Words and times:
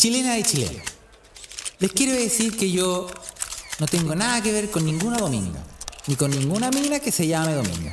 Chilena 0.00 0.38
y 0.38 0.42
chileno. 0.42 0.82
Les 1.78 1.92
quiero 1.92 2.14
decir 2.14 2.56
que 2.56 2.70
yo 2.70 3.06
no 3.78 3.86
tengo 3.86 4.14
nada 4.14 4.42
que 4.42 4.50
ver 4.50 4.70
con 4.70 4.82
ninguna 4.82 5.18
dominga, 5.18 5.60
ni 6.06 6.16
con 6.16 6.30
ninguna 6.30 6.70
mina 6.70 7.00
que 7.00 7.12
se 7.12 7.26
llame 7.26 7.52
dominga. 7.52 7.92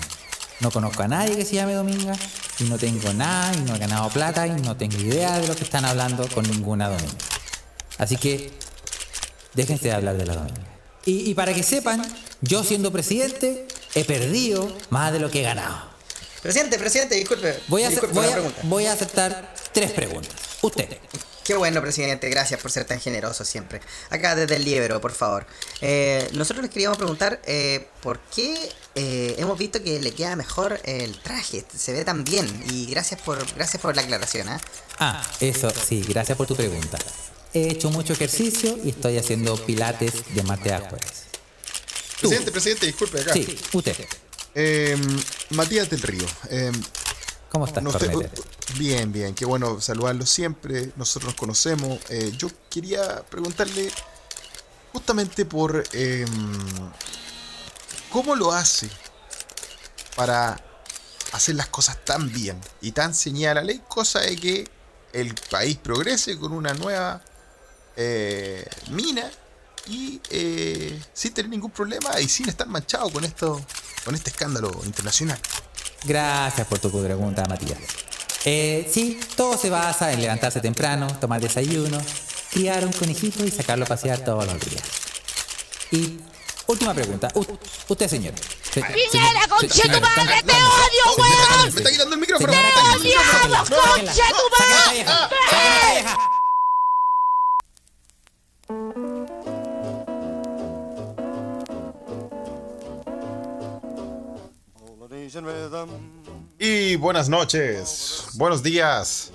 No 0.62 0.72
conozco 0.72 1.04
a 1.04 1.10
nadie 1.10 1.36
que 1.36 1.44
se 1.44 1.56
llame 1.56 1.74
dominga, 1.74 2.14
y 2.62 2.64
no 2.64 2.78
tengo 2.78 3.12
nada, 3.12 3.54
y 3.58 3.60
no 3.64 3.76
he 3.76 3.78
ganado 3.78 4.10
plata, 4.10 4.48
y 4.48 4.52
no 4.52 4.78
tengo 4.78 4.96
idea 4.96 5.38
de 5.38 5.50
lo 5.50 5.56
que 5.58 5.66
están 5.66 5.84
hablando 5.84 6.26
con 6.30 6.50
ninguna 6.50 6.88
dominga. 6.88 7.18
Así 7.98 8.16
que 8.16 8.54
déjense 9.54 9.90
de 9.90 9.94
hablar 9.94 10.16
de 10.16 10.28
la 10.28 10.36
dominga. 10.36 10.62
Y, 11.04 11.30
y 11.30 11.34
para 11.34 11.54
que 11.54 11.62
sepan, 11.62 12.02
yo 12.40 12.64
siendo 12.64 12.90
presidente 12.94 13.68
he 13.96 14.06
perdido 14.06 14.74
más 14.92 15.12
de 15.12 15.20
lo 15.20 15.30
que 15.30 15.42
he 15.42 15.44
ganado. 15.44 15.90
Presidente, 16.42 16.80
presidente, 16.80 17.16
disculpe. 17.16 17.60
Voy 17.68 17.84
a, 17.84 17.90
disculpe 17.90 18.18
voy 18.64 18.86
a 18.86 18.94
aceptar 18.94 19.54
tres 19.74 19.92
preguntas. 19.92 20.36
Usted. 20.62 20.88
Qué 21.48 21.56
bueno, 21.56 21.82
presidente. 21.82 22.28
Gracias 22.30 22.60
por 22.60 22.72
ser 22.72 22.84
tan 22.84 23.00
generoso 23.00 23.46
siempre. 23.46 23.80
Acá 24.10 24.36
desde 24.36 24.58
el 24.58 24.66
Libero, 24.66 25.00
por 25.00 25.14
favor. 25.14 25.48
Eh, 25.80 26.28
nosotros 26.34 26.62
les 26.62 26.74
queríamos 26.74 26.98
preguntar 26.98 27.40
eh, 27.46 27.88
por 28.04 28.20
qué 28.36 28.70
eh, 28.96 29.34
hemos 29.38 29.58
visto 29.58 29.82
que 29.82 29.98
le 30.02 30.12
queda 30.12 30.36
mejor 30.36 30.78
el 30.84 31.18
traje. 31.22 31.64
Se 31.74 31.94
ve 31.94 32.04
tan 32.04 32.26
bien. 32.26 32.66
Y 32.70 32.88
gracias 32.88 33.22
por, 33.22 33.38
gracias 33.56 33.82
por 33.82 33.96
la 33.96 34.02
aclaración. 34.02 34.50
¿ah? 34.50 34.60
Ah, 35.00 35.24
eso, 35.40 35.70
sí, 35.70 36.04
gracias 36.10 36.38
por 36.38 36.48
tu 36.48 36.56
pregunta. 36.58 36.98
He 37.54 37.70
hecho 37.72 37.92
mucho 37.92 38.12
ejercicio 38.12 38.78
y 38.84 38.90
estoy 38.90 39.18
haciendo 39.18 39.56
pilates 39.56 40.36
de 40.36 40.44
martes 40.44 40.74
a 40.74 40.80
jueves. 40.80 41.24
Tú. 42.20 42.28
Presidente, 42.28 42.52
presidente, 42.52 42.86
disculpe 42.88 43.22
acá. 43.22 43.32
Sí, 43.32 43.58
usted. 43.72 43.96
Eh, 44.54 44.98
Matías 45.52 45.90
del 45.90 46.02
Río. 46.02 46.26
eh, 46.50 46.74
¿Cómo 47.50 47.66
estás, 47.66 47.82
no, 47.82 47.92
usted-? 47.92 48.57
Bien, 48.78 49.12
bien, 49.12 49.34
qué 49.34 49.46
bueno 49.46 49.80
saludarlo 49.82 50.26
siempre. 50.26 50.92
Nosotros 50.96 51.32
nos 51.32 51.40
conocemos. 51.40 52.00
Eh, 52.10 52.34
yo 52.38 52.50
quería 52.70 53.24
preguntarle 53.30 53.92
justamente 54.92 55.46
por 55.46 55.84
eh, 55.94 56.26
cómo 58.12 58.36
lo 58.36 58.52
hace 58.52 58.90
para 60.16 60.60
hacer 61.32 61.56
las 61.56 61.68
cosas 61.68 62.04
tan 62.04 62.32
bien 62.32 62.60
y 62.82 62.92
tan 62.92 63.14
ceñida 63.14 63.52
a 63.52 63.56
la 63.56 63.64
ley, 63.64 63.82
cosa 63.88 64.22
de 64.22 64.36
que 64.36 64.68
el 65.14 65.34
país 65.50 65.78
progrese 65.78 66.38
con 66.38 66.52
una 66.52 66.74
nueva 66.74 67.22
eh, 67.96 68.68
mina 68.90 69.30
y 69.88 70.22
eh, 70.30 71.02
sin 71.14 71.34
tener 71.34 71.50
ningún 71.50 71.72
problema 71.72 72.20
y 72.20 72.28
sin 72.28 72.50
estar 72.50 72.68
manchado 72.68 73.10
con 73.10 73.24
esto, 73.24 73.62
con 74.04 74.16
este 74.16 74.30
escándalo 74.30 74.72
internacional. 74.84 75.40
Gracias 76.04 76.68
por 76.68 76.80
tu 76.80 76.92
pregunta, 76.92 77.44
Matías. 77.48 77.80
Eh, 78.50 78.90
sí, 78.90 79.20
todo 79.36 79.58
se 79.58 79.70
basa 79.70 80.14
en 80.14 80.22
levantarse 80.22 80.62
temprano, 80.62 81.06
tomar 81.20 81.42
desayuno, 81.42 81.98
criar 82.50 82.86
un 82.86 82.94
conejito 82.94 83.44
y 83.44 83.52
sacarlo 83.52 83.84
a 83.84 83.88
pasear 83.90 84.20
todos 84.20 84.46
los 84.46 84.58
días. 84.62 84.84
Y 85.92 86.18
última 86.68 86.94
pregunta. 86.94 87.28
U- 87.36 87.46
usted, 87.90 88.08
señor. 88.08 88.34
Se- 88.74 88.82
¡Piñera, 88.82 89.48
conche 89.50 89.82
tu 89.82 90.00
madre, 90.00 90.44
te 90.46 90.54
odio, 90.54 91.16
weón! 91.18 91.74
Me 91.74 91.80
está 91.82 91.92
quitando 91.92 92.16
el 92.16 92.22
micrófono. 92.22 92.54
El 92.54 92.60
¡Odiamos, 93.02 93.70
conche 93.70 94.22
tu 94.30 94.64
madre! 94.64 94.94
vieja. 94.94 95.30
Y 106.60 106.96
buenas 106.96 107.30
noches, 107.30 108.30
buenos 108.34 108.64
días, 108.64 109.32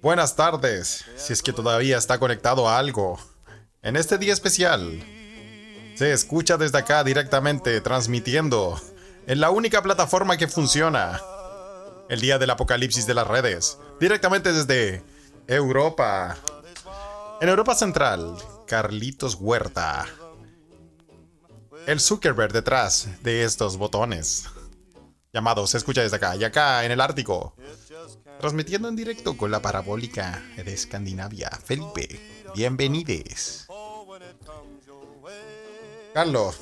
buenas 0.00 0.36
tardes, 0.36 1.04
si 1.14 1.34
es 1.34 1.42
que 1.42 1.52
todavía 1.52 1.98
está 1.98 2.18
conectado 2.18 2.66
a 2.66 2.78
algo. 2.78 3.18
En 3.82 3.94
este 3.94 4.16
día 4.16 4.32
especial, 4.32 5.04
se 5.96 6.12
escucha 6.12 6.56
desde 6.56 6.78
acá 6.78 7.04
directamente 7.04 7.78
transmitiendo 7.82 8.80
en 9.26 9.38
la 9.38 9.50
única 9.50 9.82
plataforma 9.82 10.38
que 10.38 10.48
funciona. 10.48 11.20
El 12.08 12.22
día 12.22 12.38
del 12.38 12.48
apocalipsis 12.48 13.06
de 13.06 13.12
las 13.12 13.26
redes, 13.26 13.76
directamente 14.00 14.54
desde 14.54 15.02
Europa. 15.48 16.38
En 17.42 17.50
Europa 17.50 17.74
Central, 17.74 18.34
Carlitos 18.66 19.34
Huerta. 19.34 20.06
El 21.86 22.00
Zuckerberg 22.00 22.54
detrás 22.54 23.08
de 23.22 23.44
estos 23.44 23.76
botones 23.76 24.46
llamado 25.36 25.66
Se 25.66 25.76
escucha 25.76 26.00
desde 26.00 26.16
acá 26.16 26.34
y 26.34 26.44
acá 26.44 26.82
en 26.86 26.92
el 26.92 27.00
Ártico. 27.00 27.54
Transmitiendo 28.40 28.88
en 28.88 28.96
directo 28.96 29.36
con 29.36 29.50
la 29.50 29.60
parabólica 29.60 30.42
de 30.56 30.72
Escandinavia. 30.72 31.50
Felipe, 31.62 32.08
bienvenides. 32.54 33.66
Carlos. 36.14 36.56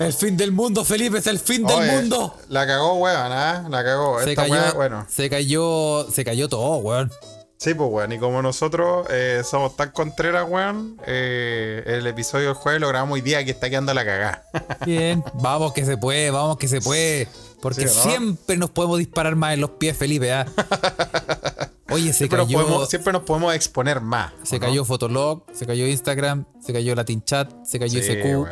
El 0.00 0.12
fin 0.12 0.36
del 0.36 0.50
mundo, 0.50 0.84
Felipe, 0.84 1.18
es 1.18 1.28
el 1.28 1.38
fin 1.38 1.64
del 1.64 1.92
mundo. 1.92 2.36
La 2.48 2.66
cagó, 2.66 2.94
weón, 2.94 3.32
¿ah? 3.32 3.64
La 3.70 3.84
cagó. 3.84 4.20
Se 4.20 4.30
Esta 4.30 4.48
cayó, 4.48 4.74
bueno. 4.74 5.06
se 5.08 5.30
cayó, 5.30 6.10
se 6.10 6.24
cayó 6.24 6.48
todo, 6.48 6.78
weón. 6.78 7.12
Sí, 7.56 7.74
pues, 7.74 7.88
weón. 7.88 8.12
Y 8.12 8.18
como 8.18 8.42
nosotros 8.42 9.06
eh, 9.10 9.42
somos 9.44 9.76
tan 9.76 9.92
contreras, 9.92 10.44
weón, 10.48 11.00
eh, 11.06 11.84
el 11.86 12.06
episodio 12.08 12.46
del 12.46 12.54
jueves 12.54 12.80
lo 12.80 12.88
grabamos 12.88 13.14
hoy 13.14 13.20
día 13.20 13.44
que 13.44 13.52
está 13.52 13.70
quedando 13.70 13.94
la 13.94 14.04
cagada. 14.04 14.44
Bien, 14.84 15.22
vamos 15.34 15.72
que 15.72 15.84
se 15.84 15.96
puede, 15.96 16.32
vamos 16.32 16.58
que 16.58 16.66
se 16.66 16.80
puede. 16.80 17.28
Porque 17.60 17.88
siempre 17.88 18.56
nos 18.56 18.70
podemos 18.70 18.98
disparar 18.98 19.34
más 19.36 19.54
en 19.54 19.60
los 19.60 19.70
pies, 19.70 19.96
Felipe. 19.96 20.32
¿ah? 20.32 20.46
Oye, 21.90 22.08
se 22.08 22.18
siempre, 22.18 22.38
nos 22.38 22.46
cayó, 22.46 22.58
podemos, 22.60 22.88
siempre 22.88 23.12
nos 23.12 23.22
podemos 23.22 23.54
exponer 23.54 24.00
más. 24.00 24.32
se 24.42 24.56
¿o 24.56 24.58
no? 24.58 24.66
cayó 24.66 24.84
Fotolog, 24.84 25.44
se 25.52 25.66
cayó 25.66 25.86
Instagram, 25.86 26.44
se 26.60 26.72
cayó 26.72 26.94
Latin 26.94 27.22
Chat, 27.22 27.64
se 27.64 27.78
cayó 27.78 28.00
Sí, 28.02 28.12
SQ, 28.12 28.48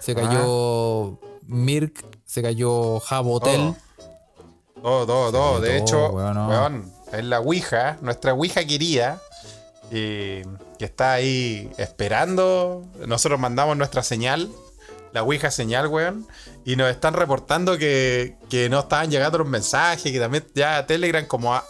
se 0.00 0.14
cayó 0.14 1.18
Mirk, 1.42 2.04
se 2.24 2.42
cayó 2.42 2.98
Jabo 3.00 3.34
Hotel. 3.34 3.74
Todo, 4.82 5.06
todo, 5.06 5.32
todo. 5.32 5.60
De 5.60 5.68
todo, 5.68 5.78
hecho, 5.78 6.08
weón, 6.10 6.34
no. 6.34 6.48
weón, 6.48 6.92
es 7.12 7.24
la 7.24 7.40
Ouija, 7.40 7.98
nuestra 8.00 8.32
Ouija 8.32 8.64
querida, 8.64 9.20
y 9.90 10.42
que 10.78 10.84
está 10.84 11.12
ahí 11.12 11.70
esperando. 11.76 12.84
Nosotros 13.06 13.38
mandamos 13.38 13.76
nuestra 13.76 14.02
señal, 14.02 14.50
la 15.12 15.22
Ouija 15.22 15.50
señal, 15.50 15.86
weón, 15.88 16.26
y 16.64 16.76
nos 16.76 16.90
están 16.90 17.14
reportando 17.14 17.78
que, 17.78 18.36
que 18.50 18.68
no 18.68 18.80
estaban 18.80 19.10
llegando 19.10 19.38
los 19.38 19.48
mensajes, 19.48 20.12
que 20.12 20.18
también 20.20 20.44
ya 20.54 20.86
Telegram, 20.86 21.24
como 21.26 21.54
a- 21.54 21.64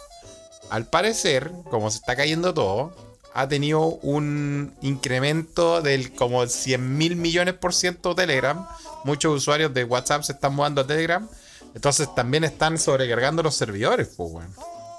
al 0.69 0.85
parecer, 0.87 1.51
como 1.69 1.89
se 1.89 1.97
está 1.97 2.15
cayendo 2.15 2.53
todo, 2.53 2.93
ha 3.33 3.47
tenido 3.47 3.81
un 4.01 4.73
incremento 4.81 5.81
del 5.81 6.13
como 6.13 6.45
100 6.45 6.97
mil 6.97 7.15
millones 7.15 7.53
por 7.55 7.73
ciento 7.73 8.13
Telegram. 8.15 8.65
Muchos 9.03 9.33
usuarios 9.35 9.73
de 9.73 9.83
WhatsApp 9.83 10.23
se 10.23 10.33
están 10.33 10.53
mudando 10.55 10.81
a 10.81 10.87
Telegram. 10.87 11.27
Entonces 11.75 12.13
también 12.15 12.43
están 12.43 12.77
sobrecargando 12.77 13.41
los 13.43 13.55
servidores, 13.55 14.09
pues, 14.17 14.31
weón. 14.31 14.49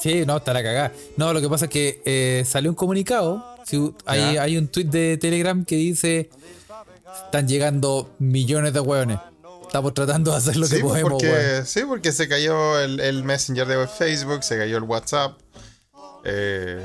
Sí, 0.01 0.25
no, 0.25 0.39
está 0.39 0.53
la 0.55 0.63
cagada. 0.63 0.93
No, 1.17 1.33
lo 1.35 1.41
que 1.41 1.49
pasa 1.49 1.67
es 1.67 1.71
que 1.71 2.01
eh, 2.07 2.45
salió 2.47 2.71
un 2.71 2.77
comunicado. 2.77 3.45
si- 3.67 3.93
hay, 4.07 4.39
hay 4.39 4.57
un 4.57 4.69
tweet 4.69 4.87
de 4.87 5.19
Telegram 5.19 5.65
que 5.65 5.77
dice: 5.77 6.31
Están 7.25 7.49
llegando 7.49 8.15
millones 8.19 8.73
de 8.73 8.81
hueones. 8.81 9.19
Estamos 9.63 9.95
tratando 9.95 10.33
de 10.33 10.37
hacer 10.37 10.57
lo 10.57 10.69
que 10.69 10.77
sí, 10.77 10.83
podemos, 10.83 11.13
porque, 11.13 11.63
sí, 11.65 11.83
porque 11.87 12.11
se 12.11 12.29
cayó 12.29 12.81
el, 12.81 12.99
el 12.99 13.23
Messenger 13.23 13.67
de 13.69 13.87
Facebook, 13.87 14.43
se 14.43 14.59
cayó 14.59 14.77
el 14.77 14.83
WhatsApp. 14.83 15.39
Eh, 16.25 16.85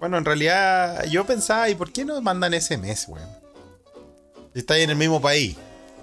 bueno, 0.00 0.16
en 0.16 0.24
realidad 0.24 1.04
yo 1.04 1.26
pensaba, 1.26 1.68
¿y 1.68 1.74
por 1.74 1.92
qué 1.92 2.04
no 2.04 2.20
mandan 2.22 2.58
SMS, 2.58 3.08
weón? 3.08 3.28
Si 4.54 4.60
está 4.60 4.74
ahí 4.74 4.82
en 4.82 4.90
el 4.90 4.96
mismo 4.96 5.20
país, 5.20 5.56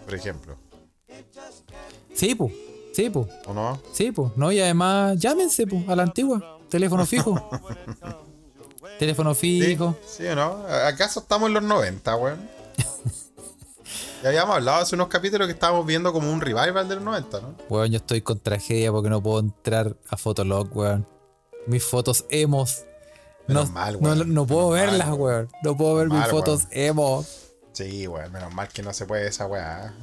por 0.06 0.14
ejemplo, 0.14 0.58
Sí, 2.14 2.36
pues. 2.36 2.54
Sí, 2.94 3.10
pues. 3.10 3.28
¿o 3.48 3.54
no? 3.54 3.82
Sí, 3.92 4.12
pues. 4.12 4.32
No, 4.36 4.52
y 4.52 4.60
además, 4.60 5.18
llámense, 5.18 5.66
pues, 5.66 5.88
a 5.90 5.96
la 5.96 6.04
antigua. 6.04 6.60
Teléfono 6.70 7.06
fijo. 7.06 7.50
Teléfono 9.00 9.34
¿Sí? 9.34 9.62
fijo. 9.62 9.98
¿Sí 10.06 10.26
o 10.28 10.36
no? 10.36 10.64
¿Acaso 10.68 11.22
estamos 11.22 11.48
en 11.48 11.56
los 11.56 11.64
90, 11.64 12.16
weón? 12.16 12.50
Ya 14.24 14.30
habíamos 14.30 14.56
hablado 14.56 14.82
hace 14.82 14.96
unos 14.96 15.10
capítulos 15.10 15.48
que 15.48 15.54
estábamos 15.54 15.86
viendo 15.86 16.14
como 16.14 16.32
un 16.32 16.40
revival 16.40 16.88
de 16.88 16.96
los 16.96 17.04
90, 17.04 17.42
¿no? 17.42 17.56
Weón, 17.70 17.92
yo 17.92 17.98
estoy 17.98 18.22
con 18.22 18.40
tragedia 18.40 18.92
porque 18.92 19.10
no 19.10 19.22
puedo 19.22 19.40
entrar 19.40 19.98
a 20.10 20.16
Fotolog, 20.18 20.76
weón. 20.76 21.06
Mis 21.68 21.84
fotos 21.84 22.26
emos. 22.30 22.84
No, 23.48 23.56
Menos 23.56 23.72
mal, 23.72 23.94
no, 24.02 24.10
weón. 24.10 24.34
no 24.34 24.48
puedo 24.48 24.70
Menos 24.72 24.86
verlas, 24.92 25.10
mal. 25.10 25.20
weón. 25.20 25.50
No 25.64 25.76
puedo 25.78 25.96
ver 25.96 26.08
mis 26.08 26.20
Mal, 26.20 26.30
fotos 26.30 26.62
weón. 26.64 26.72
emo. 26.74 27.26
Sí, 27.74 28.08
weón, 28.08 28.32
menos 28.32 28.54
mal 28.54 28.68
que 28.70 28.82
no 28.84 28.94
se 28.94 29.06
puede 29.06 29.28
esa 29.28 29.46
weá. 29.48 29.94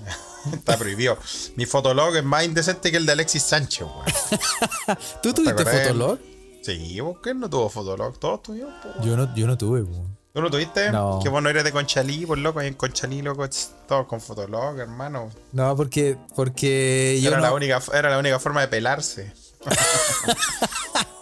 Está 0.53 0.77
prohibido. 0.77 1.17
Mi 1.57 1.65
fotolog 1.67 2.15
es 2.17 2.25
más 2.25 2.45
indecente 2.45 2.91
que 2.91 2.97
el 2.99 3.07
de 3.07 3.13
Alexis 3.13 3.43
Sánchez, 3.45 3.87
weón. 3.87 4.99
¿Tú 5.23 5.33
tuviste? 5.33 5.65
Fotolog? 5.65 6.19
Sí, 6.63 6.99
¿por 7.01 7.21
qué 7.23 7.33
no 7.33 7.49
tuvo 7.49 7.71
fotolog? 7.71 8.19
Todos 8.19 8.43
tuvimos. 8.43 8.73
Yo 9.03 9.17
no, 9.17 9.35
yo 9.35 9.47
no 9.47 9.57
tuve, 9.57 9.83
weón. 9.83 10.20
¿Tú 10.33 10.41
no 10.41 10.51
tuviste? 10.51 10.93
No. 10.93 11.19
Que 11.23 11.29
vos 11.29 11.43
no 11.43 11.49
eres 11.49 11.65
de 11.65 11.73
Conchalí, 11.73 12.25
por 12.25 12.39
loco, 12.39 12.61
en 12.61 12.75
Conchalí, 12.75 13.21
loco, 13.21 13.49
todos 13.89 14.07
con 14.07 14.21
fotolog, 14.21 14.79
hermano. 14.79 15.31
No, 15.53 15.75
porque, 15.77 16.17
porque 16.37 17.19
yo 17.21 17.29
Era, 17.31 17.39
no, 17.39 17.43
la 17.43 17.53
única, 17.53 17.83
era 17.93 18.11
la 18.11 18.19
única 18.19 18.39
forma 18.39 18.61
de 18.61 18.69
pelarse. 18.69 19.33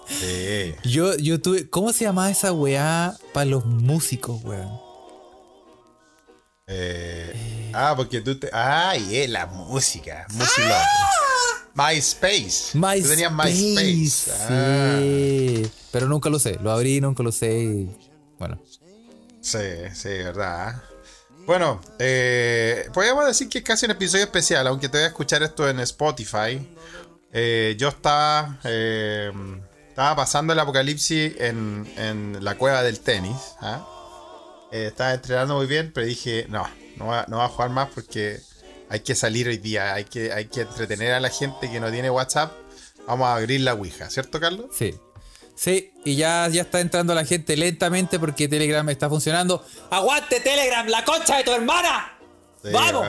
Sí. 0.09 0.75
Yo, 0.85 1.17
yo 1.17 1.41
tuve. 1.41 1.69
¿Cómo 1.69 1.93
se 1.93 2.05
llamaba 2.05 2.31
esa 2.31 2.53
weá 2.53 3.15
para 3.33 3.45
los 3.45 3.67
músicos, 3.67 4.43
weón? 4.43 4.81
Eh, 6.67 7.71
ah, 7.75 7.95
porque 7.97 8.21
tú 8.21 8.39
te. 8.39 8.51
Ay, 8.53 9.17
eh, 9.17 9.29
la 9.29 9.47
música. 9.47 10.27
Música. 10.31 10.83
MySpace. 11.75 12.77
MySpace. 12.77 13.03
Tú 13.03 13.09
tenías 13.09 13.33
MySpace. 13.33 14.33
Ah, 14.49 14.99
Sí. 14.99 15.71
Pero 15.93 16.09
nunca 16.09 16.29
lo 16.31 16.39
usé. 16.39 16.59
Lo 16.61 16.73
abrí, 16.73 17.01
nunca 17.01 17.23
lo 17.23 17.29
usé. 17.29 17.63
y, 17.63 17.97
Bueno. 18.39 18.59
Sí, 19.41 19.59
sí, 19.95 20.09
verdad. 20.09 20.83
Bueno, 21.47 21.81
eh, 21.99 22.89
podríamos 22.93 23.27
decir 23.27 23.49
que 23.49 23.59
es 23.59 23.65
casi 23.65 23.87
un 23.87 23.93
episodio 23.93 24.25
especial, 24.25 24.67
aunque 24.67 24.89
te 24.89 24.99
voy 24.99 25.05
a 25.05 25.09
escuchar 25.09 25.43
esto 25.43 25.69
en 25.69 25.81
Spotify. 25.81 26.77
Eh, 27.33 27.75
yo 27.79 27.89
estaba, 27.89 28.59
eh, 28.65 29.33
estaba 29.89 30.17
pasando 30.17 30.53
el 30.53 30.59
apocalipsis 30.59 31.35
en, 31.39 31.91
en 31.97 32.45
la 32.45 32.57
cueva 32.57 32.83
del 32.83 33.01
tenis. 33.01 33.37
¿ah? 33.61 33.87
Eh, 34.71 34.89
estaba 34.89 35.15
entrenando 35.15 35.57
muy 35.57 35.67
bien, 35.67 35.93
pero 35.95 36.07
dije, 36.07 36.47
no, 36.49 36.69
no 36.97 37.07
va, 37.07 37.25
no 37.29 37.39
va 37.39 37.47
a 37.47 37.49
jugar 37.49 37.71
más 37.71 37.89
porque 37.95 38.41
hay 38.91 39.01
que 39.01 39.15
salir 39.15 39.49
hoy 39.49 39.59
día, 39.59 39.95
hay 39.95 40.05
que, 40.05 40.33
hay 40.33 40.47
que 40.47 40.63
entretener 40.63 41.15
a 41.15 41.21
la 41.21 41.31
gente 41.31 41.71
que 41.71 41.81
no 41.81 41.91
tiene 41.91 42.11
WhatsApp. 42.11 42.53
Vamos 43.07 43.27
a 43.27 43.37
abrir 43.37 43.63
la 43.63 43.75
Ouija, 43.75 44.11
¿cierto, 44.11 44.39
Carlos? 44.39 44.67
Sí. 44.73 44.95
Sí, 45.59 45.93
y 46.05 46.15
ya, 46.15 46.47
ya 46.47 46.63
está 46.63 46.79
entrando 46.79 47.13
la 47.17 47.25
gente 47.25 47.57
lentamente 47.57 48.21
porque 48.21 48.47
Telegram 48.47 48.89
está 48.91 49.09
funcionando. 49.09 49.65
¡Aguante 49.91 50.39
Telegram, 50.39 50.87
la 50.87 51.05
concha 51.05 51.39
de 51.39 51.43
tu 51.43 51.51
hermana! 51.51 52.17
Sí, 52.63 52.69
¡Vamos! 52.73 53.05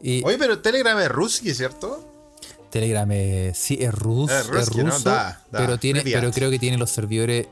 Y 0.00 0.24
Oye, 0.24 0.38
pero 0.38 0.60
Telegram 0.60 0.96
es 1.00 1.08
Ruski, 1.08 1.52
¿cierto? 1.54 2.08
Telegram 2.70 3.10
es, 3.10 3.58
sí, 3.58 3.78
es 3.80 3.92
ruso, 3.92 4.32
Es 4.32 4.42
es, 4.42 4.46
ruski, 4.46 4.84
¿no? 4.84 4.92
ruso, 4.92 5.10
Da, 5.10 5.44
da, 5.50 5.58
pero, 5.58 5.76
tiene, 5.76 6.02
pero 6.04 6.30
creo 6.30 6.52
que 6.52 6.60
tiene 6.60 6.78
los 6.78 6.90
servidores... 6.90 7.48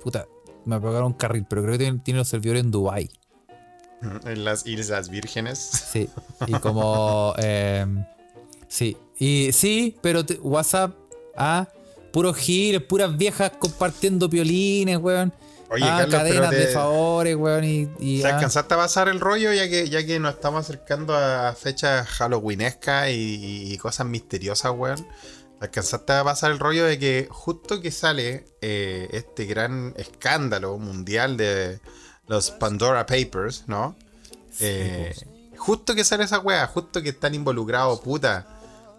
Puta, 0.00 0.28
me 0.64 0.76
apagaron 0.76 1.06
un 1.06 1.14
carril, 1.14 1.44
pero 1.50 1.62
creo 1.62 1.72
que 1.72 1.78
tiene, 1.78 1.98
tiene 2.04 2.18
los 2.18 2.28
servidores 2.28 2.62
en 2.62 2.70
Dubai. 2.70 3.10
En 4.26 4.44
las 4.44 4.64
Islas 4.64 5.08
Vírgenes. 5.08 5.58
Sí, 5.58 6.08
y 6.46 6.52
como... 6.60 7.34
eh, 7.38 7.84
sí, 8.68 8.96
y 9.18 9.50
sí, 9.52 9.98
pero 10.00 10.24
te- 10.24 10.34
WhatsApp, 10.34 10.94
ah, 11.36 11.66
puros 12.12 12.36
giles, 12.36 12.82
puras 12.82 13.16
viejas 13.16 13.52
compartiendo 13.58 14.28
piolines, 14.28 14.98
weón. 14.98 15.32
Oye, 15.72 15.84
ah, 15.84 15.98
Carlos, 16.00 16.14
cadenas 16.16 16.50
de 16.50 16.66
te- 16.66 16.72
favores, 16.72 17.36
weón, 17.36 17.62
y... 17.64 17.88
y, 18.00 18.22
¿Te 18.22 18.26
ah, 18.28 18.34
alcanzaste 18.34 18.74
a 18.74 18.76
pasar 18.76 19.08
el 19.08 19.20
rollo 19.20 19.52
ya 19.52 19.68
que, 19.68 19.88
ya 19.88 20.04
que 20.04 20.18
nos 20.18 20.34
estamos 20.34 20.64
acercando 20.64 21.14
a 21.14 21.54
fechas 21.54 22.08
halloweenescas 22.08 23.10
y, 23.10 23.72
y 23.72 23.78
cosas 23.78 24.06
misteriosas, 24.06 24.72
weón? 24.76 24.96
¿Te 25.60 25.66
alcanzaste 25.66 26.12
a 26.12 26.24
pasar 26.24 26.50
el 26.50 26.58
rollo 26.58 26.86
de 26.86 26.98
que 26.98 27.28
justo 27.30 27.80
que 27.80 27.92
sale 27.92 28.46
eh, 28.62 29.08
este 29.12 29.44
gran 29.44 29.94
escándalo 29.96 30.76
mundial 30.78 31.36
de 31.36 31.78
los 32.26 32.50
Pandora 32.50 33.06
Papers, 33.06 33.64
¿no? 33.68 33.94
Eh, 34.58 35.14
justo 35.56 35.94
que 35.94 36.02
sale 36.02 36.24
esa 36.24 36.40
weá, 36.40 36.66
justo 36.66 37.00
que 37.02 37.10
están 37.10 37.34
involucrados, 37.34 38.00
puta. 38.00 38.46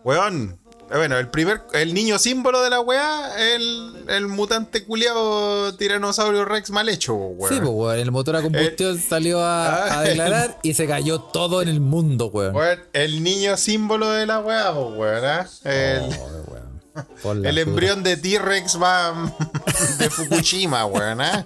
Weón. 0.05 0.60
Eh, 0.91 0.97
Bueno, 0.97 1.17
el 1.17 1.29
primer, 1.29 1.61
el 1.73 1.93
niño 1.93 2.19
símbolo 2.19 2.61
de 2.61 2.69
la 2.69 2.81
weá, 2.81 3.53
el, 3.55 4.05
el 4.07 4.27
mutante 4.27 4.83
culiao 4.83 5.73
tiranosaurio 5.75 6.45
Rex 6.45 6.69
mal 6.71 6.89
hecho, 6.89 7.13
weón. 7.13 7.53
Sí, 7.53 7.59
pues, 7.59 7.71
weón, 7.73 7.99
el 7.99 8.11
motor 8.11 8.35
a 8.35 8.41
combustión 8.41 8.99
salió 8.99 9.41
a, 9.43 9.67
ah, 9.85 9.99
a 9.99 10.03
declarar 10.03 10.59
y 10.63 10.73
se 10.73 10.87
cayó 10.87 11.19
todo 11.21 11.61
en 11.61 11.69
el 11.69 11.79
mundo, 11.79 12.27
weón. 12.27 12.55
Weón, 12.55 12.79
el 12.93 13.23
niño 13.23 13.57
símbolo 13.57 14.11
de 14.11 14.25
la 14.25 14.39
weá, 14.39 14.71
weón, 14.71 15.25
¿ah? 15.25 15.47
El, 15.63 16.01
weón. 16.03 16.71
La 17.41 17.49
el 17.49 17.57
embrión 17.57 18.03
de 18.03 18.17
T-Rex 18.17 18.81
va 18.81 19.13
de 19.97 20.09
Fukushima, 20.09 20.85
weón, 20.85 21.21
¿ah? 21.21 21.45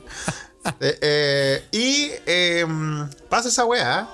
Eh, 0.80 0.98
eh, 1.02 1.64
y 1.72 2.10
eh, 2.26 2.66
pasa 3.30 3.50
esa 3.50 3.66
weá. 3.66 4.10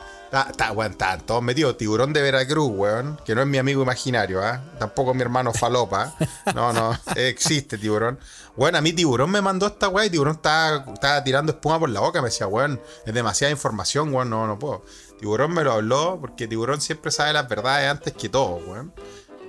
Weón, 0.73 0.91
están 0.91 1.21
todos 1.25 1.43
metidos. 1.43 1.77
Tiburón 1.77 2.13
de 2.13 2.21
Veracruz, 2.21 2.71
weón. 2.73 3.19
Que 3.25 3.35
no 3.35 3.41
es 3.41 3.47
mi 3.47 3.57
amigo 3.57 3.83
imaginario, 3.83 4.41
¿ah? 4.41 4.61
Tampoco 4.79 5.13
mi 5.13 5.21
hermano 5.21 5.53
Falopa. 5.53 6.13
No, 6.55 6.71
no. 6.71 6.97
Existe 7.15 7.77
tiburón. 7.77 8.17
Weón, 8.55 8.75
a 8.75 8.81
mí 8.81 8.93
tiburón 8.93 9.29
me 9.31 9.41
mandó 9.41 9.67
esta 9.67 9.89
weá 9.89 10.05
y 10.05 10.09
tiburón 10.09 10.35
estaba, 10.35 10.85
estaba 10.93 11.23
tirando 11.23 11.51
espuma 11.51 11.79
por 11.79 11.89
la 11.89 11.99
boca. 11.99 12.21
Me 12.21 12.29
decía, 12.29 12.47
weón, 12.47 12.81
es 13.05 13.13
demasiada 13.13 13.51
información, 13.51 14.13
weón. 14.13 14.29
No, 14.29 14.47
no 14.47 14.57
puedo. 14.57 14.83
Tiburón 15.19 15.53
me 15.53 15.63
lo 15.63 15.73
habló 15.73 16.17
porque 16.21 16.47
tiburón 16.47 16.79
siempre 16.81 17.11
sabe 17.11 17.33
las 17.33 17.49
verdades 17.49 17.89
antes 17.89 18.13
que 18.13 18.29
todo, 18.29 18.55
weón. 18.67 18.93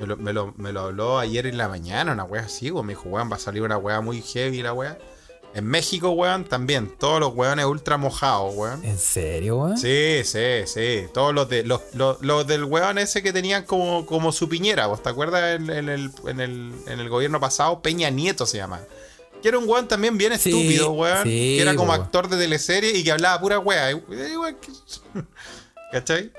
Me 0.01 0.07
lo, 0.07 0.17
me 0.17 0.33
lo- 0.33 0.55
me 0.57 0.73
lo 0.73 0.81
habló 0.81 1.19
ayer 1.21 1.47
en 1.47 1.59
la 1.59 1.69
mañana, 1.69 2.13
una 2.13 2.25
weá 2.25 2.43
así, 2.43 2.71
weón. 2.73 2.87
Me 2.87 2.95
dijo, 2.95 3.09
weón, 3.09 3.31
va 3.31 3.37
a 3.37 3.39
salir 3.39 3.63
una 3.63 3.77
weá 3.77 4.01
muy 4.01 4.21
heavy 4.21 4.63
la 4.63 4.73
weá. 4.73 4.99
En 5.55 5.67
México, 5.67 6.11
weón, 6.11 6.45
también. 6.45 6.89
Todos 6.99 7.21
los 7.21 7.35
weones 7.35 7.67
ultra 7.67 7.97
mojados, 7.99 8.55
weón. 8.55 8.83
¿En 8.85 8.99
serio, 8.99 9.59
weón? 9.59 9.77
Sí, 9.77 10.23
sí, 10.25 10.63
sí. 10.67 11.05
Todos 11.13 11.35
los 11.35 11.49
de 11.49 11.63
los, 11.65 11.81
los, 11.95 12.21
los 12.23 12.47
del 12.47 12.65
weón 12.65 12.97
ese 12.99 13.23
que 13.23 13.33
tenían 13.33 13.65
como, 13.65 14.07
como 14.07 14.33
su 14.33 14.49
piñera, 14.49 14.87
¿vos 14.87 15.03
te 15.03 15.11
acuerdas 15.11 15.61
en, 15.61 15.69
en 15.71 15.89
el, 15.91 16.11
en, 16.27 16.41
el, 16.41 16.73
en 16.87 17.01
el 17.01 17.09
gobierno 17.11 17.39
pasado? 17.39 17.83
Peña 17.83 18.09
Nieto 18.11 18.47
se 18.47 18.57
llama. 18.59 18.81
Que 19.43 19.49
era 19.49 19.59
un 19.59 19.69
weón 19.69 19.89
también 19.89 20.17
bien 20.17 20.39
Sí, 20.39 20.51
estúpido, 20.51 20.93
weón. 20.93 21.25
sí, 21.25 21.29
que 21.57 21.63
era 21.63 21.75
como 21.75 21.91
weón. 21.93 22.03
actor 22.05 22.29
de 22.29 22.39
teleserie 22.39 22.97
y 22.97 23.05
que 23.05 23.13
hablaba 23.13 23.41
pura 23.41 23.59
weá. 23.59 23.91
¿Cachai? 25.93 26.33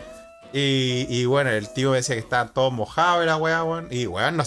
Y, 0.56 1.08
y 1.10 1.26
bueno, 1.26 1.50
el 1.50 1.68
tío 1.74 1.90
me 1.90 1.98
decía 1.98 2.14
que 2.14 2.22
estaban 2.22 2.54
todos 2.54 2.72
mojados 2.72 3.24
y 3.24 3.26
la 3.26 3.38
weá, 3.38 3.64
weón. 3.64 3.88
Y 3.90 4.06
weón, 4.06 4.38
no, 4.38 4.44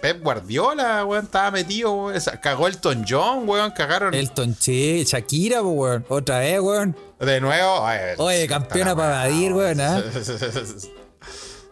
Pep 0.00 0.22
Guardiola, 0.22 1.04
weón, 1.04 1.26
estaba 1.26 1.50
metido, 1.50 1.92
weón. 1.92 2.18
Cagó 2.42 2.66
Elton 2.66 3.04
John, 3.06 3.46
weón, 3.46 3.70
cagaron. 3.72 4.14
Elton 4.14 4.56
Che, 4.56 5.04
Shakira, 5.04 5.60
weón. 5.62 6.06
Otra 6.08 6.38
vez, 6.38 6.60
weón. 6.60 6.96
De 7.18 7.42
nuevo, 7.42 7.86
ay, 7.86 8.14
Oye, 8.16 8.48
campeona 8.48 8.96
para 8.96 9.26
evadir, 9.26 9.52
weón, 9.52 9.80
¿ah? 9.82 10.02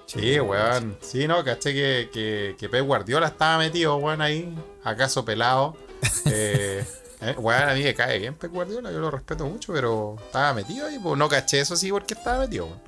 Sí, 0.07 0.39
weón. 0.39 0.99
Sí, 1.01 1.27
no, 1.27 1.43
caché 1.43 1.73
que, 1.73 2.11
que, 2.13 2.57
que 2.59 2.69
Pep 2.69 2.85
Guardiola 2.85 3.29
estaba 3.29 3.57
metido, 3.57 3.97
weón, 3.97 4.21
ahí. 4.21 4.55
Acaso 4.85 5.25
pelado. 5.25 5.77
Eh, 6.31 6.85
eh, 7.23 7.35
weón, 7.39 7.69
a 7.69 7.75
mí 7.75 7.83
me 7.83 7.95
cae 7.95 8.19
bien 8.19 8.35
Pep 8.35 8.53
Guardiola, 8.53 8.93
yo 8.93 8.99
lo 9.01 9.11
respeto 9.11 9.47
mucho, 9.47 9.73
pero 9.73 10.17
estaba 10.27 10.53
metido 10.53 10.87
ahí. 10.87 10.99
Pues 10.99 11.17
no 11.17 11.29
caché 11.29 11.61
eso 11.61 11.75
sí 11.75 11.91
porque 11.91 12.13
estaba 12.15 12.41
metido, 12.41 12.67
weón. 12.67 12.81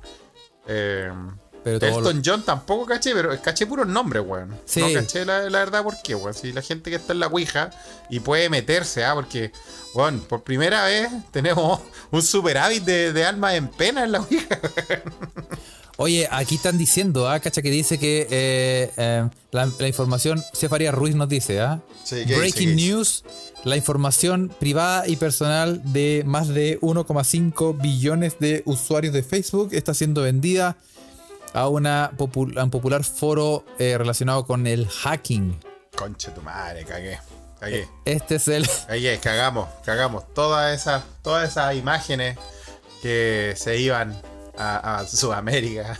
Eh, 0.67 1.11
Pero 1.63 1.85
Elton 1.85 2.21
John 2.25 2.43
tampoco 2.43 2.85
caché, 2.85 3.13
pero 3.13 3.39
caché 3.41 3.67
puros 3.67 3.87
nombres, 3.87 4.23
weón. 4.25 4.59
Sí. 4.65 4.81
No 4.81 4.91
caché 4.99 5.25
la, 5.25 5.49
la 5.49 5.59
verdad 5.59 5.83
por 5.83 5.95
qué, 6.01 6.15
weón. 6.15 6.33
Si 6.33 6.51
la 6.51 6.61
gente 6.61 6.89
que 6.89 6.95
está 6.95 7.13
en 7.13 7.19
la 7.19 7.27
Ouija 7.27 7.69
y 8.09 8.19
puede 8.19 8.49
meterse, 8.49 9.03
¿ah? 9.05 9.13
Porque, 9.13 9.51
weón, 9.93 10.21
por 10.21 10.43
primera 10.43 10.83
vez 10.85 11.09
tenemos 11.31 11.79
un 12.11 12.21
superávit 12.21 12.83
de, 12.83 13.13
de 13.13 13.25
almas 13.25 13.53
en 13.55 13.67
pena 13.67 14.03
en 14.03 14.11
la 14.13 14.19
Ouija. 14.21 14.59
Oye, 15.97 16.27
aquí 16.31 16.55
están 16.55 16.77
diciendo, 16.77 17.29
¿ah? 17.29 17.39
Cacha 17.39 17.61
que 17.61 17.69
dice 17.69 17.99
que 17.99 18.27
eh, 18.31 18.91
eh, 18.97 19.29
la, 19.51 19.69
la 19.77 19.87
información, 19.87 20.43
Cefaría 20.53 20.91
Ruiz 20.91 21.15
nos 21.15 21.29
dice, 21.29 21.59
¿ah? 21.61 21.81
Sí. 22.03 22.23
Breaking 22.25 22.75
news, 22.75 23.23
la 23.63 23.77
información 23.77 24.51
privada 24.59 25.07
y 25.07 25.15
personal 25.17 25.81
de 25.93 26.23
más 26.25 26.47
de 26.47 26.79
1,5 26.81 27.79
billones 27.79 28.39
de 28.39 28.63
usuarios 28.65 29.13
de 29.13 29.21
Facebook 29.21 29.69
está 29.73 29.93
siendo 29.93 30.23
vendida 30.23 30.77
a, 31.53 31.67
una 31.67 32.05
a 32.05 32.63
un 32.63 32.69
popular 32.71 33.03
foro 33.03 33.65
eh, 33.77 33.97
relacionado 33.97 34.45
con 34.45 34.67
el 34.67 34.87
hacking. 34.87 35.59
Conche 35.95 36.31
tu 36.31 36.41
madre, 36.41 36.85
cagué. 36.85 37.19
Cagué. 37.59 37.87
Este 38.05 38.35
es 38.35 38.47
el... 38.47 38.67
Cagué, 38.87 39.19
cagamos, 39.19 39.69
cagamos. 39.85 40.33
Todas 40.33 40.79
esas, 40.79 41.03
todas 41.21 41.49
esas 41.49 41.75
imágenes 41.75 42.37
que 43.03 43.53
se 43.55 43.77
iban 43.77 44.19
a, 44.61 44.99
a 44.99 45.07
Sudamérica. 45.07 45.99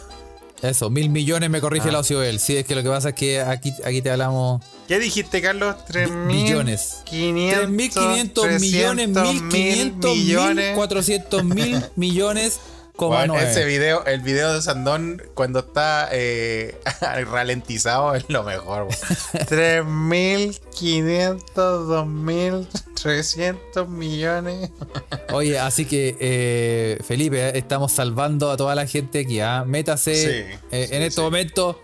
Eso, 0.62 0.91
mil 0.91 1.10
millones 1.10 1.50
me 1.50 1.60
corrige 1.60 1.89
Ah. 1.89 1.94
la 1.94 2.00
OCOL. 2.01 2.38
Sí, 2.39 2.56
es 2.56 2.65
que 2.65 2.75
lo 2.75 2.84
que 2.84 2.89
pasa 2.89 3.10
es 3.10 3.15
que 3.15 3.41
aquí, 3.41 3.74
aquí 3.84 4.01
te 4.03 4.12
hablamos... 4.12 4.62
¿Qué 4.88 5.00
dijiste, 5.00 5.41
Carlos? 5.41 5.75
$3.500 5.89 6.27
billones. 6.27 7.03
3.500 7.10 8.60
millones, 8.60 9.10
1.500 9.10 10.01
millones. 10.03 10.77
1.400 10.77 11.44
mil 11.44 11.84
millones, 11.96 12.60
Bueno, 12.98 13.38
ese 13.40 13.66
video, 13.66 14.06
el 14.06 14.22
video 14.22 14.54
de 14.54 14.62
Sandón 14.62 15.22
cuando 15.34 15.60
está 15.60 16.10
eh, 16.12 16.80
ralentizado 17.32 18.14
es 18.16 18.26
lo 18.30 18.44
mejor. 18.44 18.84
weón. 18.84 18.92
3.500, 19.48 21.42
2.300 23.04 23.88
millones. 23.88 24.70
Oye, 25.34 25.58
así 25.60 25.86
que 25.86 26.16
eh, 26.20 27.00
Felipe, 27.06 27.50
eh, 27.50 27.58
estamos 27.58 27.92
salvando 27.92 28.52
a 28.52 28.58
toda 28.58 28.76
la 28.76 28.86
gente 28.86 29.22
aquí. 29.22 29.40
¿ah? 29.40 29.64
Métase 29.66 30.16
Sí, 30.16 30.28
eh, 30.72 30.86
sí, 30.90 30.96
en 30.96 31.02
este 31.04 31.16
sí. 31.16 31.22
momento. 31.22 31.82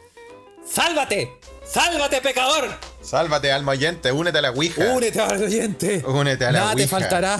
¡Sálvate! 0.70 1.32
¡Sálvate, 1.66 2.22
pecador! 2.22 2.70
Sálvate, 3.02 3.52
alma 3.52 3.72
oyente, 3.72 4.12
únete 4.12 4.38
a 4.38 4.42
la 4.42 4.52
Ouija. 4.52 4.84
Únete 4.94 5.20
al 5.22 5.42
oyente. 5.44 6.04
Únete 6.06 6.46
a 6.46 6.52
la 6.52 6.60
Nada 6.60 6.76
te 6.76 6.82
Ouija. 6.84 7.00
faltará. 7.00 7.40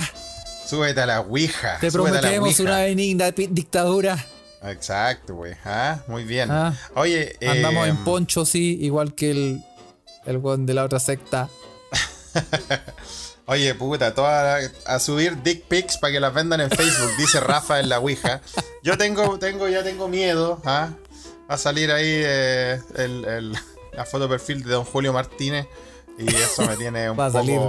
Súbete 0.68 1.02
a 1.02 1.06
la 1.06 1.22
Ouija. 1.22 1.78
Te 1.80 1.92
prometemos 1.92 2.60
una 2.60 2.80
benigna 2.80 3.32
dictadura. 3.32 4.24
Exacto, 4.64 5.36
güey. 5.36 5.54
Ah, 5.64 6.00
muy 6.08 6.24
bien. 6.24 6.50
Ah. 6.52 6.74
Oye, 6.96 7.38
Andamos 7.48 7.86
eh, 7.86 7.90
en 7.90 7.98
poncho, 8.04 8.46
sí, 8.46 8.78
igual 8.82 9.14
que 9.16 9.32
el, 9.32 9.64
el 10.26 10.38
weón 10.38 10.66
de 10.66 10.74
la 10.74 10.84
otra 10.84 11.00
secta. 11.00 11.48
Oye, 13.46 13.74
puta, 13.76 14.14
toda, 14.14 14.60
a 14.86 15.00
subir 15.00 15.42
dick 15.42 15.64
pics 15.64 15.98
para 15.98 16.12
que 16.12 16.20
las 16.20 16.34
vendan 16.34 16.60
en 16.60 16.70
Facebook, 16.70 17.12
dice 17.18 17.40
Rafa 17.40 17.80
en 17.80 17.88
la 17.88 18.00
Ouija. 18.00 18.42
Yo 18.84 18.98
tengo, 18.98 19.40
tengo, 19.40 19.70
ya 19.70 19.84
tengo 19.84 20.10
miedo, 20.10 20.62
¿ah? 20.66 20.90
a 21.48 21.58
salir 21.58 21.92
ahí 21.92 22.06
eh, 22.10 22.82
el, 22.96 23.24
el- 23.26 23.58
la 23.94 24.06
foto 24.06 24.28
perfil 24.30 24.64
de 24.64 24.72
don 24.72 24.84
Julio 24.84 25.12
Martínez 25.14 25.66
y 26.20 26.28
eso 26.28 26.62
me 26.68 26.76
tiene 26.76 27.10
un 27.10 27.18
Va 27.18 27.28
a 27.28 27.32
poco, 27.32 27.44
salir. 27.44 27.60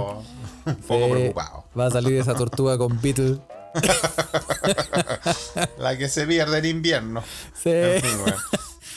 Un 0.65 0.75
poco 0.87 1.09
preocupado. 1.09 1.65
Va 1.77 1.85
a 1.87 1.91
salir 1.91 2.17
esa 2.19 2.33
tortuga 2.35 2.77
con 2.77 2.99
Beatle. 3.01 3.39
La 5.77 5.97
que 5.97 6.07
se 6.09 6.25
pierde 6.25 6.57
en 6.59 6.65
invierno. 6.65 7.23
Sí. 7.53 7.69
En 7.71 8.01
fin, 8.01 8.17
weón. 8.25 8.35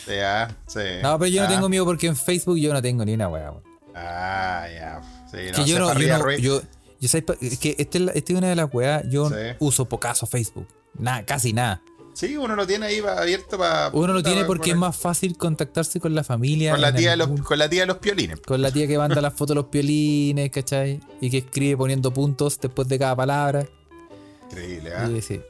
Sí, 0.06 0.12
ah, 0.24 0.48
sí. 0.66 0.80
No, 1.02 1.18
pero 1.18 1.28
yo 1.30 1.42
no 1.42 1.46
Ah, 1.48 1.50
tengo 1.50 1.68
miedo 1.68 1.84
porque 1.84 2.06
en 2.06 2.16
Facebook 2.16 2.56
yo 2.58 2.72
no 2.72 2.82
tengo 2.82 3.04
ni 3.04 3.14
una 3.14 3.28
weá. 3.28 3.52
Ah, 3.94 4.66
ya. 4.72 5.00
Sí, 5.30 5.36
no, 5.50 5.64
que 5.64 5.70
yo 5.70 5.78
no, 5.78 5.94
yo 5.98 6.18
no, 6.18 6.30
yo, 6.32 6.62
yo 7.00 7.08
es 7.40 7.58
que 7.58 7.76
esta 7.78 7.98
es, 7.98 8.04
la- 8.04 8.12
esta 8.12 8.32
es 8.32 8.38
una 8.38 8.48
de 8.48 8.56
las 8.56 8.72
weas, 8.72 9.04
yo 9.08 9.28
Sí. 9.28 9.34
uso 9.60 9.84
pocaso 9.86 10.26
Facebook. 10.26 10.66
Nada, 10.98 11.24
casi 11.24 11.52
nada. 11.52 11.80
Sí, 12.14 12.36
uno 12.36 12.54
lo 12.54 12.66
tiene 12.66 12.86
ahí 12.86 13.00
abierto 13.00 13.56
para. 13.58 13.90
Uno 13.92 14.12
lo 14.12 14.22
tiene 14.22 14.44
porque 14.44 14.70
es 14.70 14.76
más 14.76 14.96
fácil 14.96 15.36
contactarse 15.36 15.98
con 15.98 16.14
la 16.14 16.22
familia. 16.22 16.72
Con 16.72 16.80
la, 16.80 16.94
tía 16.94 17.10
de 17.10 17.16
los, 17.16 17.40
con 17.40 17.58
la 17.58 17.68
tía 17.68 17.82
de 17.82 17.86
los 17.86 17.98
piolines. 17.98 18.40
con 18.40 18.60
la 18.60 18.70
tía 18.70 18.86
que 18.86 18.98
manda 18.98 19.20
las 19.20 19.32
fotos 19.32 19.48
de 19.48 19.54
los 19.56 19.66
piolines, 19.66 20.50
¿cachai? 20.50 21.00
Y 21.20 21.30
que 21.30 21.38
escribe 21.38 21.76
poniendo 21.76 22.12
puntos 22.12 22.58
después 22.60 22.86
de 22.88 22.98
cada 22.98 23.16
palabra. 23.16 23.66
Increíble, 24.50 24.92
¿ah? 24.94 25.10
Y 25.10 25.22
sí, 25.22 25.40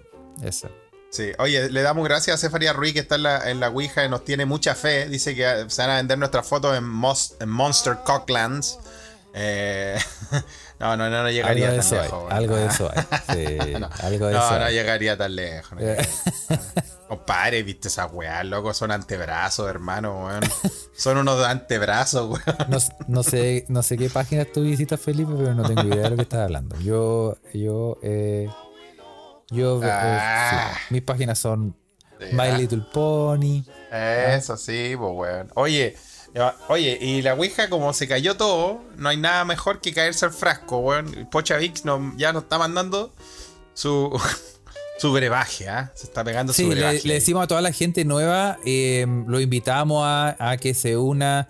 eso. 0.42 0.68
Sí, 1.10 1.32
oye, 1.38 1.68
le 1.68 1.82
damos 1.82 2.04
gracias 2.04 2.36
a 2.36 2.38
Cefaria 2.38 2.72
Ruiz 2.72 2.94
que 2.94 3.00
está 3.00 3.16
en 3.16 3.24
la, 3.24 3.50
en 3.50 3.60
la 3.60 3.68
Ouija 3.68 4.02
y 4.02 4.08
nos 4.08 4.24
tiene 4.24 4.46
mucha 4.46 4.74
fe. 4.74 5.08
Dice 5.10 5.34
que 5.34 5.44
ah, 5.44 5.68
se 5.68 5.82
van 5.82 5.90
a 5.90 5.96
vender 5.96 6.16
nuestras 6.16 6.46
fotos 6.46 6.74
en, 6.74 6.84
en 6.84 7.48
Monster 7.50 7.98
Cocklands. 8.02 8.78
Eh, 9.34 9.98
no, 10.82 10.96
no, 10.96 11.08
no, 11.08 11.22
no 11.22 11.30
llegaría 11.30 11.68
Algo 11.70 11.80
tan 11.82 11.86
eso 11.86 12.02
lejos. 12.02 12.32
Algo 12.32 12.56
de 12.56 12.66
eso 12.66 12.90
hay. 12.94 13.36
Sí, 13.36 13.58
No, 13.80 13.88
algo 14.02 14.26
de 14.26 14.34
no, 14.34 14.44
eso 14.46 14.58
no 14.58 14.64
hay. 14.66 14.74
llegaría 14.74 15.16
tan 15.16 15.34
lejos. 15.36 15.72
no 15.72 15.80
lejos. 15.80 16.06
Compadre, 17.08 17.62
viste 17.62 17.88
esas 17.88 18.10
weas, 18.12 18.44
loco, 18.44 18.72
son 18.72 18.90
antebrazos, 18.90 19.68
hermano, 19.68 20.26
weón. 20.26 20.40
Son 20.96 21.18
unos 21.18 21.44
antebrazos, 21.44 22.28
weón. 22.30 22.42
No, 22.68 22.78
no 23.06 23.22
sé, 23.22 23.64
no 23.68 23.82
sé 23.82 23.96
qué 23.98 24.08
páginas 24.10 24.46
tú 24.52 24.62
visitas, 24.62 24.98
Felipe, 25.00 25.32
pero 25.36 25.54
no 25.54 25.62
tengo 25.62 25.82
idea 25.82 26.04
de 26.04 26.10
lo 26.10 26.16
que 26.16 26.22
estás 26.22 26.40
hablando. 26.40 26.74
Yo, 26.80 27.36
yo, 27.52 27.98
eh, 28.02 28.48
yo, 29.50 29.82
eh, 29.84 29.90
Ah. 29.92 30.72
sí, 30.88 30.94
mis 30.94 31.02
páginas 31.02 31.38
son 31.38 31.76
Sí, 32.18 32.34
My. 32.34 32.52
Little 32.56 32.84
Pony. 32.92 33.62
Eso 33.90 34.56
sí, 34.56 34.94
pues 34.96 35.12
weón. 35.12 35.50
Oye, 35.54 35.96
oye, 36.68 36.98
y 37.00 37.22
la 37.22 37.34
Ouija, 37.34 37.68
como 37.68 37.92
se 37.92 38.08
cayó 38.08 38.36
todo, 38.36 38.82
no 38.96 39.08
hay 39.08 39.16
nada 39.16 39.44
mejor 39.44 39.80
que 39.80 39.92
caerse 39.92 40.24
al 40.24 40.32
frasco, 40.32 40.78
weón. 40.78 41.28
Pocha 41.30 41.56
Vix 41.56 41.84
no- 41.84 42.12
ya 42.16 42.32
nos 42.32 42.44
está 42.44 42.58
mandando 42.58 43.12
su, 43.74 44.10
su 44.98 45.12
brebaje, 45.12 45.68
¿ah? 45.68 45.92
Se 45.94 46.04
está 46.06 46.24
pegando 46.24 46.52
Sí, 46.52 46.62
su 46.62 46.68
le, 46.70 46.74
brebaje. 46.76 47.00
le 47.08 47.14
decimos 47.14 47.44
a 47.44 47.46
toda 47.46 47.60
la 47.60 47.72
gente 47.72 48.04
nueva, 48.04 48.58
eh, 48.64 49.06
lo 49.26 49.40
invitamos 49.40 50.02
a, 50.06 50.36
a 50.38 50.56
que 50.56 50.74
se 50.74 50.96
una 50.96 51.48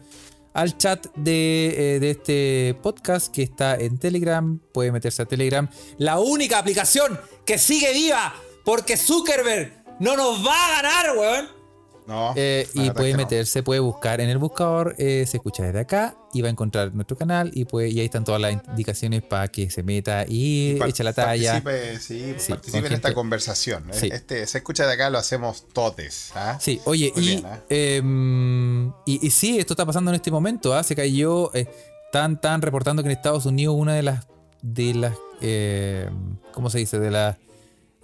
al 0.54 0.76
chat 0.76 1.06
de, 1.16 1.94
eh, 1.96 2.00
de 2.00 2.10
este 2.10 2.76
podcast 2.82 3.32
que 3.32 3.42
está 3.42 3.74
en 3.76 3.98
Telegram. 3.98 4.58
Puede 4.74 4.92
meterse 4.92 5.22
a 5.22 5.24
Telegram. 5.26 5.68
La 5.98 6.18
única 6.18 6.58
aplicación 6.58 7.18
que 7.46 7.56
sigue 7.56 7.92
viva 7.94 8.34
porque 8.64 8.96
Zuckerberg 8.98 9.82
no 10.00 10.16
nos 10.16 10.44
va 10.46 10.52
a 10.66 10.82
ganar, 10.82 11.16
weón. 11.16 11.61
No, 12.06 12.32
Eh, 12.36 12.66
y 12.74 12.90
puede 12.90 13.12
no. 13.12 13.18
meterse, 13.18 13.62
puede 13.62 13.78
buscar 13.80 14.20
en 14.20 14.28
el 14.28 14.38
buscador, 14.38 14.94
eh, 14.98 15.24
se 15.26 15.36
escucha 15.36 15.62
desde 15.62 15.78
acá 15.80 16.16
y 16.32 16.42
va 16.42 16.48
a 16.48 16.50
encontrar 16.50 16.92
nuestro 16.94 17.16
canal 17.16 17.50
y, 17.54 17.64
puede, 17.64 17.90
y 17.90 18.00
ahí 18.00 18.06
están 18.06 18.24
todas 18.24 18.40
las 18.40 18.52
indicaciones 18.52 19.22
para 19.22 19.46
que 19.48 19.70
se 19.70 19.82
meta 19.84 20.24
y 20.28 20.74
Par- 20.74 20.88
eche 20.88 21.04
la 21.04 21.12
talla. 21.12 21.62
Participe, 21.62 21.98
sí, 22.00 22.34
Sí, 22.38 22.52
participe 22.52 22.86
en 22.88 22.92
esta 22.94 23.14
conversación. 23.14 23.88
¿eh? 23.90 23.94
Sí. 23.94 24.08
Este, 24.12 24.46
se 24.46 24.58
escucha 24.58 24.86
de 24.86 24.94
acá, 24.94 25.10
lo 25.10 25.18
hacemos 25.18 25.68
todes. 25.72 26.32
¿ah? 26.34 26.58
Sí, 26.60 26.80
oye, 26.86 27.12
Muy 27.14 27.24
y, 27.24 27.26
bien, 27.28 27.46
¿eh? 27.70 27.96
em, 27.98 28.88
y, 29.06 29.24
y 29.26 29.30
sí, 29.30 29.58
esto 29.58 29.74
está 29.74 29.86
pasando 29.86 30.10
en 30.10 30.16
este 30.16 30.30
momento. 30.30 30.74
¿ah? 30.74 30.82
Se 30.82 30.96
cayó, 30.96 31.54
eh, 31.54 31.68
están, 32.06 32.34
están 32.34 32.62
reportando 32.62 33.02
que 33.02 33.08
en 33.10 33.16
Estados 33.16 33.46
Unidos 33.46 33.74
una 33.78 33.94
de 33.94 34.02
las, 34.02 34.26
de 34.60 34.94
las 34.94 35.14
eh, 35.40 36.08
¿cómo 36.52 36.68
se 36.68 36.78
dice? 36.78 36.98
De 36.98 37.10
las 37.10 37.36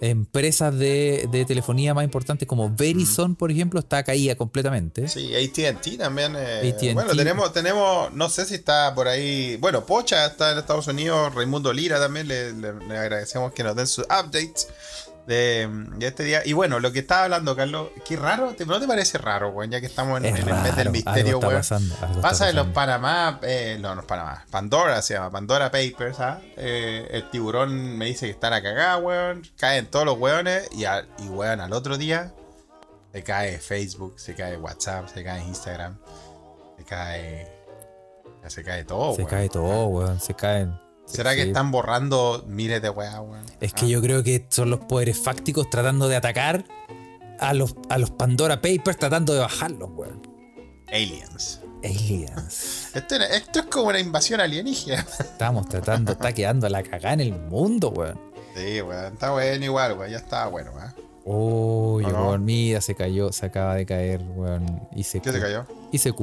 empresas 0.01 0.77
de, 0.77 1.27
de 1.31 1.45
telefonía 1.45 1.93
más 1.93 2.03
importantes 2.05 2.47
como 2.47 2.73
Verizon, 2.75 3.35
por 3.35 3.51
ejemplo, 3.51 3.79
está 3.79 4.03
caída 4.03 4.35
completamente. 4.35 5.07
Sí, 5.07 5.31
ATT 5.35 5.97
también. 5.97 6.35
eh. 6.37 6.59
Bueno, 6.93 7.11
tenemos, 7.15 7.53
tenemos, 7.53 8.13
no 8.13 8.29
sé 8.29 8.45
si 8.45 8.55
está 8.55 8.93
por 8.95 9.07
ahí. 9.07 9.57
Bueno, 9.57 9.85
Pocha 9.85 10.25
está 10.25 10.51
en 10.53 10.59
Estados 10.59 10.87
Unidos, 10.87 11.33
Raimundo 11.35 11.73
Lira 11.73 11.99
también, 11.99 12.27
le, 12.27 12.53
le- 12.53 12.73
le 12.87 12.97
agradecemos 12.97 13.51
que 13.51 13.63
nos 13.63 13.75
den 13.75 13.87
sus 13.87 14.05
updates 14.05 14.67
de, 15.29 15.69
de 15.95 16.07
este 16.07 16.23
día. 16.23 16.41
Y 16.43 16.51
bueno, 16.51 16.79
lo 16.81 16.91
que 16.91 16.99
estaba 16.99 17.23
hablando, 17.23 17.55
Carlos, 17.55 17.89
qué 18.05 18.17
raro, 18.17 18.53
¿te- 18.55 18.65
¿no 18.65 18.79
te 18.79 18.87
parece 18.87 19.17
raro, 19.17 19.49
weón? 19.51 19.71
Ya 19.71 19.79
que 19.79 19.85
estamos 19.85 20.17
en, 20.19 20.25
Es 20.25 20.39
en 20.41 20.49
el 20.49 20.55
mes 20.61 20.75
del 20.75 20.89
misterio, 20.89 21.35
está 21.35 21.47
weón. 21.47 21.59
pasando, 21.59 21.93
está 21.93 22.21
Pasa 22.21 22.49
en 22.49 22.55
los. 22.57 22.67
Panamá, 22.67 23.39
eh, 23.43 23.77
no, 23.79 23.95
no 23.95 24.01
es 24.01 24.07
Panamá, 24.07 24.45
Pandora 24.51 25.01
se 25.01 25.13
llama, 25.13 25.31
Pandora 25.31 25.71
Papers, 25.71 26.19
¿ah? 26.19 26.41
Eh, 26.57 27.07
el 27.11 27.29
tiburón 27.29 27.97
me 27.97 28.05
dice 28.05 28.25
que 28.25 28.31
están 28.31 28.51
a 28.53 28.61
cagar, 28.61 29.01
weón. 29.01 29.43
Caen 29.57 29.85
todos 29.85 30.05
los 30.05 30.17
weones 30.17 30.67
y, 30.73 30.83
al- 30.85 31.07
y 31.19 31.29
weón, 31.29 31.61
al 31.61 31.71
otro 31.71 31.97
día 31.97 32.33
se 33.13 33.23
cae 33.23 33.57
Facebook, 33.59 34.19
se 34.19 34.35
cae 34.35 34.57
WhatsApp, 34.57 35.07
se 35.07 35.23
cae 35.23 35.43
Instagram, 35.43 35.97
se 36.77 36.83
cae. 36.83 37.47
Ya 38.43 38.49
se 38.49 38.63
cae 38.63 38.83
todo, 38.85 39.11
Se 39.15 39.21
weón. 39.23 39.29
cae 39.29 39.49
todo, 39.49 39.85
weón. 39.87 40.19
Se 40.19 40.33
caen. 40.33 40.79
¿Será 41.09 41.35
que 41.35 41.41
están 41.43 41.71
borrando 41.71 42.43
miles 42.47 42.81
de 42.81 42.89
weas, 42.89 43.15
weón? 43.19 43.45
Es 43.59 43.73
que 43.73 43.85
Ah, 43.85 43.89
yo 43.89 44.01
creo 44.01 44.23
que 44.23 44.45
son 44.49 44.69
los 44.69 44.79
poderes 44.79 45.17
fácticos 45.17 45.69
tratando 45.69 46.07
de 46.07 46.15
atacar 46.15 46.65
a 47.39 47.53
los, 47.53 47.75
a 47.89 47.97
los 47.97 48.11
Pandora 48.11 48.61
Papers, 48.61 48.97
tratando 48.97 49.33
de 49.33 49.39
bajarlos, 49.39 49.89
weón. 49.93 50.21
Aliens. 50.87 51.61
Aliens. 51.83 52.89
Esto, 52.95 53.15
esto 53.15 53.59
es 53.59 53.65
como 53.67 53.87
una 53.87 53.99
invasión 53.99 54.41
alienígena. 54.41 55.05
Estamos 55.19 55.67
tratando, 55.69 56.11
está 56.13 56.33
quedando 56.33 56.67
la 56.69 56.83
cagada 56.83 57.13
en 57.13 57.19
el 57.21 57.33
mundo, 57.33 57.89
weón. 57.89 58.19
Sí, 58.55 58.81
weón. 58.81 59.13
Está 59.13 59.31
bueno 59.31 59.63
igual, 59.65 59.97
weón. 59.97 60.11
Ya 60.11 60.17
está 60.17 60.47
bueno, 60.47 60.71
weón. 60.71 60.93
Uy, 61.25 62.05
¿O 62.05 62.09
no? 62.09 62.37
mira, 62.39 62.81
se 62.81 62.95
cayó, 62.95 63.31
se 63.31 63.45
acaba 63.45 63.75
de 63.75 63.85
caer, 63.85 64.21
weón. 64.35 64.87
¿Qué 64.95 65.03
se 65.03 65.21
cayó? 65.21 65.65
ICQ. 65.91 66.21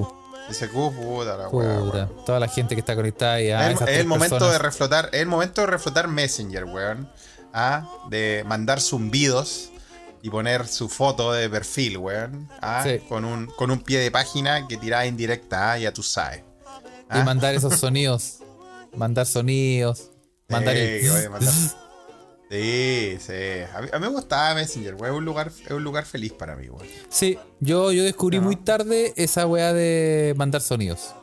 Dice 0.49 0.69
puta 0.69 1.37
la. 1.37 2.09
Toda 2.25 2.39
la 2.41 2.49
gente 2.49 2.75
que 2.75 2.81
está 2.81 2.95
conectada 2.95 3.41
y 3.41 3.51
ah, 3.51 3.71
Es 3.71 3.81
el- 3.81 3.89
es 3.89 3.99
el 4.01 4.07
momento 4.07 4.37
personas. 4.37 4.53
de 4.55 4.59
reflotar, 4.63 5.09
es 5.13 5.21
el 5.21 5.27
momento 5.27 5.61
de 5.63 5.67
reflotar 5.67 6.09
Messenger, 6.09 6.65
weón. 6.65 7.11
¿Ah? 7.53 7.89
De 8.11 8.45
mandar 8.47 8.81
zumbidos 8.81 9.71
y 10.23 10.31
poner 10.31 10.67
su 10.69 10.89
foto 10.89 11.33
de 11.33 11.49
perfil, 11.49 11.99
weón. 11.99 12.49
¿Ah? 12.61 12.83
Sí. 12.85 12.99
Con, 13.09 13.25
un, 13.25 13.47
con 13.47 13.71
un 13.71 13.81
pie 13.81 13.99
de 13.99 14.11
página 14.11 14.67
que 14.69 14.77
tiraba 14.77 15.07
indirecta, 15.07 15.73
¿ah? 15.73 15.79
ya 15.79 15.93
tú 15.93 16.03
sabes. 16.03 16.41
Y 16.41 16.43
¿Ah? 17.09 17.25
mandar 17.25 17.55
esos 17.55 17.79
sonidos. 17.79 18.39
mandar 18.97 19.27
sonidos. 19.27 20.11
Mandar 20.49 20.77
el. 20.77 21.31
mandar. 21.31 21.53
Sí, 22.51 23.17
sí. 23.21 23.33
A 23.75 23.81
mí, 23.83 23.89
a 23.93 23.99
mí 23.99 24.07
me 24.07 24.13
gustaba 24.13 24.55
Messenger, 24.55 24.95
weón. 24.95 25.13
Es 25.15 25.19
un 25.19 25.25
lugar, 25.25 25.49
es 25.65 25.71
un 25.71 25.83
lugar 25.83 26.05
feliz 26.05 26.33
para 26.33 26.55
mí, 26.57 26.69
weón. 26.69 26.87
Sí, 27.09 27.39
yo, 27.61 27.91
yo 27.93 28.05
descubrí 28.05 28.39
No. 28.39 28.45
muy 28.45 28.57
tarde 28.57 29.13
esa 29.17 29.47
weá 29.47 29.73
de 29.73 30.33
mandar 30.37 30.61
sonidos. 30.61 31.15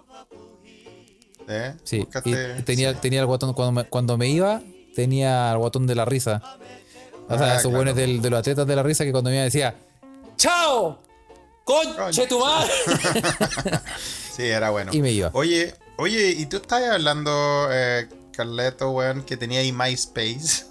¿Eh? 1.48 1.76
Sí, 1.84 2.00
Buscaste- 2.00 2.60
y 2.60 2.64
tenía, 2.64 2.94
sí. 2.94 3.00
tenía 3.02 3.20
el 3.22 3.26
botón 3.26 3.54
cuando 3.54 3.72
me, 3.72 3.84
cuando 3.90 4.18
me 4.18 4.28
iba, 4.30 4.62
tenía 4.96 5.52
el 5.52 5.58
botón 5.58 5.88
de 5.88 5.96
la 5.96 6.06
risa. 6.06 6.42
O 7.30 7.38
sea, 7.38 7.54
Ah, 7.54 7.58
esos 7.58 7.72
claro. 7.72 7.94
del- 7.94 8.22
de 8.22 8.30
los 8.30 8.40
atletas 8.40 8.68
de 8.68 8.76
la 8.76 8.84
risa 8.84 9.04
que 9.06 9.12
cuando 9.12 9.30
me 9.30 9.38
iba 9.38 9.46
decía 9.46 9.76
¡Chao! 10.38 11.00
¡Conche 11.64 12.28
tu 12.28 12.40
madre! 12.40 12.70
Sí, 14.36 14.44
era 14.44 14.72
bueno. 14.72 14.92
Y 14.94 15.02
me 15.02 15.12
iba. 15.12 15.30
Oye, 15.34 15.76
oye, 15.98 16.30
¿y 16.32 16.48
tú 16.48 16.58
estabas 16.58 16.90
hablando, 16.90 17.68
eh, 17.72 18.08
Carleto, 18.32 18.90
weón, 18.92 19.22
que 19.24 19.38
tenía 19.38 19.60
ahí 19.60 19.72
MySpace? 19.72 20.66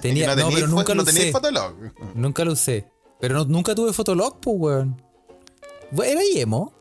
Tenía, 0.00 0.26
no, 0.28 0.34
teníais 0.36 0.54
pero 0.54 0.66
nunca 0.68 0.94
lo 0.94 1.02
usé. 1.02 1.30
Fotolog. 1.32 1.74
Nunca 2.14 2.44
lo 2.44 2.52
usé. 2.52 2.88
Pero 3.20 3.34
no- 3.36 3.44
nunca 3.44 3.74
tuve 3.74 3.92
Fotolog, 3.92 4.40
pues, 4.40 4.56
weón. 4.58 5.02
¿Era 6.04 6.20
emo? 6.34 6.72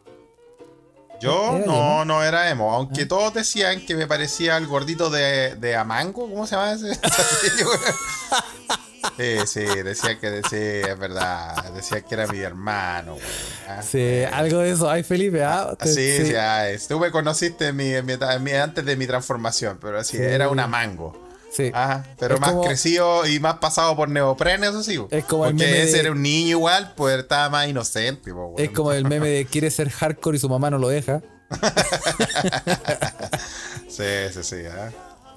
Yo 1.19 1.55
¿Era 1.57 1.65
no, 1.67 1.73
emo? 1.73 1.99
Ah. 2.01 2.05
no 2.05 2.23
era 2.23 2.49
emo, 2.49 2.73
aunque 2.73 3.05
todos 3.05 3.33
decían 3.33 3.85
que 3.85 3.95
me 3.95 4.07
parecía 4.07 4.57
el 4.57 4.65
gordito 4.65 5.09
de, 5.11 5.55
de 5.55 5.75
Amango, 5.75 6.27
¿cómo 6.29 6.47
se 6.47 6.55
llama 6.55 6.71
ese? 6.73 6.95
sí, 9.17 9.37
sí, 9.45 9.59
decía 9.83 10.19
que 10.19 10.41
sí, 10.49 10.55
es 10.89 10.97
verdad, 10.97 11.71
decía 11.73 12.01
que 12.01 12.15
era 12.15 12.25
mi 12.27 12.39
hermano, 12.39 13.13
güey. 13.13 13.25
Ah, 13.67 13.81
Sí, 13.83 14.23
algo 14.31 14.59
de 14.59 14.71
eso. 14.71 14.89
Ay, 14.89 15.03
Felipe, 15.03 15.43
ah. 15.43 15.75
te- 15.77 15.93
Sí, 15.93 16.25
sí, 16.27 16.35
ah, 16.35 16.67
es- 16.69 16.87
tú 16.87 16.99
me 16.99 17.11
conociste 17.11 17.67
en 17.67 17.75
mi- 17.75 17.93
en 17.93 18.05
mi- 18.05 18.13
en 18.13 18.43
mi- 18.43 18.53
antes 18.53 18.83
de 18.83 18.95
mi 18.95 19.05
transformación, 19.05 19.77
pero 19.79 19.99
así, 19.99 20.17
Sí. 20.17 20.23
era 20.23 20.49
un 20.49 20.59
Amango. 20.59 21.13
Sí. 21.51 21.71
Ah, 21.73 22.03
pero 22.17 22.35
Es 22.35 22.41
más 22.41 22.51
como- 22.51 22.63
crecido 22.63 23.25
y 23.27 23.39
más 23.39 23.55
pasado 23.59 23.95
por 23.95 24.09
neoprene, 24.09 24.67
eso 24.67 24.81
sí. 24.83 24.99
Es 25.11 25.25
como 25.25 25.45
el 25.45 25.53
meme 25.55 25.83
ese 25.83 25.93
de- 25.93 25.99
era 25.99 26.11
un 26.11 26.21
niño 26.21 26.51
igual, 26.57 26.93
pues 26.95 27.19
estaba 27.19 27.49
más 27.49 27.67
inocente. 27.67 28.33
po, 28.33 28.55
Es 28.57 28.69
como 28.71 28.91
el 28.93 29.05
meme 29.05 29.29
de 29.29 29.45
quiere 29.45 29.69
ser 29.71 29.89
hardcore 29.89 30.37
y 30.37 30.39
su 30.39 30.49
mamá 30.49 30.69
no 30.69 30.77
lo 30.77 30.87
deja. 30.89 31.21
Sí, 33.87 34.03
sí, 34.33 34.43
sí. 34.43 34.55
ah. 34.71 34.89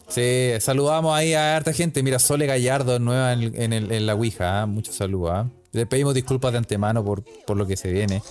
Sí, 0.08 0.50
saludamos 0.60 1.16
ahí 1.16 1.34
a 1.34 1.56
harta 1.56 1.72
gente. 1.72 2.02
Mira, 2.02 2.18
Sole 2.18 2.46
Gallardo 2.46 2.98
nueva 2.98 3.32
en, 3.32 3.60
en, 3.60 3.72
el- 3.72 3.90
en 3.90 4.06
la 4.06 4.14
Ouija. 4.14 4.62
¿ah? 4.62 4.66
Muchos 4.66 4.94
saludos. 4.94 5.32
¿ah? 5.34 5.48
Le 5.72 5.86
pedimos 5.86 6.14
disculpas 6.14 6.52
de 6.52 6.58
antemano 6.58 7.04
por, 7.04 7.24
por 7.46 7.56
lo 7.56 7.66
que 7.66 7.76
se 7.76 7.90
viene. 7.90 8.22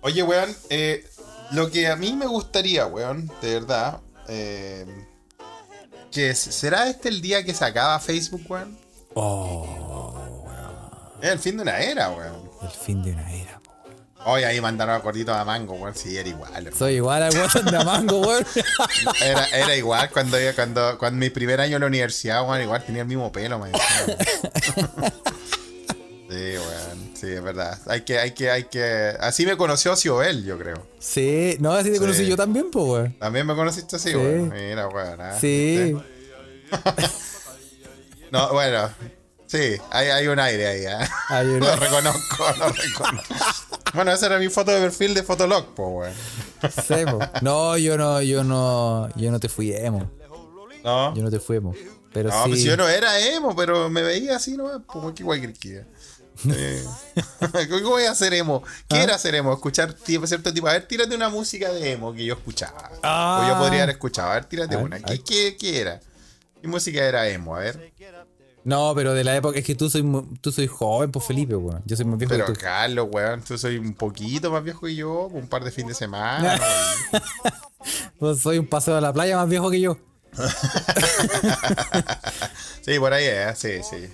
Oye, 0.00 0.22
weón, 0.22 0.50
eh, 0.70 1.04
lo 1.52 1.70
que 1.70 1.86
a 1.86 1.96
mí 1.96 2.12
me 2.14 2.26
gustaría, 2.26 2.86
weón, 2.86 3.30
de 3.40 3.54
verdad, 3.54 4.00
eh, 4.28 4.84
que 6.12 6.34
será 6.34 6.88
este 6.88 7.08
el 7.08 7.20
día 7.20 7.44
que 7.44 7.52
se 7.54 7.64
acaba 7.64 7.98
Facebook, 7.98 8.42
weón. 8.48 8.78
Oh, 9.14 10.44
Es 11.20 11.30
el 11.30 11.38
fin 11.38 11.56
de 11.56 11.62
una 11.62 11.78
era, 11.80 12.10
weón. 12.10 12.50
el 12.62 12.70
fin 12.70 13.02
de 13.02 13.12
una 13.12 13.32
era. 13.32 13.60
Hoy 14.24 14.44
ahí 14.44 14.60
mandaron 14.60 14.94
a 14.94 15.00
Cortito 15.00 15.34
a 15.34 15.44
Mango, 15.44 15.74
weón, 15.74 15.96
sí, 15.96 16.16
era 16.16 16.28
igual. 16.28 16.52
hermano. 16.54 16.76
Soy 16.76 16.94
igual 16.94 17.22
al 17.24 17.32
weón 17.34 17.64
de 17.70 17.76
Amango, 17.76 18.20
weón. 18.20 18.46
Era, 19.20 19.46
era 19.48 19.74
igual 19.76 20.10
cuando, 20.10 20.36
cuando, 20.54 20.96
cuando 20.98 21.18
mi 21.18 21.30
primer 21.30 21.60
año 21.60 21.76
en 21.76 21.80
la 21.80 21.86
universidad, 21.88 22.46
weón, 22.48 22.62
igual 22.62 22.84
tenía 22.84 23.02
el 23.02 23.08
mismo 23.08 23.32
pelo, 23.32 23.58
man. 23.58 23.72
Sí, 26.32 26.56
weón, 26.56 27.10
sí, 27.14 27.26
es 27.26 27.42
verdad. 27.42 27.78
Hay 27.86 28.02
que, 28.02 28.18
hay 28.18 28.30
que, 28.32 28.50
hay 28.50 28.64
que. 28.64 29.14
Así 29.20 29.44
me 29.44 29.56
conoció 29.58 29.94
Ciobel, 29.96 30.44
yo 30.44 30.58
creo. 30.58 30.86
Sí, 30.98 31.56
no, 31.60 31.72
así 31.72 31.88
te 31.90 31.96
Sí. 31.96 32.00
conocí 32.00 32.26
yo 32.26 32.36
también, 32.36 32.70
pues, 32.70 32.84
weón. 32.86 33.18
También 33.18 33.46
me 33.46 33.54
conociste 33.54 33.96
así, 33.96 34.10
Sí. 34.10 34.16
weón. 34.16 34.48
Mira, 34.48 34.88
weón. 34.88 35.20
ah, 35.20 35.36
Sí. 35.40 35.94
No, 38.30 38.50
bueno. 38.52 38.88
Sí, 39.46 39.76
hay, 39.90 40.08
hay 40.08 40.26
un 40.28 40.38
aire 40.38 40.66
ahí, 40.66 40.80
¿eh? 40.86 41.06
Hay 41.28 41.46
un- 41.46 41.60
Lo 41.60 41.76
reconozco, 41.76 42.44
lo 42.58 42.68
reconozco. 42.70 43.34
Bueno, 43.92 44.10
esa 44.12 44.24
era 44.26 44.38
mi 44.38 44.48
foto 44.48 44.70
de 44.70 44.80
perfil 44.80 45.12
de 45.12 45.22
Fotolog, 45.22 45.74
pues, 45.74 45.88
weón. 45.92 46.72
Sí, 46.88 47.04
po. 47.10 47.18
No, 47.42 47.76
yo 47.76 47.98
no, 47.98 48.22
yo 48.22 48.42
no, 48.44 49.10
yo 49.16 49.30
no 49.30 49.38
te 49.38 49.50
fui 49.50 49.74
emo. 49.74 50.10
No, 50.82 51.14
Yo 51.14 51.22
no 51.22 51.30
te 51.30 51.38
fui 51.38 51.58
emo. 51.58 51.74
Pero 52.14 52.30
no 52.30 52.44
sí. 52.44 52.48
pues 52.50 52.62
yo 52.62 52.76
no 52.76 52.88
era 52.88 53.20
emo, 53.20 53.54
pero 53.54 53.88
me 53.90 54.02
veía 54.02 54.36
así, 54.36 54.56
¿no? 54.56 54.82
Pues, 54.90 55.14
qué 55.14 55.22
guay 55.24 55.40
que 55.42 55.84
Eh, 56.48 56.84
¿Cómo 57.70 57.90
voy 57.90 58.04
a 58.04 58.10
hacer 58.12 58.34
emo? 58.34 58.62
¿Qué 58.88 58.96
¿Ah? 58.96 59.02
era 59.02 59.14
hacer 59.14 59.34
emo? 59.34 59.52
Escuchar 59.52 59.92
tipo, 59.92 60.26
cierto 60.26 60.52
tipo. 60.52 60.68
A 60.68 60.72
ver, 60.72 60.86
tírate 60.86 61.14
una 61.14 61.28
música 61.28 61.72
de 61.72 61.92
emo 61.92 62.12
que 62.12 62.24
yo 62.24 62.34
escuchaba. 62.34 62.90
Ah. 63.02 63.42
O 63.44 63.48
yo 63.48 63.58
podría 63.58 63.82
haber 63.82 63.94
escuchado. 63.94 64.30
A 64.30 64.34
ver, 64.34 64.44
tírate 64.46 64.74
A 64.74 64.78
ver, 64.78 64.86
una. 64.86 65.00
¿Qué, 65.00 65.20
qué, 65.22 65.56
qué 65.58 65.80
era? 65.80 66.00
¿Qué 66.60 66.68
música 66.68 67.02
era 67.04 67.28
emo? 67.28 67.56
A 67.56 67.60
ver. 67.60 67.92
No, 68.64 68.92
pero 68.94 69.12
de 69.12 69.24
la 69.24 69.34
época 69.34 69.58
es 69.58 69.64
que 69.64 69.74
tú 69.74 69.90
soy 69.90 70.04
tú 70.40 70.52
soy 70.52 70.68
joven, 70.68 71.10
pues 71.10 71.24
Felipe, 71.24 71.56
weón. 71.56 71.82
Yo 71.84 71.96
soy 71.96 72.04
más 72.04 72.16
viejo 72.16 72.30
Pero 72.30 72.46
que 72.46 72.52
tú. 72.52 72.60
Carlos, 72.60 73.08
weón, 73.10 73.42
tú 73.42 73.58
soy 73.58 73.76
un 73.76 73.94
poquito 73.94 74.52
más 74.52 74.62
viejo 74.62 74.86
que 74.86 74.94
yo, 74.94 75.26
un 75.32 75.48
par 75.48 75.64
de 75.64 75.70
fines 75.72 75.88
de 75.90 75.94
semana. 75.94 76.60
Pues 78.16 78.38
soy 78.40 78.58
un 78.58 78.68
paseo 78.68 78.96
a 78.96 79.00
la 79.00 79.12
playa 79.12 79.36
más 79.36 79.48
viejo 79.48 79.68
que 79.68 79.80
yo. 79.80 79.98
Sí, 82.82 82.98
por 82.98 83.12
ahí 83.12 83.24
es, 83.24 83.58
sí, 83.58 83.80
sí. 83.88 84.08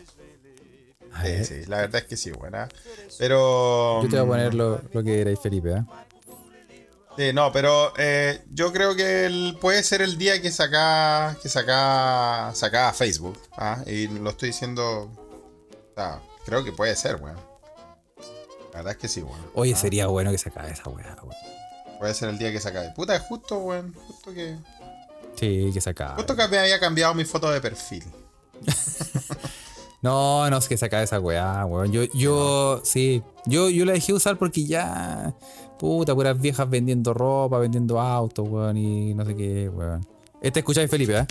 Sí, 1.22 1.28
ver, 1.28 1.44
sí, 1.44 1.54
la 1.66 1.76
verdad 1.78 2.02
es 2.02 2.06
que 2.08 2.16
sí, 2.16 2.30
buena. 2.30 2.68
Pero. 3.18 4.02
Yo 4.02 4.08
te 4.08 4.16
voy 4.20 4.24
a 4.24 4.28
poner 4.28 4.54
lo, 4.54 4.80
lo 4.92 5.02
que 5.02 5.20
erais, 5.20 5.38
Felipe, 5.40 5.70
¿eh? 5.72 5.84
Sí, 7.16 7.32
no, 7.32 7.50
pero 7.50 7.92
eh, 7.98 8.44
yo 8.52 8.72
creo 8.72 8.94
que 8.94 9.26
el- 9.26 9.56
puede 9.60 9.82
ser 9.82 10.02
el 10.02 10.16
día 10.18 10.40
que 10.40 10.52
saca 10.52 11.36
que 11.42 11.48
saca, 11.48 12.52
saca 12.54 12.92
Facebook. 12.92 13.36
¿ah? 13.56 13.82
Y 13.86 14.06
lo 14.06 14.30
estoy 14.30 14.50
diciendo. 14.50 15.10
o 15.10 15.94
sea, 15.96 16.20
creo 16.46 16.62
que 16.64 16.70
puede 16.72 16.94
ser, 16.94 17.16
weón. 17.16 17.36
La 18.72 18.78
verdad 18.78 18.92
es 18.92 18.98
que 18.98 19.08
sí, 19.08 19.20
weón. 19.22 19.50
Oye, 19.54 19.74
sería 19.74 20.06
bueno 20.06 20.30
que 20.30 20.38
se 20.38 20.50
acabe 20.50 20.70
esa 20.70 20.88
weá, 20.88 21.16
weón. 21.20 21.34
Puede 21.98 22.14
ser 22.14 22.28
el 22.28 22.38
día 22.38 22.52
que 22.52 22.60
se 22.60 22.68
acabe. 22.68 22.90
Puta, 22.94 23.16
es 23.16 23.22
justo, 23.22 23.58
weón. 23.58 23.92
Justo 23.94 24.32
que. 24.32 24.56
Sí, 25.34 25.70
que 25.74 25.80
se 25.80 25.90
acabe. 25.90 26.14
Justo 26.16 26.36
que 26.36 26.46
me 26.46 26.58
había 26.58 26.78
cambiado 26.78 27.14
mi 27.14 27.24
foto 27.24 27.50
de 27.50 27.60
perfil. 27.60 28.04
No, 30.00 30.48
no, 30.48 30.58
es 30.58 30.68
que 30.68 30.76
se 30.76 30.86
acabe 30.86 31.04
esa 31.04 31.18
weá, 31.18 31.64
weón. 31.66 31.90
Yo, 31.90 32.04
yo, 32.14 32.80
sí. 32.84 33.22
Yo, 33.46 33.68
yo 33.68 33.84
la 33.84 33.92
dejé 33.92 34.12
usar 34.12 34.38
porque 34.38 34.64
ya. 34.64 35.34
Puta, 35.78 36.14
puras 36.14 36.40
viejas 36.40 36.68
vendiendo 36.68 37.14
ropa, 37.14 37.58
vendiendo 37.58 38.00
autos, 38.00 38.48
weón, 38.48 38.76
y 38.76 39.14
no 39.14 39.24
sé 39.24 39.34
qué, 39.34 39.68
weón. 39.68 40.06
Este 40.40 40.60
escucháis, 40.60 40.90
Felipe, 40.90 41.18
¿eh? 41.18 41.26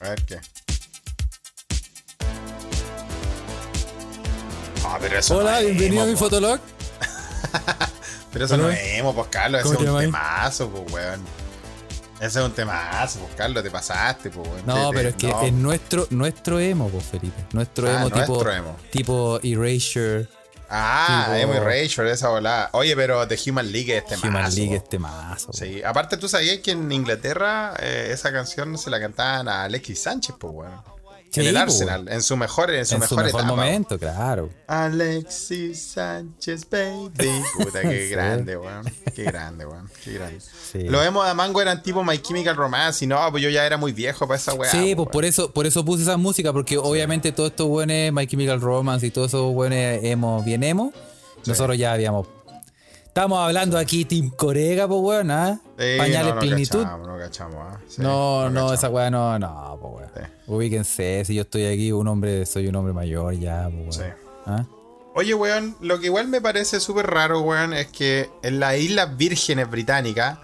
A 0.00 0.08
ver 0.08 0.24
qué. 0.24 0.38
Ah, 4.84 4.98
pero 5.00 5.18
eso 5.18 5.38
Hola, 5.38 5.60
no 5.60 5.66
bienvenido 5.66 6.02
a 6.02 6.06
mi 6.06 6.12
po. 6.12 6.18
fotolog. 6.20 6.60
Pero 8.32 8.46
eso 8.46 8.56
no 8.56 8.68
es 8.68 8.98
emo, 8.98 9.14
pues 9.14 9.28
Carlos, 9.28 9.60
ese 9.60 9.76
¿Cómo 9.76 10.00
es 10.00 10.06
un 10.06 10.12
temazo, 10.12 10.68
pues 10.68 10.92
weón. 10.92 11.20
Ese 12.24 12.38
es 12.40 12.44
un 12.46 12.52
temazo, 12.52 13.18
pues 13.20 13.34
Carlos, 13.36 13.62
te 13.62 13.70
pasaste, 13.70 14.30
pues. 14.30 14.64
No, 14.64 14.90
pero 14.92 15.10
es 15.10 15.14
que 15.16 15.28
no. 15.28 15.42
es 15.42 15.52
nuestro, 15.52 16.06
nuestro 16.10 16.58
emo, 16.58 16.88
pues, 16.88 17.04
Felipe. 17.04 17.44
Nuestro 17.52 17.88
Ah, 17.88 17.96
emo 17.96 18.10
tipo. 18.10 18.26
nuestro 18.26 18.52
emo. 18.52 18.76
Tipo 18.90 19.40
Erasure, 19.42 20.26
Ah, 20.70 21.26
tipo- 21.26 21.36
Emo 21.36 21.54
Erasure, 21.54 22.10
esa 22.10 22.30
volada. 22.30 22.70
Oye, 22.72 22.96
pero 22.96 23.28
The 23.28 23.38
Human 23.50 23.70
League 23.70 23.96
es 23.98 24.06
temazo. 24.06 24.26
Human 24.28 24.54
League, 24.54 24.70
po. 24.78 24.84
este 24.84 24.98
mazo. 24.98 25.52
Sí, 25.52 25.82
aparte 25.84 26.16
tú 26.16 26.26
sabías 26.28 26.58
que 26.60 26.70
en 26.70 26.90
Inglaterra 26.90 27.74
eh, 27.78 28.08
esa 28.10 28.32
canción 28.32 28.76
se 28.78 28.88
la 28.90 28.98
cantaban 28.98 29.46
a 29.48 29.64
Alexis 29.64 30.02
Sánchez, 30.02 30.34
pues 30.38 30.52
weón. 30.54 30.93
Sí, 31.34 31.40
en 31.40 31.46
el 31.48 31.54
po, 31.54 31.60
Arsenal, 31.60 32.08
en 32.08 32.22
su 32.22 32.36
mejor, 32.36 32.70
en 32.72 32.86
su 32.86 32.94
En 32.94 33.00
mejor, 33.00 33.08
su 33.18 33.24
mejor 33.24 33.40
etapa. 33.40 33.56
momento, 33.56 33.98
claro. 33.98 34.50
Alexis 34.66 35.82
Sánchez, 35.82 36.68
baby. 36.70 37.42
Puta, 37.58 37.82
qué 37.82 38.08
grande, 38.08 38.56
weón. 38.56 38.84
Qué 39.14 39.24
grande, 39.24 39.66
weón. 39.66 39.90
Qué 40.04 40.12
grande. 40.12 40.38
Sí. 40.40 40.84
Los 40.84 41.04
emos 41.04 41.26
de 41.26 41.34
Mango 41.34 41.60
eran 41.60 41.82
tipo 41.82 42.04
My 42.04 42.18
Chemical 42.18 42.56
Romance 42.56 43.04
y 43.04 43.08
no, 43.08 43.18
pues 43.30 43.42
yo 43.42 43.50
ya 43.50 43.66
era 43.66 43.76
muy 43.76 43.92
viejo 43.92 44.26
para 44.26 44.38
esa 44.38 44.54
weá. 44.54 44.70
Sí, 44.70 44.94
po, 44.94 45.04
pues 45.04 45.12
por 45.12 45.24
eso, 45.24 45.50
por 45.52 45.66
eso 45.66 45.84
puse 45.84 46.02
esa 46.02 46.16
música, 46.16 46.52
porque 46.52 46.78
obviamente 46.78 47.32
todos 47.32 47.50
estos 47.50 47.68
buenos, 47.68 48.12
My 48.12 48.26
Chemical 48.26 48.60
Romance 48.60 49.06
y 49.06 49.10
todos 49.10 49.28
esos 49.28 49.52
buenos 49.52 49.78
emo, 50.04 50.42
bien 50.42 50.62
emo, 50.62 50.92
nosotros 51.46 51.76
ya 51.76 51.92
habíamos. 51.92 52.26
Estamos 53.14 53.38
hablando 53.38 53.78
aquí 53.78 54.04
Team 54.04 54.28
Corega, 54.30 54.88
pues 54.88 55.00
weón, 55.00 55.30
¿ah? 55.30 55.60
Sí, 55.78 55.84
Pañales 55.98 56.30
no, 56.30 56.34
no 56.34 56.40
plenitud. 56.40 56.82
cachamos, 56.82 57.06
no 57.06 57.16
cachamos, 57.16 57.56
ah. 57.60 57.80
Sí, 57.86 58.02
no, 58.02 58.50
no, 58.50 58.54
cachamos. 58.54 58.72
esa 58.74 58.90
weá 58.90 59.08
no, 59.08 59.38
no, 59.38 59.78
pues 59.80 59.94
weón. 59.94 60.10
Sí. 60.16 60.32
Ubíquense, 60.48 61.24
si 61.24 61.36
yo 61.36 61.42
estoy 61.42 61.66
aquí, 61.66 61.92
un 61.92 62.08
hombre, 62.08 62.44
soy 62.44 62.66
un 62.66 62.74
hombre 62.74 62.92
mayor 62.92 63.34
ya, 63.34 63.70
pues 63.70 63.98
weón. 63.98 64.14
¿Ah? 64.46 64.64
Oye, 65.14 65.32
weón, 65.32 65.76
lo 65.80 66.00
que 66.00 66.06
igual 66.06 66.26
me 66.26 66.40
parece 66.40 66.80
súper 66.80 67.06
raro, 67.06 67.42
weón, 67.42 67.72
es 67.72 67.86
que 67.86 68.30
en 68.42 68.58
las 68.58 68.76
Islas 68.78 69.16
Vírgenes 69.16 69.70
Británicas 69.70 70.40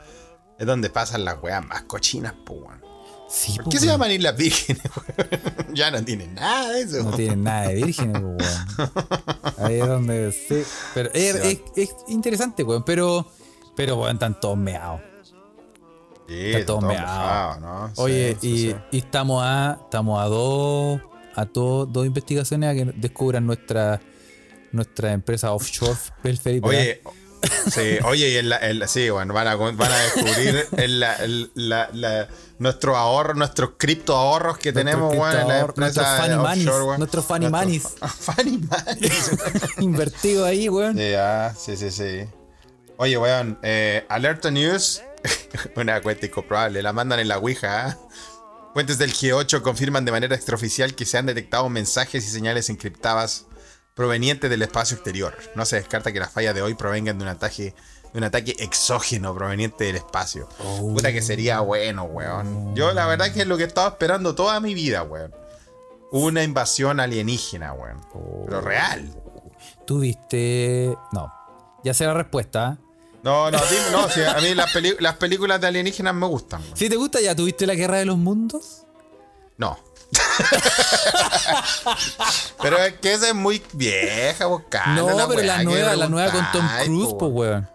es 0.56 0.64
donde 0.64 0.90
pasan 0.90 1.24
las 1.24 1.42
weas 1.42 1.66
más 1.66 1.82
cochinas, 1.82 2.34
pues, 2.46 2.60
weón. 2.60 2.80
Sí, 3.30 3.52
¿Por 3.54 3.64
pues, 3.64 3.76
qué 3.76 3.80
se 3.80 3.86
llaman 3.86 4.10
Islas 4.10 4.36
Vírgenes, 4.36 4.82
ya 5.72 5.90
no 5.92 6.04
tienen 6.04 6.34
nada 6.34 6.72
de 6.72 6.82
eso. 6.82 7.02
No 7.04 7.12
tienen 7.12 7.44
nada 7.44 7.68
de 7.68 7.74
virgen, 7.76 8.12
pues, 8.12 8.24
weón. 8.24 8.90
Ahí 9.58 9.80
es 9.80 9.86
donde 9.86 10.32
sí. 10.32 10.62
Pero 10.94 11.10
es, 11.14 11.40
Sí, 11.40 11.62
es- 11.76 11.88
es 11.90 11.94
interesante, 12.08 12.64
weón. 12.64 12.82
Pero, 12.84 13.24
pero 13.76 13.96
weón, 13.96 14.14
están 14.14 14.38
todos 14.40 14.58
meados. 14.58 15.00
Sí, 16.26 16.34
Está 16.46 16.66
todo 16.66 16.78
todo 16.80 16.88
meado. 16.88 17.06
mojado, 17.06 17.60
¿no? 17.60 17.92
Oye, 18.02 18.36
sí, 18.40 18.74
y, 18.90 18.98
estamos 18.98 19.42
a 19.44 19.78
estamos 19.84 20.20
a 20.20 20.24
dos 20.26 21.00
a 21.36 21.44
dos 21.44 22.06
investigaciones 22.06 22.70
a 22.70 22.74
que 22.74 22.92
descubran 22.98 23.46
nuestra 23.46 24.00
nuestra 24.72 25.12
empresa 25.12 25.52
offshore. 25.52 25.98
Oye, 26.62 27.02
sí, 27.70 27.98
oye, 28.04 28.30
y 28.30 28.36
en 28.36 28.48
la, 28.48 28.58
en 28.58 28.78
la- 28.80 28.88
sí, 28.88 29.08
bueno, 29.10 29.32
van 29.34 29.48
a, 29.48 29.54
van 29.56 29.80
a 29.92 29.96
descubrir 29.98 30.66
en 30.76 31.00
la, 31.00 31.16
la- 31.54 32.28
nuestros 32.58 32.96
ahorros, 32.96 33.36
nuestros 33.36 33.70
cripto 33.78 34.14
ahorros 34.16 34.58
que 34.58 34.72
tenemos, 34.72 35.14
weón, 35.16 35.32
en 35.36 35.48
la 35.48 35.60
criptoahorro- 35.62 35.76
nuestros 35.76 36.06
empresa 36.06 36.22
funny 36.22 36.34
offshore, 36.34 36.84
manis, 36.86 36.98
nuestros 36.98 37.24
funny 37.24 37.46
Nuestros- 37.48 37.50
manis. 37.50 37.82
funny 38.20 38.58
manis. 38.58 39.30
invertido 39.78 40.44
ahí, 40.44 40.68
weón. 40.68 40.96
Sí, 40.96 41.14
ah, 41.14 41.54
sí, 41.58 41.76
sí, 41.76 41.90
sí. 41.90 42.24
Oye, 42.98 43.16
weón, 43.16 43.58
eh, 43.62 44.04
Alerta 44.08 44.50
News, 44.50 45.02
una 45.76 46.00
cuenta 46.02 46.26
incomprobable, 46.26 46.82
la 46.82 46.92
mandan 46.92 47.18
en 47.20 47.28
la 47.28 47.38
Ouija. 47.38 47.86
¿ah? 47.86 47.98
Fuentes 48.74 48.98
del 48.98 49.12
G8 49.12 49.62
confirman 49.62 50.04
de 50.04 50.12
manera 50.12 50.36
extraoficial 50.36 50.94
que 50.94 51.04
se 51.06 51.16
han 51.18 51.26
detectado 51.26 51.68
mensajes 51.70 52.24
y 52.24 52.28
señales 52.28 52.68
encriptadas 52.68 53.46
provenientes 54.00 54.48
del 54.48 54.62
espacio 54.62 54.94
exterior. 54.94 55.36
No 55.54 55.66
se 55.66 55.76
descarta 55.76 56.10
que 56.10 56.18
las 56.18 56.30
fallas 56.30 56.54
de 56.54 56.62
hoy 56.62 56.72
provengan 56.72 57.18
de 57.18 57.24
un 57.24 57.28
ataque, 57.28 57.74
de 58.14 58.18
un 58.18 58.24
ataque 58.24 58.56
exógeno 58.58 59.34
proveniente 59.34 59.84
del 59.84 59.96
espacio. 59.96 60.48
Puta 60.80 61.12
que 61.12 61.20
sería 61.20 61.60
bueno, 61.60 62.04
weón. 62.04 62.74
Yo 62.74 62.94
la 62.94 63.04
verdad 63.04 63.30
que 63.30 63.42
es 63.42 63.46
lo 63.46 63.58
que 63.58 63.64
he 63.64 63.66
estado 63.66 63.88
esperando 63.88 64.34
toda 64.34 64.58
mi 64.58 64.72
vida, 64.72 65.02
weón. 65.02 65.34
Una 66.12 66.42
invasión 66.42 66.98
alienígena, 66.98 67.74
weón. 67.74 68.00
Pero 68.46 68.62
real. 68.62 69.14
Tuviste. 69.86 70.96
No. 71.12 71.30
Ya 71.84 71.92
sé 71.92 72.06
la 72.06 72.14
respuesta. 72.14 72.78
¿eh? 72.78 72.84
No, 73.22 73.50
no, 73.50 73.58
dime, 73.70 73.90
no, 73.92 74.08
sí, 74.08 74.22
a 74.22 74.40
mí 74.40 74.54
las, 74.54 75.16
películas 75.16 75.60
de 75.60 75.66
alienígenas 75.66 76.14
me 76.14 76.26
gustan. 76.26 76.62
weón. 76.62 76.76
Si 76.78 76.88
te 76.88 76.96
gusta, 76.96 77.20
ya 77.20 77.36
tuviste 77.36 77.66
la 77.66 77.74
guerra 77.74 77.98
de 77.98 78.06
los 78.06 78.16
mundos. 78.16 78.86
No. 79.58 79.78
pero 82.62 82.78
es 82.78 82.94
que 82.94 83.12
esa 83.12 83.28
es 83.28 83.34
muy 83.34 83.62
vieja, 83.72 84.44
no, 84.44 84.62
pero 84.68 85.28
weá 85.28 85.42
la 85.42 85.62
nueva, 85.62 85.96
la 85.96 86.08
nueva 86.08 86.32
con 86.32 86.52
Tom 86.52 86.68
Cruise, 86.84 87.14
pues 87.18 87.32
weón. 87.32 87.68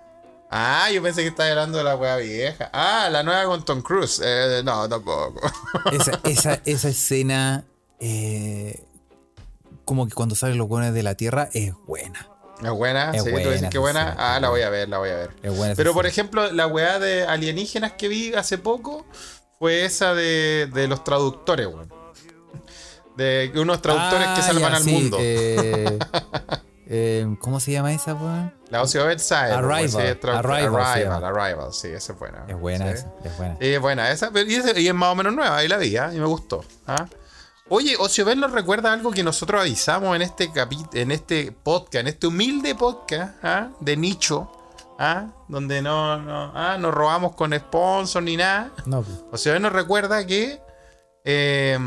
Ah, 0.49 0.89
yo 0.91 1.01
pensé 1.01 1.21
que 1.21 1.29
estaba 1.29 1.49
hablando 1.49 1.77
de 1.79 1.83
la 1.83 1.95
weá 1.95 2.17
vieja. 2.17 2.69
Ah, 2.71 3.09
la 3.11 3.23
nueva 3.23 3.45
con 3.45 3.65
Tom 3.65 3.81
Cruise. 3.81 4.21
Eh, 4.23 4.61
no, 4.63 4.87
tampoco. 4.87 5.41
Esa, 5.91 6.19
esa, 6.23 6.61
esa 6.65 6.89
escena, 6.89 7.65
eh, 7.99 8.81
como 9.83 10.07
que 10.07 10.13
cuando 10.13 10.35
salen 10.35 10.57
los 10.57 10.69
hueones 10.69 10.93
de 10.93 11.03
la 11.03 11.15
Tierra, 11.15 11.49
es 11.53 11.73
buena. 11.85 12.27
¿Es 12.63 12.71
buena? 12.71 13.11
Es 13.11 13.23
¿Sí? 13.23 13.29
¿Tú 13.29 13.31
buena, 13.31 13.49
dices 13.51 13.69
que 13.69 13.73
sí, 13.73 13.77
buena? 13.79 14.11
sí, 14.11 14.17
ah, 14.17 14.39
la 14.39 14.49
voy 14.49 14.61
a 14.61 14.69
ver, 14.69 14.87
la 14.87 14.97
voy 14.99 15.09
a 15.09 15.15
ver. 15.15 15.31
Es 15.43 15.57
buena 15.57 15.73
esa 15.73 15.75
Pero 15.75 15.93
por 15.93 16.05
escena. 16.05 16.21
ejemplo, 16.21 16.51
la 16.53 16.67
weá 16.67 16.99
de 16.99 17.25
alienígenas 17.25 17.93
que 17.93 18.07
vi 18.07 18.33
hace 18.33 18.57
poco 18.57 19.05
fue 19.59 19.83
esa 19.83 20.13
de, 20.13 20.69
de 20.73 20.87
los 20.87 21.03
traductores, 21.03 21.67
weón. 21.67 21.91
De 23.17 23.51
unos 23.55 23.81
traductores 23.81 24.27
que 24.27 24.39
Ah, 24.39 24.43
salvan 24.43 24.71
ya, 24.71 24.77
al 24.77 24.83
sí, 24.83 24.91
mundo. 24.91 25.17
eh, 25.19 25.99
eh, 26.87 27.35
¿Cómo 27.39 27.59
se 27.59 27.71
llama 27.71 27.93
esa, 27.93 28.13
weón? 28.13 28.53
La 28.69 28.81
Ocio 28.81 29.05
Bedside. 29.05 29.53
Arrival, 29.53 29.89
sí, 29.89 29.97
Arrival 30.27 30.75
Arrival. 30.75 31.23
Arrival, 31.23 31.73
sí, 31.73 31.87
esa 31.89 32.13
es 32.13 32.19
buena. 32.19 32.43
Es 32.47 32.59
buena 32.59 32.85
Sí. 32.87 32.91
esa, 32.93 33.13
es 33.23 33.37
buena. 33.37 33.55
Sí, 33.59 33.67
es 33.67 33.79
buena 33.81 34.11
esa, 34.11 34.31
y, 34.33 34.55
es, 34.55 34.77
y 34.77 34.87
es 34.87 34.93
más 34.93 35.09
o 35.11 35.15
menos 35.15 35.33
nueva, 35.33 35.57
ahí 35.57 35.67
la 35.67 35.77
vi, 35.77 35.95
¿ah? 35.97 36.11
y 36.13 36.19
me 36.19 36.25
gustó. 36.25 36.63
¿ah? 36.87 37.05
Oye, 37.69 37.95
Ociovel 37.97 38.39
nos 38.39 38.51
recuerda 38.51 38.91
algo 38.93 39.11
que 39.11 39.23
nosotros 39.23 39.61
avisamos 39.61 40.15
en 40.15 40.21
este 40.21 40.51
capi- 40.51 40.87
en 40.93 41.11
este 41.11 41.51
podcast, 41.51 41.95
en 41.95 42.07
este 42.07 42.27
humilde 42.27 42.75
podcast 42.75 43.33
¿ah? 43.43 43.69
de 43.79 43.97
nicho, 43.97 44.51
¿ah? 44.99 45.27
donde 45.47 45.81
no, 45.81 46.17
no, 46.17 46.51
¿ah? 46.53 46.77
no 46.79 46.91
robamos 46.91 47.33
con 47.35 47.53
sponsor 47.57 48.21
ni 48.21 48.37
nada. 48.37 48.69
No, 48.85 49.01
pues. 49.01 49.23
Ociovel 49.31 49.61
nos 49.63 49.73
recuerda 49.73 50.25
que 50.27 50.61
eh, 51.25 51.77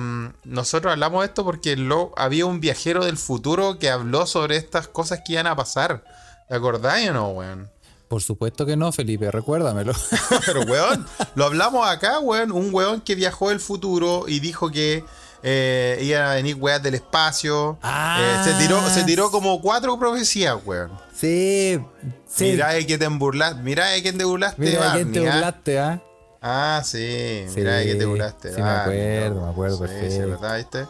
nosotros 0.44 0.92
hablamos 0.92 1.22
de 1.22 1.26
esto 1.26 1.44
porque 1.44 1.76
lo, 1.76 2.12
había 2.16 2.44
un 2.44 2.60
viajero 2.60 3.04
del 3.04 3.16
futuro 3.16 3.78
que 3.78 3.88
habló 3.88 4.26
sobre 4.26 4.56
estas 4.56 4.88
cosas 4.88 5.22
que 5.24 5.34
iban 5.34 5.46
a 5.46 5.56
pasar. 5.56 6.04
¿Te 6.48 6.56
acordáis 6.56 7.08
o 7.10 7.12
no, 7.12 7.28
weón? 7.30 7.70
por 8.08 8.22
supuesto 8.22 8.64
que 8.64 8.76
no, 8.76 8.90
Felipe, 8.90 9.30
recuérdamelo. 9.30 9.92
Pero, 10.46 10.62
weón, 10.62 11.06
lo 11.34 11.44
hablamos 11.44 11.86
acá, 11.86 12.18
weón. 12.18 12.52
Un 12.52 12.74
weón 12.74 13.00
que 13.02 13.14
viajó 13.14 13.50
del 13.50 13.60
futuro 13.60 14.24
y 14.26 14.40
dijo 14.40 14.70
que 14.70 15.04
eh, 15.42 16.00
iban 16.02 16.22
a 16.22 16.34
venir 16.34 16.56
weas 16.56 16.82
del 16.82 16.94
espacio. 16.94 17.78
Ah. 17.82 18.18
Eh, 18.20 18.50
se, 18.50 18.54
tiró, 18.58 18.88
se 18.88 19.04
tiró 19.04 19.30
como 19.30 19.60
cuatro 19.60 19.98
profecías, 19.98 20.56
weón. 20.64 20.90
Sí, 21.14 21.78
sí. 22.26 22.52
Mirá 22.52 22.70
de 22.70 22.86
que 22.86 22.96
te 22.96 23.06
burlaste. 23.08 23.62
Mirá 23.62 23.86
de 23.88 24.02
quién 24.02 24.16
te 24.16 24.24
burlaste, 24.24 24.60
Mira 24.60 24.94
de 24.94 25.02
quién 25.02 25.12
te 25.12 25.28
¿ah? 25.28 25.34
burlaste, 25.34 25.78
¿ah? 25.78 26.02
Ah, 26.40 26.82
sí. 26.84 27.44
Sí, 27.48 27.60
Mirá 27.60 27.76
de 27.76 27.86
que 27.86 27.94
te 27.96 28.04
burlaste. 28.06 28.50
sí, 28.50 28.56
me 28.56 28.62
Barney, 28.62 29.16
acuerdo, 29.16 29.34
¿no? 29.40 29.46
me 29.46 29.50
acuerdo, 29.52 29.76
Sí, 29.78 29.82
sí, 29.86 29.98
perfecto. 30.00 30.28
¿verdad? 30.30 30.56
¿Viste? 30.56 30.86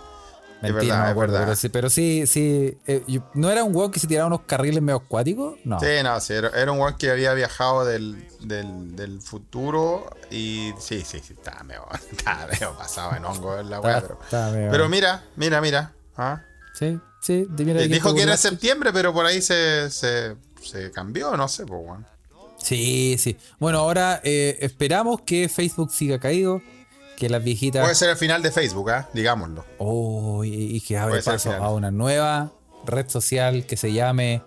Mentira, 0.61 0.75
verdad, 0.83 0.97
no 0.97 1.03
me 1.03 1.07
es 1.07 1.13
acuerdo, 1.13 1.33
verdad. 1.35 1.47
pero 1.47 1.57
sí, 1.57 1.69
pero 1.69 1.91
sí, 1.91 2.27
sí. 2.27 2.79
eh, 2.89 3.05
yo- 3.07 3.23
¿No 3.35 3.49
era 3.51 3.63
un 3.63 3.75
weón 3.75 3.93
que 3.93 4.01
se 4.01 4.09
tiraba 4.09 4.27
unos 4.27 4.41
carriles 4.43 4.83
medio 4.83 4.97
acuáticos? 4.97 5.57
No. 5.65 5.79
Sí, 5.79 5.87
no, 6.03 6.21
sí, 6.21 6.33
era, 6.35 6.49
era 6.49 6.73
un 6.73 6.81
weón 6.81 6.97
que 6.97 7.11
había 7.13 7.33
viajado 7.33 7.85
del, 7.85 8.27
del, 8.41 8.97
del 8.97 9.23
futuro 9.23 10.11
y 10.31 10.73
sí, 10.81 11.03
sí, 11.05 11.21
sí, 11.21 11.35
estaba 11.35 11.63
medio, 11.63 11.87
estaba 12.11 12.47
medio 12.49 12.77
pasado 12.77 13.15
en 13.15 13.25
hongo 13.25 13.57
en 13.59 13.71
la 13.71 13.81
weá, 13.81 13.99
Está- 13.99 14.09
pero, 14.53 14.71
pero 14.71 14.89
mira, 14.89 15.23
mira, 15.37 15.61
mira. 15.61 15.93
¿ah? 16.17 16.43
Sí, 16.75 16.99
sí. 17.23 17.47
mira 17.51 17.79
quién 17.79 17.93
Dijo 17.93 18.13
que 18.15 18.23
era 18.23 18.37
septiembre, 18.37 18.91
pero 18.93 19.13
por 19.13 19.27
ahí 19.27 19.41
se, 19.41 19.89
se, 19.91 20.35
se 20.61 20.91
cambió, 20.91 21.37
no 21.37 21.47
sé, 21.47 21.65
pues, 21.67 21.81
weón. 21.85 22.05
Sí, 22.63 23.17
sí. 23.19 23.37
Bueno, 23.59 23.79
ahora 23.79 24.21
eh, 24.25 24.59
esperamos 24.61 25.23
que 25.23 25.49
Facebook 25.49 25.91
siga 25.93 26.19
caído, 26.19 26.61
que 27.17 27.29
las 27.29 27.43
viejitas. 27.43 27.83
Puede 27.83 27.95
ser 27.95 28.11
el 28.11 28.17
final 28.17 28.43
de 28.43 28.51
Facebook, 28.53 28.91
¿ah? 28.91 29.09
Digámoslo. 29.13 29.65
Oh, 29.79 30.45
y, 30.45 30.77
y 30.77 30.81
que 30.81 30.99
abre 30.99 31.23
Puede 31.23 31.25
paso 31.25 31.53
a 31.53 31.71
una 31.73 31.91
nueva 31.91 32.53
red 32.85 33.09
social 33.09 33.65
que 33.67 33.77
se 33.77 33.93
llame 33.93 34.43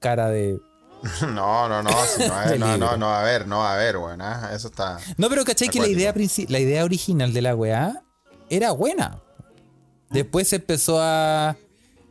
Cara 0.00 0.28
de. 0.28 0.58
No, 1.22 1.68
no, 1.68 1.82
no, 1.82 1.90
no, 1.90 1.90
De 2.50 2.58
no, 2.58 2.76
no, 2.76 2.96
no 2.96 3.06
va 3.06 3.20
a 3.20 3.24
ver, 3.24 3.46
no 3.46 3.58
va 3.58 3.74
a 3.74 3.76
ver, 3.76 3.96
weón. 3.96 4.20
¿ah? 4.20 4.50
Eso 4.52 4.68
está. 4.68 4.98
No, 5.16 5.28
pero 5.28 5.44
¿cachai 5.44 5.68
que 5.68 5.80
la 5.80 5.88
idea, 5.88 6.12
la 6.48 6.58
idea 6.58 6.84
original 6.84 7.32
de 7.32 7.42
la 7.42 7.54
weá 7.54 8.02
era 8.50 8.72
buena? 8.72 9.20
Después 10.10 10.48
se 10.48 10.56
empezó 10.56 11.00
a. 11.00 11.56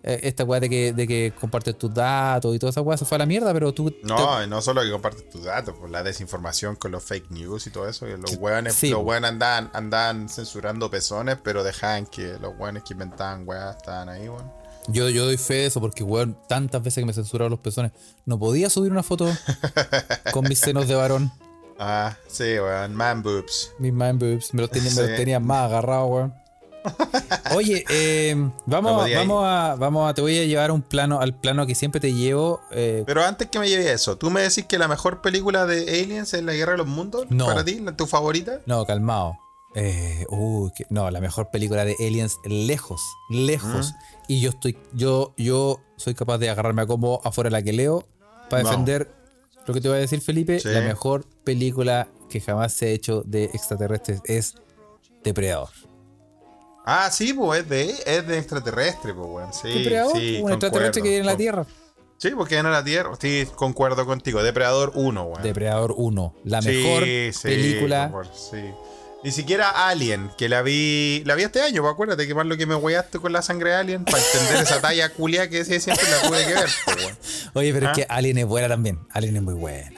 eh, 0.03 0.19
esta 0.23 0.43
weá 0.43 0.59
de 0.59 0.69
que, 0.69 0.93
de 0.93 1.07
que 1.07 1.33
compartes 1.39 1.77
tus 1.77 1.93
datos 1.93 2.55
y 2.55 2.59
toda 2.59 2.69
esa 2.69 2.81
weá 2.81 2.97
se 2.97 3.05
fue 3.05 3.15
a 3.15 3.19
la 3.19 3.25
mierda, 3.25 3.51
pero 3.53 3.73
tú. 3.73 3.93
No, 4.03 4.43
y 4.43 4.47
no 4.47 4.61
solo 4.61 4.81
que 4.83 4.91
compartes 4.91 5.29
tus 5.29 5.43
datos, 5.43 5.75
pues 5.79 5.91
la 5.91 6.03
desinformación 6.03 6.75
con 6.75 6.91
los 6.91 7.03
fake 7.03 7.31
news 7.31 7.67
y 7.67 7.71
todo 7.71 7.87
eso. 7.89 8.05
que 8.05 8.17
los 8.17 8.35
weones, 8.37 8.73
Sí, 8.75 8.89
los 8.89 9.03
weones 9.03 9.31
andaban, 9.31 9.69
andaban 9.73 10.29
censurando 10.29 10.89
pezones, 10.89 11.37
pero 11.43 11.63
dejaban 11.63 12.05
que 12.05 12.37
los 12.39 12.53
weones 12.57 12.83
que 12.83 12.93
inventaban 12.93 13.47
weas 13.47 13.75
estaban 13.77 14.09
ahí, 14.09 14.29
weón. 14.29 14.51
Yo, 14.89 15.09
yo 15.09 15.25
doy 15.25 15.35
fe 15.37 15.55
de 15.55 15.65
eso 15.65 15.81
porque, 15.81 16.01
weón, 16.03 16.37
tantas 16.47 16.81
veces 16.81 17.01
que 17.01 17.05
me 17.05 17.13
censuraron 17.13 17.51
los 17.51 17.59
pezones, 17.59 17.91
no 18.25 18.39
podía 18.39 18.69
subir 18.69 18.91
una 18.91 19.03
foto 19.03 19.27
con 20.31 20.47
mis 20.47 20.59
senos 20.59 20.87
de 20.87 20.95
varón, 20.95 21.31
Ah, 21.79 22.15
sí, 22.27 22.43
weón. 22.57 22.95
Man 22.95 23.21
boobs. 23.21 23.71
mis 23.77 23.93
man 23.93 24.17
boobs, 24.17 24.51
me 24.53 24.61
los 24.61 24.71
tenía, 24.71 24.89
me 24.95 25.01
los 25.01 25.15
tenía 25.15 25.39
más 25.39 25.65
agarrados, 25.65 26.09
weón. 26.09 26.33
Oye, 27.55 27.83
eh, 27.89 28.35
vamos, 28.65 29.09
vamos, 29.15 29.43
a, 29.45 29.75
vamos 29.75 30.09
a, 30.09 30.13
te 30.13 30.21
voy 30.21 30.37
a 30.37 30.45
llevar 30.45 30.71
un 30.71 30.81
plano, 30.81 31.19
al 31.19 31.33
plano 31.39 31.65
que 31.65 31.75
siempre 31.75 31.99
te 32.01 32.13
llevo. 32.13 32.61
eh, 32.71 33.03
Pero 33.05 33.23
antes 33.23 33.47
que 33.49 33.59
me 33.59 33.67
lleve 33.69 33.89
a 33.89 33.93
eso, 33.93 34.17
¿tú 34.17 34.29
me 34.29 34.41
decís 34.41 34.65
que 34.65 34.77
la 34.77 34.87
mejor 34.87 35.21
película 35.21 35.65
de 35.65 35.81
Aliens 36.01 36.33
es 36.33 36.43
La 36.43 36.53
Guerra 36.53 36.73
de 36.73 36.77
los 36.79 36.87
Mundos? 36.87 37.25
No. 37.29 37.45
¿Para 37.45 37.63
ti? 37.63 37.79
¿La- 37.79 37.95
¿Tu 37.95 38.05
favorita? 38.07 38.61
no, 38.65 38.85
calmado. 38.85 39.37
Eh, 39.75 40.25
que- 40.75 40.85
no, 40.89 41.09
la 41.11 41.21
mejor 41.21 41.49
película 41.51 41.85
de 41.85 41.95
Aliens 41.99 42.37
lejos, 42.45 43.01
lejos. 43.29 43.93
Y 44.27 44.41
yo 44.41 44.49
estoy, 44.49 44.77
yo, 44.93 45.33
yo 45.37 45.79
soy 45.97 46.15
capaz 46.15 46.37
de 46.39 46.49
agarrarme 46.49 46.81
a 46.81 46.85
combo 46.87 47.21
afuera 47.23 47.49
la 47.49 47.61
que 47.61 47.73
leo 47.73 48.05
para 48.49 48.63
No. 48.63 48.69
defender 48.69 49.11
lo 49.65 49.73
que 49.73 49.81
te 49.81 49.87
voy 49.89 49.97
a 49.97 50.01
decir, 50.01 50.21
Felipe. 50.21 50.59
Sí. 50.59 50.69
La 50.69 50.81
mejor 50.81 51.25
película 51.43 52.07
que 52.29 52.39
jamás 52.41 52.73
se 52.73 52.87
ha 52.87 52.89
hecho 52.89 53.21
de 53.25 53.45
extraterrestres 53.45 54.21
es 54.25 54.55
Depredador. 55.23 55.69
Ah, 56.89 57.09
sí, 57.11 57.33
pues 57.33 57.61
es 57.63 57.69
de, 57.69 57.89
es 58.05 58.25
de 58.25 58.37
extraterrestre, 58.37 59.13
pues, 59.13 59.27
weón. 59.29 59.53
Sí, 59.53 59.67
Depredador, 59.83 60.17
sí, 60.17 60.39
un 60.41 60.51
extraterrestre 60.53 61.01
que 61.01 61.09
vive 61.09 61.19
en 61.19 61.25
la 61.25 61.35
Tierra. 61.35 61.65
Sí, 62.17 62.29
porque 62.31 62.55
viene 62.55 62.69
a 62.69 62.71
la 62.71 62.83
Tierra. 62.83 63.11
Sí, 63.19 63.45
concuerdo 63.55 64.05
contigo. 64.05 64.41
Depredador 64.41 64.93
1, 64.95 65.23
weón. 65.23 65.43
Depredador 65.43 65.93
1, 65.97 66.35
la 66.45 66.61
Sí, 66.61 66.69
mejor 66.69 67.03
sí, 67.03 67.31
película. 67.43 68.11
sí. 68.33 68.63
Ni 69.23 69.31
siquiera 69.31 69.89
Alien, 69.89 70.29
que 70.37 70.47
la 70.47 70.61
vi 70.61 71.23
la 71.25 71.35
vi 71.35 71.43
este 71.43 71.61
año, 71.61 71.81
pues 71.81 71.91
acuérdate 71.93 72.25
que 72.25 72.33
más 72.35 72.45
lo 72.45 72.55
que 72.55 72.65
me 72.65 72.75
hueaste 72.75 73.19
con 73.19 73.33
la 73.33 73.41
sangre 73.41 73.71
de 73.71 73.75
Alien, 73.75 74.05
para 74.05 74.19
entender 74.19 74.63
esa 74.63 74.79
talla 74.79 75.09
culia 75.09 75.49
que 75.49 75.59
ese 75.61 75.79
siempre 75.81 76.05
la 76.09 76.21
tuve 76.29 76.45
que 76.45 76.53
ver, 76.53 76.69
pues, 76.85 76.97
weón. 77.03 77.17
Oye, 77.53 77.73
pero 77.73 77.87
¿Ah? 77.87 77.91
es 77.91 77.97
que 77.97 78.05
Alien 78.07 78.37
es 78.37 78.45
buena 78.45 78.69
también. 78.69 78.99
Alien 79.11 79.35
es 79.35 79.41
muy 79.41 79.55
buena. 79.55 79.91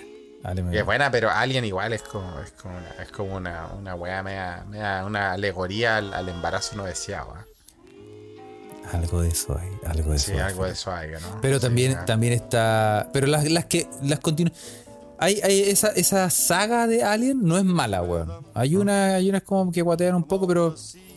Alien 0.43 0.73
es 0.73 0.85
buena, 0.85 1.11
pero 1.11 1.29
Alien 1.29 1.65
igual 1.65 1.91
es 1.93 2.01
como, 2.01 2.39
es 2.39 2.51
como 2.51 2.77
una, 2.77 2.89
es 3.03 3.11
como 3.11 3.35
una, 3.35 3.67
una 3.77 3.95
weá 3.95 4.23
media, 4.23 4.63
media- 4.69 5.03
una 5.05 5.33
alegoría 5.33 5.97
al, 5.97 6.13
al 6.13 6.29
embarazo 6.29 6.75
no 6.77 6.85
deseado. 6.85 7.33
¿ah? 7.35 7.45
Algo 8.93 9.21
de 9.21 9.29
eso 9.29 9.57
hay, 9.59 9.69
algo 9.87 10.11
de 10.11 10.17
eso. 10.17 10.31
Sí, 10.31 10.37
algo 10.39 10.65
de 10.65 10.71
eso 10.71 10.91
hay, 10.91 11.11
¿no? 11.11 11.41
Pero 11.41 11.57
Sí, 11.57 11.61
también, 11.61 11.95
ah. 11.99 12.05
también 12.05 12.33
está. 12.33 13.09
Pero 13.13 13.27
las, 13.27 13.49
las 13.51 13.65
que. 13.65 13.87
Las 14.01 14.19
continu- 14.21 14.51
Hay, 15.19 15.39
hay 15.43 15.61
esa, 15.63 15.89
esa 15.89 16.29
saga 16.29 16.87
de 16.87 17.03
Alien 17.03 17.43
no 17.43 17.57
es 17.57 17.65
mala, 17.65 18.01
weón. 18.01 18.31
Hay 18.53 18.75
una, 18.77 19.15
hay 19.15 19.29
unas 19.29 19.43
como 19.43 19.71
que 19.71 19.81
guatean 19.81 20.15
un 20.15 20.23
poco, 20.23 20.47
pero. 20.47 20.73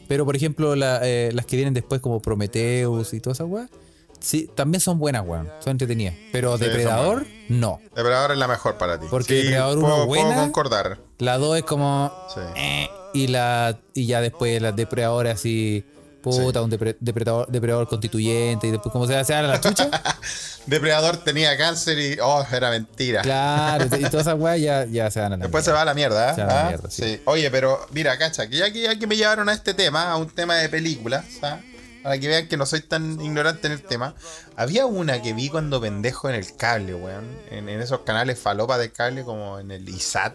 Pero 0.09 0.27
por 0.27 0.37
ejemplo, 0.37 0.75
la- 0.77 1.01
eh, 1.03 1.31
las 1.33 1.47
que 1.47 1.57
vienen 1.57 1.73
después, 1.73 2.01
como 2.01 2.21
Prometheus 2.21 3.15
y 3.15 3.21
todas 3.21 3.39
esas 3.39 3.49
weas. 3.49 3.71
Sí, 4.23 4.49
también 4.55 4.81
son 4.81 4.99
buenas, 4.99 5.25
weón. 5.27 5.51
Son 5.61 5.73
entretenidas. 5.73 6.15
Pero 6.33 6.57
Sí, 6.57 6.65
Depredador, 6.65 7.27
no. 7.49 7.81
Depredador 7.95 8.33
es 8.33 8.39
la 8.39 8.49
mejor 8.49 8.79
para 8.79 8.99
ti. 9.01 9.07
Porque 9.11 9.35
Sí, 9.35 9.43
Depredador 9.43 9.81
puedo, 9.81 9.95
uno 9.97 10.07
puedo 10.07 10.25
buena. 10.25 10.41
concordar. 10.41 10.99
La 11.19 11.39
2 11.39 11.59
es 11.59 11.65
como. 11.65 12.13
Sí. 12.33 12.41
eh, 12.57 12.89
y 13.15 13.27
la 13.27 13.79
y 13.95 14.07
ya 14.07 14.21
después 14.21 14.63
las 14.63 14.75
depredadores 14.77 15.35
así. 15.35 15.85
Puta, 16.23 16.63
un 16.63 16.71
depre- 16.71 16.97
depredador, 17.01 17.49
depredador 17.51 17.89
constituyente. 17.89 18.69
Y 18.69 18.71
después, 18.71 18.93
¿cómo 18.93 19.09
se 19.09 19.17
hace 19.17 19.35
ahora 19.35 19.49
la 19.49 19.61
chucha? 19.61 19.91
Depredador 20.67 21.17
tenía 21.17 21.57
cáncer 21.59 21.99
y. 21.99 22.17
Oh, 22.23 22.47
era 22.53 22.71
mentira. 22.71 23.23
claro, 23.23 23.87
y 23.87 23.89
todas 24.05 24.27
esas 24.27 24.39
weas 24.39 24.61
ya, 24.61 24.85
ya 24.85 25.11
se 25.11 25.19
van 25.21 25.33
a 25.33 25.37
la 25.37 25.43
Después 25.43 25.65
se 25.65 25.73
va 25.73 25.83
a 25.83 25.85
la 25.85 25.95
mierda, 25.95 26.31
¿eh? 26.31 26.35
Se 26.37 26.45
va 26.45 26.51
a 26.51 26.55
la 26.55 26.61
¿Ah? 26.61 26.69
mierda, 26.69 26.91
sí. 26.91 27.21
Oye, 27.25 27.51
pero 27.51 27.85
mira, 27.91 28.17
cacha, 28.19 28.47
que 28.49 28.57
ya 28.57 28.73
que, 28.73 28.83
ya 28.83 28.97
que 28.97 29.07
me 29.09 29.17
llevaron 29.17 29.49
a 29.49 29.53
este 29.53 29.75
tema, 29.75 30.13
a 30.13 30.17
un 30.17 30.29
tema 30.31 30.55
de 30.55 30.69
películas, 30.69 31.25
¿ah? 31.43 31.59
Para 32.03 32.19
que 32.19 32.29
vean 32.29 32.49
que 32.49 32.57
no 32.57 32.67
soy 32.67 32.81
tan 32.81 33.21
ignorante 33.21 33.67
en 33.67 33.73
el 33.73 33.83
tema, 33.83 34.15
había 34.57 34.87
una 34.87 35.23
que 35.23 35.33
vi 35.33 35.49
cuando 35.49 35.81
pendejo 35.81 36.29
en 36.29 36.35
el 36.35 36.57
cable, 36.57 36.95
weón, 36.95 37.25
en, 37.51 37.69
en 37.69 37.81
esos 37.81 38.01
canales 38.01 38.39
falopa 38.39 38.79
de 38.79 38.91
cable 38.91 39.25
como 39.25 39.59
en 39.59 39.71
el 39.71 39.89
ISAT, 39.89 40.35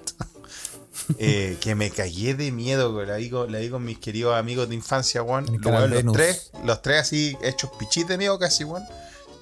eh, 1.20 1.58
que 1.60 1.76
me 1.76 1.92
cagué 1.92 2.34
de 2.34 2.52
miedo, 2.52 2.96
weón, 2.96 3.08
la 3.08 3.30
con, 3.30 3.52
la 3.52 3.70
con 3.70 3.84
mis 3.84 4.00
queridos 4.00 4.36
amigos 4.36 4.70
de 4.70 4.76
infancia, 4.76 5.22
weón, 5.22 5.46
Los 5.62 6.04
los 6.04 6.14
tres, 6.14 6.52
los 6.64 6.82
tres 6.82 7.02
así 7.02 7.38
hechos 7.42 7.72
pichis 7.78 8.08
de 8.08 8.18
miedo 8.18 8.38
casi, 8.40 8.64
weón, 8.64 8.84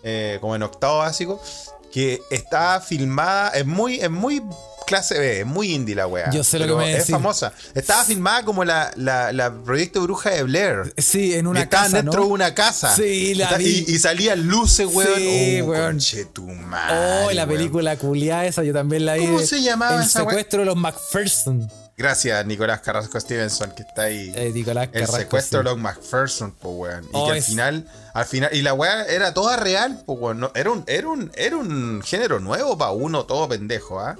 eh, 0.03 0.37
como 0.41 0.55
en 0.55 0.63
octavo 0.63 0.99
básico, 0.99 1.41
que 1.95 2.21
está 2.29 2.81
filmada, 2.81 3.51
es 3.51 3.65
muy, 3.65 3.95
es 4.01 4.11
muy 4.11 4.43
clase 4.85 5.17
B, 5.17 5.39
es 5.39 5.45
muy 5.45 5.71
indie 5.73 5.95
la 5.95 6.07
weá. 6.07 6.29
Yo 6.29 6.43
sé 6.43 6.59
lo 6.59 6.67
que 6.67 6.75
me 6.75 6.97
Es 6.97 7.09
famosa. 7.09 7.53
Estaba 7.73 8.03
filmada 8.03 8.43
como 8.43 8.65
la, 8.65 8.91
la, 8.97 9.31
la 9.31 9.49
proyecto 9.63 10.01
Bruja 10.01 10.31
de 10.31 10.43
Blair. 10.43 10.93
Sí, 10.97 11.33
en 11.35 11.47
una 11.47 11.61
estaban 11.61 11.85
casa, 11.91 11.97
dentro 12.03 12.19
¿no? 12.19 12.27
de 12.27 12.33
una 12.33 12.53
casa. 12.53 12.93
Sí, 12.93 13.33
la 13.35 13.45
Está- 13.45 13.57
vi. 13.59 13.85
Y, 13.87 13.95
y 13.95 13.97
salían 13.99 14.45
luces, 14.45 14.87
weón. 14.91 15.15
Sí, 15.15 15.61
oh, 15.61 15.65
weón. 15.67 15.85
conchetumare, 15.93 16.93
Oh, 17.27 17.31
la 17.31 17.45
weón. 17.45 17.57
película 17.57 17.95
culiada 17.95 18.45
esa, 18.45 18.61
yo 18.63 18.73
también 18.73 19.05
la 19.05 19.13
vi. 19.13 19.25
¿Cómo 19.25 19.39
se 19.39 19.61
llamaba 19.61 19.95
El 19.95 20.01
esa 20.01 20.19
secuestro 20.19 20.59
de 20.59 20.65
los 20.65 20.75
McPherson. 20.75 21.71
Gracias, 21.97 22.45
Nicolás 22.45 22.81
Carrasco 22.81 23.17
Stevenson, 23.19 23.71
que 23.71 23.83
está 23.83 24.03
ahí. 24.03 24.31
Eh, 24.35 24.51
Nicolás 24.53 24.85
el 24.87 24.91
Carrasco, 24.91 25.15
secuestro 25.17 25.59
sí. 25.59 25.63
de 25.63 25.71
los 25.71 25.79
McPherson, 25.79 26.51
po, 26.51 26.69
weón. 26.71 27.05
Y 27.05 27.09
Oh, 27.13 27.25
que 27.27 27.31
al 27.31 27.37
es- 27.37 27.45
final, 27.45 27.89
al 28.13 28.25
final, 28.25 28.49
y 28.53 28.61
la 28.61 28.73
weá 28.73 29.05
era 29.05 29.33
toda 29.33 29.55
real, 29.55 30.03
po, 30.05 30.13
weón. 30.13 30.39
No, 30.41 30.51
era, 30.55 30.71
un, 30.71 30.83
era, 30.87 31.07
un, 31.07 31.31
era 31.35 31.55
un 31.55 32.01
género 32.03 32.39
nuevo 32.41 32.77
para 32.77 32.91
uno 32.91 33.25
todo 33.25 33.47
pendejo, 33.47 33.99
¿ah? 34.01 34.17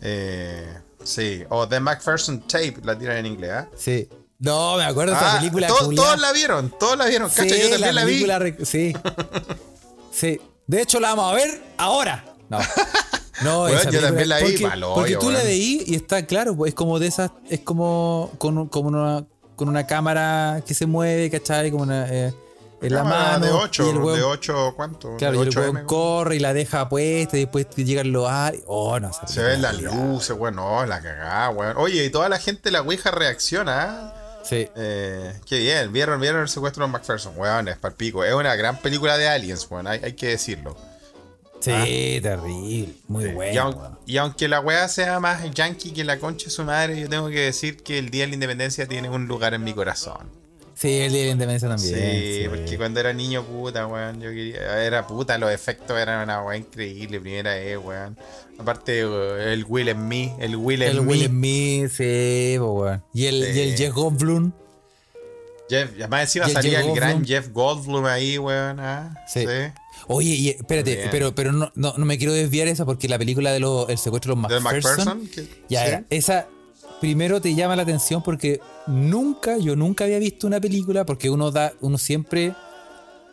Eh, 0.00 0.66
sí, 1.04 1.44
o 1.48 1.68
The 1.68 1.78
McPherson 1.78 2.40
Tape, 2.40 2.78
la 2.82 2.98
tiran 2.98 3.18
en 3.18 3.26
inglés, 3.26 3.52
¿ah? 3.52 3.68
Sí. 3.76 4.08
No, 4.40 4.76
me 4.76 4.84
acuerdo 4.84 5.12
de 5.12 5.18
esa 5.18 5.34
Ah, 5.34 5.38
película 5.38 5.68
to- 5.68 5.76
culiada. 5.84 6.08
todos 6.08 6.20
la 6.20 6.32
vieron, 6.32 6.74
todos 6.76 6.98
la 6.98 7.06
vieron. 7.06 7.28
Cacha, 7.30 7.42
Sí, 7.54 7.62
yo 7.62 7.70
también 7.70 7.94
la, 7.94 8.04
vi. 8.04 8.24
película 8.24 8.66
Sí. 8.66 8.92
sí. 10.12 10.40
De 10.66 10.82
hecho, 10.82 10.98
la 10.98 11.10
vamos 11.14 11.32
a 11.32 11.36
ver 11.36 11.62
ahora. 11.78 12.24
No. 12.48 12.58
No, 13.44 13.62
Weón, 13.64 13.74
esa 13.76 13.84
yo 13.84 13.90
película- 13.90 14.06
también 14.08 14.28
la 14.28 14.38
vi, 14.38 14.42
porque, 14.52 14.66
hoyo, 14.66 14.94
porque 14.94 15.16
tú 15.16 15.30
la 15.30 15.36
weón. 15.38 15.46
veí 15.48 15.84
y 15.86 15.94
está 15.94 16.26
claro, 16.26 16.56
pues 16.56 16.70
es 16.70 16.74
como 16.74 16.98
de 16.98 17.06
esas, 17.08 17.30
es 17.48 17.60
como 17.60 18.30
con, 18.38 18.68
como 18.68 18.88
una, 18.88 19.24
con 19.56 19.68
una 19.68 19.86
cámara 19.86 20.62
que 20.66 20.74
se 20.74 20.86
mueve, 20.86 21.30
¿cachai? 21.30 21.70
Como 21.70 21.82
una, 21.84 22.06
eh, 22.08 22.32
en 22.80 22.94
la 22.94 23.04
mano. 23.04 23.46
de 23.46 23.52
8, 23.52 23.86
y 23.86 23.90
el 23.90 23.96
weón- 23.98 24.16
de 24.16 24.22
8, 24.24 24.72
¿cuánto? 24.74 25.16
Claro, 25.16 25.38
de 25.38 25.38
y 25.38 25.42
el 25.42 25.48
8M, 25.56 25.72
weón 25.74 25.86
corre 25.86 26.36
y 26.36 26.38
la 26.40 26.52
deja 26.52 26.88
puesta 26.88 27.36
y 27.36 27.40
después 27.40 27.66
llegan 27.76 28.10
los 28.12 28.28
ar- 28.28 28.56
Oh, 28.66 28.98
no 28.98 29.12
Se 29.12 29.20
película 29.20 29.48
ven 29.48 29.62
las 29.62 29.80
luces, 29.80 30.36
weón, 30.36 30.56
no, 30.56 30.84
la 30.86 31.00
cagada, 31.00 31.50
weón. 31.50 31.76
Oye, 31.76 32.04
y 32.04 32.10
toda 32.10 32.28
la 32.28 32.38
gente 32.38 32.70
la 32.72 32.82
Ouija 32.82 33.10
reacciona, 33.12 33.82
¿ah? 33.82 34.14
Sí. 34.44 34.68
Eh, 34.74 35.32
qué 35.46 35.58
bien, 35.60 35.92
vieron, 35.92 36.20
vieron 36.20 36.42
el 36.42 36.48
secuestro 36.48 36.84
de 36.84 36.90
McPherson, 36.90 37.34
weón, 37.36 37.68
es 37.68 37.76
palpico. 37.78 38.24
Es 38.24 38.34
una 38.34 38.56
gran 38.56 38.76
película 38.78 39.16
de 39.16 39.28
aliens, 39.28 39.68
weón, 39.70 39.86
hay, 39.86 40.00
hay 40.02 40.14
que 40.14 40.26
decirlo. 40.30 40.76
Sí, 41.62 42.18
terrible. 42.22 42.88
Muy 43.08 43.24
Ah. 43.24 43.28
y, 43.30 43.32
bueno. 43.34 43.98
y 44.06 44.16
aunque 44.18 44.48
la 44.48 44.60
weá 44.60 44.88
sea 44.88 45.20
más 45.20 45.50
yankee 45.52 45.92
que 45.92 46.04
la 46.04 46.18
concha 46.18 46.46
de 46.46 46.50
su 46.50 46.64
madre, 46.64 47.00
yo 47.00 47.08
tengo 47.08 47.28
que 47.28 47.40
decir 47.40 47.76
que 47.82 47.98
el 47.98 48.10
Día 48.10 48.22
de 48.24 48.28
la 48.28 48.34
Independencia 48.34 48.86
tiene 48.86 49.08
un 49.08 49.26
lugar 49.28 49.54
en 49.54 49.62
mi 49.64 49.72
corazón. 49.72 50.42
Sí, 50.74 51.00
el 51.02 51.12
día 51.12 51.20
de 51.20 51.26
la 51.26 51.32
independencia 51.32 51.68
también. 51.68 51.94
Sí, 51.94 52.42
sí. 52.42 52.48
porque 52.48 52.76
cuando 52.76 52.98
era 52.98 53.12
niño, 53.12 53.44
puta, 53.44 53.86
weón, 53.86 54.20
yo 54.20 54.30
quería. 54.30 54.82
Era 54.84 55.06
puta, 55.06 55.38
los 55.38 55.52
efectos 55.52 55.96
eran 55.96 56.24
una 56.24 56.42
weá 56.42 56.56
increíble, 56.56 57.20
primera 57.20 57.54
vez, 57.54 57.78
weón. 57.78 58.18
Aparte, 58.58 59.00
eh, 59.02 59.52
el 59.52 59.64
Will 59.68 59.88
en 59.90 60.08
mí, 60.08 60.32
el 60.40 60.56
Will 60.56 60.82
en 60.82 60.90
El. 60.90 61.00
Will 61.00 61.26
Smith, 61.26 61.88
sí, 61.90 62.56
po, 62.58 62.72
weón. 62.80 63.02
Y 63.14 63.26
el, 63.26 63.36
y 63.56 63.60
el 63.60 63.76
Sí. 63.76 63.84
Jeff 63.84 63.94
Goldblum. 63.94 64.50
Jeff, 65.68 65.90
además 65.98 66.22
encima 66.22 66.48
Y 66.48 66.52
salía 66.52 66.80
el 66.80 66.94
gran. 66.96 67.24
Jeff 67.24 67.48
Goldblum 67.52 68.04
ahí, 68.06 68.38
weón. 68.38 68.80
ah, 68.80 69.14
Sí. 69.32 69.44
Oye, 70.08 70.30
y 70.30 70.48
espérate, 70.50 70.96
Bien. 70.96 71.08
pero, 71.10 71.34
pero 71.34 71.52
no, 71.52 71.70
no, 71.74 71.94
no 71.96 72.04
me 72.04 72.18
quiero 72.18 72.32
desviar 72.32 72.68
esa 72.68 72.84
porque 72.84 73.08
la 73.08 73.18
película 73.18 73.52
de 73.52 73.60
los, 73.60 73.88
el 73.88 73.98
secuestro 73.98 74.34
de 74.34 74.42
los 74.42 74.62
McPherson. 74.62 75.18
McPherson. 75.18 75.28
que- 75.28 75.64
Ya, 75.68 75.98
sí. 76.00 76.04
esa 76.10 76.46
primero 77.00 77.40
te 77.40 77.54
llama 77.54 77.74
la 77.76 77.82
atención 77.82 78.22
porque 78.22 78.60
nunca, 78.86 79.58
yo 79.58 79.74
nunca 79.76 80.04
había 80.04 80.18
visto 80.18 80.46
una 80.46 80.60
película 80.60 81.04
porque 81.04 81.30
uno 81.30 81.50
da, 81.50 81.72
uno 81.80 81.98
siempre 81.98 82.54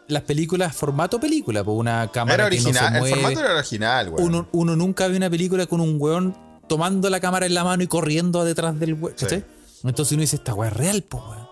las 0.07 0.23
películas 0.23 0.75
formato 0.75 1.19
película, 1.19 1.63
pues 1.63 1.77
una 1.77 2.09
cámara 2.11 2.45
Era 2.47 2.49
que 2.49 2.55
no 2.57 2.69
original, 2.69 2.87
se 2.89 2.93
el 2.95 2.99
mueve. 2.99 3.15
formato 3.15 3.39
era 3.41 3.55
original, 3.57 4.09
weón. 4.09 4.23
uno, 4.27 4.47
uno 4.53 4.75
nunca 4.75 5.07
ve 5.07 5.17
una 5.17 5.29
película 5.29 5.67
con 5.67 5.81
un 5.81 5.97
weón 5.99 6.35
tomando 6.67 7.09
la 7.11 7.19
cámara 7.19 7.45
en 7.45 7.53
la 7.53 7.63
mano 7.63 7.83
y 7.83 7.87
corriendo 7.87 8.43
detrás 8.43 8.79
del 8.79 8.95
weón. 8.95 9.13
Sí. 9.17 9.43
Entonces 9.83 10.11
uno 10.13 10.21
dice, 10.21 10.37
esta 10.37 10.53
weá 10.55 10.69
es 10.69 10.75
real, 10.75 11.03
pues 11.07 11.23
weón. 11.23 11.48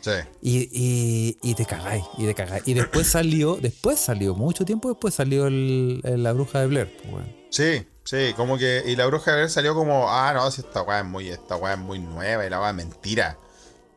Sí. 0.00 0.10
Y, 0.42 0.58
y, 0.72 1.38
y 1.42 1.54
te 1.54 1.64
cagáis, 1.66 2.04
y 2.16 2.24
te 2.26 2.34
cagáis. 2.34 2.62
Y 2.66 2.74
después 2.74 3.06
salió, 3.10 3.56
después 3.56 3.98
salió, 3.98 4.34
mucho 4.34 4.64
tiempo 4.64 4.88
después 4.88 5.14
salió 5.14 5.46
el, 5.46 6.00
el- 6.04 6.22
la 6.22 6.32
bruja 6.32 6.60
de 6.60 6.66
Blair, 6.66 6.96
pues 6.96 7.12
weón. 7.14 7.36
Sí, 7.50 7.86
sí, 8.04 8.32
como 8.36 8.58
que. 8.58 8.82
Y 8.86 8.94
la 8.96 9.06
bruja 9.06 9.30
de 9.32 9.36
Blair 9.38 9.50
salió 9.50 9.74
como, 9.74 10.10
ah, 10.10 10.32
no, 10.34 10.50
si 10.50 10.60
esta 10.60 10.82
weá 10.82 11.00
es 11.00 11.04
muy, 11.06 11.28
esta 11.28 11.56
weá 11.56 11.72
es 11.74 11.78
muy 11.80 11.98
nueva 11.98 12.46
y 12.46 12.50
la 12.50 12.60
weá 12.60 12.70
es 12.70 12.76
mentira. 12.76 13.38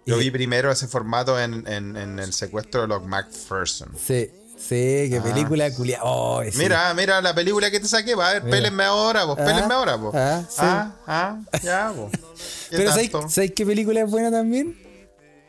Yo 0.05 0.17
vi 0.17 0.31
primero 0.31 0.71
ese 0.71 0.87
formato 0.87 1.39
en, 1.39 1.65
en- 1.67 1.95
en 1.95 2.19
el 2.19 2.33
secuestro 2.33 2.81
de 2.81 2.87
los 2.87 3.05
McPherson. 3.05 3.89
Sí, 3.95 4.29
sí, 4.57 5.07
qué 5.09 5.19
Ah. 5.19 5.23
película 5.23 5.71
culiada. 5.73 6.03
Oh, 6.05 6.41
sí. 6.43 6.57
Mira, 6.57 6.91
mira 6.95 7.21
la 7.21 7.35
película 7.35 7.69
que 7.69 7.79
te 7.79 7.87
saqué, 7.87 8.15
va 8.15 8.29
a 8.29 8.33
ver, 8.33 8.43
pélenme 8.49 8.83
ahora, 8.83 9.23
vos, 9.25 9.37
Ah, 9.39 9.45
pélenme 9.45 9.73
ahora, 9.73 9.95
vos. 9.95 10.13
ah, 10.15 10.43
sí. 10.49 10.55
ah, 10.59 10.91
ah, 11.05 11.39
ya, 11.61 11.91
vos. 11.91 12.11
¿Qué 12.71 12.77
Pero 12.77 12.89
¿sabéis, 12.89 13.11
tanto? 13.11 13.29
¿sabéis 13.29 13.51
qué 13.55 13.65
película 13.65 14.01
es 14.01 14.09
buena 14.09 14.31
también? 14.31 14.75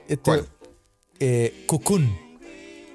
Este, 0.08 0.16
¿Cuál? 0.22 0.46
Eh, 1.20 1.64
Cocoon. 1.66 2.18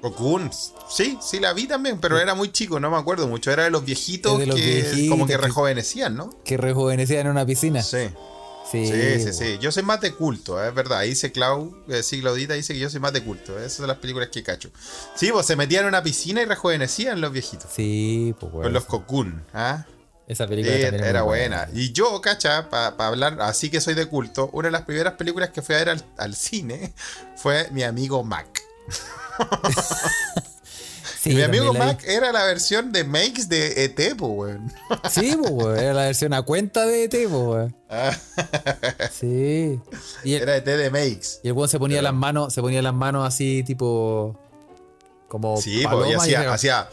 Cocoon. 0.00 0.50
Sí, 0.88 1.18
sí 1.20 1.40
la 1.40 1.52
vi 1.52 1.66
también, 1.66 2.00
pero 2.00 2.18
era 2.18 2.34
muy 2.34 2.52
chico, 2.52 2.78
no 2.78 2.90
me 2.90 2.96
acuerdo 2.96 3.26
mucho. 3.26 3.50
Era 3.50 3.64
de 3.64 3.70
los 3.70 3.84
viejitos 3.84 4.34
Es 4.34 4.38
de 4.40 4.46
los 4.46 4.56
que 4.56 4.64
viejitos 4.64 5.08
como 5.10 5.26
que 5.26 5.36
rejuvenecían, 5.36 6.14
¿no? 6.14 6.30
Que 6.44 6.56
rejuvenecía 6.56 7.20
en 7.20 7.28
una 7.28 7.44
piscina. 7.44 7.82
Sí. 7.82 8.08
Sí, 8.70 8.86
Sí, 8.86 9.20
sí, 9.22 9.32
sí. 9.32 9.58
Yo 9.60 9.72
soy 9.72 9.82
más 9.82 10.00
de 10.02 10.12
culto, 10.12 10.62
es 10.62 10.74
verdad. 10.74 10.98
Ahí 10.98 11.10
dice 11.10 11.32
Clau, 11.32 11.74
eh, 11.88 12.02
sí, 12.02 12.20
Claudita 12.20 12.52
dice 12.52 12.74
que 12.74 12.78
yo 12.78 12.90
soy 12.90 13.00
más 13.00 13.14
de 13.14 13.22
culto. 13.22 13.58
Esas 13.58 13.72
son 13.74 13.86
las 13.86 13.96
películas 13.96 14.28
que 14.28 14.42
cacho. 14.42 14.70
Sí, 15.14 15.30
pues 15.32 15.46
se 15.46 15.56
metían 15.56 15.84
en 15.84 15.88
una 15.88 16.02
piscina 16.02 16.42
y 16.42 16.44
rejuvenecían 16.44 17.20
los 17.20 17.32
viejitos. 17.32 17.70
Sí, 17.74 18.34
pues 18.38 18.52
Con 18.52 18.60
bueno. 18.60 18.74
los 18.74 18.84
Cocoon, 18.84 19.42
¿ah? 19.54 19.86
Esa 20.28 20.46
película 20.46 20.76
Eh, 20.76 20.82
también 20.82 21.04
era 21.04 21.22
buena. 21.22 21.68
Y 21.72 21.92
yo, 21.92 22.20
cacha, 22.20 22.68
para 22.68 22.94
hablar, 23.06 23.38
así 23.40 23.70
que 23.70 23.80
soy 23.80 23.94
de 23.94 24.06
culto, 24.06 24.50
una 24.52 24.68
de 24.68 24.72
las 24.72 24.82
primeras 24.82 25.14
películas 25.14 25.48
que 25.50 25.62
fui 25.62 25.74
a 25.74 25.78
ver 25.78 25.88
al, 25.88 26.04
al 26.18 26.34
cine 26.36 26.92
fue 27.36 27.68
Mi 27.72 27.82
amigo 27.82 28.22
Mac. 28.24 28.62
Sí, 31.20 31.34
mi 31.34 31.42
amigo 31.42 31.74
Mac 31.74 32.04
era 32.06 32.30
la 32.30 32.44
versión 32.44 32.92
de 32.92 33.02
Makes 33.02 33.46
de 33.48 33.84
ET, 33.84 34.20
weón. 34.20 34.72
Sí, 35.10 35.34
weón, 35.34 35.76
era 35.76 35.92
la 35.92 36.02
versión 36.04 36.32
a 36.32 36.42
cuenta 36.42 36.86
de 36.86 37.04
ET, 37.04 37.14
weón. 37.28 37.74
Ah, 37.90 38.16
Sí. 39.10 39.80
Y 40.22 40.34
el, 40.34 40.42
era 40.42 40.56
ET 40.56 40.64
de 40.64 40.90
Makes. 40.90 41.40
y 41.42 41.48
el 41.48 41.54
weón 41.54 41.68
se 41.68 41.78
ponía 41.80 42.00
las 42.02 42.14
manos, 42.14 42.54
se 42.54 42.60
ponía 42.60 42.80
las 42.82 42.94
manos 42.94 43.26
así, 43.26 43.64
tipo. 43.64 44.38
Como. 45.26 45.60
Sí, 45.60 45.82
paloma, 45.82 46.08
y 46.08 46.14
hacía, 46.14 46.52
hacía. 46.52 46.88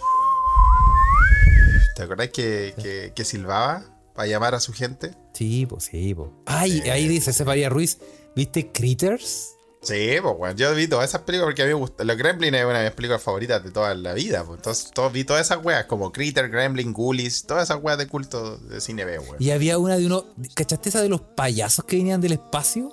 ¿Te 1.96 2.04
acordás 2.04 2.30
que, 2.30 2.74
que, 2.82 3.14
que 3.16 3.26
silbaba 3.26 3.84
para 4.14 4.28
llamar 4.28 4.54
a 4.56 4.60
su 4.60 4.74
gente? 4.74 5.12
Sí, 5.34 5.66
pues 5.66 5.86
sí, 5.86 6.14
pues. 6.14 6.30
Ay, 6.46 6.82
ahí 6.90 7.08
dice 7.08 7.34
Cefaría 7.34 7.70
Ruiz. 7.70 7.98
¿Viste 8.36 8.72
Critters? 8.72 9.52
Sí, 9.82 10.16
pues, 10.22 10.36
bueno, 10.38 10.56
yo 10.56 10.74
vi 10.74 10.88
todas 10.88 11.08
esas 11.08 11.22
películas 11.22 11.48
porque 11.50 11.62
a 11.62 11.66
mí 11.66 11.70
me 11.74 11.80
gusta. 11.80 12.04
Los 12.04 12.18
Gremlins 12.18 12.58
es 12.58 12.66
una 12.66 12.80
de 12.80 12.86
mis 12.86 12.96
películas 12.96 13.22
favoritas 13.22 13.64
de 13.64 13.72
toda 13.72 13.94
la 13.96 14.14
vida. 14.14 14.44
Pues. 14.44 14.58
Entonces, 14.58 14.92
todo- 14.92 15.10
vi 15.12 15.24
todas 15.24 15.46
esas 15.46 15.64
weas, 15.64 15.86
como 15.86 16.12
Critter, 16.12 16.50
Gremlin, 16.50 16.92
Ghoulies, 16.92 17.46
todas 17.46 17.64
esas 17.70 17.82
weas 17.82 17.98
de 17.98 18.08
culto 18.08 18.58
de 18.58 18.82
cine 18.82 19.06
B, 19.06 19.20
weón. 19.20 19.36
Y 19.40 19.52
había 19.52 19.78
una 19.78 19.96
de 19.98 20.06
uno. 20.08 20.26
¿Cachaste 20.56 20.90
esa 20.90 21.02
de 21.02 21.10
los 21.10 21.22
payasos 21.22 21.86
que 21.86 21.98
venían 21.98 22.20
del 22.20 22.34
espacio? 22.34 22.92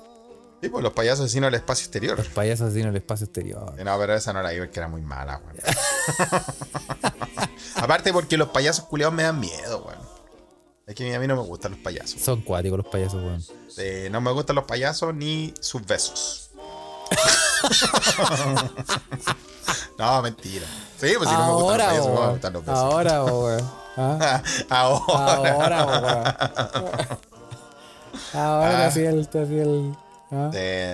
Sí, 0.62 0.68
pues 0.68 0.82
los 0.84 0.92
payasos 0.92 1.24
vecinos 1.24 1.48
del 1.48 1.56
espacio 1.60 1.84
exterior. 1.84 2.16
Los 2.16 2.28
payasos 2.28 2.70
así 2.70 2.80
en 2.80 2.86
el 2.88 2.96
espacio 2.96 3.24
exterior. 3.24 3.74
Eh, 3.78 3.84
No, 3.84 3.98
pero 3.98 4.14
esa 4.14 4.32
no 4.32 4.42
la 4.42 4.50
vi 4.52 4.58
porque 4.60 4.78
era 4.78 4.86
muy 4.88 5.02
mala, 5.02 5.40
weón. 5.44 5.56
Aparte 7.76 8.12
porque 8.12 8.36
los 8.36 8.48
payasos 8.50 8.84
culiados 8.84 9.12
me 9.12 9.24
dan 9.24 9.40
miedo, 9.40 9.82
weón. 9.84 9.98
Es 10.86 10.94
que 10.94 11.12
a 11.14 11.18
mí 11.18 11.26
no 11.26 11.34
me 11.36 11.42
gustan 11.42 11.72
los 11.72 11.80
payasos. 11.80 12.20
Son 12.20 12.42
cuáticos 12.42 12.78
los 12.78 12.86
payasos, 12.86 13.20
weón. 13.22 13.42
Eh, 13.78 14.08
no 14.12 14.20
me 14.20 14.30
gustan 14.30 14.54
los 14.56 14.64
payasos 14.64 15.12
ni 15.14 15.52
sus 15.60 15.84
besos. 15.84 16.50
no, 19.98 20.22
mentira. 20.22 20.66
Sí, 20.98 21.12
pues 21.18 21.28
si 21.28 21.34
no 21.34 21.46
me 21.46 21.52
gustan 21.62 21.78
los 21.78 21.86
payasos, 21.88 22.06
no 22.06 22.20
me 22.20 22.28
gustan 22.32 22.52
los 22.52 22.64
besos. 22.64 22.78
Ahora, 22.78 23.24
weón. 23.24 23.70
¿Ah? 23.96 24.42
Ahora. 24.70 25.52
Ahora, 25.52 25.84
weón. 25.86 26.24
Ahora 28.34 28.84
Ah. 28.84 28.86
hacía 28.86 29.10
el. 29.10 29.20
Hacía 29.22 29.62
el 29.62 29.96
¿ah? 30.32 30.50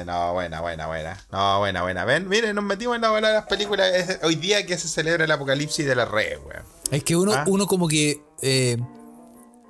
No, 0.07 0.33
buena, 0.35 0.61
buena, 0.61 0.87
buena. 0.87 1.17
No, 1.33 1.59
buena, 1.61 1.83
buena. 1.83 2.05
Ven, 2.05 2.29
miren, 2.29 2.55
nos 2.55 2.65
metimos 2.65 2.97
en 2.97 3.03
la 3.03 3.11
bola 3.11 3.29
de 3.29 3.35
las 3.35 3.47
películas. 3.47 3.91
Es 3.95 4.19
hoy 4.23 4.35
día 4.37 4.67
que 4.67 4.77
se 4.77 4.89
celebra 4.89 5.25
el 5.25 5.31
apocalipsis 5.31 5.87
de 5.87 5.95
la 5.95 6.05
red, 6.05 6.39
weón. 6.45 6.63
Es 6.91 7.05
que 7.05 7.17
uno, 7.17 7.33
Ah. 7.33 7.45
uno 7.47 7.67
como 7.67 7.89
que. 7.89 8.21
eh, 8.43 8.77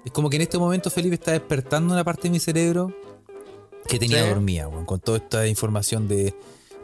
es 0.04 0.12
como 0.12 0.31
que 0.31 0.37
en 0.37 0.42
este 0.42 0.59
momento 0.59 0.90
Felipe 0.90 1.14
está 1.14 1.33
despertando 1.33 1.92
una 1.92 2.04
parte 2.04 2.22
de 2.22 2.31
mi 2.31 2.40
cerebro 2.40 2.92
que 3.87 3.98
tenía 3.98 4.22
Sí. 4.22 4.28
dormida, 4.28 4.68
weón, 4.68 4.85
con 4.87 5.00
toda 5.00 5.18
esta 5.18 5.46
información 5.46 6.09
de. 6.09 6.35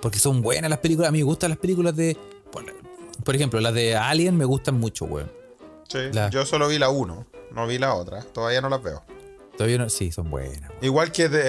Porque 0.03 0.19
son 0.19 0.43
buenas 0.43 0.69
las 0.69 0.81
películas. 0.81 1.09
A 1.09 1.13
mí 1.13 1.19
me 1.19 1.25
gustan 1.25 1.51
las 1.51 1.59
películas 1.59 1.97
de. 1.97 2.17
Por, 2.51 2.65
por 3.25 3.35
ejemplo, 3.35 3.61
las 3.61 3.73
de 3.75 3.97
Alien 3.97 4.37
me 4.37 4.45
gustan 4.45 4.79
mucho, 4.79 5.07
weón. 5.07 5.31
Sí, 5.89 5.99
yo 6.31 6.45
solo 6.45 6.69
vi 6.69 6.79
la 6.79 6.89
1, 6.91 7.27
no 7.53 7.67
vi 7.67 7.79
la 7.79 7.95
otra. 7.95 8.23
Todavía 8.23 8.61
no 8.61 8.69
las 8.69 8.83
veo. 8.83 9.03
Todavía 9.57 9.79
no. 9.79 9.89
Sí, 9.89 10.11
son 10.13 10.31
buenas. 10.31 10.71
Igual 10.81 11.13
que 11.13 11.29
de, 11.29 11.41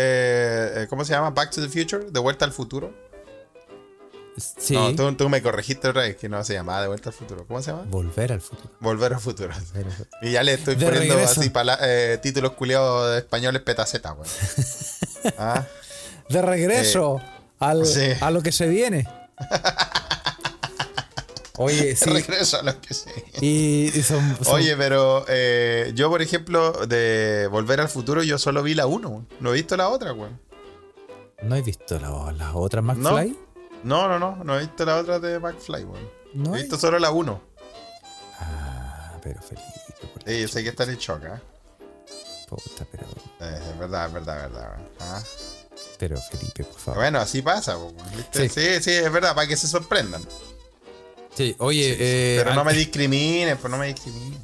eh, 0.84 0.88
¿cómo 0.90 1.04
se 1.06 1.14
llama? 1.14 1.32
Back 1.32 1.52
to 1.52 1.62
the 1.62 1.70
Future, 1.70 2.12
De 2.12 2.20
Vuelta 2.20 2.46
al 2.46 2.52
Futuro. 2.52 2.94
Sí. 4.38 4.74
No, 4.74 4.94
tú, 4.96 5.14
tú 5.16 5.30
me 5.30 5.42
corregiste 5.42 5.88
otra 5.88 6.02
vez 6.02 6.18
que 6.18 6.28
no 6.28 6.44
se 6.44 6.54
llamaba 6.54 6.82
De 6.82 6.88
Vuelta 6.88 7.10
al 7.10 7.16
Futuro. 7.16 7.46
¿Cómo 7.48 7.62
se 7.62 7.72
llama? 7.72 7.84
Volver 7.88 8.34
al 8.34 8.42
futuro. 8.42 8.70
Volver 8.82 9.14
al 9.14 9.20
Futuro. 9.22 9.54
Volver 9.54 9.86
al 9.88 9.92
futuro. 9.92 10.08
Y 10.22 10.32
ya 10.32 10.44
le 10.44 10.54
estoy 10.54 10.76
De 10.76 10.86
poniendo 10.86 11.16
regreso. 11.16 11.40
así 11.42 11.52
eh, 11.82 12.20
títulos 12.22 12.52
culiados 12.52 13.12
de 13.14 13.20
españoles 13.20 13.62
petaceta, 13.62 14.12
weón. 14.14 14.28
¿Ah? 15.38 15.66
De 16.30 16.42
regreso 16.42 17.22
al, 17.60 17.86
sí. 17.86 18.12
a 18.20 18.30
lo 18.32 18.42
que 18.42 18.52
se 18.52 18.68
viene. 18.68 19.08
Oye, 21.58 21.96
sí. 21.96 22.10
Regreso 22.10 22.60
a 22.60 22.64
lo 22.64 22.80
que 22.82 22.94
sí. 22.94 23.10
Y, 23.42 23.92
y 23.98 24.04
son, 24.04 24.38
son- 24.44 24.56
Oye, 24.56 24.76
pero 24.78 25.26
eh, 25.28 25.92
yo, 25.96 26.10
por 26.10 26.22
ejemplo, 26.22 26.72
de 26.86 27.48
Volver 27.52 27.82
al 27.82 27.90
Futuro, 27.90 28.24
yo 28.24 28.38
solo 28.38 28.62
vi 28.64 28.74
la 28.76 28.88
1. 28.88 29.26
No 29.40 29.50
he 29.52 29.54
visto 29.54 29.76
la 29.78 29.90
otra, 29.90 30.14
weón. 30.14 30.40
¿no 31.44 31.56
he 31.56 31.62
visto 31.62 32.00
la- 32.00 32.32
las 32.32 32.56
otras 32.56 32.84
No. 32.84 32.94
McFly? 32.94 33.38
No, 33.84 34.08
no, 34.08 34.18
no. 34.20 34.44
No 34.44 34.56
he 34.58 34.62
visto 34.62 34.86
la 34.86 34.98
otra 34.98 35.20
de 35.20 35.40
McFly, 35.40 35.84
weón. 35.84 36.10
No. 36.34 36.52
he 36.54 36.58
hay- 36.58 36.62
visto 36.64 36.78
solo 36.78 36.98
la 37.00 37.12
1. 37.12 37.42
Ah, 38.40 39.18
pero 39.22 39.40
la 39.40 39.48
Sí, 40.26 40.42
yo 40.42 40.48
sé 40.48 40.64
que 40.64 40.70
están 40.70 40.90
en 40.90 40.98
shock, 40.98 41.24
¿ah? 41.26 41.42
puta, 42.50 42.86
pero, 42.92 43.06
Eh, 43.42 43.60
es 43.72 43.80
verdad, 43.80 44.08
es 44.08 44.14
verdad, 44.14 44.46
es 44.46 44.52
verdad. 44.52 44.78
Ah. 45.00 45.22
pero 45.98 46.20
Felipe, 46.22 46.64
por 46.64 46.80
favor. 46.80 47.00
Bueno, 47.02 47.20
así 47.20 47.42
pasa, 47.42 47.78
¿viste? 48.16 48.50
Sí. 48.50 48.62
Sí. 48.78 48.84
sí, 48.84 48.92
es 48.92 49.12
verdad, 49.12 49.34
para 49.36 49.48
que 49.48 49.56
se 49.58 49.68
sorprendan. 49.68 50.24
Sí, 51.36 51.56
oye, 51.60 51.96
eh, 52.00 52.38
Pero 52.42 52.54
no 52.56 52.64
me 52.64 52.74
discriminen, 52.78 53.58
pues 53.58 53.70
no 53.72 53.78
me 53.78 53.88
discriminen. 53.88 54.40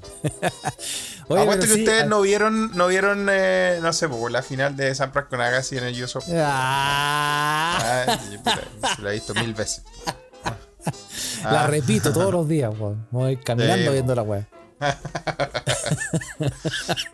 oye, 1.30 1.42
Apuesto 1.42 1.66
que 1.68 1.74
sí, 1.74 1.80
ustedes 1.82 2.04
an- 2.04 2.10
no 2.10 2.22
vieron, 2.22 2.76
no 2.76 2.88
vieron, 2.88 3.28
eh, 3.32 3.80
no 3.82 3.94
sé, 3.94 4.10
pues, 4.10 4.32
la 4.34 4.42
final 4.44 4.76
de 4.76 4.94
San 4.94 5.12
Francisco 5.14 5.76
en 5.78 5.84
el 5.86 6.04
US 6.04 6.16
Open. 6.18 6.36
Ah, 6.40 8.06
Ah, 8.08 8.20
puta, 8.44 8.60
la 9.02 9.10
he 9.10 9.14
visto 9.14 9.34
mil 9.36 9.54
veces. 9.54 9.84
la 11.44 11.64
Ah. 11.64 11.68
repito 11.68 12.12
todos 12.12 12.32
los 12.34 12.48
días, 12.50 12.72
weón. 12.78 13.08
Voy 13.12 13.38
caminando 13.38 13.86
Sí, 13.86 13.94
viendo 13.94 14.14
la 14.16 14.22
weá. 14.24 14.48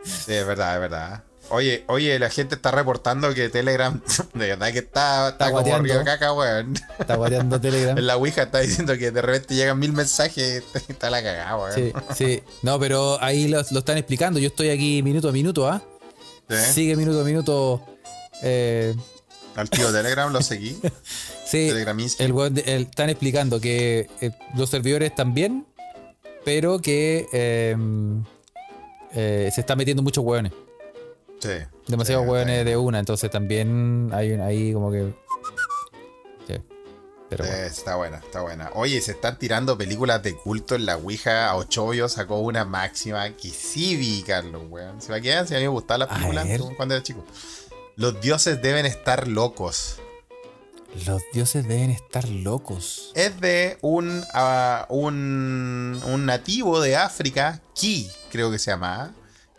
Sí, 0.04 0.34
es 0.34 0.46
verdad, 0.48 0.76
es 0.76 0.82
verdad. 0.82 1.24
Oye, 1.50 1.86
oye, 1.88 2.20
la 2.20 2.30
gente 2.30 2.56
está 2.56 2.72
reportando 2.72 3.34
que 3.34 3.48
Telegram, 3.50 4.02
de 4.34 4.48
verdad 4.48 4.72
que 4.74 4.80
está, 4.80 5.30
está, 5.30 5.46
como 5.46 5.62
guateando. 5.62 5.94
río 5.94 6.04
caca, 6.04 6.34
weón. 6.34 6.74
Está 7.00 7.16
guateando 7.16 7.60
Telegram. 7.62 7.98
En 7.98 8.06
la 8.06 8.18
Ouija 8.18 8.44
está 8.44 8.60
diciendo 8.60 8.98
que 8.98 9.12
de 9.12 9.22
repente 9.22 9.56
llegan 9.56 9.80
mil 9.80 9.94
mensajes 9.94 10.64
y 10.88 10.92
está 10.92 11.10
la 11.10 11.24
cagada, 11.24 11.58
weón. 11.58 11.74
Sí, 11.74 11.94
sí. 12.16 12.44
No, 12.64 12.80
pero 12.80 13.18
ahí 13.24 13.48
lo, 13.48 13.62
lo 13.72 13.80
están 13.80 13.98
explicando. 13.98 14.40
Yo 14.40 14.48
estoy 14.48 14.70
aquí 14.70 15.02
minuto 15.04 15.30
a 15.30 15.32
minuto, 15.32 15.68
¿ah? 15.70 15.82
¿Sí? 16.50 16.56
Sigue 16.74 16.96
minuto 16.96 17.22
a 17.22 17.24
minuto. 17.24 17.82
Eh, 18.42 18.94
Al 19.56 19.70
tío 19.70 19.92
Telegram 19.92 20.32
lo 20.32 20.42
seguí. 20.42 20.78
sí, 21.46 21.68
Telegraminsky. 21.70 22.24
el, 22.24 22.82
están 22.84 23.10
explicando 23.10 23.60
que 23.60 24.10
eh, 24.22 24.32
los 24.56 24.70
servidores 24.70 25.16
también, 25.16 25.66
pero 26.46 26.80
que 26.80 27.26
eh, 27.34 27.76
eh, 29.14 29.50
se 29.54 29.62
están 29.62 29.78
metiendo 29.78 30.04
muchos 30.04 30.24
hueones. 30.24 30.52
Sí. 31.40 31.50
Demasiados 31.88 32.26
Sí, 32.26 32.30
hueones 32.32 32.66
de 32.66 32.78
una. 32.78 33.00
Entonces 33.00 33.30
también 33.30 34.10
hay 34.14 34.32
un- 34.32 34.42
ahí 34.42 34.74
como 34.74 34.92
que. 34.92 35.14
Sí. 36.48 36.56
Pero 37.30 37.44
Sí, 37.44 37.50
bueno. 37.52 37.66
está 37.68 37.96
buena, 37.96 38.18
está 38.18 38.42
buena. 38.42 38.72
Oye, 38.74 39.02
se 39.02 39.12
están 39.12 39.38
tirando 39.38 39.78
películas 39.78 40.24
de 40.24 40.36
culto 40.36 40.76
en 40.76 40.86
la 40.86 40.98
Ouija. 40.98 41.54
Ochovio 41.56 42.10
sacó 42.10 42.40
una 42.40 42.66
máxima 42.66 43.30
que 43.32 43.50
sí 43.50 43.96
vi, 43.96 44.24
Carlos, 44.24 44.64
weón. 44.70 45.02
Se 45.02 45.12
me 45.12 45.22
quedan 45.22 45.48
si 45.48 45.54
a 45.54 45.58
mí 45.58 45.64
me 45.64 45.70
gustaban 45.70 46.00
las 46.02 46.12
A 46.12 46.14
películas 46.16 46.48
cuando 46.76 46.96
era 46.96 47.04
chico. 47.04 47.24
Los 47.96 48.20
dioses 48.22 48.62
deben 48.62 48.86
estar 48.86 49.28
locos. 49.28 49.98
Los 51.06 51.22
dioses 51.34 51.68
deben 51.68 51.92
estar 51.92 52.28
locos. 52.28 53.12
Es 53.14 53.40
de 53.40 53.78
un, 53.82 54.24
ah, 54.34 54.86
un, 54.90 56.00
un 56.08 56.26
nativo 56.26 56.80
de 56.82 56.96
África, 56.96 57.62
Ki, 57.76 58.10
creo 58.32 58.50
que 58.50 58.58
se 58.58 58.72
llama, 58.72 59.14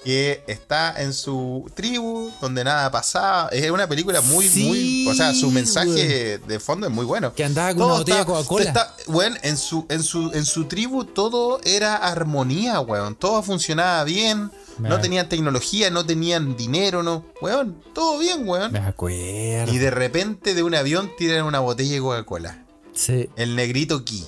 que 0.05 0.45
está 0.47 0.95
en 1.03 1.13
su 1.13 1.69
tribu 1.75 2.31
donde 2.41 2.63
nada 2.65 2.91
pasaba. 2.91 3.49
Es 3.51 3.69
una 3.71 3.89
película 3.89 4.21
muy, 4.21 4.49
Sí, 4.49 4.65
muy. 4.65 5.09
O 5.09 5.15
sea, 5.15 5.35
su 5.35 5.51
mensaje 5.51 6.39
de 6.39 6.61
fondo 6.61 6.87
es 6.87 6.93
muy 6.93 7.05
bueno. 7.05 7.35
Que 7.35 7.45
andaba 7.45 7.75
con 7.75 7.85
una 7.85 7.95
botella 7.95 8.25
Coca-Cola. 8.25 8.95
weón, 9.09 9.37
en 9.43 9.57
su, 9.57 9.87
en, 9.89 10.03
su, 10.03 10.31
en 10.33 10.45
su 10.45 10.67
tribu 10.67 11.05
todo 11.05 11.61
era 11.65 11.97
armonía, 11.97 12.81
weón. 12.81 13.17
Todo 13.17 13.43
funcionaba 13.43 14.05
bien. 14.05 14.51
Me- 14.79 14.89
No 14.89 15.01
tenían 15.01 15.29
tecnología, 15.29 15.91
no 15.91 16.07
tenían 16.07 16.57
dinero, 16.57 17.03
no. 17.03 17.25
Weón, 17.43 17.83
todo 17.93 18.19
bien, 18.19 18.49
weón. 18.49 18.71
Me 18.71 18.79
acuerdo. 18.79 19.73
Y 19.73 19.79
de 19.79 19.91
repente 19.91 20.55
de 20.55 20.63
un 20.63 20.77
avión 20.77 21.11
tiran 21.19 21.45
una 21.45 21.59
botella 21.59 21.95
de 21.95 22.01
Coca-Cola. 22.01 22.65
Sí. 22.95 23.29
El 23.37 23.57
negrito 23.57 24.05
Ki. 24.05 24.25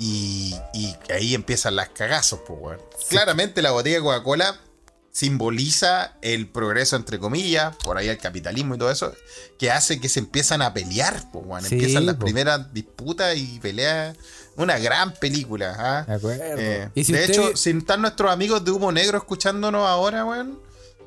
Y, 0.00 0.54
y 0.74 0.94
ahí 1.12 1.34
empiezan 1.34 1.76
las 1.76 1.88
cagazos, 1.90 2.40
pues, 2.46 2.58
weón. 2.60 2.78
Claramente 3.08 3.62
la 3.62 3.70
botella 3.70 3.96
de 3.96 4.02
Coca-Cola 4.02 4.60
simboliza 5.18 6.12
el 6.22 6.48
progreso, 6.48 6.94
entre 6.96 7.18
comillas, 7.18 7.74
por 7.84 7.98
ahí 7.98 8.08
el 8.08 8.18
capitalismo 8.18 8.74
y 8.74 8.78
todo 8.78 8.90
eso, 8.90 9.12
que 9.58 9.70
hace 9.70 10.00
que 10.00 10.08
se 10.08 10.20
empiezan 10.20 10.62
a 10.62 10.72
pelear, 10.72 11.24
pues. 11.32 11.64
Sí, 11.66 11.74
Empiezan 11.74 12.06
las 12.06 12.14
po. 12.16 12.24
primeras 12.24 12.72
disputas 12.72 13.36
y 13.36 13.58
peleas. 13.60 14.16
Una 14.56 14.78
gran 14.78 15.12
película, 15.14 15.74
¿ah? 15.78 16.04
Me 16.08 16.14
acuerdo. 16.14 16.42
Eh, 16.58 16.88
Y 16.94 17.04
si 17.04 17.12
de 17.12 17.20
usted- 17.20 17.30
hecho, 17.32 17.56
si 17.56 17.70
están 17.70 18.00
nuestros 18.02 18.30
amigos 18.30 18.64
de 18.64 18.70
Humo 18.70 18.90
Negro 18.92 19.18
escuchándonos 19.18 19.86
ahora, 19.88 20.24
weón, 20.24 20.60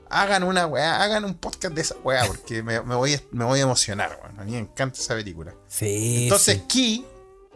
hagan 0.09 0.43
una 0.43 0.65
weá, 0.67 1.01
hagan 1.03 1.23
un 1.25 1.33
podcast 1.35 1.73
de 1.73 1.81
esa 1.81 1.95
weá, 2.03 2.25
porque 2.27 2.63
me, 2.63 2.81
me 2.81 2.95
voy, 2.95 3.13
a- 3.15 3.21
me 3.31 3.45
voy 3.45 3.59
a 3.59 3.63
emocionar, 3.63 4.19
weón. 4.23 4.39
A 4.39 4.43
mí 4.43 4.51
me 4.51 4.59
encanta 4.59 4.99
esa 4.99 5.15
película. 5.15 5.53
Sí. 5.67 6.23
Entonces, 6.23 6.57
sí. 6.57 6.63
Ki, 6.67 7.05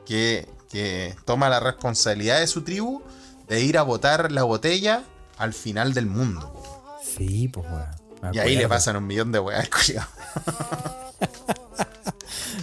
que, 0.06 0.48
que 0.70 1.16
toma 1.26 1.50
la 1.50 1.60
responsabilidad 1.60 2.40
de 2.40 2.48
su 2.48 2.62
tribu 2.64 3.02
de 3.48 3.62
ir 3.62 3.78
a 3.78 3.82
botar 3.84 4.32
la 4.32 4.44
botella 4.44 5.04
al 5.38 5.54
final 5.54 5.94
del 5.94 6.06
mundo. 6.06 6.54
Sí, 7.04 7.48
pues, 7.48 7.66
weón. 7.68 8.34
Y 8.34 8.40
ahí 8.40 8.56
le 8.56 8.68
pasan 8.68 8.96
un 8.96 9.06
millón 9.06 9.32
de 9.32 9.40
weas. 9.40 9.70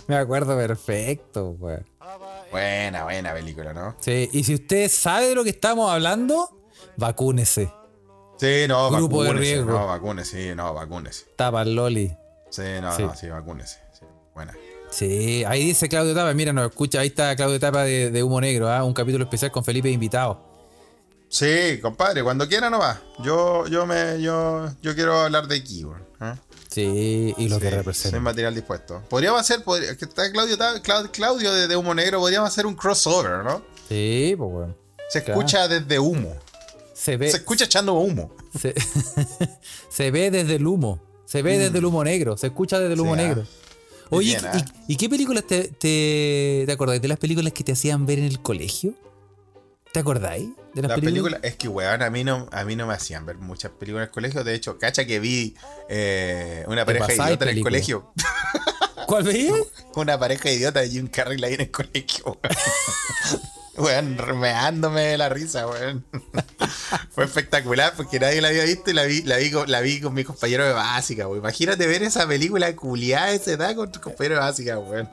Me 0.07 0.17
acuerdo 0.17 0.57
perfecto, 0.57 1.57
weón. 1.59 1.87
Buena, 2.51 3.05
buena 3.05 3.33
película, 3.33 3.73
¿no? 3.73 3.97
Sí, 4.01 4.29
y 4.33 4.45
si 4.45 4.55
usted 4.55 4.91
sabe 4.91 5.29
de 5.29 5.35
lo 5.35 5.45
que 5.45 5.51
estamos 5.51 5.91
hablando, 5.91 6.61
vacúnese. 6.97 7.73
Sí, 8.37 8.65
no, 8.69 8.91
Grupo 8.91 9.23
de 9.25 9.33
riesgo. 9.33 9.71
No, 9.73 9.87
vacúnese, 9.87 10.49
sí, 10.51 10.55
no, 10.55 10.75
vacúnese. 10.75 11.27
Tapa 11.37 11.63
el 11.63 11.75
Loli. 11.75 12.15
Sí, 12.51 12.63
no, 12.83 12.95
Sí. 12.95 13.03
no, 13.05 13.15
sí, 13.15 13.29
vacúnese. 13.29 13.79
Sí, 13.99 14.05
buena. 14.35 14.53
Sí, 14.91 15.45
ahí 15.47 15.65
dice 15.65 15.89
Claudio 15.89 16.15
Tapa, 16.15 16.35
mira, 16.35 16.53
nos 16.53 16.69
escucha, 16.69 17.01
ahí 17.01 17.07
está 17.09 17.35
Claudio 17.37 17.59
Tapa 17.59 17.85
de, 17.85 18.11
de 18.11 18.23
Humo 18.23 18.41
Negro, 18.41 18.69
¿ah? 18.71 18.85
un 18.85 18.93
capítulo 18.93 19.25
especial 19.25 19.51
con 19.51 19.65
Felipe 19.65 19.89
invitado. 19.89 20.52
Sí, 21.33 21.79
compadre, 21.81 22.23
cuando 22.23 22.47
quiera 22.47 22.69
no 22.69 22.79
va. 22.79 23.01
Yo, 23.25 23.67
yo 23.67 23.87
me, 23.87 24.21
yo, 24.21 24.69
yo 24.83 24.95
quiero 24.95 25.19
hablar 25.19 25.49
de 25.49 25.63
weón. 25.87 26.03
¿eh? 26.21 26.35
Sí, 26.69 27.35
y 27.39 27.49
lo 27.49 27.59
que 27.59 27.71
representa. 27.71 28.11
Soy 28.19 28.21
material 28.21 28.55
dispuesto. 28.55 29.03
Podríamos 29.09 29.41
hacer, 29.41 29.65
podría- 29.65 29.97
que 29.97 30.05
está 30.05 30.31
Claudio, 30.31 30.59
Clau- 30.59 31.11
Claudio 31.11 31.51
de, 31.55 31.69
de 31.69 31.77
Humo 31.77 31.95
Negro, 31.95 32.19
podríamos 32.21 32.51
hacer 32.51 32.67
un 32.67 32.75
crossover, 32.75 33.45
¿no? 33.45 33.63
Sí, 33.89 34.35
pues, 34.37 34.51
weón. 34.53 34.77
Se 35.09 35.25
Claro. 35.25 35.41
escucha 35.41 35.69
desde 35.69 35.99
humo. 35.99 36.37
Se 36.95 37.17
ve, 37.17 37.31
Se 37.31 37.39
escucha 37.39 37.65
echando 37.65 37.95
humo. 37.95 38.35
se, 38.61 38.75
se 39.89 40.11
ve 40.11 40.31
desde 40.31 40.57
el 40.57 40.67
humo. 40.67 41.01
Se 41.25 41.41
ve 41.41 41.57
desde 41.57 41.79
el 41.79 41.85
humo 41.87 42.05
negro. 42.05 42.37
Se 42.37 42.49
escucha 42.49 42.79
desde 42.79 42.93
el 42.93 43.01
humo 43.01 43.15
Mm. 43.15 43.19
Sí, 43.19 43.23
ah. 43.23 43.27
negro. 43.29 43.47
Oye, 44.11 44.27
bien, 44.39 44.41
¿y, 44.55 44.59
ah. 44.59 44.65
y 44.87 44.97
qué 44.97 45.09
películas 45.09 45.45
te, 45.47 45.65
te, 45.69 46.65
te 46.67 46.73
acordáis 46.73 47.01
de 47.01 47.09
las 47.09 47.19
películas 47.19 47.55
que 47.55 47.65
te 47.65 47.73
hacían 47.73 48.05
ver 48.05 48.19
en 48.19 48.27
el 48.27 48.43
colegio? 48.43 48.93
¿Te 49.93 50.01
acordáis 50.01 50.49
de 50.75 50.83
las 50.83 50.89
La 50.89 50.95
películas? 50.95 51.33
película, 51.35 51.39
es 51.43 51.57
que 51.57 51.69
weón, 51.69 52.03
a 52.03 52.09
mí 52.09 52.25
no, 52.25 52.49
a 52.51 52.65
mí 52.65 52.77
no 52.77 52.87
me 52.87 52.95
hacían 52.95 53.27
ver 53.27 53.37
muchas 53.37 53.73
películas 53.73 54.05
en 54.05 54.09
el 54.09 54.11
colegio. 54.13 54.43
De 54.43 54.55
hecho, 54.55 54.79
cacha 54.79 55.05
que 55.05 55.21
vi 55.21 55.55
eh, 55.89 56.65
una 56.67 56.87
pareja 56.87 57.13
idiota 57.13 57.45
en 57.51 57.59
el 57.59 57.63
colegio. 57.63 58.13
¿Cuál 59.07 59.25
veías? 59.25 59.55
una 59.95 60.19
pareja 60.19 60.51
idiota 60.51 60.81
de 60.81 60.89
Jim 60.89 61.09
Carrey 61.09 61.43
ahí 61.45 61.55
en 61.55 61.61
el 61.63 61.71
colegio, 61.71 62.25
weón. 62.25 62.39
Weón, 63.75 64.19
remeándome 64.19 65.01
de 65.01 65.17
la 65.19 65.31
risa, 65.31 65.67
weón. 65.67 66.05
Fue 67.11 67.25
espectacular 67.25 67.95
porque 67.97 68.21
nadie 68.21 68.43
la 68.43 68.49
había 68.49 68.65
visto 68.65 68.91
y 68.91 68.93
la 68.95 69.05
vi, 69.05 69.23
la 69.23 69.39
vi, 69.39 69.51
con, 69.51 69.71
la 69.71 69.81
vi 69.81 69.99
con 69.99 70.13
mi 70.13 70.25
compañero 70.25 70.67
de 70.67 70.75
básica, 70.75 71.27
weón. 71.27 71.39
Imagínate 71.39 71.87
ver 71.87 72.03
esa 72.03 72.29
película 72.29 72.75
culiada 72.77 73.27
a 73.27 73.33
esa 73.33 73.53
edad 73.53 73.75
con 73.75 73.91
tu 73.91 73.99
compañero 74.01 74.35
de 74.37 74.41
básica, 74.41 74.79
weón. 74.79 75.09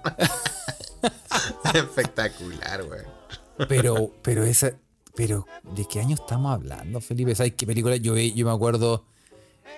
espectacular, 1.74 2.84
weón. 2.84 3.19
Pero, 3.68 4.12
pero 4.22 4.44
esa. 4.44 4.72
Pero, 5.16 5.46
¿de 5.76 5.86
qué 5.86 6.00
año 6.00 6.16
estamos 6.16 6.54
hablando, 6.54 7.02
Felipe? 7.02 7.36
¿Sabes 7.36 7.54
qué 7.56 7.66
películas? 7.66 8.00
Yo, 8.02 8.16
yo 8.18 8.46
me 8.46 8.52
acuerdo. 8.52 9.04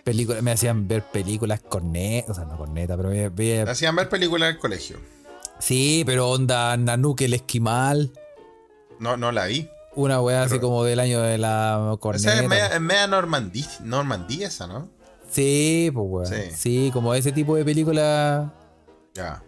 Películas, 0.03 0.41
me 0.41 0.51
hacían 0.51 0.87
ver 0.87 1.03
películas 1.03 1.61
cornetas, 1.61 2.29
o 2.31 2.33
sea, 2.33 2.45
no 2.45 2.57
cornetas, 2.57 2.95
pero 2.97 3.09
veía, 3.09 3.29
veía- 3.29 3.65
Me 3.65 3.71
hacían 3.71 3.95
ver 3.95 4.07
películas 4.09 4.49
en 4.49 4.55
el 4.55 4.61
colegio. 4.61 4.97
Sí, 5.59 6.03
pero 6.05 6.29
onda 6.29 6.75
Nanuque 6.77 7.25
el 7.25 7.33
esquimal. 7.33 8.11
No, 8.99 9.17
no 9.17 9.31
la 9.31 9.45
vi. 9.45 9.67
Una 9.95 10.21
weá 10.21 10.43
así 10.43 10.57
como 10.59 10.83
del 10.85 10.99
año 10.99 11.21
de 11.21 11.37
la 11.37 11.97
corneta. 11.99 12.31
Esa 12.33 12.41
es 12.43 12.47
media, 12.49 12.67
es 12.67 12.81
media 12.81 13.07
Normandía, 13.07 13.67
Normandía 13.83 14.47
esa, 14.47 14.65
¿no? 14.65 14.89
Sí, 15.29 15.91
pues 15.93 16.05
weón. 16.07 16.25
Sí. 16.27 16.51
Sí. 16.55 16.89
como 16.93 17.13
ese 17.13 17.31
tipo 17.31 17.55
de 17.55 17.65
película. 17.65 18.53
Ya. 19.13 19.43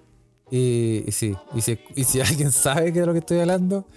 Y, 0.51 1.03
y 1.07 1.11
sí, 1.11 1.35
y 1.55 1.61
si, 1.61 1.79
y 1.95 2.03
si 2.03 2.19
alguien 2.21 2.51
sabe 2.51 2.91
que 2.93 2.99
de 2.99 3.05
lo 3.05 3.13
que 3.13 3.19
estoy 3.19 3.39
hablando, 3.39 3.87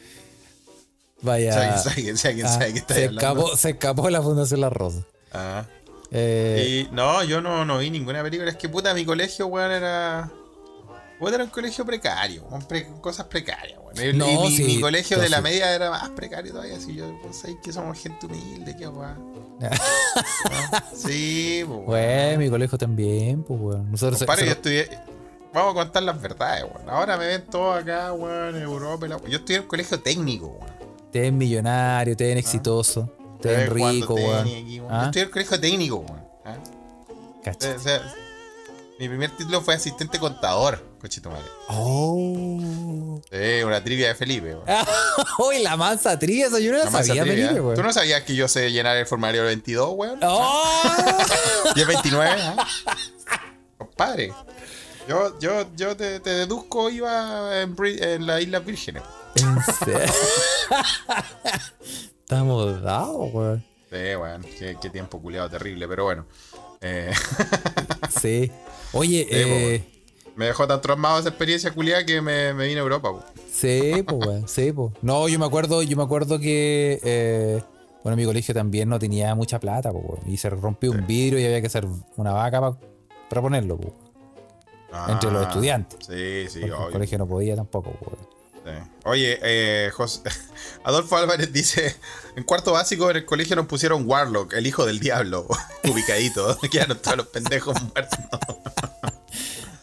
vaya. 1.23 1.75
Ah, 1.75 1.79
sabe 1.79 2.03
que 2.05 2.11
está 2.11 2.95
se, 2.95 3.05
escapó, 3.07 3.57
se 3.57 3.71
escapó 3.71 4.11
la 4.11 4.23
Fundación 4.23 4.61
La 4.61 4.71
Rosa. 4.71 5.03
Ah. 5.33 5.65
Eh, 6.13 6.87
Y 6.89 6.95
no, 6.95 7.25
yo 7.25 7.41
no, 7.41 7.65
no 7.65 7.79
vi 7.79 7.91
ninguna 7.91 8.23
película. 8.23 8.51
Es 8.51 8.57
que 8.57 8.69
puta, 8.69 8.95
mi 8.95 9.05
colegio, 9.05 9.47
weón, 9.49 9.73
era. 9.73 10.31
Puta, 11.19 11.35
era 11.37 11.45
un 11.45 11.51
colegio 11.51 11.85
precario, 11.87 12.45
con, 12.45 12.63
pre- 12.69 12.87
cosas 13.01 13.27
precarias, 13.27 13.79
weón. 13.83 14.15
Y- 14.15 14.17
No, 14.17 14.29
y 14.29 14.37
mi, 14.37 14.57
sí, 14.57 14.65
mi 14.65 14.81
colegio 14.81 15.19
de 15.19 15.29
la 15.31 15.39
sí. 15.39 15.43
media 15.43 15.75
era 15.75 15.91
más 15.91 16.11
precario 16.11 16.53
todavía. 16.53 16.79
Si 16.79 16.95
yo 16.95 17.07
pensáis 17.23 17.57
que 17.65 17.73
somos 17.73 17.99
gente 17.99 18.27
humilde, 18.27 18.77
qué 18.77 18.87
weón. 18.87 19.35
Sí, 20.95 21.63
pues, 21.67 21.77
weón. 21.79 21.87
bueno, 21.87 22.39
mi 22.39 22.51
colegio 22.51 22.79
también, 22.79 23.43
pues, 23.43 23.61
weón. 23.61 23.91
Nosotros 23.91 24.19
se- 24.19 24.27
Compadre, 24.27 24.43
se- 24.43 24.47
yo 24.49 24.53
estudié. 24.53 24.99
Vamos 25.53 25.73
a 25.73 25.75
contar 25.75 26.03
las 26.03 26.21
verdades, 26.21 26.65
weón. 26.65 26.89
Ahora 26.89 27.17
me 27.17 27.27
ven 27.27 27.47
todos 27.51 27.79
acá, 27.83 28.13
weón, 28.13 28.57
en 28.57 28.63
Europa. 28.63 29.07
la- 29.09 29.19
Yo 29.27 29.39
estudié 29.39 29.57
en 29.57 29.63
un 29.63 29.69
colegio 29.69 30.01
técnico, 30.01 30.49
weón. 30.61 30.77
Te 31.13 31.21
ven 31.21 31.37
millonario, 31.39 32.17
te 32.17 32.25
ven 32.27 32.39
exitoso, 32.39 33.13
te 33.41 33.49
ven 33.49 33.61
Eh, 33.61 33.67
rico, 33.67 34.15
weón. 34.15 34.47
Yo 34.69 34.87
¿Ah? 34.91 35.05
estudié 35.05 35.23
en 35.23 35.29
un 35.29 35.33
colegio 35.33 35.61
técnico, 35.61 35.97
weón. 35.97 36.25
¿Ah? 36.45 36.57
Cacha. 37.45 37.75
O 37.77 37.79
sea, 37.79 38.15
mi 38.99 39.09
primer 39.09 39.31
título 39.37 39.61
fue 39.61 39.75
asistente 39.75 40.19
contador, 40.19 40.83
cochito 41.01 41.31
madre. 41.31 41.45
Oh. 41.69 43.21
Eh, 43.31 43.63
una 43.65 43.83
trivia 43.83 44.09
de 44.09 44.15
Felipe, 44.15 44.55
weón. 44.55 44.65
Uy, 45.49 45.63
la 45.63 45.77
mansa 45.77 46.19
trivia, 46.19 46.47
eso 46.47 46.59
yo 46.59 46.73
no 46.73 46.79
la 46.79 46.85
La 46.85 46.91
sabía, 46.91 47.23
trivia. 47.23 47.47
Felipe, 47.49 47.61
weón. 47.61 47.75
¿Tú 47.77 47.83
no 47.83 47.93
sabías 47.93 48.23
que 48.23 48.35
yo 48.35 48.49
sé 48.49 48.71
llenar 48.73 48.97
el 48.97 49.07
formulario 49.07 49.43
del 49.43 49.49
22, 49.57 49.91
weón? 49.95 50.21
¡Oh! 50.23 50.83
Y 51.75 51.81
el 51.81 51.87
29, 51.87 52.31
¿ah? 52.41 52.67
Compadre. 53.79 54.33
Yo, 55.09 55.39
yo, 55.39 55.67
yo 55.77 55.97
te, 55.97 56.21
te 56.21 56.31
deduzco, 56.31 56.91
iba 56.91 57.61
en, 57.61 57.77
en 57.79 58.27
las 58.27 58.41
Islas 58.43 58.65
Vírgenes. 58.65 59.03
¿En 59.37 59.75
serio? 59.87 60.13
Estamos 62.23 62.83
dados, 62.83 63.33
weón. 63.33 63.65
Sí, 63.91 63.97
weón. 64.21 64.43
Qué, 64.59 64.77
qué 64.81 64.91
tiempo 64.91 65.21
culiado 65.21 65.49
terrible, 65.51 65.87
pero 65.89 66.05
bueno. 66.05 66.27
Eh, 66.81 67.13
Sí. 68.21 68.51
Oye, 68.93 69.27
eh, 69.31 69.85
me 70.37 70.47
dejó 70.47 70.67
tan 70.67 70.81
traumado 70.81 71.19
esa 71.19 71.29
experiencia 71.29 71.73
culiada 71.73 72.05
que 72.05 72.21
me, 72.21 72.53
me 72.55 72.67
vine 72.67 72.81
a 72.81 72.83
Europa, 72.83 73.11
weón. 73.11 73.25
sí, 73.53 74.03
pues, 74.07 74.27
weón, 74.27 74.49
sí, 74.49 74.73
pues. 74.73 74.93
No, 75.03 75.29
yo 75.29 75.39
me 75.39 75.47
acuerdo, 75.47 75.83
yo 75.83 75.97
me 75.97 76.03
acuerdo 76.03 76.39
que, 76.39 77.01
eh, 77.05 77.63
bueno, 78.03 78.17
mi 78.17 78.25
colegio 78.25 78.55
también 78.55 78.89
no 78.89 78.99
tenía 78.99 79.35
mucha 79.35 79.59
plata, 79.61 79.93
pues, 79.93 80.05
weón. 80.07 80.21
Y 80.31 80.37
se 80.37 80.51
rompió 80.51 80.91
un 80.93 81.07
vidrio 81.07 81.39
y 81.39 81.45
había 81.45 81.61
que 81.61 81.67
hacer 81.69 81.87
una 82.17 82.33
vaca 82.33 82.61
pa- 82.61 82.79
para 83.29 83.43
ponerlo, 83.43 83.77
pues. 83.79 83.93
Entre 85.09 85.31
los 85.31 85.47
estudiantes. 85.47 85.99
Ah, 86.03 86.05
Sí, 86.13 86.47
sí, 86.49 86.61
Porque 86.61 86.67
el 86.67 86.73
obvio. 86.73 86.93
colegio 86.93 87.19
no 87.19 87.27
podía 87.29 87.55
tampoco, 87.57 87.91
pues. 88.03 88.17
Sí. 88.21 88.36
Oye, 89.05 89.39
eh, 89.43 89.91
Jos- 89.93 90.23
Adolfo 90.85 91.17
Álvarez 91.17 91.53
dice: 91.53 91.97
En 92.37 92.45
cuarto 92.45 92.73
básico 92.73 93.11
en 93.11 93.17
el 93.19 93.25
colegio 93.25 93.57
nos 93.57 93.67
pusieron 93.67 94.09
Warlock, 94.09 94.53
el 94.55 94.67
hijo 94.67 94.85
del 94.87 94.99
diablo, 95.01 95.47
ubicadito. 95.85 96.59
Quedaron 96.71 96.99
todos 96.99 97.17
los 97.19 97.27
pendejos 97.29 97.77
muertos. 97.83 98.19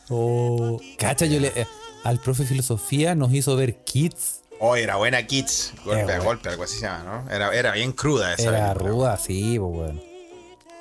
Oh, 0.09 0.79
cacha, 0.97 1.25
yo 1.25 1.39
le, 1.39 1.47
eh, 1.55 1.65
al 2.03 2.19
profe 2.19 2.43
de 2.43 2.49
filosofía 2.49 3.15
nos 3.15 3.33
hizo 3.33 3.55
ver 3.55 3.83
Kids. 3.83 4.41
Oh, 4.59 4.75
era 4.75 4.95
buena 4.97 5.25
Kids. 5.25 5.73
Golpe 5.83 6.01
a 6.01 6.05
bueno. 6.05 6.23
golpe, 6.23 6.49
algo 6.49 6.63
así 6.63 6.75
se 6.75 6.81
llama, 6.85 7.23
¿no? 7.25 7.31
Era, 7.31 7.53
era 7.53 7.71
bien 7.73 7.91
cruda 7.91 8.33
esa. 8.33 8.49
Era 8.49 8.73
película. 8.73 8.91
ruda, 8.91 9.17
sí, 9.17 9.57
pues, 9.59 9.77
weón. 9.77 10.01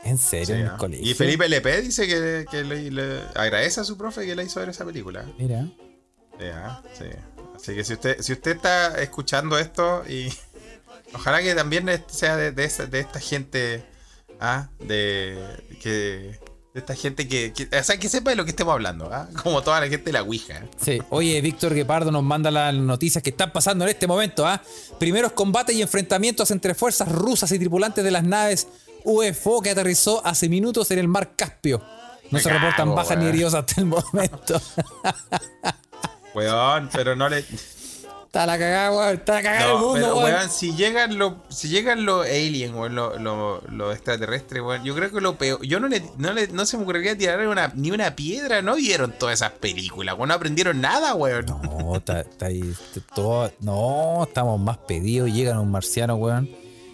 En 0.05 0.19
serio, 0.19 0.47
Sí, 0.47 0.53
en 0.53 0.61
el 0.67 0.77
colegio. 0.77 1.09
Y 1.11 1.15
Felipe 1.15 1.47
LP 1.47 1.81
dice 1.83 2.09
que, 2.09 2.45
que 2.51 2.65
le, 2.65 2.91
le 2.91 3.21
agradece 3.37 3.81
a 3.81 3.85
su 3.85 3.97
profe 3.97 4.27
que 4.27 4.35
le 4.35 4.43
hizo 4.45 4.59
ver 4.59 4.69
esa 4.71 4.85
película. 4.85 5.25
Mira. 5.39 5.69
¿ah? 6.55 6.83
Sí. 6.99 7.05
Así 7.63 7.75
que 7.77 7.85
si 7.85 7.93
usted, 7.95 8.21
si 8.21 8.33
usted 8.33 8.57
está 8.57 9.01
escuchando 9.01 9.57
esto 9.59 10.03
y 10.09 10.33
ojalá 11.15 11.41
que 11.43 11.55
también 11.55 11.89
sea 12.09 12.37
de, 12.37 12.51
de 12.53 12.65
esa- 12.65 12.87
de 12.87 13.01
esta 13.01 13.21
gente, 13.21 13.85
¿ah? 14.41 14.69
De 14.81 15.39
que 15.81 16.41
de 16.75 16.81
esta 16.81 16.95
gente 16.97 17.29
que, 17.29 17.53
que- 17.53 17.69
o 17.79 17.85
sea, 17.85 17.99
que 17.99 18.09
sepa 18.09 18.31
de 18.31 18.37
lo 18.37 18.45
que 18.45 18.51
estemos 18.51 18.73
hablando, 18.73 19.09
¿ah? 19.13 19.29
Como 19.43 19.63
toda 19.63 19.79
la 19.81 19.87
gente 19.89 20.07
de 20.07 20.13
la 20.13 20.23
Ouija. 20.23 20.63
Sí, 20.81 21.01
oye, 21.11 21.41
Víctor 21.41 21.73
Guepardo 21.75 22.11
nos 22.11 22.23
manda 22.25 22.51
las 22.51 22.75
noticias 22.75 23.23
que 23.23 23.31
están 23.31 23.53
pasando 23.53 23.85
en 23.85 23.91
este 23.91 24.07
momento, 24.09 24.45
¿ah? 24.47 24.61
Primeros 24.99 25.33
combates 25.33 25.77
y 25.77 25.83
enfrentamientos 25.83 26.51
entre 26.51 26.75
fuerzas 26.75 27.13
rusas 27.13 27.53
y 27.53 27.59
tripulantes 27.59 28.03
de 28.03 28.11
las 28.11 28.25
naves 28.25 28.67
UFO 29.05 29.61
que 29.63 29.71
aterrizó 29.71 30.25
hace 30.27 30.49
minutos 30.49 30.91
en 30.91 30.99
el 30.99 31.09
mar 31.09 31.33
Caspio. 31.37 31.81
No 32.31 32.39
se 32.41 32.49
reportan 32.51 32.95
bajas 32.95 33.19
ni 33.19 33.27
heridos 33.27 33.53
hasta 33.55 33.81
el 33.81 33.87
momento. 33.89 34.61
Weón, 36.35 36.89
pero 36.93 37.15
no 37.17 37.29
le. 37.29 37.39
está 37.41 38.47
la 38.47 38.59
cagada, 38.59 38.91
weón. 38.93 39.15
Está 39.15 39.35
la 39.35 39.43
cagada 39.43 39.73
el 39.73 39.79
mundo, 39.79 39.93
pero 39.95 40.17
weón. 40.19 40.25
weón, 40.35 40.51
si 40.51 40.75
llegan 40.75 41.19
los 41.19 41.35
si 41.51 41.69
llegan 41.69 42.05
los 42.07 42.25
aliens, 42.27 42.75
weón, 42.75 42.95
los 42.95 43.21
los- 43.21 43.63
los 43.71 43.95
extraterrestres, 43.95 44.63
weón, 44.63 44.83
yo 44.85 44.95
creo 44.95 45.11
que 45.13 45.21
lo 45.21 45.37
peor, 45.37 45.63
yo 45.63 45.79
no 45.81 45.89
le, 45.89 46.03
no 46.17 46.33
le 46.33 46.49
no 46.49 46.65
se 46.65 46.77
me 46.79 46.85
ocurriría 46.85 47.17
tirar 47.17 47.47
una, 47.47 47.71
ni 47.75 47.91
una 47.91 48.17
piedra, 48.17 48.63
no 48.63 48.77
vieron 48.77 49.13
todas 49.19 49.35
esas 49.41 49.53
películas, 49.53 50.15
weón, 50.17 50.29
no 50.29 50.35
aprendieron 50.35 50.81
nada, 50.81 51.15
weón. 51.15 51.45
No, 51.47 51.97
está, 51.97 52.21
está 52.21 52.47
ahí. 52.47 52.75
todo, 53.15 53.53
no, 53.61 54.23
estamos 54.25 54.59
más 54.59 54.79
pedidos. 54.79 55.31
Llegan 55.31 55.59
un 55.59 55.71
marciano, 55.71 56.15
weón. 56.17 56.49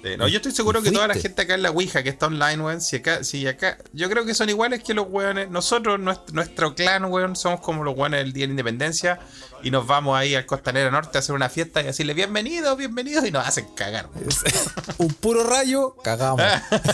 Eh, 0.09 0.17
no, 0.17 0.27
yo 0.29 0.37
estoy 0.37 0.53
seguro 0.53 0.81
que 0.83 0.91
toda 0.91 1.07
la 1.07 1.15
gente 1.15 1.43
acá 1.43 1.55
en 1.55 1.63
la 1.63 1.71
Ouija 1.71 2.03
que 2.03 2.09
está 2.09 2.27
online, 2.27 2.63
weón, 2.63 2.81
si 2.81 2.97
acá, 2.97 3.23
si 3.25 3.47
acá, 3.47 3.79
yo 3.93 4.09
creo 4.09 4.25
que 4.25 4.35
son 4.35 4.49
iguales 4.49 4.83
que 4.83 4.95
los 4.95 5.07
weones, 5.09 5.51
nosotros, 5.51 5.99
nuestro, 6.01 6.35
nuestro 6.35 6.75
clan, 6.75 7.05
weón, 7.07 7.37
somos 7.37 7.61
como 7.61 7.85
los 7.85 7.97
weones 7.97 8.21
del 8.21 8.33
Día 8.33 8.43
de 8.45 8.49
la 8.49 8.53
Independencia 8.53 9.21
y 9.63 9.71
nos 9.71 9.87
vamos 9.87 10.17
ahí 10.19 10.35
al 10.35 10.47
Costanera 10.47 10.91
Norte 10.91 11.19
a 11.19 11.21
hacer 11.21 11.35
una 11.35 11.49
fiesta 11.49 11.81
y 11.83 11.85
decirle 11.85 12.15
bienvenidos, 12.15 12.77
bienvenidos 12.77 13.27
y 13.27 13.31
nos 13.31 13.47
hacen 13.47 13.67
cagar, 13.75 14.09
un 14.99 15.09
puro 15.15 15.45
rayo, 15.45 15.95
cagamos. 16.03 16.43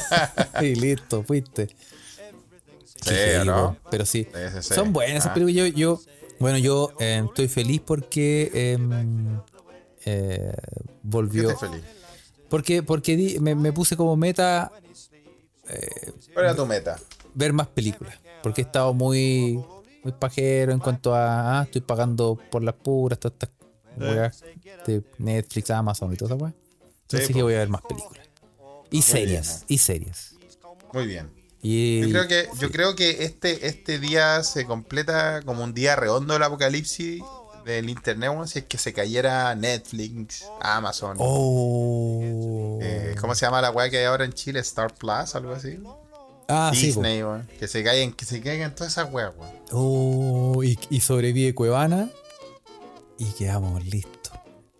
y 0.62 0.74
listo, 0.74 1.22
fuiste. 1.22 1.68
Sí, 3.02 3.10
heavy, 3.14 3.46
¿no? 3.46 3.76
Pero 3.90 4.06
sí, 4.06 4.26
Sí, 4.32 4.40
sí, 4.54 4.62
sí. 4.68 4.74
son 4.74 4.92
buenas 4.92 5.16
esas 5.18 5.30
Ah. 5.30 5.34
películas. 5.34 5.56
Yo, 5.56 5.76
yo, 5.76 6.00
bueno, 6.40 6.56
yo 6.58 6.92
eh, 6.98 7.22
estoy 7.26 7.48
feliz 7.48 7.82
porque 7.84 8.50
em, 8.54 9.38
eh, 10.06 10.52
Yo 10.56 10.84
volvió. 11.02 11.50
estoy 11.50 11.68
feliz. 11.68 11.84
Porque, 12.54 12.84
porque 12.84 13.16
di- 13.16 13.40
me, 13.40 13.56
me 13.56 13.72
puse 13.72 13.96
como 13.96 14.16
meta 14.16 14.70
¿Cuál 16.32 16.46
era 16.46 16.54
tu 16.54 16.64
meta? 16.66 17.00
ver 17.34 17.52
más 17.52 17.66
películas. 17.66 18.16
Porque 18.44 18.60
he 18.60 18.64
estado 18.64 18.94
muy, 18.94 19.60
muy 20.04 20.12
pajero 20.12 20.70
en 20.70 20.78
cuanto 20.78 21.16
a. 21.16 21.58
Ah, 21.58 21.62
estoy 21.64 21.80
pagando 21.80 22.38
por 22.52 22.62
las 22.62 22.76
puras, 22.76 23.18
todas 23.18 23.34
estas 23.34 23.50
weas 23.96 24.44
de 24.86 25.02
Netflix, 25.18 25.68
Amazon 25.70 26.12
y 26.12 26.16
toda 26.16 26.36
esa 26.36 26.44
wea. 26.44 26.54
Entonces 27.02 27.26
Sí, 27.26 27.32
que 27.32 27.40
po. 27.40 27.46
voy 27.46 27.54
a 27.54 27.58
ver 27.58 27.70
más 27.70 27.82
películas. 27.82 28.24
Y 28.88 29.02
series, 29.02 29.64
y 29.66 29.78
series. 29.78 30.36
Muy 30.92 31.06
bien. 31.08 31.32
Y, 31.60 32.02
Yo 32.02 32.08
creo 32.10 32.28
que, 32.28 32.48
yo 32.60 32.70
creo 32.70 32.94
que 32.94 33.24
este, 33.24 33.66
este 33.66 33.98
día 33.98 34.44
se 34.44 34.64
completa 34.64 35.42
como 35.42 35.64
un 35.64 35.74
día 35.74 35.96
redondo 35.96 36.34
del 36.34 36.42
apocalipsis 36.44 37.20
del 37.64 37.88
internet, 37.90 38.30
weón, 38.30 38.48
si 38.48 38.60
es 38.60 38.64
que 38.66 38.78
se 38.78 38.92
cayera 38.92 39.54
Netflix, 39.54 40.44
Amazon. 40.60 41.16
Oh. 41.18 42.78
eh, 42.82 43.14
¿Cómo 43.20 43.34
se 43.34 43.46
llama 43.46 43.60
la 43.60 43.70
weá 43.70 43.88
que 43.90 43.98
hay 43.98 44.04
ahora 44.04 44.24
en 44.24 44.32
Chile? 44.32 44.60
Star 44.60 44.92
Plus, 44.94 45.34
algo 45.34 45.52
así. 45.54 45.78
ah, 46.48 46.70
sí. 46.74 46.86
Disney, 46.86 47.22
weón. 47.22 47.48
Que 47.58 47.66
se 47.68 47.82
caigan, 47.82 48.12
que 48.12 48.24
se 48.24 48.40
caigan 48.40 48.74
todas 48.74 48.92
esas 48.92 49.12
weas, 49.12 49.32
weón. 49.38 49.52
Oh, 49.72 50.62
y, 50.62 50.78
y 50.90 51.00
sobrevive 51.00 51.54
Cuevana. 51.54 52.10
Y 53.18 53.26
quedamos 53.32 53.84
listos. 53.86 54.32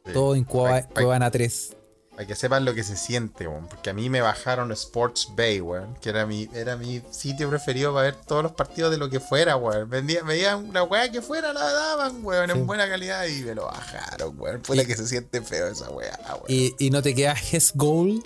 Sí. 0.05 0.13
Todo 0.13 0.35
en 0.35 0.45
Cueva-. 0.45 0.83
Cuevana 0.83 1.31
3. 1.31 1.77
Para 2.15 2.29
que 2.29 2.37
sepan 2.37 2.65
lo 2.65 2.75
que 2.75 2.85
se 2.85 2.97
siente, 2.97 3.49
weón. 3.49 3.67
Porque 3.67 3.91
a 3.91 3.93
mí 3.93 4.09
me 4.09 4.21
bajaron 4.21 4.71
Sports 4.71 5.31
Bay, 5.37 5.61
weón. 5.61 5.95
Que 6.01 6.11
era 6.11 6.27
mi, 6.27 6.49
era 6.55 6.77
mi 6.77 7.03
sitio 7.11 7.51
preferido 7.51 7.93
para 7.93 8.05
ver 8.07 8.15
todos 8.27 8.43
los 8.45 8.53
partidos 8.53 8.93
de 8.93 8.99
lo 8.99 9.11
que 9.11 9.19
fuera, 9.19 9.57
weón. 9.57 9.91
Vendía, 9.91 10.23
veían 10.23 10.69
una 10.69 10.85
weá 10.85 11.11
que 11.11 11.21
fuera, 11.23 11.53
la 11.53 11.65
daban, 11.73 12.25
weón, 12.25 12.51
Sí. 12.51 12.57
en 12.59 12.67
buena 12.69 12.89
calidad 12.89 13.27
y 13.27 13.43
me 13.43 13.55
lo 13.57 13.65
bajaron, 13.65 14.41
weón. 14.41 14.61
Fue 14.65 14.77
la 14.77 14.85
que 14.85 14.95
se 14.97 15.09
siente 15.09 15.43
feo 15.43 15.67
esa 15.67 15.91
weá, 15.91 16.17
weón. 16.27 16.45
Y, 16.47 16.75
y 16.79 16.91
no 16.91 17.03
te 17.03 17.15
queda 17.17 17.35
Hess 17.35 17.73
Goal. 17.75 18.23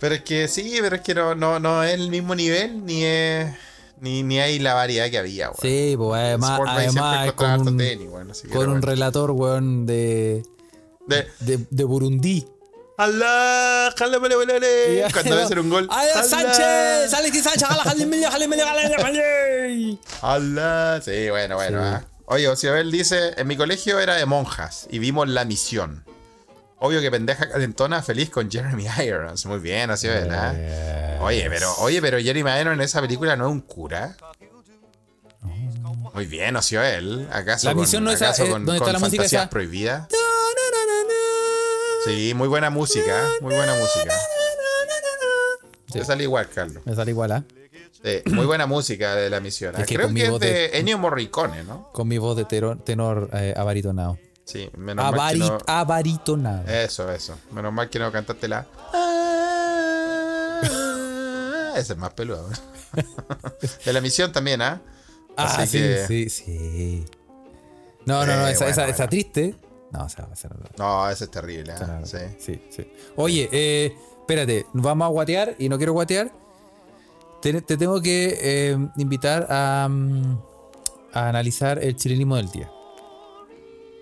Pero 0.00 0.14
es 0.14 0.22
que 0.22 0.48
sí, 0.48 0.78
pero 0.80 0.96
es 0.96 1.02
que 1.02 1.14
no, 1.14 1.34
no, 1.34 1.60
no 1.60 1.84
es 1.84 1.92
el 1.94 2.08
mismo 2.08 2.34
nivel, 2.34 2.84
ni 2.84 3.04
es. 3.04 3.54
Ni, 4.00 4.24
ni 4.24 4.40
hay 4.40 4.58
la 4.58 4.74
variedad 4.74 5.08
que 5.10 5.18
había, 5.18 5.48
weón. 5.50 5.58
Sí, 5.60 5.94
pues 5.96 6.20
además, 6.20 6.60
además 6.66 7.32
con 7.34 7.68
un, 7.68 7.76
tenis, 7.76 8.08
weón, 8.10 8.32
con 8.52 8.68
un 8.70 8.82
relator, 8.82 9.30
weón, 9.30 9.86
de, 9.86 10.42
De, 11.06 11.28
de, 11.40 11.66
de 11.70 11.84
Burundi. 11.84 12.44
¡Allah! 12.98 13.92
¡Jale, 13.96 14.18
vale, 14.18 14.36
vale, 14.36 14.52
vale! 14.52 15.06
Cuando 15.12 15.36
debe 15.36 15.48
ser 15.48 15.58
un 15.58 15.70
gol. 15.70 15.88
¡Ay, 15.90 16.08
¡Allah! 16.10 16.22
Sánchez! 16.22 17.14
¡Alexis 17.14 17.42
Sánchez! 17.42 17.68
¡Jala, 17.68 17.82
jala, 17.82 18.06
medio, 18.06 18.30
jala, 18.30 18.46
medio, 18.46 18.66
jala, 18.66 18.82
jala, 18.82 18.96
jala! 19.02 19.96
¡Allah! 20.22 21.00
Sí, 21.02 21.30
bueno, 21.30 21.56
bueno. 21.56 21.78
Sí. 21.78 21.84
ah. 21.84 22.04
Oye, 22.26 22.48
Ociabel 22.48 22.90
dice: 22.90 23.34
En 23.36 23.46
mi 23.46 23.56
colegio 23.56 23.98
era 23.98 24.16
de 24.16 24.26
monjas 24.26 24.86
y 24.90 24.98
vimos 24.98 25.28
la 25.28 25.44
misión. 25.44 26.04
Obvio 26.78 27.00
que 27.00 27.10
pendeja 27.10 27.48
calentona 27.48 28.02
feliz 28.02 28.30
con 28.30 28.50
Jeremy 28.50 28.86
Irons. 29.04 29.46
Muy 29.46 29.58
bien, 29.58 29.90
Ociabel, 29.90 30.30
¿ah? 30.32 30.54
Oye, 31.20 31.48
pero, 31.48 31.74
oye, 31.78 32.00
pero 32.00 32.18
Jeremy 32.18 32.50
Irons 32.60 32.74
en 32.74 32.80
esa 32.80 33.00
película 33.00 33.36
no 33.36 33.46
es 33.46 33.52
un 33.52 33.60
cura. 33.60 34.16
Muy 36.14 36.26
bien, 36.26 36.56
oció 36.56 36.82
él. 36.82 37.26
¿Acaso 37.32 37.68
La 37.68 37.74
misión 37.74 38.00
con, 38.00 38.04
no 38.04 38.10
es 38.10 38.20
acaso 38.20 38.44
eh, 38.44 38.50
con, 38.50 38.66
¿dónde 38.66 38.78
está 38.78 38.84
con 38.84 38.92
la 38.92 38.98
música 38.98 39.24
esa? 39.24 39.48
prohibidas? 39.48 40.08
Sí, 42.04 42.32
muy 42.34 42.48
buena 42.48 42.70
música, 42.70 43.28
muy 43.40 43.54
buena 43.54 43.74
música. 43.74 44.12
Sí. 45.86 45.98
Te 45.98 46.04
sale 46.04 46.22
igual, 46.24 46.48
Carlos. 46.48 46.82
Me 46.86 46.94
sale 46.94 47.10
igual, 47.10 47.32
¿ah? 47.32 47.44
Sí, 48.02 48.22
muy 48.30 48.46
buena 48.46 48.66
música 48.66 49.14
de 49.14 49.30
la 49.30 49.40
misión. 49.40 49.74
Es 49.78 49.86
que 49.86 49.94
Creo 49.94 50.12
que 50.12 50.24
es 50.26 50.40
de 50.40 50.46
de- 50.48 50.78
Ennio 50.78 50.98
Morricone, 50.98 51.62
¿no? 51.64 51.90
Con 51.92 52.08
mi 52.08 52.18
voz 52.18 52.36
de 52.36 52.44
tenor, 52.44 52.78
tenor 52.82 53.30
eh, 53.32 53.54
abaritonado. 53.56 54.18
Sí, 54.44 54.68
menos 54.76 55.14
mal 55.14 55.32
que 55.34 55.38
Abari- 55.40 55.48
no... 55.48 55.58
Abaritonado. 55.66 56.68
Eso, 56.68 57.10
eso. 57.12 57.38
Menos 57.52 57.72
mal 57.72 57.88
que 57.88 57.98
no 58.00 58.10
cantaste 58.10 58.48
la... 58.48 58.66
Ese 61.76 61.92
es 61.92 61.98
más 61.98 62.12
peludo. 62.14 62.48
de 63.84 63.92
la 63.92 64.00
misión 64.00 64.32
también, 64.32 64.60
¿ah? 64.62 64.80
ah, 65.36 65.64
sí, 65.66 65.78
que- 65.78 66.04
sí, 66.08 66.28
sí. 66.28 67.04
No, 68.04 68.26
no, 68.26 68.34
no, 68.36 68.48
Eh, 68.48 68.52
esa, 68.52 68.64
bueno, 68.64 68.72
esa, 68.72 68.82
bueno. 68.82 68.94
esa 68.94 69.08
triste. 69.08 69.54
No, 69.92 70.06
esa 70.06 70.22
no. 70.48 70.56
No, 70.78 71.08
ese 71.10 71.24
es 71.24 71.30
terrible, 71.30 71.72
no- 71.78 72.06
Sí. 72.06 72.18
sí, 72.38 72.62
sí. 72.70 72.90
Oye, 73.16 73.48
eh, 73.52 73.94
espérate, 74.20 74.66
vamos 74.72 75.04
a 75.06 75.08
guatear 75.08 75.54
y 75.58 75.68
no 75.68 75.76
quiero 75.76 75.92
guatear. 75.92 76.32
Te, 77.42 77.60
te 77.60 77.76
tengo 77.76 78.00
que 78.00 78.38
eh, 78.40 78.78
invitar 78.96 79.46
a, 79.50 79.86
mm, 79.90 80.38
a 81.12 81.28
analizar 81.28 81.78
el 81.82 81.96
chilenismo 81.96 82.36
del 82.36 82.50
día. 82.50 82.70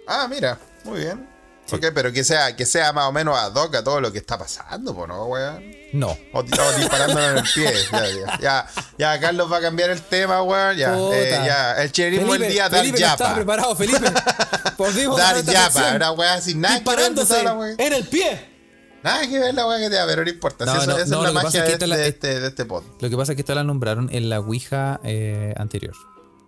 Ah, 0.06 0.26
mira, 0.28 0.58
muy 0.84 1.00
bien. 1.00 1.28
Ok, 1.72 1.86
pero 1.94 2.12
que 2.12 2.24
sea, 2.24 2.54
que 2.56 2.66
sea 2.66 2.92
más 2.92 3.06
o 3.06 3.12
menos 3.12 3.36
ad 3.38 3.54
hoc 3.54 3.74
a 3.76 3.84
todo 3.84 4.00
lo 4.00 4.12
que 4.12 4.18
está 4.18 4.38
pasando, 4.38 4.94
po, 4.94 5.06
¿no, 5.06 5.24
weón? 5.26 5.62
No. 5.92 6.16
O 6.32 6.42
estamos 6.42 6.76
disparándonos 6.76 7.30
en 7.30 7.36
el 7.38 7.44
pie. 7.52 7.72
Ya, 7.90 8.06
ya, 8.08 8.38
ya, 8.40 8.66
ya, 8.98 9.20
Carlos 9.20 9.50
va 9.52 9.56
a 9.58 9.60
cambiar 9.60 9.90
el 9.90 10.00
tema, 10.02 10.42
weón. 10.42 10.76
Ya, 10.76 10.94
eh, 10.96 11.30
ya. 11.44 11.82
El 11.82 11.90
chilenismo 11.92 12.32
del 12.34 12.50
día, 12.50 12.68
dar 12.68 12.80
Felipe 12.80 13.00
no 13.00 13.06
estaba 13.06 13.30
yapa. 13.30 13.34
preparado, 13.36 13.74
Felipe. 13.76 13.98
Volvimos 14.78 15.20
a 15.20 15.34
Dar 15.34 15.44
yapa, 15.44 15.92
una 15.96 16.12
weá 16.12 16.40
sin 16.40 16.60
nada 16.60 16.74
que 16.78 16.84
ver 16.84 16.96
Disparándose 16.96 17.42
la 17.42 17.54
weá. 17.54 17.74
en 17.78 17.92
el 17.92 18.04
pie. 18.06 18.48
Nada 19.02 19.26
que 19.26 19.38
ver 19.38 19.54
la 19.54 19.66
weá 19.66 19.78
que 19.78 19.88
te 19.90 19.96
da, 19.96 20.06
pero 20.06 20.24
no 20.24 20.30
importa. 20.30 20.64
No, 20.66 20.72
si 20.74 20.78
eso, 20.78 20.86
no, 20.90 20.96
esa 20.98 21.06
no, 21.06 21.16
es 21.16 21.22
la 21.22 21.28
lo 21.28 21.28
que 21.28 21.34
pasa 21.34 21.46
magia 21.46 21.58
es 21.60 21.64
que 21.64 21.68
de, 21.68 21.72
esta 21.74 21.86
la- 21.86 21.96
de 21.96 22.08
este, 22.08 22.40
de 22.40 22.48
este 22.48 22.64
pod. 22.66 22.84
Lo 23.00 23.10
que 23.10 23.16
pasa 23.16 23.32
es 23.32 23.36
que 23.36 23.42
esta 23.42 23.54
la 23.54 23.64
nombraron 23.64 24.08
en 24.12 24.28
la 24.30 24.40
Ouija 24.40 25.00
eh, 25.04 25.54
anterior. 25.56 25.94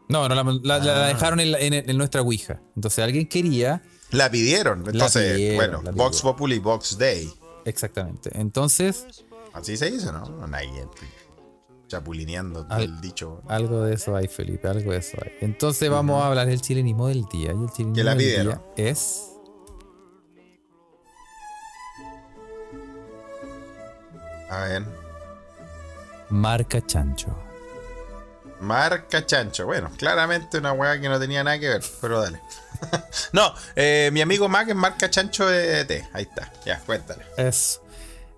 No, 0.08 0.28
no, 0.28 0.34
la, 0.34 0.44
la- 0.62 0.78
la 0.84 1.04
Ah. 1.04 1.08
dejaron 1.08 1.40
en, 1.40 1.52
la- 1.52 1.58
en- 1.58 1.72
en 1.74 1.96
nuestra 1.98 2.20
Ouija. 2.22 2.60
Entonces 2.76 3.02
alguien 3.02 3.26
quería. 3.28 3.82
La 4.12 4.30
pidieron. 4.30 4.84
Entonces, 4.88 5.34
pidieron, 5.34 5.56
bueno, 5.56 5.82
la 5.82 5.90
Vox. 5.92 6.22
Populi, 6.22 6.58
Vox 6.58 6.96
Day. 6.98 7.32
Exactamente. 7.64 8.30
Entonces, 8.38 9.06
Así 9.52 9.76
se 9.76 9.90
dice, 9.90 10.10
¿no? 10.12 10.46
Nadie 10.46 10.86
chapulineando 11.88 12.66
Al- 12.70 12.84
el 12.84 13.00
dicho. 13.02 13.42
algo 13.48 13.82
de 13.82 13.94
eso 13.96 14.16
hay, 14.16 14.26
Felipe, 14.26 14.66
algo 14.66 14.92
de 14.92 14.98
eso 14.98 15.18
hay. 15.22 15.32
Entonces 15.42 15.90
vamos 15.90 16.22
a 16.22 16.28
hablar 16.28 16.46
del 16.46 16.60
chilenismo 16.62 17.08
del 17.08 17.26
día. 17.26 17.52
Y 17.52 17.62
el 17.62 17.70
chilenismo 17.70 17.94
Que 17.94 18.04
la 18.04 18.10
del 18.14 18.18
pidieron. 18.18 18.62
día 18.76 18.88
es. 18.88 19.28
A 24.50 24.64
ver. 24.64 24.84
Marca 26.30 26.84
chancho. 26.86 27.28
Marca 28.60 29.24
chancho. 29.26 29.66
Bueno, 29.66 29.90
claramente 29.96 30.58
una 30.58 30.72
weá 30.72 31.00
que 31.00 31.08
no 31.08 31.18
tenía 31.18 31.42
nada 31.42 31.58
que 31.58 31.68
ver, 31.68 31.82
pero 32.00 32.20
dale. 32.20 32.40
no, 33.32 33.54
eh, 33.76 34.10
mi 34.12 34.20
amigo 34.20 34.48
Mac 34.48 34.68
es 34.68 34.74
marca 34.74 35.10
chancho 35.10 35.46
de 35.46 35.84
té. 35.84 36.08
Ahí 36.12 36.24
está. 36.24 36.52
Ya, 36.64 36.78
cuéntale. 36.80 37.24
Es. 37.36 37.80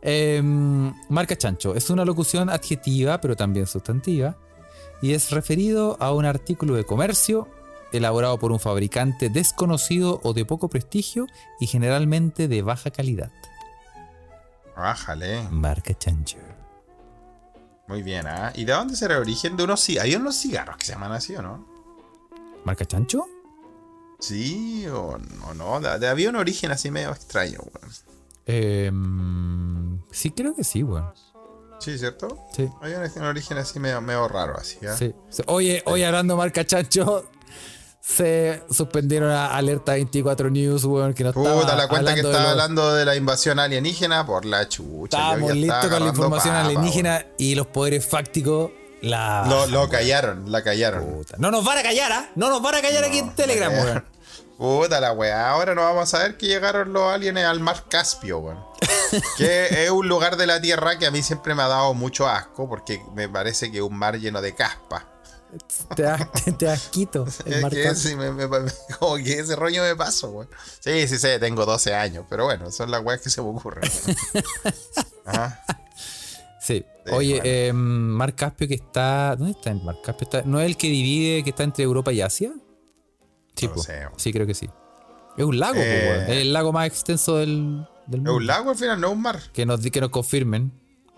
em, 0.03 0.93
marca 1.09 1.37
chancho. 1.37 1.75
Es 1.75 1.91
una 1.91 2.05
locución 2.05 2.51
adjetiva, 2.51 3.21
pero 3.21 3.37
también 3.37 3.67
sustantiva. 3.67 4.37
Y 5.03 5.13
es 5.13 5.31
referido 5.31 5.97
a 6.01 6.13
un 6.13 6.25
artículo 6.25 6.75
de 6.75 6.85
comercio 6.85 7.49
elaborado 7.93 8.39
por 8.39 8.53
un 8.53 8.59
fabricante 8.61 9.29
desconocido 9.29 10.21
o 10.25 10.33
de 10.33 10.45
poco 10.45 10.69
prestigio 10.69 11.27
y 11.61 11.67
generalmente 11.67 12.49
de 12.49 12.63
baja 12.63 12.91
calidad. 12.91 13.31
Bájale. 14.77 15.43
Marca 15.51 15.97
chancho. 15.97 16.39
Muy 17.87 18.03
bien, 18.03 18.27
¿ah? 18.27 18.51
¿Y 18.55 18.65
de 18.65 18.73
dónde 18.73 18.97
será 18.97 19.15
el 19.17 19.21
origen 19.21 19.57
de 19.57 19.65
unos 19.65 19.81
cigarros? 19.85 20.09
¿Hay 20.11 20.17
unos 20.17 20.37
cigarros 20.37 20.77
que 20.77 20.87
se 20.87 20.93
llaman 20.93 21.13
así 21.13 21.37
o 21.37 21.43
no? 21.43 21.67
¿Marca 22.65 22.85
chancho? 22.85 23.27
Sí 24.29 24.87
o 24.89 25.18
no, 25.18 25.55
no. 25.55 25.81
De- 25.99 26.09
había 26.09 26.29
un 26.31 26.37
origen 26.37 26.70
así 26.70 26.91
medio 26.91 27.11
extraño, 27.11 27.59
weón. 27.61 27.93
Em, 28.47 30.01
sí, 30.11 30.31
creo 30.31 30.55
que 30.55 30.64
sí, 30.64 30.83
weón. 30.83 31.12
Sí, 31.79 31.99
¿cierto? 31.99 32.39
Sí. 32.57 32.68
Había 32.81 32.99
un, 33.01 33.11
un 33.16 33.25
origen 33.25 33.59
así 33.59 33.79
medio, 33.79 34.01
medio 34.01 34.27
raro, 34.29 34.57
así, 34.57 34.79
¿ah? 34.87 34.97
Sí. 34.97 35.14
Oye, 35.47 35.83
hoy 35.87 36.03
hablando 36.03 36.37
marca 36.37 36.64
chancho, 36.64 37.29
se 38.01 38.62
suspendieron 38.70 39.31
a 39.31 39.55
Alerta 39.57 39.93
24 39.93 40.51
News, 40.51 40.85
weón, 40.85 41.14
que 41.14 41.25
no 41.25 41.31
estaba 41.31 41.61
Puta, 41.61 41.77
la 41.77 41.89
cuenta 41.89 42.14
que 42.14 42.22
de 42.22 42.31
estaba 42.31 42.51
hablando 42.53 42.95
de 42.95 43.05
la 43.05 43.16
invasión 43.16 43.59
alienígena 43.59 44.25
por 44.25 44.45
la 44.45 44.68
chucha. 44.68 45.16
Estábamos 45.18 45.55
listos 45.55 45.77
estaba 45.77 45.95
con 45.95 46.05
la 46.05 46.11
información 46.11 46.55
papa, 46.55 46.66
alienígena 46.66 47.27
y 47.39 47.55
los 47.55 47.66
poderes 47.66 48.07
fácticos 48.07 48.70
la. 49.01 49.47
Lo, 49.49 49.66
lo 49.66 49.89
callaron, 49.89 50.51
la 50.51 50.62
callaron. 50.62 51.05
Puta. 51.05 51.37
No 51.39 51.51
nos 51.51 51.64
van 51.64 51.79
a 51.79 51.83
callar, 51.83 52.12
¿ah? 52.12 52.31
No 52.37 52.49
nos 52.49 52.62
van 52.62 52.77
a 52.77 52.83
callar 52.83 53.05
aquí 53.05 53.18
en 53.18 53.35
Telegram, 53.35 53.72
weón. 53.72 54.05
Puta 54.59 55.01
la 55.01 55.13
weá, 55.13 55.51
ahora 55.51 55.75
no 55.75 55.83
vamos 55.83 56.15
a 56.15 56.19
ver 56.21 56.37
que 56.37 56.47
llegaron 56.47 56.93
los 56.93 57.13
aliens 57.13 57.39
al 57.41 57.61
mar 57.61 57.85
Caspio, 57.89 58.39
weón. 58.39 58.65
que 59.37 59.85
es 59.85 59.91
un 59.91 60.09
lugar 60.09 60.37
de 60.37 60.47
la 60.47 60.61
Tierra 60.61 60.99
que 60.99 61.07
a 61.07 61.11
mí 61.11 61.23
siempre 61.23 61.55
me 61.55 61.63
ha 61.63 61.69
dado 61.69 61.93
mucho 61.95 62.29
asco 62.29 62.69
porque 62.69 63.03
me 63.15 63.29
parece 63.29 63.71
que 63.73 63.79
es 63.79 63.83
un 63.83 63.97
mar 63.97 64.19
lleno 64.19 64.41
de 64.41 64.55
caspa. 64.55 65.09
Te 65.95 66.03
te 66.53 66.67
das 66.67 66.89
quito. 66.89 67.25
El 67.47 67.63
mar 67.63 67.71
que 67.73 67.83
Caspio. 67.85 68.11
sí, 68.11 68.17
me- 68.17 68.33
me- 68.33 68.47
me- 68.49 68.71
como 68.99 69.17
que 69.17 69.39
ese 69.41 69.55
rollo 69.57 69.83
me 69.83 69.95
paso, 69.97 70.31
weón. 70.31 70.49
Sí, 70.81 71.07
sí 71.09 71.19
sé, 71.19 71.39
tengo 71.39 71.65
12 71.67 71.95
años, 71.95 72.25
pero 72.29 72.45
bueno, 72.45 72.71
son 72.73 72.91
las 72.91 73.03
weas 73.05 73.21
que 73.21 73.31
se 73.31 73.41
me 73.43 73.49
ocurren. 73.49 73.89
Ajá. 75.25 75.65
Sí. 76.61 76.85
Sí, 77.07 77.13
Oye, 77.13 77.35
bueno. 77.35 77.45
eh, 77.45 77.73
Mar 77.75 78.35
Caspio 78.35 78.67
que 78.67 78.75
está. 78.75 79.37
¿Dónde 79.37 79.53
está 79.53 79.71
el 79.71 79.83
Mar 79.83 79.97
Caspio? 80.03 80.25
Está- 80.25 80.43
¿No 80.43 80.59
es 80.61 80.67
el 80.67 80.77
que 80.79 80.87
divide 80.89 81.45
que 81.45 81.51
está 81.51 81.63
entre 81.63 81.85
Europa 81.85 82.11
y 82.13 82.23
Asia? 82.23 82.53
Sí, 83.57 83.69
No 83.69 84.19
sé, 84.19 84.33
creo 84.33 84.47
que 84.47 84.55
sí. 84.55 84.69
Es 85.37 85.45
un 85.45 85.59
lago, 85.59 85.77
Eh. 85.79 86.25
Es 86.29 86.37
el 86.43 86.53
lago 86.53 86.73
más 86.73 86.87
extenso 86.87 87.37
del, 87.39 87.87
del 88.07 88.21
Es 88.21 88.25
mundo. 88.25 88.35
un 88.37 88.47
lago 88.47 88.71
al 88.71 88.77
final, 88.77 89.01
no 89.01 89.11
un 89.11 89.23
mar. 89.23 89.41
Que 89.53 89.67
nos, 89.67 89.81
que 89.81 90.01
nos 90.01 90.11
confirmen. 90.11 90.73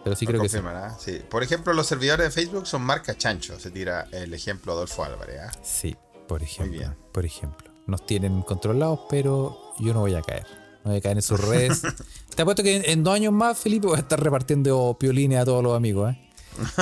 Pero 0.05 0.15
sí 0.17 0.25
creo 0.27 0.39
confirman, 0.41 0.77
¿ah? 0.77 0.97
Sí. 1.01 1.21
Por 1.29 1.43
ejemplo, 1.43 1.73
los 1.73 1.87
servidores 1.87 2.27
de 2.27 2.31
Facebook 2.31 2.67
son 2.67 2.83
marca 2.83 3.17
chancho, 3.19 3.59
se 3.59 3.71
tira 3.73 4.07
el 4.13 4.33
ejemplo 4.35 4.73
Adolfo 4.73 5.03
Álvarez. 5.05 5.41
¿ah? 5.43 5.51
que 5.53 5.59
sí. 5.63 5.97
Por 6.29 6.43
ejemplo. 6.43 6.73
bien. 6.79 6.95
Por 7.13 7.25
ejemplo. 7.27 7.71
Nos 7.87 8.05
tienen 8.07 8.43
controlados, 8.43 9.01
pero 9.09 9.73
yo 9.81 9.93
no 9.95 10.01
voy 10.01 10.15
a 10.15 10.23
caer. 10.23 10.47
No 10.85 10.91
voy 10.93 10.99
a 10.99 11.01
caer 11.01 11.17
en 11.17 11.23
sus 11.23 11.41
redes. 11.41 11.83
Te 12.37 12.43
apuesto 12.43 12.63
que 12.63 12.77
en, 12.77 12.85
en 12.89 13.03
dos 13.05 13.15
años 13.15 13.33
más, 13.33 13.59
Felipe, 13.59 13.87
voy 13.89 13.97
a 13.97 14.01
estar 14.01 14.23
repartiendo 14.23 14.97
piolines 14.99 15.41
a 15.41 15.45
todos 15.45 15.63
los 15.63 15.77
amigos. 15.77 16.13
¿eh? 16.15 16.31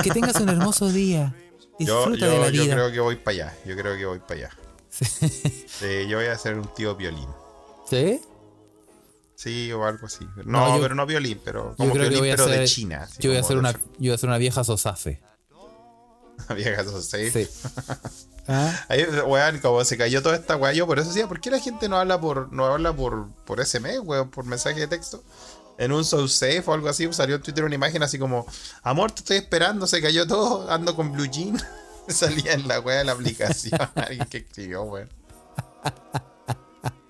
Que 0.03 0.09
tengas 0.11 0.39
un 0.39 0.49
hermoso 0.49 0.91
día. 0.91 1.33
Yo, 1.79 2.05
Disfruta 2.07 2.27
de 2.27 2.39
la 2.39 2.45
yo, 2.49 2.53
yo 2.53 2.63
vida. 2.63 2.73
creo 2.75 2.91
que 2.91 2.99
voy 3.01 3.15
para 3.17 3.31
allá. 3.35 3.53
Yo 3.65 3.75
creo 3.75 3.97
que 3.97 4.05
voy 4.05 4.19
para 4.19 4.33
allá. 4.35 4.49
Sí, 4.95 6.07
yo 6.07 6.17
voy 6.17 6.27
a 6.27 6.37
ser 6.37 6.55
un 6.57 6.67
tío 6.73 6.95
violín. 6.95 7.27
¿Sí? 7.89 8.21
Sí, 9.35 9.71
o 9.71 9.83
algo 9.85 10.07
así. 10.07 10.25
No, 10.37 10.43
No, 10.45 10.75
yo- 10.77 10.81
pero 10.81 10.95
no 10.95 11.05
violín, 11.05 11.41
pero 11.43 11.75
como 11.75 11.93
violín, 11.93 12.21
pero 12.21 12.47
de 12.47 12.65
China. 12.65 13.07
yo, 13.19 13.29
voy 13.31 13.37
a 13.37 13.41
de 13.41 13.55
una, 13.55 13.71
yo 13.73 13.79
voy 13.99 14.11
a 14.11 14.17
ser 14.17 14.29
una 14.29 14.37
vieja 14.37 14.63
sosafe. 14.63 15.21
vieja 16.55 16.83
safe. 16.83 17.31
Sí. 17.45 17.49
¿Ah? 18.47 18.85
Ahí, 18.89 19.03
weón, 19.25 19.59
como 19.59 19.83
se 19.83 19.97
cayó 19.97 20.21
toda 20.21 20.35
esta 20.35 20.55
weá, 20.55 20.71
yo 20.71 20.85
por 20.85 20.99
eso 20.99 21.07
decía, 21.09 21.27
¿por 21.27 21.41
qué 21.41 21.49
la 21.49 21.59
gente 21.59 21.89
no 21.89 21.97
habla 21.97 22.21
por, 22.21 22.53
no 22.53 22.65
habla 22.65 22.95
por, 22.95 23.27
por 23.45 23.59
SMS, 23.65 23.99
weón, 24.03 24.29
por 24.29 24.45
mensaje 24.45 24.79
de 24.79 24.87
texto? 24.87 25.23
En 25.77 25.91
un 25.91 26.05
so 26.05 26.27
safe 26.27 26.63
o 26.67 26.73
algo 26.73 26.87
así, 26.87 27.11
salió 27.11 27.35
en 27.35 27.41
Twitter 27.41 27.63
una 27.63 27.75
imagen 27.75 28.03
así 28.03 28.19
como, 28.19 28.45
amor, 28.83 29.11
te 29.11 29.19
estoy 29.21 29.37
esperando, 29.37 29.87
se 29.87 30.01
cayó 30.01 30.25
todo, 30.27 30.69
ando 30.69 30.95
con 30.95 31.11
blue 31.11 31.25
jean. 31.25 31.59
Salía 32.13 32.53
en 32.53 32.67
la 32.67 32.79
weá 32.79 32.99
de 32.99 33.03
la 33.05 33.11
aplicación, 33.13 33.79
alguien 33.95 34.25
que 34.29 34.37
escribió, 34.39 34.83
weón. 34.83 35.09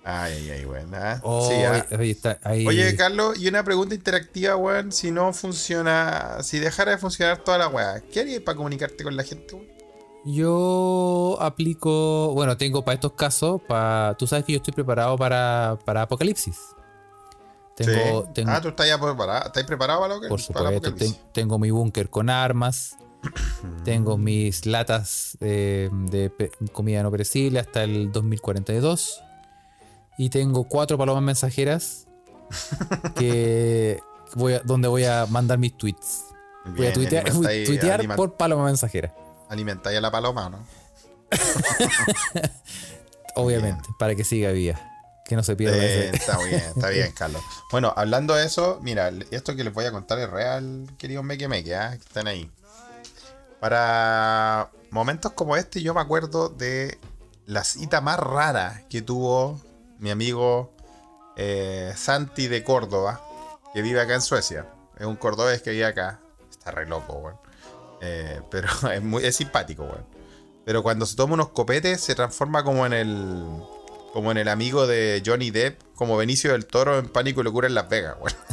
Ay, 0.08 0.34
ay, 0.34 0.50
ay, 0.50 0.64
weón. 0.66 0.94
ah. 0.94 1.20
Oh, 1.24 1.48
Sí, 1.48 1.54
ah. 1.64 1.84
oye, 1.98 2.10
está 2.12 2.38
ahí. 2.44 2.64
Oye, 2.66 2.94
Carlos, 2.96 3.36
y 3.38 3.48
una 3.48 3.64
pregunta 3.64 3.94
interactiva, 3.94 4.54
weón. 4.56 4.92
Si 4.92 5.10
no 5.10 5.32
funciona, 5.32 6.38
si 6.42 6.58
dejara 6.60 6.92
de 6.92 6.98
funcionar 6.98 7.38
toda 7.38 7.58
la 7.58 7.68
weá, 7.68 8.00
¿qué 8.12 8.20
harías 8.20 8.40
para 8.42 8.56
comunicarte 8.56 9.02
con 9.02 9.16
la 9.16 9.24
gente, 9.24 9.54
weón? 9.54 9.66
Yo 10.28 11.36
aplico, 11.40 12.32
bueno, 12.34 12.56
tengo 12.56 12.84
para 12.84 12.94
estos 12.94 13.12
casos, 13.12 13.60
para, 13.66 14.16
tú 14.18 14.26
sabes 14.26 14.44
que 14.44 14.52
yo 14.52 14.56
estoy 14.58 14.74
preparado 14.74 15.16
para, 15.16 15.78
para 15.84 16.02
Apocalipsis. 16.02 16.56
Tengo, 17.76 18.24
Sí. 18.26 18.30
tengo 18.34 18.50
Ah, 18.50 18.60
tú 18.60 18.68
estás 18.68 18.88
ya 18.88 18.98
preparado, 19.00 19.46
¿estás 19.46 19.64
preparado 19.64 20.00
para 20.00 20.14
lo 20.14 20.20
que 20.20 20.28
por 20.28 20.40
supuesto, 20.40 20.94
ten- 20.94 21.16
tengo 21.32 21.58
mi 21.60 21.70
búnker 21.70 22.08
con 22.10 22.28
armas, 22.30 22.96
tengo 23.84 24.18
mis 24.18 24.66
latas 24.66 25.38
eh, 25.40 25.88
de 25.92 26.32
comida 26.72 27.02
no 27.02 27.10
perecible 27.10 27.60
hasta 27.60 27.84
el 27.84 28.12
2042 28.12 29.22
y 30.18 30.30
tengo 30.30 30.64
cuatro 30.64 30.98
palomas 30.98 31.22
mensajeras 31.22 32.06
que 33.16 34.00
voy 34.34 34.54
a- 34.54 34.60
donde 34.60 34.88
voy 34.88 35.04
a 35.04 35.26
mandar 35.26 35.58
mis 35.58 35.76
tweets. 35.76 36.24
Voy 36.76 36.86
a 36.88 36.92
tuitear, 36.92 38.06
por 38.16 38.36
paloma 38.36 38.64
mensajera. 38.64 39.14
Alimentáis 39.48 39.98
a 39.98 40.00
la 40.00 40.10
paloma, 40.10 40.50
¿no? 40.50 40.58
Obviamente, 43.36 43.88
para 43.98 44.14
que 44.14 44.24
siga 44.24 44.50
viva. 44.50 44.80
Que 45.24 45.34
no 45.36 45.42
se 45.42 45.56
pierda 45.56 45.76
Eh, 45.76 46.08
ese. 46.08 46.16
está 46.16 46.38
bien, 46.44 46.54
está 46.60 46.88
bien, 46.88 47.12
Carlos. 47.12 47.42
Bueno, 47.72 47.92
hablando 47.96 48.34
de 48.34 48.46
eso, 48.46 48.78
mira, 48.82 49.10
esto 49.32 49.56
que 49.56 49.64
les 49.64 49.72
voy 49.74 49.84
a 49.84 49.90
contar 49.92 50.18
es 50.20 50.30
real, 50.30 50.86
queridos 50.98 51.24
Meque 51.24 51.48
Meque, 51.48 51.74
¿ah? 51.74 51.90
que 51.90 51.96
están 52.04 52.28
ahí. 52.28 52.48
Para 53.60 54.70
momentos 54.90 55.32
como 55.32 55.56
este, 55.56 55.82
yo 55.82 55.94
me 55.94 56.00
acuerdo 56.00 56.48
de 56.48 56.98
la 57.46 57.64
cita 57.64 58.00
más 58.00 58.18
rara 58.18 58.82
que 58.90 59.02
tuvo 59.02 59.60
mi 59.98 60.10
amigo 60.10 60.72
eh, 61.36 61.92
Santi 61.96 62.48
de 62.48 62.64
Córdoba, 62.64 63.20
que 63.72 63.82
vive 63.82 64.00
acá 64.00 64.14
en 64.14 64.22
Suecia. 64.22 64.66
Es 64.98 65.06
un 65.06 65.16
cordobés 65.16 65.62
que 65.62 65.70
vive 65.70 65.84
acá. 65.84 66.20
Está 66.50 66.70
re 66.70 66.86
loco, 66.86 67.14
weón. 67.14 67.36
Eh, 68.00 68.40
pero 68.50 68.68
es, 68.92 69.02
muy, 69.02 69.24
es 69.24 69.36
simpático, 69.36 69.84
weón. 69.84 70.06
Pero 70.64 70.82
cuando 70.82 71.06
se 71.06 71.14
toma 71.14 71.34
unos 71.34 71.50
copetes, 71.50 72.00
se 72.00 72.14
transforma 72.14 72.64
como 72.64 72.86
en 72.86 72.92
el. 72.92 73.62
Como 74.12 74.30
en 74.30 74.38
el 74.38 74.48
amigo 74.48 74.86
de 74.86 75.22
Johnny 75.24 75.50
Depp, 75.50 75.78
como 75.94 76.16
Benicio 76.16 76.52
del 76.52 76.64
Toro 76.64 76.98
en 76.98 77.06
Pánico 77.10 77.42
y 77.42 77.44
Locura 77.44 77.68
en 77.68 77.74
Las 77.74 77.88
Vegas, 77.88 78.16
weón. 78.18 78.36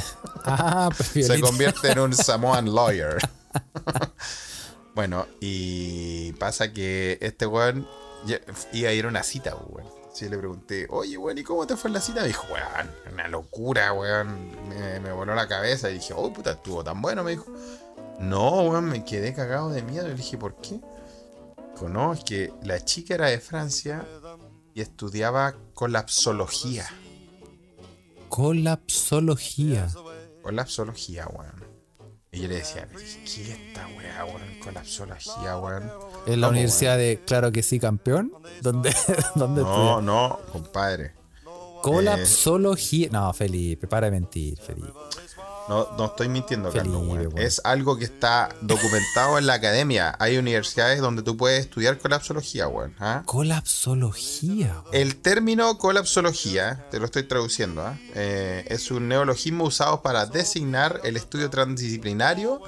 Ah, 0.45 0.89
pues 0.97 1.25
Se 1.25 1.39
convierte 1.39 1.89
en 1.89 1.99
un 1.99 2.13
Samoan 2.13 2.75
lawyer. 2.75 3.17
bueno, 4.95 5.25
y 5.39 6.33
pasa 6.33 6.71
que 6.71 7.17
este 7.21 7.45
weón 7.45 7.87
iba 8.71 8.89
a 8.89 8.93
ir 8.93 9.05
a 9.05 9.07
una 9.07 9.23
cita, 9.23 9.55
weón. 9.55 9.89
Sí, 10.13 10.29
le 10.29 10.37
pregunté, 10.37 10.85
oye, 10.91 11.17
weón, 11.17 11.39
¿y 11.39 11.43
cómo 11.43 11.65
te 11.65 11.75
fue 11.75 11.89
en 11.89 11.95
la 11.95 12.01
cita? 12.01 12.21
Me 12.21 12.27
dijo, 12.27 12.45
weón, 12.53 12.91
una 13.11 13.27
locura, 13.27 13.91
weón. 13.93 14.69
Me, 14.69 14.99
me 14.99 15.11
voló 15.11 15.33
la 15.33 15.47
cabeza. 15.47 15.89
Y 15.89 15.95
dije, 15.95 16.13
oh, 16.15 16.31
puta, 16.31 16.51
estuvo 16.51 16.83
tan 16.83 17.01
bueno. 17.01 17.23
Me 17.23 17.31
dijo, 17.31 17.47
no, 18.19 18.61
weón, 18.61 18.85
me 18.85 19.03
quedé 19.03 19.33
cagado 19.33 19.69
de 19.69 19.81
miedo. 19.81 20.07
Le 20.07 20.13
dije, 20.13 20.37
¿por 20.37 20.55
qué? 20.61 20.79
Dijo, 21.73 21.89
no, 21.89 22.13
es 22.13 22.23
que 22.23 22.53
la 22.61 22.79
chica 22.85 23.15
era 23.15 23.27
de 23.27 23.39
Francia 23.39 24.05
y 24.75 24.81
estudiaba 24.81 25.55
colapsología. 25.73 26.85
Colapsología. 28.29 29.87
Colapsología, 30.43 31.27
weón. 31.27 31.72
Y 32.33 32.41
yo 32.41 32.47
le 32.47 32.55
decía, 32.55 32.87
¿qué 32.89 33.03
es 33.03 33.37
esta 33.37 33.87
weá, 33.95 34.25
weón? 34.25 34.59
Colapsología, 34.59 35.57
weón. 35.59 35.83
En 36.25 36.41
la 36.41 36.47
¿Cómo, 36.47 36.57
Universidad 36.57 36.97
de 36.97 37.21
Claro 37.25 37.51
que 37.51 37.61
sí, 37.61 37.79
campeón. 37.79 38.33
Donde, 38.61 38.93
donde 39.35 39.61
No, 39.61 40.01
no, 40.01 40.39
compadre. 40.51 41.13
Colapsología. 41.83 43.09
No, 43.11 43.31
Felipe, 43.33 43.87
para 43.87 44.07
de 44.07 44.11
mentir, 44.11 44.59
Felipe. 44.59 44.93
No, 45.69 45.87
no 45.97 46.05
estoy 46.05 46.27
mintiendo, 46.27 46.71
Carlos. 46.71 47.03
Es 47.37 47.61
algo 47.63 47.97
que 47.97 48.05
está 48.05 48.49
documentado 48.61 49.37
en 49.37 49.45
la 49.45 49.53
academia. 49.53 50.15
Hay 50.19 50.37
universidades 50.37 50.99
donde 50.99 51.23
tú 51.23 51.37
puedes 51.37 51.61
estudiar 51.61 51.97
colapsología, 51.99 52.67
weón. 52.67 52.95
¿ah? 52.99 53.23
Colapsología. 53.25 54.83
El 54.91 55.15
término 55.17 55.77
colapsología, 55.77 56.85
te 56.91 56.99
lo 56.99 57.05
estoy 57.05 57.23
traduciendo, 57.23 57.81
¿ah? 57.81 57.97
Eh, 58.13 58.65
es 58.67 58.91
un 58.91 59.07
neologismo 59.07 59.65
usado 59.65 60.01
para 60.01 60.25
designar 60.25 61.01
el 61.03 61.15
estudio 61.15 61.49
transdisciplinario 61.49 62.61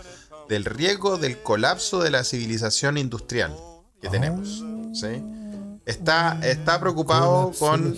del 0.48 0.66
riesgo 0.66 1.18
del 1.18 1.42
colapso 1.42 2.02
de 2.02 2.12
la 2.12 2.24
civilización 2.24 2.98
industrial 2.98 3.56
que 4.02 4.10
tenemos. 4.10 4.64
¿sí? 4.94 5.22
Está, 5.86 6.40
está 6.44 6.80
preocupado 6.80 7.52
con. 7.58 7.98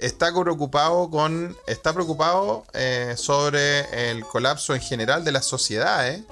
Está 0.00 0.32
preocupado 0.32 1.10
con 1.10 1.56
está 1.66 1.92
preocupado 1.92 2.64
eh, 2.72 3.14
sobre 3.16 4.10
el 4.10 4.24
colapso 4.24 4.74
en 4.74 4.80
general 4.80 5.24
de 5.24 5.32
las 5.32 5.44
sociedades 5.46 6.22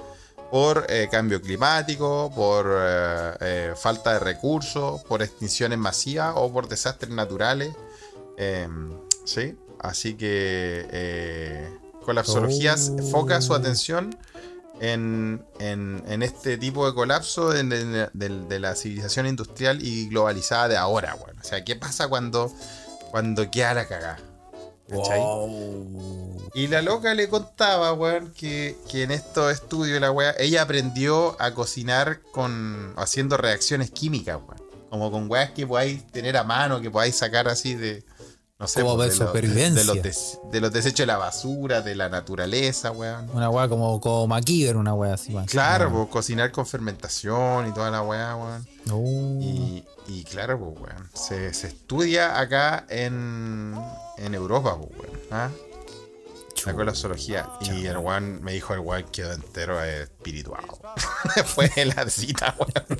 por 0.51 0.85
eh, 0.89 1.07
cambio 1.11 1.41
climático, 1.41 2.31
por 2.35 2.67
eh, 2.71 3.73
falta 3.75 4.13
de 4.13 4.19
recursos, 4.19 5.01
por 5.03 5.21
extinciones 5.21 5.77
masivas 5.77 6.33
o 6.35 6.51
por 6.51 6.67
desastres 6.67 7.11
naturales. 7.11 7.73
Eh, 8.37 8.67
sí, 9.25 9.55
así 9.79 10.15
que 10.15 10.87
eh, 10.91 11.69
Colapsología 12.03 12.73
Oh. 12.75 12.97
enfoca 12.99 13.39
su 13.41 13.53
atención 13.53 14.17
en, 14.81 15.45
en- 15.59 16.01
en 16.07 16.23
este 16.23 16.57
tipo 16.57 16.87
de 16.87 16.95
colapso 16.95 17.49
de, 17.49 17.63
de- 17.63 18.09
de- 18.13 18.29
de 18.47 18.59
la 18.59 18.73
civilización 18.75 19.27
industrial 19.27 19.79
y 19.85 20.07
globalizada 20.09 20.69
de 20.69 20.77
ahora, 20.77 21.13
bueno. 21.15 21.39
O 21.39 21.43
sea, 21.43 21.63
¿qué 21.63 21.75
pasa 21.75 22.07
cuando, 22.07 22.51
cuando 23.11 23.49
queda 23.49 23.73
la 23.73 23.87
cagada? 23.87 24.19
¿Cachai? 24.89 25.19
Wow. 25.19 26.51
Y 26.53 26.67
la 26.67 26.81
loca 26.81 27.13
le 27.13 27.29
contaba, 27.29 27.93
weón, 27.93 28.33
que, 28.33 28.75
que 28.89 29.03
en 29.03 29.11
estos 29.11 29.51
estudios 29.51 30.01
la 30.01 30.11
weá, 30.11 30.33
ella 30.39 30.63
aprendió 30.63 31.39
a 31.39 31.53
cocinar 31.53 32.21
con 32.31 32.93
haciendo 32.97 33.37
reacciones 33.37 33.91
químicas, 33.91 34.39
weón. 34.47 34.69
Como 34.89 35.11
con 35.11 35.29
weas 35.29 35.51
que 35.51 35.67
podáis 35.67 36.05
tener 36.07 36.35
a 36.35 36.43
mano, 36.43 36.81
que 36.81 36.89
podáis 36.89 37.15
sacar 37.15 37.47
así 37.47 37.75
de. 37.75 38.03
No 38.59 38.67
sé, 38.67 38.81
Como 38.81 38.97
pues, 38.97 39.13
de 39.13 39.19
los- 39.19 39.27
supervivencia. 39.29 39.93
de 39.93 40.03
los, 40.03 40.39
de 40.51 40.59
los 40.61 40.73
desechos 40.73 40.97
de 40.99 41.05
la 41.05 41.17
basura, 41.17 41.81
de 41.81 41.95
la 41.95 42.09
naturaleza, 42.09 42.91
weón. 42.91 43.29
Una 43.33 43.49
weá 43.49 43.69
como, 43.69 44.01
como 44.01 44.27
MacGyver, 44.27 44.75
una 44.75 44.93
weá 44.93 45.13
así. 45.13 45.31
más. 45.31 45.47
Claro, 45.49 45.89
pues 45.89 46.09
cocinar 46.09 46.51
con 46.51 46.65
fermentación 46.65 47.69
y 47.69 47.73
toda 47.73 47.89
la 47.89 48.01
weá, 48.01 48.35
weón. 48.35 48.67
Oh. 48.91 49.39
Y, 49.41 49.85
y 50.07 50.23
claro, 50.25 50.59
pues, 50.59 50.77
weón. 50.93 51.09
Se, 51.13 51.53
se 51.53 51.67
estudia 51.67 52.37
acá 52.37 52.85
en, 52.89 53.75
en 54.17 54.33
Europa, 54.35 54.77
pues, 54.77 54.91
weón. 55.09 55.19
¿ah? 55.31 55.49
La 56.65 56.73
colapsología. 56.73 57.49
Y 57.61 57.85
el 57.85 57.97
weón 57.99 58.41
me 58.43 58.51
dijo 58.51 58.73
el 58.73 58.81
weón 58.81 59.05
quedó 59.09 59.31
entero 59.31 59.81
espirituado. 59.81 60.81
Después 61.37 61.73
de 61.75 61.85
la 61.85 62.09
cita, 62.09 62.53
weón. 62.59 62.99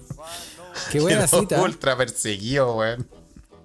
Qué 0.89 1.01
buena 1.01 1.25
Quedó 1.27 1.41
cita. 1.41 1.61
Ultra 1.61 1.97
perseguido, 1.97 2.75
weón. 2.77 3.05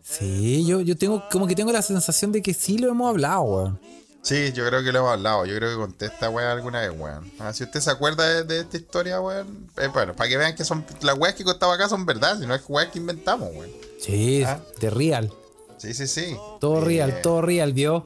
Sí, 0.07 0.67
yo, 0.67 0.83
yo 0.83 0.97
tengo 0.97 1.25
como 1.33 1.47
que 1.47 1.55
tengo 1.55 1.73
la 1.73 1.81
sensación 1.81 2.31
de 2.31 2.43
que 2.43 2.53
sí 2.53 2.77
lo 2.77 2.91
hemos 2.91 3.09
hablado, 3.09 3.43
weón. 3.43 3.81
Sí, 4.23 4.53
yo 4.53 4.67
creo 4.67 4.83
que 4.85 4.93
lo 4.93 4.99
hemos 5.01 5.13
hablado. 5.13 5.47
Yo 5.47 5.57
creo 5.57 5.71
que 5.71 5.77
conté 5.77 6.07
esta 6.07 6.29
weá 6.31 6.53
alguna 6.53 6.81
vez, 6.83 6.93
weón. 6.99 7.31
Ah, 7.39 7.53
si 7.55 7.65
usted 7.65 7.81
se 7.81 7.91
acuerda 7.91 8.27
de, 8.29 8.45
de 8.45 8.61
esta 8.61 8.77
historia, 8.77 9.21
weón. 9.21 9.71
eh, 9.79 9.89
bueno, 9.93 10.15
para 10.15 10.29
que 10.29 10.37
vean 10.37 10.55
que 10.55 10.65
son 10.65 10.85
las 11.03 11.17
weas 11.19 11.35
que 11.35 11.43
he 11.43 11.47
contado 11.47 11.73
acá 11.73 11.89
son 11.89 12.05
verdad, 12.07 12.39
si 12.39 12.47
no 12.47 12.55
es 12.55 12.63
weas 12.69 12.91
que 12.91 12.99
inventamos, 12.99 13.49
weón. 13.55 13.71
Sí, 13.99 14.45
Ah. 14.45 14.61
de 14.81 14.91
real. 14.91 15.33
Sí, 15.79 15.95
sí, 15.95 16.07
sí. 16.07 16.37
Todo 16.61 16.79
Eh, 16.83 16.85
real, 16.85 17.21
todo 17.23 17.41
real, 17.43 17.73
vio. 17.73 18.05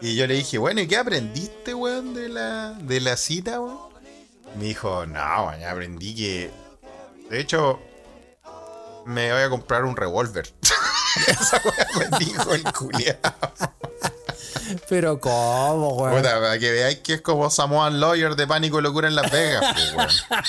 Y 0.00 0.14
yo 0.14 0.26
le 0.26 0.34
dije, 0.34 0.58
bueno, 0.58 0.80
¿y 0.80 0.86
qué 0.86 0.96
aprendiste, 0.96 1.74
weón, 1.74 2.14
de 2.14 2.28
la, 2.28 2.72
de 2.82 3.00
la 3.00 3.16
cita, 3.16 3.60
weón? 3.60 3.78
Me 4.58 4.64
dijo, 4.66 5.06
no, 5.06 5.46
weón, 5.46 5.64
aprendí 5.64 6.14
que. 6.14 6.50
De 7.30 7.40
hecho, 7.40 7.78
me 9.06 9.32
voy 9.32 9.42
a 9.42 9.50
comprar 9.50 9.84
un 9.84 9.96
revólver. 9.96 10.52
Esa 11.28 11.60
weón 11.64 12.10
me 12.10 12.18
dijo 12.18 12.52
el 12.54 12.64
culiao. 12.72 13.16
Pero 14.88 15.20
cómo, 15.20 15.94
weón. 15.94 16.16
Puta, 16.16 16.40
para 16.40 16.58
que 16.58 16.70
veáis 16.70 16.98
que 16.98 17.14
es 17.14 17.20
como 17.20 17.50
Samoan 17.50 18.00
Lawyer 18.00 18.34
de 18.36 18.46
Pánico 18.46 18.78
y 18.78 18.82
Locura 18.82 19.08
en 19.08 19.14
Las 19.14 19.30
Vegas, 19.30 19.64
pues, 19.74 19.94
weón. 20.28 20.42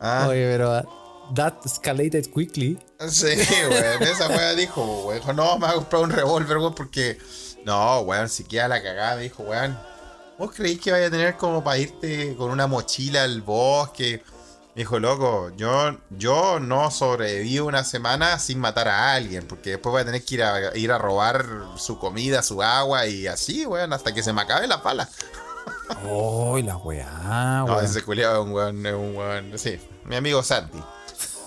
Ah, 0.00 0.26
Oye, 0.30 0.46
pero 0.50 1.28
that 1.34 1.54
escalated 1.66 2.24
quickly. 2.34 2.78
sí, 3.08 3.26
weón. 3.68 4.02
Esa 4.02 4.28
weón 4.28 4.56
dijo, 4.56 5.02
weón. 5.04 5.18
Dijo, 5.20 5.32
no, 5.34 5.58
me 5.58 5.66
voy 5.66 5.70
a 5.70 5.74
comprar 5.74 6.02
un 6.02 6.10
revólver, 6.10 6.56
weón, 6.58 6.74
porque. 6.74 7.18
No, 7.64 8.00
weón, 8.00 8.28
si 8.28 8.44
queda 8.44 8.68
la 8.68 8.82
cagada, 8.82 9.16
me 9.16 9.22
dijo, 9.22 9.42
weón. 9.42 9.78
¿Vos 10.38 10.50
creéis 10.56 10.80
que 10.80 10.90
vaya 10.90 11.06
a 11.06 11.10
tener 11.10 11.36
como 11.36 11.62
para 11.62 11.78
irte 11.78 12.34
con 12.36 12.50
una 12.50 12.66
mochila 12.66 13.22
al 13.22 13.42
bosque? 13.42 14.22
Dijo, 14.74 14.98
loco, 14.98 15.50
yo, 15.54 15.98
yo 16.10 16.58
no 16.58 16.90
sobrevivo 16.90 17.66
una 17.66 17.84
semana 17.84 18.38
sin 18.38 18.58
matar 18.58 18.88
a 18.88 19.12
alguien, 19.12 19.46
porque 19.46 19.70
después 19.70 19.90
voy 19.92 20.00
a 20.00 20.04
tener 20.06 20.24
que 20.24 20.34
ir 20.36 20.42
a, 20.42 20.74
ir 20.76 20.90
a 20.92 20.96
robar 20.98 21.44
su 21.76 21.98
comida, 21.98 22.42
su 22.42 22.62
agua 22.62 23.06
y 23.06 23.26
así, 23.26 23.66
weón, 23.66 23.92
hasta 23.92 24.14
que 24.14 24.22
se 24.22 24.32
me 24.32 24.40
acabe 24.40 24.66
la 24.66 24.82
pala. 24.82 25.08
Oh, 26.08 26.58
la 26.58 26.76
weá, 26.78 27.64
No, 27.66 27.74
weón. 27.74 27.84
ese 27.84 28.02
culiado 28.02 28.40
es 28.40 28.46
un 28.46 28.52
weón, 28.54 28.86
es 28.86 28.94
un 28.94 29.14
weón. 29.16 29.58
Sí, 29.58 29.78
mi 30.04 30.16
amigo 30.16 30.42
Santi. 30.42 30.82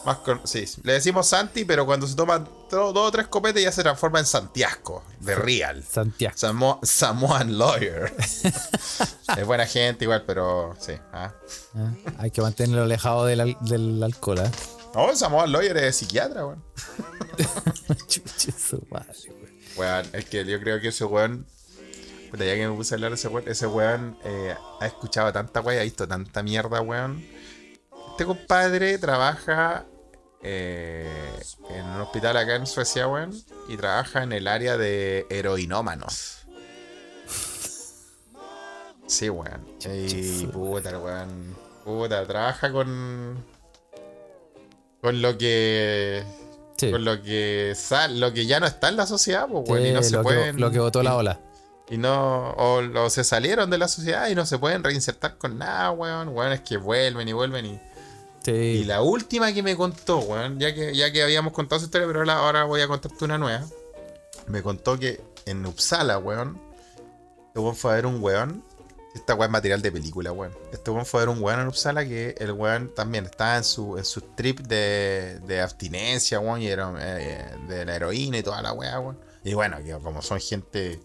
Más 0.05 0.17
con- 0.19 0.41
sí, 0.45 0.65
le 0.83 0.93
decimos 0.93 1.27
Santi, 1.27 1.65
pero 1.65 1.85
cuando 1.85 2.05
se 2.05 2.15
toma 2.15 2.37
do- 2.39 2.93
dos 2.93 3.07
o 3.07 3.11
tres 3.11 3.27
copetes 3.27 3.63
ya 3.63 3.71
se 3.71 3.81
transforma 3.81 4.19
en 4.19 4.25
Santiago, 4.27 5.03
de 5.19 5.33
Real. 5.35 5.83
Santiago. 5.83 6.35
Samo- 6.37 6.79
Samoan 6.83 7.57
Lawyer. 7.57 8.13
es 9.37 9.45
buena 9.45 9.65
gente 9.65 10.05
igual, 10.05 10.23
pero 10.27 10.75
sí. 10.79 10.93
ah. 11.11 11.33
Ah, 11.75 11.91
Hay 12.19 12.29
que 12.31 12.41
mantenerlo 12.41 12.83
alejado 12.83 13.25
del, 13.25 13.41
al- 13.41 13.57
del 13.61 14.03
alcohol, 14.03 14.39
¿eh? 14.39 14.51
No, 14.93 15.13
Samoan 15.15 15.51
Lawyer 15.51 15.75
es 15.77 15.95
psiquiatra, 15.97 16.45
weón. 16.45 16.63
Su 18.57 18.81
madre, 18.91 19.13
weón. 19.27 19.55
Weón, 19.77 20.05
es 20.13 20.25
que 20.25 20.45
yo 20.45 20.59
creo 20.59 20.79
que 20.79 20.89
ese 20.89 21.03
weón. 21.05 21.45
Puta, 22.31 22.45
ya 22.45 22.55
que 22.55 22.67
me 22.67 22.75
puse 22.75 22.93
a 22.93 22.95
hablar 22.95 23.11
de 23.11 23.15
ese 23.15 23.27
weón, 23.27 23.47
ese 23.47 23.67
weón 23.67 24.17
eh, 24.23 24.55
ha 24.79 24.85
escuchado 24.85 25.31
tanta 25.33 25.61
weón, 25.61 25.79
ha 25.79 25.83
visto 25.83 26.07
tanta 26.07 26.43
mierda, 26.43 26.81
weón. 26.81 27.25
Este 28.11 28.25
compadre 28.25 28.97
trabaja 28.97 29.85
eh, 30.47 31.09
en 31.71 31.85
un 31.85 32.01
hospital 32.01 32.37
acá 32.37 32.55
en 32.55 32.67
Suecia, 32.67 33.07
weón, 33.07 33.33
y 33.67 33.77
trabaja 33.77 34.21
en 34.21 34.31
el 34.31 34.47
área 34.47 34.77
de 34.77 35.25
heroinómanos. 35.31 36.45
Sí, 39.07 39.27
weón. 39.29 39.65
Y 39.91 40.45
puta, 40.47 40.99
weón. 40.99 41.55
Puta, 41.83 42.25
trabaja 42.27 42.71
con. 42.71 43.43
Con 45.01 45.21
lo 45.21 45.35
que. 45.35 46.23
Sí. 46.77 46.91
Con 46.91 47.05
lo 47.05 47.23
que 47.23 47.73
sal, 47.75 48.19
lo 48.19 48.31
que 48.31 48.45
ya 48.45 48.59
no 48.59 48.67
está 48.67 48.89
en 48.89 48.97
la 48.97 49.07
sociedad, 49.07 49.47
pues, 49.47 49.67
weón, 49.67 49.85
y 49.85 49.91
no 49.93 50.03
se 50.03 50.11
lo, 50.11 50.21
pueden. 50.21 50.55
que, 50.55 50.61
lo 50.61 50.69
que 50.69 50.79
botó 50.79 51.01
la 51.01 51.15
ola. 51.15 51.39
Y 51.89 51.97
no, 51.97 52.51
o, 52.51 52.81
o 52.81 53.09
se 53.09 53.23
salieron 53.23 53.71
de 53.71 53.79
la 53.79 53.87
sociedad 53.87 54.27
y 54.27 54.35
no 54.35 54.45
se 54.45 54.59
pueden 54.59 54.83
reinsertar 54.83 55.39
con 55.39 55.57
nada, 55.57 55.89
weón. 55.89 56.29
Weón, 56.29 56.51
es 56.51 56.61
que 56.61 56.77
vuelven 56.77 57.27
y 57.27 57.33
vuelven 57.33 57.65
y. 57.65 57.79
Sí. 58.45 58.51
Y 58.51 58.83
la 58.83 59.01
última 59.01 59.51
que 59.53 59.63
me 59.63 59.75
contó, 59.75 60.19
weón, 60.19 60.59
ya 60.59 60.71
que, 60.75 60.95
ya 60.95 61.11
que 61.11 61.23
habíamos 61.23 61.51
contado 61.51 61.79
su 61.79 61.85
historia, 61.85 62.05
pero 62.05 62.31
ahora, 62.31 62.63
voy 62.65 62.79
a 62.79 62.87
contarte 62.87 63.25
una 63.25 63.39
nueva. 63.39 63.65
Me 64.45 64.61
contó 64.61 64.99
que 64.99 65.19
en 65.47 65.65
Uppsala, 65.65 66.19
weón, 66.19 66.61
este 67.47 67.59
weón 67.59 67.75
fue 67.75 67.91
a 67.91 67.95
ver 67.95 68.05
un 68.05 68.21
weón. 68.21 68.63
Esta 69.15 69.33
weón 69.33 69.45
es 69.45 69.51
material 69.51 69.81
de 69.81 69.91
película, 69.91 70.31
weón. 70.31 70.53
Este 70.71 70.91
weón 70.91 71.07
fue 71.07 71.21
a 71.21 71.25
ver 71.25 71.35
un 71.35 71.43
weón 71.43 71.61
en 71.61 71.67
Uppsala 71.69 72.05
que 72.05 72.35
el 72.37 72.51
weón 72.51 72.93
también 72.93 73.25
estaba 73.25 73.57
en 73.57 73.63
su, 73.63 73.97
en 73.97 74.05
su 74.05 74.21
trip 74.21 74.59
de, 74.59 75.39
de 75.47 75.61
abstinencia, 75.61 76.39
weón, 76.39 76.61
y 76.61 76.67
era 76.67 76.93
eh, 76.99 77.49
de 77.67 77.83
la 77.83 77.95
heroína 77.95 78.37
y 78.37 78.43
toda 78.43 78.61
la 78.61 78.73
weá, 78.73 78.99
weón. 78.99 79.17
Y 79.43 79.55
bueno, 79.55 79.77
que 79.83 79.91
como 79.93 80.21
son 80.21 80.39
gente 80.39 80.99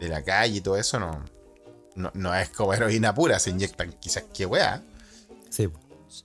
de 0.00 0.08
la 0.08 0.22
calle 0.22 0.58
y 0.58 0.60
todo 0.60 0.76
eso, 0.76 1.00
no, 1.00 1.24
no, 1.94 2.10
no 2.12 2.34
es 2.34 2.50
como 2.50 2.74
heroína 2.74 3.14
pura, 3.14 3.38
se 3.38 3.48
inyectan 3.48 3.94
quizás 3.94 4.24
qué 4.34 4.44
weá. 4.44 4.82
Sí. 5.48 5.70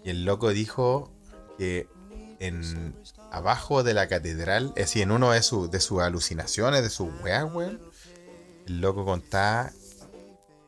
Y 0.03 0.09
el 0.11 0.25
loco 0.25 0.49
dijo 0.49 1.11
que 1.57 1.87
en 2.39 2.95
abajo 3.31 3.83
de 3.83 3.93
la 3.93 4.07
catedral, 4.07 4.73
es 4.75 4.85
decir, 4.85 5.03
en 5.03 5.11
uno 5.11 5.31
de, 5.31 5.43
sus 5.43 5.69
de 5.69 5.81
sus 5.81 6.01
alucinaciones, 6.01 6.81
de 6.81 6.89
sus 6.89 7.09
weas, 7.21 7.51
weón, 7.53 7.79
el 8.67 8.81
loco 8.81 9.05
contaba 9.05 9.71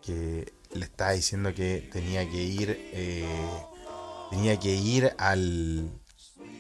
que 0.02 0.54
le 0.74 0.86
estaba 0.86 1.12
diciendo 1.12 1.54
que 1.54 1.90
tenía 1.92 2.30
que 2.30 2.38
ir, 2.44 2.90
eh, 2.94 3.26
tenía 4.30 4.60
que 4.60 4.74
ir 4.74 5.14
al, 5.18 5.90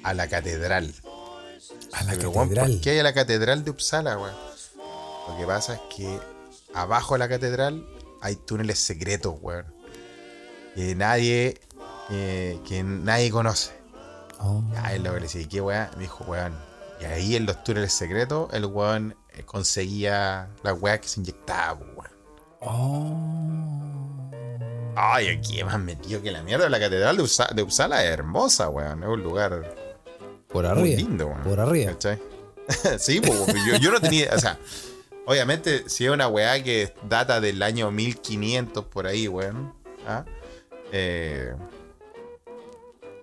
a 0.03 0.13
la 0.13 0.27
catedral. 0.27 0.93
A 1.93 2.03
la 2.03 2.13
Pero, 2.13 2.29
weón, 2.29 2.49
catedral. 2.49 2.71
¿Por 2.71 2.81
qué 2.81 2.89
hay 2.91 2.99
a 2.99 3.03
la 3.03 3.13
catedral 3.13 3.63
de 3.63 3.71
Uppsala, 3.71 4.17
weón? 4.17 4.35
Lo 5.27 5.37
que 5.37 5.45
pasa 5.45 5.75
es 5.75 5.81
que 5.95 6.19
abajo 6.73 7.15
de 7.15 7.19
la 7.19 7.29
catedral 7.29 7.85
hay 8.21 8.35
túneles 8.35 8.79
secretos, 8.79 9.35
weón. 9.41 9.65
Que 10.75 10.95
nadie, 10.95 11.59
que 12.67 12.83
nadie 12.83 13.31
conoce. 13.31 13.71
Oh. 14.39 14.63
Ah, 14.77 14.93
lo 14.97 15.13
que 15.13 15.19
le 15.19 15.25
decía, 15.27 15.41
¿y 15.41 15.45
¿qué 15.45 15.61
weón? 15.61 15.87
Me 15.95 16.01
dijo, 16.03 16.23
weón. 16.25 16.53
Y 16.99 17.05
ahí 17.05 17.35
en 17.35 17.45
los 17.45 17.63
túneles 17.63 17.93
secretos, 17.93 18.51
el 18.53 18.65
weón 18.65 19.15
eh, 19.33 19.43
conseguía 19.43 20.49
las 20.63 20.79
weas 20.81 20.99
que 20.99 21.07
se 21.07 21.19
inyectaba, 21.19 21.77
pues, 21.79 21.89
weón. 21.95 22.11
Oh. 22.61 24.31
Ay, 24.95 25.29
aquí 25.29 25.63
más 25.63 25.79
metido 25.79 26.21
que 26.21 26.31
la 26.31 26.43
mierda. 26.43 26.69
La 26.69 26.79
catedral 26.79 27.17
de, 27.17 27.23
Uppsa- 27.23 27.51
de 27.53 27.63
Uppsala 27.63 28.03
es 28.03 28.09
hermosa, 28.11 28.69
weón. 28.69 29.03
Es 29.03 29.09
un 29.09 29.23
lugar 29.23 29.75
Por 30.49 30.63
muy 30.63 30.71
arriba. 30.71 30.97
lindo, 30.97 31.27
weón. 31.27 31.41
Por 31.43 31.59
arriba. 31.59 31.93
Sí, 32.99 33.19
pues, 33.19 33.33
yo, 33.67 33.75
yo 33.77 33.91
no 33.91 33.99
tenía, 33.99 34.29
o 34.33 34.39
sea, 34.39 34.57
obviamente 35.25 35.89
si 35.89 36.05
es 36.05 36.11
una 36.11 36.29
weá 36.29 36.63
que 36.63 36.93
data 37.09 37.41
del 37.41 37.61
año 37.63 37.91
1500 37.91 38.85
por 38.85 39.07
ahí, 39.07 39.27
weón. 39.27 39.73
¿ah? 40.07 40.23
Eh, 40.93 41.53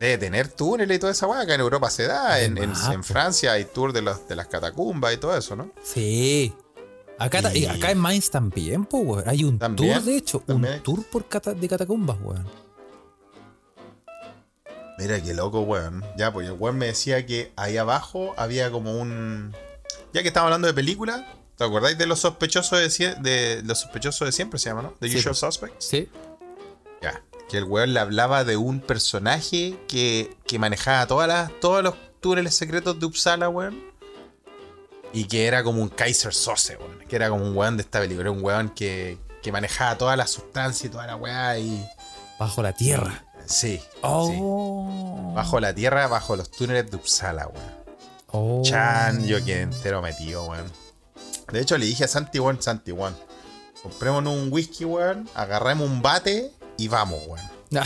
debe 0.00 0.18
tener 0.18 0.48
túneles 0.48 0.96
y 0.96 1.00
toda 1.00 1.12
esa 1.12 1.26
weá. 1.26 1.40
Acá 1.40 1.54
en 1.54 1.60
Europa 1.60 1.90
se 1.90 2.06
da, 2.06 2.40
en, 2.40 2.56
en-. 2.58 3.02
Francia 3.04 3.52
hay 3.52 3.64
tour 3.64 3.92
de, 3.92 4.02
los, 4.02 4.26
de 4.28 4.36
las 4.36 4.46
catacumbas 4.48 5.14
y 5.14 5.16
todo 5.18 5.36
eso, 5.36 5.56
¿no? 5.56 5.70
Sí. 5.82 6.54
Acá, 7.18 7.52
Y- 7.54 7.66
acá 7.66 7.90
en 7.90 7.98
Mainz 7.98 8.30
también, 8.30 8.84
pues, 8.84 9.02
weón. 9.04 9.24
Hay 9.28 9.42
un 9.44 9.58
También, 9.58 9.94
tour, 9.94 10.02
de 10.04 10.16
hecho. 10.16 10.38
también. 10.46 10.74
Un 10.74 10.82
tour 10.82 11.04
por 11.06 11.26
cata- 11.26 11.52
de 11.54 11.68
catacumbas, 11.68 12.16
weón. 12.22 12.46
Mira 14.98 15.20
qué 15.22 15.32
loco, 15.34 15.60
weón. 15.60 16.04
Ya, 16.16 16.32
pues 16.32 16.46
el 16.48 16.54
weón 16.54 16.76
me 16.78 16.86
decía 16.86 17.24
que 17.26 17.52
ahí 17.56 17.76
abajo 17.76 18.34
había 18.36 18.70
como 18.70 19.00
un. 19.00 19.54
Ya 20.12 20.22
que 20.22 20.28
estamos 20.28 20.46
hablando 20.46 20.66
de 20.66 20.74
película, 20.74 21.32
¿te 21.56 21.64
acordáis 21.64 21.96
de 21.98 22.06
los 22.06 22.20
sospechosos 22.20 22.78
de, 22.98 23.16
de 23.16 23.62
los 23.62 23.78
sospechosos 23.80 24.26
de 24.26 24.32
siempre 24.32 24.58
se 24.58 24.70
llama, 24.70 24.82
¿no? 24.82 24.94
The 25.00 25.08
Sí, 25.08 25.18
Usual. 25.18 25.34
Suspects. 25.36 25.84
Sí. 25.84 26.08
Ya. 27.02 27.22
Que 27.48 27.58
el 27.58 27.64
weón 27.64 27.94
le 27.94 28.00
hablaba 28.00 28.44
de 28.44 28.56
un 28.56 28.80
personaje 28.80 29.78
que, 29.88 30.36
que 30.46 30.58
manejaba 30.58 31.06
todas 31.06 31.28
las, 31.28 31.50
todos 31.60 31.82
los 31.82 31.94
túneles 32.20 32.54
secretos 32.54 32.98
de 33.00 33.06
Uppsala, 33.06 33.48
weón. 33.48 33.82
Y 35.12 35.24
que 35.24 35.46
era 35.46 35.64
como 35.64 35.82
un 35.82 35.88
Kaiser 35.88 36.34
Sose, 36.34 36.76
weón. 36.76 36.98
Que 37.08 37.16
era 37.16 37.30
como 37.30 37.44
un 37.44 37.56
weón 37.56 37.76
de 37.76 37.82
esta 37.82 38.00
película. 38.00 38.30
Un 38.30 38.44
weón 38.44 38.68
que, 38.70 39.18
que 39.42 39.50
manejaba 39.50 39.96
toda 39.96 40.16
la 40.16 40.26
sustancia 40.26 40.86
y 40.86 40.90
toda 40.90 41.06
la 41.06 41.16
weá 41.16 41.58
y. 41.58 41.84
Bajo 42.38 42.62
la 42.62 42.74
tierra. 42.74 43.24
Sí. 43.46 43.78
sí. 43.78 43.88
Oh. 44.02 45.32
Bajo 45.34 45.58
la 45.58 45.74
tierra, 45.74 46.06
bajo 46.06 46.36
los 46.36 46.50
túneles 46.50 46.90
de 46.90 46.96
Uppsala, 46.96 47.46
weón. 47.46 47.78
Oh. 48.30 48.62
Chan, 48.62 49.24
yo 49.24 49.42
quedé 49.42 49.62
entero 49.62 50.02
metido, 50.02 50.44
weón. 50.44 50.70
De 51.50 51.60
hecho, 51.60 51.78
le 51.78 51.86
dije 51.86 52.04
a 52.04 52.08
Santi, 52.08 52.38
weón, 52.38 52.60
Santi, 52.60 52.92
weón. 52.92 53.16
Comprémonos 53.82 54.34
un 54.34 54.52
whisky, 54.52 54.84
weón. 54.84 55.30
Agarremos 55.34 55.88
un 55.88 56.02
bate 56.02 56.52
y 56.78 56.88
vamos, 56.88 57.20
weón. 57.26 57.48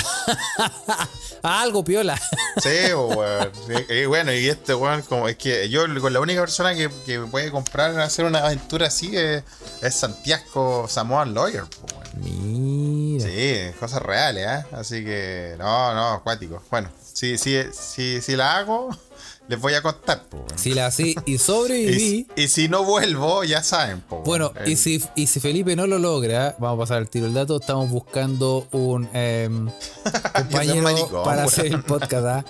Algo 1.43 1.82
piola. 1.82 2.20
Sí, 2.62 2.95
weón. 2.95 3.51
Y 3.88 4.05
bueno, 4.05 4.32
y 4.32 4.49
este 4.49 4.74
weón, 4.74 5.03
como 5.03 5.28
es 5.28 5.36
que 5.36 5.68
yo 5.68 5.82
con 6.01 6.12
la 6.12 6.20
única 6.20 6.40
persona 6.40 6.74
que, 6.74 6.88
que 7.05 7.18
puede 7.20 7.51
comprar 7.51 7.99
hacer 7.99 8.24
una 8.24 8.38
aventura 8.38 8.86
así 8.86 9.16
es, 9.16 9.43
es 9.80 9.95
Santiago 9.95 10.86
Samoan 10.88 11.34
Lawyer, 11.34 11.64
weón. 11.64 12.03
Mira. 12.22 13.26
Sí, 13.26 13.78
cosas 13.80 14.03
reales, 14.03 14.47
¿eh? 14.47 14.66
Así 14.72 15.05
que, 15.05 15.57
no, 15.59 15.95
no, 15.95 16.12
acuático. 16.12 16.62
Bueno, 16.70 16.90
si, 17.12 17.38
si, 17.38 17.61
si, 17.72 18.20
si 18.20 18.36
la 18.36 18.59
hago, 18.59 18.97
les 19.53 19.61
voy 19.61 19.74
a 19.74 19.82
contar, 19.82 20.22
po. 20.24 20.46
Si 20.57 20.72
la 20.72 20.86
así 20.86 21.14
y 21.26 21.32
Y, 21.34 21.38
sobreviví. 21.38 21.98
si- 21.98 22.26
y 22.42 22.48
si 22.48 22.68
no 22.68 22.84
vuelvo, 22.84 23.44
ya 23.44 23.62
saben, 23.62 24.00
po. 24.00 24.22
Bueno, 24.22 24.53
y 24.64 24.76
si, 24.76 25.03
y 25.14 25.26
si 25.26 25.40
Felipe 25.40 25.76
no 25.76 25.86
lo 25.86 25.98
logra, 25.98 26.57
vamos 26.59 26.78
a 26.78 26.80
pasar 26.82 26.96
al 26.98 27.11
tiro 27.11 27.26
del 27.26 27.34
dato, 27.34 27.59
estamos 27.61 27.90
buscando 27.90 28.66
un 28.72 29.09
em, 29.12 29.68
compañero 30.34 30.82
maricón, 30.82 31.22
para 31.24 31.44
hacer 31.44 31.66
el 31.66 31.82
podcast. 31.82 32.26
¿ah? 32.26 32.44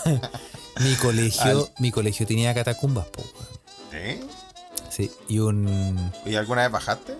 mi 0.80 0.94
colegio, 0.94 1.68
mi 1.80 1.90
colegio 1.90 2.24
tenía 2.26 2.54
catacumbas, 2.54 3.06
po. 3.08 3.22
¿Eh? 3.92 4.20
Sí, 4.88 5.10
y 5.28 5.38
un 5.40 6.12
¿Y 6.24 6.36
alguna 6.36 6.62
vez 6.62 6.70
bajaste? 6.70 7.16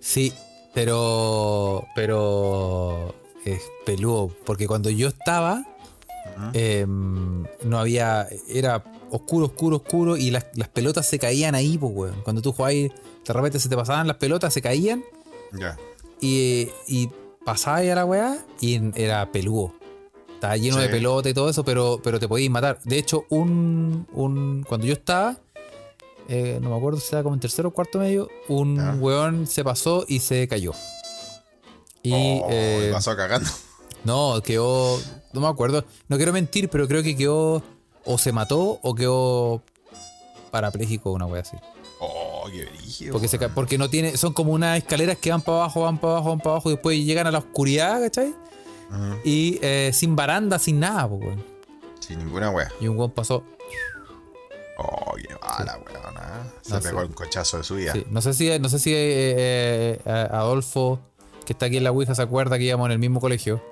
sí, 0.00 0.32
pero 0.74 1.86
pero 1.94 3.14
es 3.44 3.60
peludo, 3.86 4.34
porque 4.44 4.66
cuando 4.66 4.90
yo 4.90 5.06
estaba 5.08 5.64
Em, 6.52 7.44
no 7.64 7.78
había 7.78 8.28
era 8.48 8.84
oscuro, 9.10 9.46
oscuro, 9.46 9.76
oscuro 9.76 10.16
y 10.16 10.30
las, 10.30 10.46
las 10.54 10.68
pelotas 10.68 11.06
se 11.06 11.18
caían 11.18 11.54
ahí, 11.54 11.76
pues, 11.78 11.92
weón. 11.94 12.22
Cuando 12.22 12.42
tú 12.42 12.52
jugabas, 12.52 12.74
de 12.74 13.32
repente 13.32 13.58
se 13.58 13.68
te 13.68 13.76
pasaban 13.76 14.06
las 14.06 14.16
pelotas, 14.16 14.52
se 14.54 14.62
caían 14.62 15.02
Ya. 15.52 15.76
y, 16.20 16.68
y 16.86 17.10
pasaba 17.44 17.78
a 17.78 17.82
la 17.82 18.04
weá 18.04 18.38
y 18.60 18.80
era 19.00 19.30
peludo. 19.32 19.74
Estaba 20.34 20.56
lleno 20.56 20.76
Sí. 20.76 20.82
de 20.82 20.88
pelota 20.88 21.28
y 21.28 21.34
todo 21.34 21.50
eso, 21.50 21.64
pero, 21.64 22.00
pero 22.02 22.18
te 22.18 22.26
podías 22.28 22.50
matar. 22.50 22.80
De 22.84 22.98
hecho, 22.98 23.24
un, 23.28 24.06
un 24.12 24.64
cuando 24.66 24.86
yo 24.86 24.94
estaba, 24.94 25.38
eh, 26.28 26.58
no 26.62 26.70
me 26.70 26.76
acuerdo 26.76 26.98
si 27.00 27.14
era 27.14 27.22
como 27.22 27.34
en 27.34 27.40
tercero 27.40 27.68
o 27.68 27.72
cuarto 27.72 27.98
medio, 27.98 28.28
un 28.48 28.78
weón 29.00 29.46
se 29.46 29.62
pasó 29.64 30.04
y 30.08 30.20
se 30.20 30.48
cayó. 30.48 30.72
Y 32.02 32.12
Oh, 32.14 32.46
eh, 32.50 32.88
pasó 32.92 33.14
cagando. 33.16 33.50
no, 34.04 34.40
quedó, 34.42 34.98
no 35.32 35.40
me 35.40 35.46
acuerdo, 35.48 35.84
no 36.08 36.16
quiero 36.16 36.32
mentir, 36.32 36.68
pero 36.68 36.86
creo 36.88 37.02
que 37.02 37.16
quedó 37.16 37.62
o 38.04 38.18
se 38.18 38.32
mató 38.32 38.78
o 38.82 38.94
quedó 38.94 39.62
parapléjico 40.50 41.12
una 41.12 41.26
wea 41.26 41.42
así. 41.42 41.56
Oh, 42.00 42.44
qué 42.50 42.64
brígido. 42.64 43.12
Porque, 43.12 43.28
se, 43.28 43.38
porque 43.50 43.78
no 43.78 43.90
tiene, 43.90 44.16
son 44.16 44.32
como 44.32 44.52
unas 44.52 44.78
escaleras 44.78 45.18
que 45.18 45.30
van 45.30 45.42
para 45.42 45.58
abajo, 45.58 45.82
van 45.82 45.98
para 45.98 46.14
abajo, 46.14 46.28
van 46.30 46.38
para 46.38 46.50
abajo 46.52 46.70
y 46.70 46.72
después 46.74 46.98
llegan 47.04 47.26
a 47.26 47.30
la 47.30 47.38
oscuridad, 47.38 48.00
¿cachai? 48.00 48.34
Y 49.24 49.58
eh, 49.62 49.90
sin 49.92 50.16
baranda, 50.16 50.58
sin 50.58 50.80
nada, 50.80 51.08
pues, 51.08 51.20
weón. 51.20 51.44
Sin 52.00 52.18
ninguna 52.18 52.50
wea. 52.50 52.68
Y 52.80 52.88
un 52.88 52.96
weón 52.98 53.12
pasó. 53.12 53.44
Oh, 54.78 55.14
qué 55.16 55.28
mala, 55.40 55.78
weón. 55.78 56.16
¿ah? 56.16 56.42
Se 56.62 56.72
No, 56.72 56.80
pegó 56.80 57.00
sí. 57.02 57.06
un 57.06 57.12
cochazo 57.12 57.58
de 57.58 57.64
su 57.64 57.76
vida. 57.76 57.92
Sí, 57.92 58.04
No 58.10 58.20
sé 58.20 58.32
si, 58.34 58.58
no 58.58 58.68
sé 58.68 58.78
si 58.78 58.92
eh, 58.92 60.00
eh, 60.04 60.28
Adolfo, 60.32 60.98
que 61.46 61.52
está 61.52 61.66
aquí 61.66 61.76
en 61.76 61.84
la 61.84 61.92
Ouija, 61.92 62.14
se 62.14 62.22
acuerda 62.22 62.58
que 62.58 62.64
íbamos 62.64 62.86
en 62.86 62.92
el 62.92 62.98
mismo 62.98 63.20
colegio. 63.20 63.62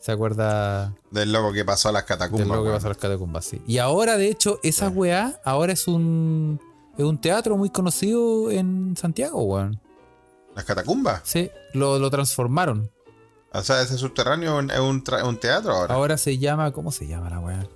Se 0.00 0.12
acuerda 0.12 0.94
Del 1.10 1.32
loco 1.32 1.52
que 1.52 1.64
pasó 1.64 1.88
a 1.88 1.92
las 1.92 2.04
catacumbas. 2.04 2.46
lo 2.48 2.54
que 2.54 2.60
weón. 2.60 2.74
pasó 2.74 2.86
a 2.86 2.90
las 2.90 2.98
catacumbas, 2.98 3.44
sí. 3.44 3.60
Y 3.66 3.78
ahora, 3.78 4.16
de 4.16 4.28
hecho, 4.28 4.60
esa 4.62 4.88
Sí. 4.90 4.94
weá, 4.96 5.40
ahora 5.44 5.72
es 5.72 5.88
un, 5.88 6.60
es 6.96 7.04
un 7.04 7.20
teatro 7.20 7.56
muy 7.56 7.70
conocido 7.70 8.50
en 8.50 8.96
Santiago, 8.96 9.42
weón. 9.42 9.80
¿Las 10.54 10.64
catacumbas? 10.64 11.20
Sí, 11.24 11.50
lo, 11.74 11.98
lo 11.98 12.10
transformaron. 12.10 12.90
O 13.52 13.62
sea, 13.62 13.80
ese 13.82 13.96
subterráneo 13.98 14.60
es 14.60 14.78
un, 14.80 15.02
un 15.24 15.36
teatro 15.40 15.72
ahora. 15.72 15.94
Ahora 15.94 16.16
se 16.18 16.38
llama, 16.38 16.70
¿cómo 16.72 16.92
se 16.92 17.06
llama 17.06 17.30
la 17.30 17.40
weá? 17.40 17.66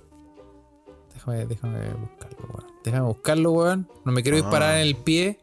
Déjame, 1.13 1.45
déjame 1.45 1.89
buscarlo, 1.93 2.37
weón. 2.53 2.73
Déjame 2.83 3.05
buscarlo, 3.07 3.51
weón. 3.51 3.89
No 4.05 4.11
me 4.11 4.23
quiero 4.23 4.37
Ah. 4.37 4.41
disparar 4.41 4.75
en 4.75 4.81
el 4.81 4.95
pie. 4.95 5.39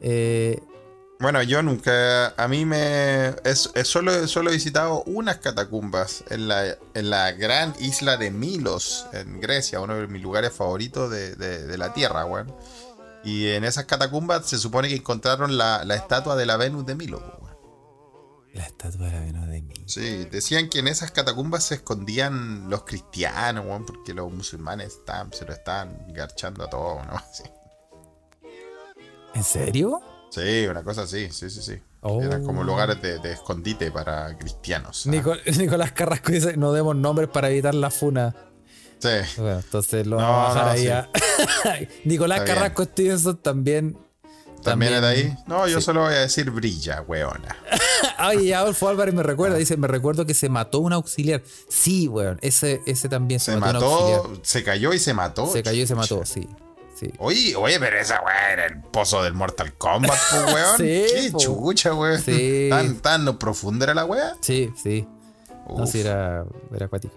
Eh, 0.00 0.60
Bueno, 1.20 1.42
yo 1.42 1.62
nunca. 1.62 2.28
A 2.42 2.48
mí 2.48 2.64
me. 2.64 3.28
Es, 3.44 3.70
es 3.74 3.88
solo, 3.88 4.26
solo 4.26 4.48
he 4.50 4.54
visitado 4.54 5.02
unas 5.04 5.36
catacumbas 5.38 6.24
en 6.30 6.48
la, 6.48 6.64
en 6.94 7.10
la 7.10 7.32
gran 7.32 7.74
isla 7.78 8.16
de 8.16 8.30
Milos, 8.30 9.06
en 9.12 9.38
Grecia, 9.40 9.80
uno 9.80 9.96
de 9.96 10.06
mis 10.06 10.22
lugares 10.22 10.52
favoritos 10.52 11.10
de, 11.10 11.34
de- 11.36 11.66
de 11.66 11.78
la 11.78 11.92
tierra, 11.92 12.24
weón. 12.24 12.54
Y 13.22 13.48
en 13.48 13.64
esas 13.64 13.84
catacumbas 13.84 14.46
se 14.46 14.56
supone 14.56 14.88
que 14.88 14.94
encontraron 14.96 15.58
la, 15.58 15.84
la 15.84 15.94
estatua 15.94 16.36
de 16.36 16.46
la 16.46 16.56
Venus 16.56 16.86
de 16.86 16.94
Milo, 16.94 17.18
weón. 17.18 17.50
La 18.54 18.64
estatua 18.64 19.06
de 19.08 19.12
la 19.12 19.20
Venus 19.20 19.46
de 19.48 19.60
mí. 19.60 19.74
Sí, 19.86 20.24
decían 20.24 20.70
que 20.70 20.78
en 20.78 20.88
esas 20.88 21.10
catacumbas 21.10 21.64
se 21.64 21.74
escondían 21.74 22.70
los 22.70 22.84
cristianos, 22.84 23.66
weón, 23.66 23.84
porque 23.84 24.14
los 24.14 24.32
musulmanes 24.32 24.94
estaban, 24.94 25.30
se 25.34 25.44
lo 25.44 25.52
estaban 25.52 26.06
garchando 26.14 26.64
a 26.64 26.70
todo, 26.70 27.04
¿no? 27.04 27.22
Sí. 27.32 27.42
¿En 29.34 29.44
serio? 29.44 30.00
Sí, 30.30 30.66
una 30.68 30.82
cosa 30.82 31.02
así, 31.02 31.28
sí, 31.30 31.50
sí, 31.50 31.60
sí. 31.62 31.74
Oh. 32.02 32.22
Eran 32.22 32.44
como 32.44 32.62
lugares 32.64 33.02
de, 33.02 33.18
de 33.18 33.32
escondite 33.32 33.90
para 33.90 34.36
cristianos. 34.38 35.04
¿ah? 35.06 35.10
Nico- 35.10 35.36
Nicolás 35.58 35.92
Carrasco 35.92 36.32
dice, 36.32 36.56
no 36.56 36.72
demos 36.72 36.96
nombres 36.96 37.28
para 37.28 37.50
evitar 37.50 37.74
la 37.74 37.90
funa. 37.90 38.34
Sí. 39.00 39.08
Bueno, 39.38 39.58
entonces 39.60 40.06
lo 40.06 40.20
No, 40.20 40.26
vamos 40.26 40.56
a 40.56 40.62
bajar 40.62 40.64
no, 40.64 40.70
ahí 40.70 40.82
sí. 40.82 40.88
a... 40.88 41.08
Nicolás 42.04 42.38
Está 42.40 42.44
bien. 42.44 42.56
Carrasco 42.56 42.84
Stevenson 42.84 43.36
también... 43.38 43.98
¿También 44.62 44.92
es 44.92 45.00
de 45.00 45.06
ahí? 45.06 45.34
No, 45.46 45.66
yo 45.66 45.78
sí. 45.80 45.86
solo 45.86 46.02
voy 46.02 46.12
a 46.12 46.18
decir 46.18 46.50
brilla, 46.50 47.00
weona. 47.08 47.56
Ay, 48.18 48.48
y 48.48 48.52
Adolfo 48.52 48.88
Álvarez 48.90 49.14
me 49.14 49.22
recuerda, 49.22 49.56
dice, 49.56 49.78
me 49.78 49.88
recuerdo 49.88 50.26
que 50.26 50.34
se 50.34 50.50
mató 50.50 50.80
un 50.80 50.92
auxiliar. 50.92 51.42
Sí, 51.70 52.08
weón, 52.08 52.38
ese, 52.42 52.82
ese 52.86 53.08
también 53.08 53.40
se, 53.40 53.52
Se 53.52 53.56
mató, 53.58 53.78
un 53.78 53.84
auxiliar. 53.84 54.22
mató, 54.28 54.40
se 54.44 54.62
cayó 54.62 54.92
y 54.92 54.98
se 54.98 55.14
mató. 55.14 55.46
Se 55.50 55.62
cayó 55.62 55.82
y 55.82 55.86
se 55.86 55.94
mató, 55.94 56.26
sí. 56.26 56.46
Sí. 57.00 57.10
Oye, 57.18 57.56
oye, 57.56 57.80
pero 57.80 57.98
esa 57.98 58.20
weá 58.22 58.52
era 58.52 58.66
el 58.66 58.82
pozo 58.82 59.22
del 59.22 59.32
Mortal 59.32 59.72
Kombat, 59.78 60.18
pues, 60.30 60.44
weón. 60.54 60.76
Sí, 60.76 60.84
Qué 61.14 61.28
po. 61.32 61.38
chucha, 61.38 61.94
weón. 61.94 62.20
Sí. 62.20 62.66
Tan, 62.68 62.96
tan 62.96 63.38
profunda 63.38 63.84
era 63.86 63.94
la 63.94 64.04
weá. 64.04 64.34
Sí, 64.42 64.70
sí. 64.76 65.08
No, 65.66 65.84
Uf. 65.84 65.90
sí, 65.90 66.00
era, 66.00 66.44
era 66.74 66.84
acuático. 66.86 67.14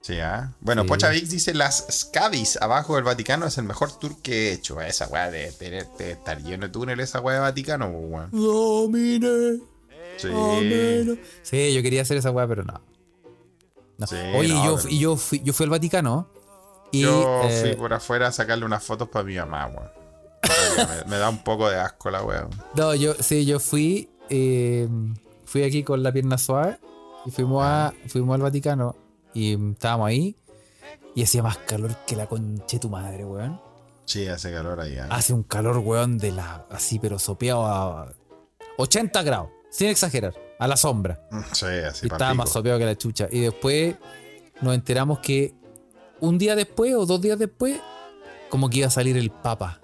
Sí, 0.00 0.18
¿ah? 0.18 0.52
Bueno, 0.60 0.82
Sí. 0.82 0.88
Pocha 0.88 1.10
Vix 1.10 1.30
dice: 1.30 1.54
Las 1.54 1.86
Scavis 1.90 2.58
abajo 2.60 2.96
del 2.96 3.04
Vaticano 3.04 3.46
es 3.46 3.56
el 3.56 3.64
mejor 3.64 3.96
tour 3.98 4.20
que 4.20 4.48
he 4.48 4.52
hecho. 4.52 4.80
Esa 4.80 5.06
weá 5.06 5.30
de, 5.30 5.46
estar 5.46 6.42
lleno 6.42 6.66
de 6.66 6.72
túneles, 6.72 7.10
esa 7.10 7.20
weá 7.20 7.36
de 7.36 7.40
Vaticano, 7.42 7.86
weón. 7.88 8.30
Domine, 8.32 9.60
Sí. 10.16 10.28
domine. 10.28 11.18
Sí, 11.42 11.72
yo 11.72 11.82
quería 11.82 12.02
hacer 12.02 12.16
esa 12.16 12.32
weá, 12.32 12.48
pero 12.48 12.64
no. 12.64 12.80
No. 13.96 14.06
Sí, 14.08 14.16
Oye, 14.34 14.48
no, 14.52 14.64
yo, 14.64 14.76
pero- 14.76 14.88
yo, 14.90 15.16
fui, 15.16 15.40
yo 15.44 15.52
fui 15.52 15.64
al 15.64 15.70
Vaticano 15.70 16.28
y 16.94 17.02
Yo 17.02 17.42
eh, 17.44 17.60
fui 17.60 17.74
por 17.74 17.92
afuera 17.92 18.28
a 18.28 18.32
sacarle 18.32 18.64
unas 18.64 18.82
fotos 18.82 19.08
para 19.08 19.24
mi 19.24 19.34
mamá, 19.36 19.66
weón. 19.66 19.90
me, 21.04 21.10
me 21.10 21.16
da 21.18 21.28
un 21.28 21.42
poco 21.42 21.68
de 21.68 21.76
asco 21.76 22.10
la 22.10 22.22
weá. 22.22 22.46
no, 22.76 22.94
yo, 22.94 23.14
sí, 23.14 23.44
yo 23.44 23.58
fui, 23.58 24.10
eh, 24.30 24.88
fui 25.44 25.64
aquí 25.64 25.82
con 25.82 26.02
la 26.02 26.12
pierna 26.12 26.38
suave 26.38 26.78
y 27.26 27.30
fuimos 27.30 27.64
a, 27.64 27.92
fuimos 28.06 28.34
al 28.34 28.42
Vaticano 28.42 28.94
y 29.32 29.56
mm, 29.56 29.72
estábamos 29.72 30.08
ahí 30.08 30.36
y 31.16 31.22
hacía 31.22 31.42
más 31.42 31.56
calor 31.58 31.96
que 32.06 32.14
la 32.14 32.26
conche 32.26 32.78
tu 32.78 32.88
madre, 32.90 33.24
weón. 33.24 33.60
Sí, 34.04 34.28
hace 34.28 34.52
calor 34.52 34.80
ahí. 34.80 34.96
¿ah? 34.98 35.08
Hace 35.10 35.32
un 35.32 35.42
calor, 35.42 35.78
weón, 35.78 36.18
de 36.18 36.30
la, 36.30 36.66
así, 36.70 36.98
pero 36.98 37.18
sopeado 37.18 37.66
a 37.66 38.12
80 38.76 39.22
grados, 39.22 39.48
sin 39.70 39.88
exagerar, 39.88 40.34
a 40.58 40.68
la 40.68 40.76
sombra. 40.76 41.26
Sí, 41.52 41.66
así 41.66 42.06
Y 42.06 42.12
estaba 42.12 42.34
más 42.34 42.50
sopeado 42.50 42.78
que 42.78 42.84
la 42.84 42.96
chucha. 42.96 43.28
Y 43.30 43.40
después 43.40 43.96
nos 44.60 44.74
enteramos 44.74 45.20
que 45.20 45.54
un 46.20 46.38
día 46.38 46.56
después 46.56 46.94
o 46.94 47.06
dos 47.06 47.20
días 47.20 47.38
después, 47.38 47.80
como 48.50 48.68
que 48.70 48.78
iba 48.78 48.86
a 48.86 48.90
salir 48.90 49.16
el 49.16 49.30
Papa. 49.30 49.80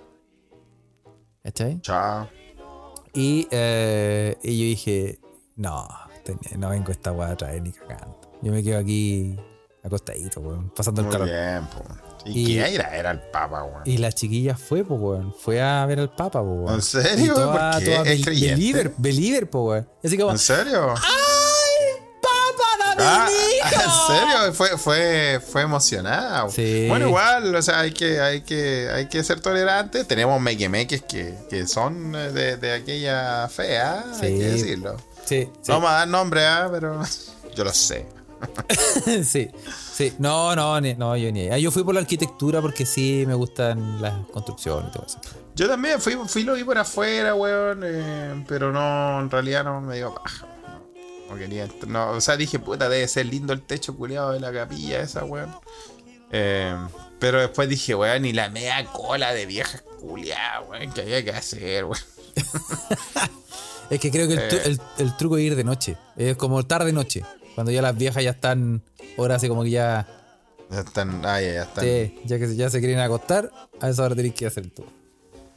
¿Cachai? 1.43 1.81
Chao. 1.81 2.29
Y, 3.13 3.49
eh, 3.51 4.37
y 4.43 4.59
yo 4.59 4.65
dije, 4.67 5.19
no, 5.57 5.89
ten- 6.25 6.39
no 6.59 6.71
vengo 6.71 6.93
esta 6.93 7.13
weá 7.13 7.31
a 7.31 7.37
traer 7.37 7.63
ni 7.63 7.73
cagando. 7.73 8.21
Yo 8.43 8.53
me 8.53 8.63
quedo 8.63 8.79
aquí 8.79 9.37
acostadito, 9.83 10.41
weón, 10.41 10.71
pasando 10.71 11.01
el 11.03 11.09
calor. 11.09 11.27
bien, 11.29 11.67
po. 11.67 11.83
¿Y, 12.27 12.41
Y- 12.43 12.47
qué 12.59 12.75
era? 12.75 12.95
Era 12.97 13.11
el 13.13 13.21
Papa, 13.31 13.65
weón. 13.65 13.83
Y 13.87 13.97
la 13.97 14.13
chiquilla 14.13 14.55
fue, 14.57 14.85
pues, 14.85 15.01
weón. 15.01 15.35
Fue 15.35 15.61
a 15.61 15.85
ver 15.87 15.99
al 16.01 16.15
Papa, 16.15 16.41
pues, 16.43 16.59
weón. 16.59 16.75
¿En 16.75 16.83
serio? 16.83 17.25
Y 17.25 17.29
toda, 17.35 17.71
¿Por 17.73 17.81
qué? 17.81 17.85
toda 17.91 18.03
¿Es 18.03 18.21
bel- 18.21 18.25
creyente? 18.25 18.55
believer, 18.55 18.95
believer, 18.99 19.51
pues, 19.51 19.65
weón. 19.65 19.89
Así 20.05 20.17
¿En 20.23 20.39
serio? 20.39 20.91
¡ay, 20.97 21.03
Ah, 22.99 23.29
mi 23.29 23.57
hijo! 23.57 23.83
¿En 23.83 24.17
serio? 24.17 24.53
Fue, 24.55 24.69
fue, 24.79 25.41
fue 25.47 25.63
emocionada. 25.63 26.49
Sí. 26.51 26.87
Bueno, 26.89 27.07
igual, 27.09 27.55
o 27.55 27.63
sea, 27.63 27.81
hay 27.81 27.93
que, 27.93 28.21
hay 28.21 28.41
que, 28.43 28.89
hay 28.93 29.09
que 29.09 29.23
ser 29.25 29.41
tolerantes. 29.41 30.07
Tenemos 30.07 30.41
mequemeques 30.41 31.03
que, 31.03 31.35
que 31.49 31.67
son 31.67 32.15
eh, 32.15 32.31
de, 32.31 32.57
de 32.57 32.73
aquella 32.75 33.49
fea, 33.49 34.05
hay 34.21 34.39
que 34.39 34.45
decirlo. 34.45 34.97
Sí, 35.25 35.49
sí. 35.63 35.69
No 35.69 35.75
vamos 35.75 35.91
a 35.91 35.95
dar 35.95 36.09
nombre, 36.09 36.47
¿ah? 36.47 36.69
pero 36.73 37.01
yo 37.55 37.65
lo 37.65 37.73
sé. 37.73 38.07
sí, 39.25 39.51
sí. 39.95 40.15
No, 40.19 40.57
no, 40.57 40.81
ni- 40.81 40.95
no, 40.95 41.17
yo 41.17 41.31
ni. 41.31 41.49
Ah, 41.51 41.59
yo 41.59 41.71
fui 41.71 41.85
por 41.85 41.95
la 41.95 42.01
arquitectura 42.01 42.61
porque 42.63 42.87
sí 42.87 43.25
me 43.27 43.35
gustan 43.35 44.01
las 44.01 44.15
construcciones 44.33 44.89
y 44.89 44.93
todo 44.93 45.07
eso. 45.07 45.19
Yo 45.55 45.69
también 45.69 46.01
fui, 46.01 46.17
fui 46.27 46.43
lo 46.45 46.55
vi 46.55 46.65
por 46.65 46.79
afuera, 46.79 47.35
weón, 47.35 47.83
eh, 47.85 48.45
pero 48.49 48.73
no, 48.73 49.21
en 49.21 49.31
realidad 49.31 49.65
no 49.65 49.81
me 49.83 49.97
dio 49.97 50.15
paja. 50.15 50.47
No, 51.31 51.37
quería, 51.37 51.69
no, 51.87 52.11
o 52.11 52.21
sea, 52.21 52.37
dije, 52.37 52.59
puta, 52.59 52.89
debe 52.89 53.07
ser 53.09 53.27
lindo 53.27 53.53
el 53.53 53.63
techo 53.63 53.97
culiado 53.97 54.33
de 54.33 54.41
la 54.41 54.53
capilla 54.53 55.01
esa, 55.01 55.25
weón. 55.25 55.55
Eh, 56.33 56.77
pero 57.19 57.41
después 57.41 57.69
dije, 57.69 57.95
weón, 57.95 58.23
ni 58.23 58.33
la 58.33 58.49
media 58.51 58.85
cola 58.87 59.33
de 59.33 59.47
viejas 59.47 59.83
culiadas, 60.01 60.69
weón, 60.69 60.93
que 60.93 61.03
había 61.03 61.25
que 61.25 61.31
hacer, 61.31 61.85
weón. 61.85 61.99
Es 63.91 63.99
que 63.99 64.13
creo 64.13 64.29
que 64.29 64.35
el, 64.35 64.41
tru- 64.49 64.57
Eh. 64.59 64.63
el- 64.67 64.81
el 64.99 65.17
truco 65.17 65.37
es 65.37 65.43
ir 65.43 65.57
de 65.57 65.65
noche. 65.65 65.97
Es 66.17 66.37
como 66.37 66.65
tarde-noche. 66.65 67.25
Cuando 67.57 67.73
ya 67.73 67.83
las 67.83 67.97
viejas 67.97 68.23
ya 68.23 68.31
están. 68.31 68.83
Ahora 69.19 69.35
así 69.35 69.49
como 69.49 69.65
que 69.65 69.71
ya. 69.71 70.07
Ya 70.71 70.81
están, 70.81 71.27
ah, 71.27 71.41
ya, 71.41 71.53
ya 71.53 71.63
están. 71.65 71.85
ya 72.25 72.39
que 72.39 72.55
ya 72.55 72.71
se 72.71 72.79
quieren 72.79 73.01
acostar, 73.01 73.51
a 73.81 73.89
esa 73.89 74.05
hora 74.05 74.15
tenéis 74.15 74.35
que 74.35 74.47
hacer 74.47 74.63
el 74.63 74.71
tour. 74.71 74.87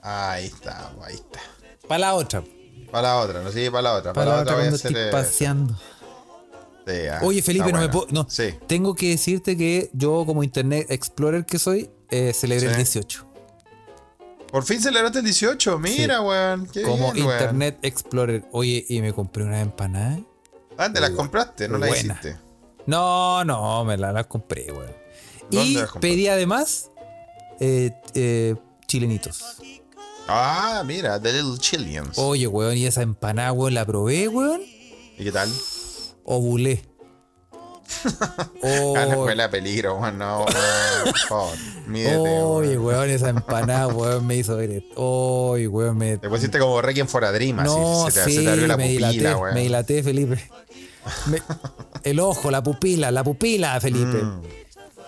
Ahí 0.01 0.45
está, 0.47 0.91
ahí 1.03 1.13
está. 1.13 1.39
Para 1.87 1.99
la 1.99 2.13
otra. 2.15 2.43
Para 2.91 3.09
la 3.09 3.17
otra, 3.17 3.41
no 3.41 3.51
sigue 3.51 3.71
para 3.71 3.81
la 3.83 3.93
otra. 3.93 4.13
Para 4.13 4.35
la 4.35 4.41
otra 4.41 4.53
voy 4.55 4.65
a 4.65 4.69
cuando 4.69 4.75
estoy 4.75 5.11
paseando. 5.11 5.73
sí, 6.85 6.93
ah, 7.11 7.19
Oye, 7.23 7.41
Felipe, 7.41 7.71
no 7.71 7.79
me 7.79 7.89
puedo. 7.89 8.07
No, 8.11 8.25
Sí. 8.29 8.53
tengo 8.67 8.93
que 8.95 9.09
decirte 9.09 9.57
que 9.57 9.89
yo, 9.93 10.23
como 10.25 10.43
Internet 10.43 10.87
Explorer 10.89 11.45
que 11.45 11.57
soy, 11.59 11.89
eh, 12.09 12.33
celebré 12.33 12.67
el 12.67 12.71
Sí. 12.73 12.77
18. 12.77 13.27
Por 14.51 14.63
fin 14.63 14.79
celebraste 14.79 15.17
el 15.19 15.25
18, 15.25 15.79
mira, 15.79 16.21
weón. 16.21 16.67
Como 16.85 17.11
bien. 17.13 17.25
Internet 17.25 17.79
Explorer. 17.81 18.45
Oye, 18.51 18.85
y 18.87 19.01
me 19.01 19.11
compré 19.11 19.43
una 19.43 19.59
empanada. 19.61 20.19
Ah, 20.77 20.91
te 20.93 20.99
las 20.99 21.09
compraste, 21.11 21.67
no 21.67 21.79
las 21.79 21.89
hiciste. 21.97 22.37
No, 22.85 23.43
no, 23.45 23.83
me 23.85 23.97
la, 23.97 24.11
la 24.11 24.25
compré, 24.25 24.71
weón. 24.71 24.91
¿Dónde 25.49 25.65
Y 25.65 25.73
las 25.75 25.91
pedí 25.93 26.27
además 26.27 26.91
eh, 27.59 27.91
eh, 28.13 28.55
chilenitos. 28.85 29.57
Ah, 30.27 30.83
mira, 30.85 31.19
The 31.21 31.33
Little 31.33 31.57
Chileans. 31.59 32.17
Oye, 32.17 32.47
weón, 32.47 32.77
y 32.77 32.85
esa 32.85 33.01
empanada, 33.01 33.51
weón, 33.51 33.73
la 33.73 33.85
probé, 33.85 34.27
weón. 34.27 34.61
¿Y 35.17 35.23
qué 35.23 35.31
tal? 35.31 35.49
Ovulé. 36.23 36.83
Oh, 38.63 38.93
Ah, 38.97 39.05
no 39.05 39.23
fue 39.23 39.35
la 39.35 39.49
peligro, 39.49 39.97
weón. 39.97 40.17
No, 40.17 40.45
por 41.03 41.17
favor. 41.17 41.57
Mídete, 41.87 42.17
Oye, 42.17 42.77
weón. 42.77 42.85
weón, 42.85 43.09
esa 43.09 43.29
empanada, 43.29 43.87
weón, 43.87 44.25
me 44.25 44.37
hizo 44.37 44.55
ver 44.55 44.71
esto. 44.71 44.93
Oye, 44.95 45.67
weón, 45.67 45.97
me. 45.97 46.17
Te 46.17 46.29
pusiste 46.29 46.57
como 46.57 46.81
Requiem 46.81 47.07
for 47.07 47.25
a 47.25 47.31
Dream, 47.31 47.59
así. 47.59 47.69
No, 47.69 48.05
se, 48.09 48.19
te, 48.21 48.25
sí, 48.25 48.35
se 48.37 48.43
te 48.43 48.49
abrió 48.49 48.67
la 48.67 48.77
me 48.77 48.85
pupila, 48.87 49.09
dilaté, 49.11 49.35
weón. 49.35 49.53
me 49.53 49.61
dilaté, 49.61 50.03
Felipe. 50.03 50.49
Me- 51.25 51.41
el 52.03 52.19
ojo, 52.21 52.49
la 52.49 52.63
pupila, 52.63 53.11
la 53.11 53.23
pupila, 53.25 53.79
Felipe. 53.81 54.23
Mm, 54.23 54.41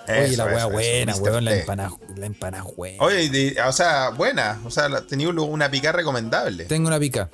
Oye, 0.08 0.26
eso, 0.26 0.46
la 0.46 0.58
eso, 0.58 0.70
buena, 0.70 1.16
weón, 1.16 1.46
la 1.46 1.56
empanada, 1.56 1.92
la 2.16 2.26
empanada 2.26 2.64
buena. 2.76 3.04
Oye, 3.04 3.56
o 3.68 3.72
sea, 3.72 4.10
buena. 4.10 4.60
O 4.66 4.70
sea, 4.72 4.90
tenía 5.08 5.30
un- 5.30 5.40
una 5.40 5.70
pica 5.72 5.92
recomendable. 5.92 6.66
Tengo 6.66 6.88
una 6.88 7.00
pica. 7.00 7.30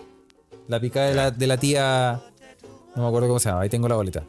La 0.68 0.80
pica 0.80 1.04
de 1.06 1.14
la, 1.16 1.32
de 1.32 1.48
la 1.48 1.58
tía. 1.58 2.22
No 2.96 3.02
me 3.04 3.08
acuerdo 3.08 3.28
cómo 3.28 3.40
se 3.40 3.50
llama, 3.50 3.62
ahí 3.62 3.70
tengo 3.70 3.88
la 3.88 3.96
boleta. 3.96 4.24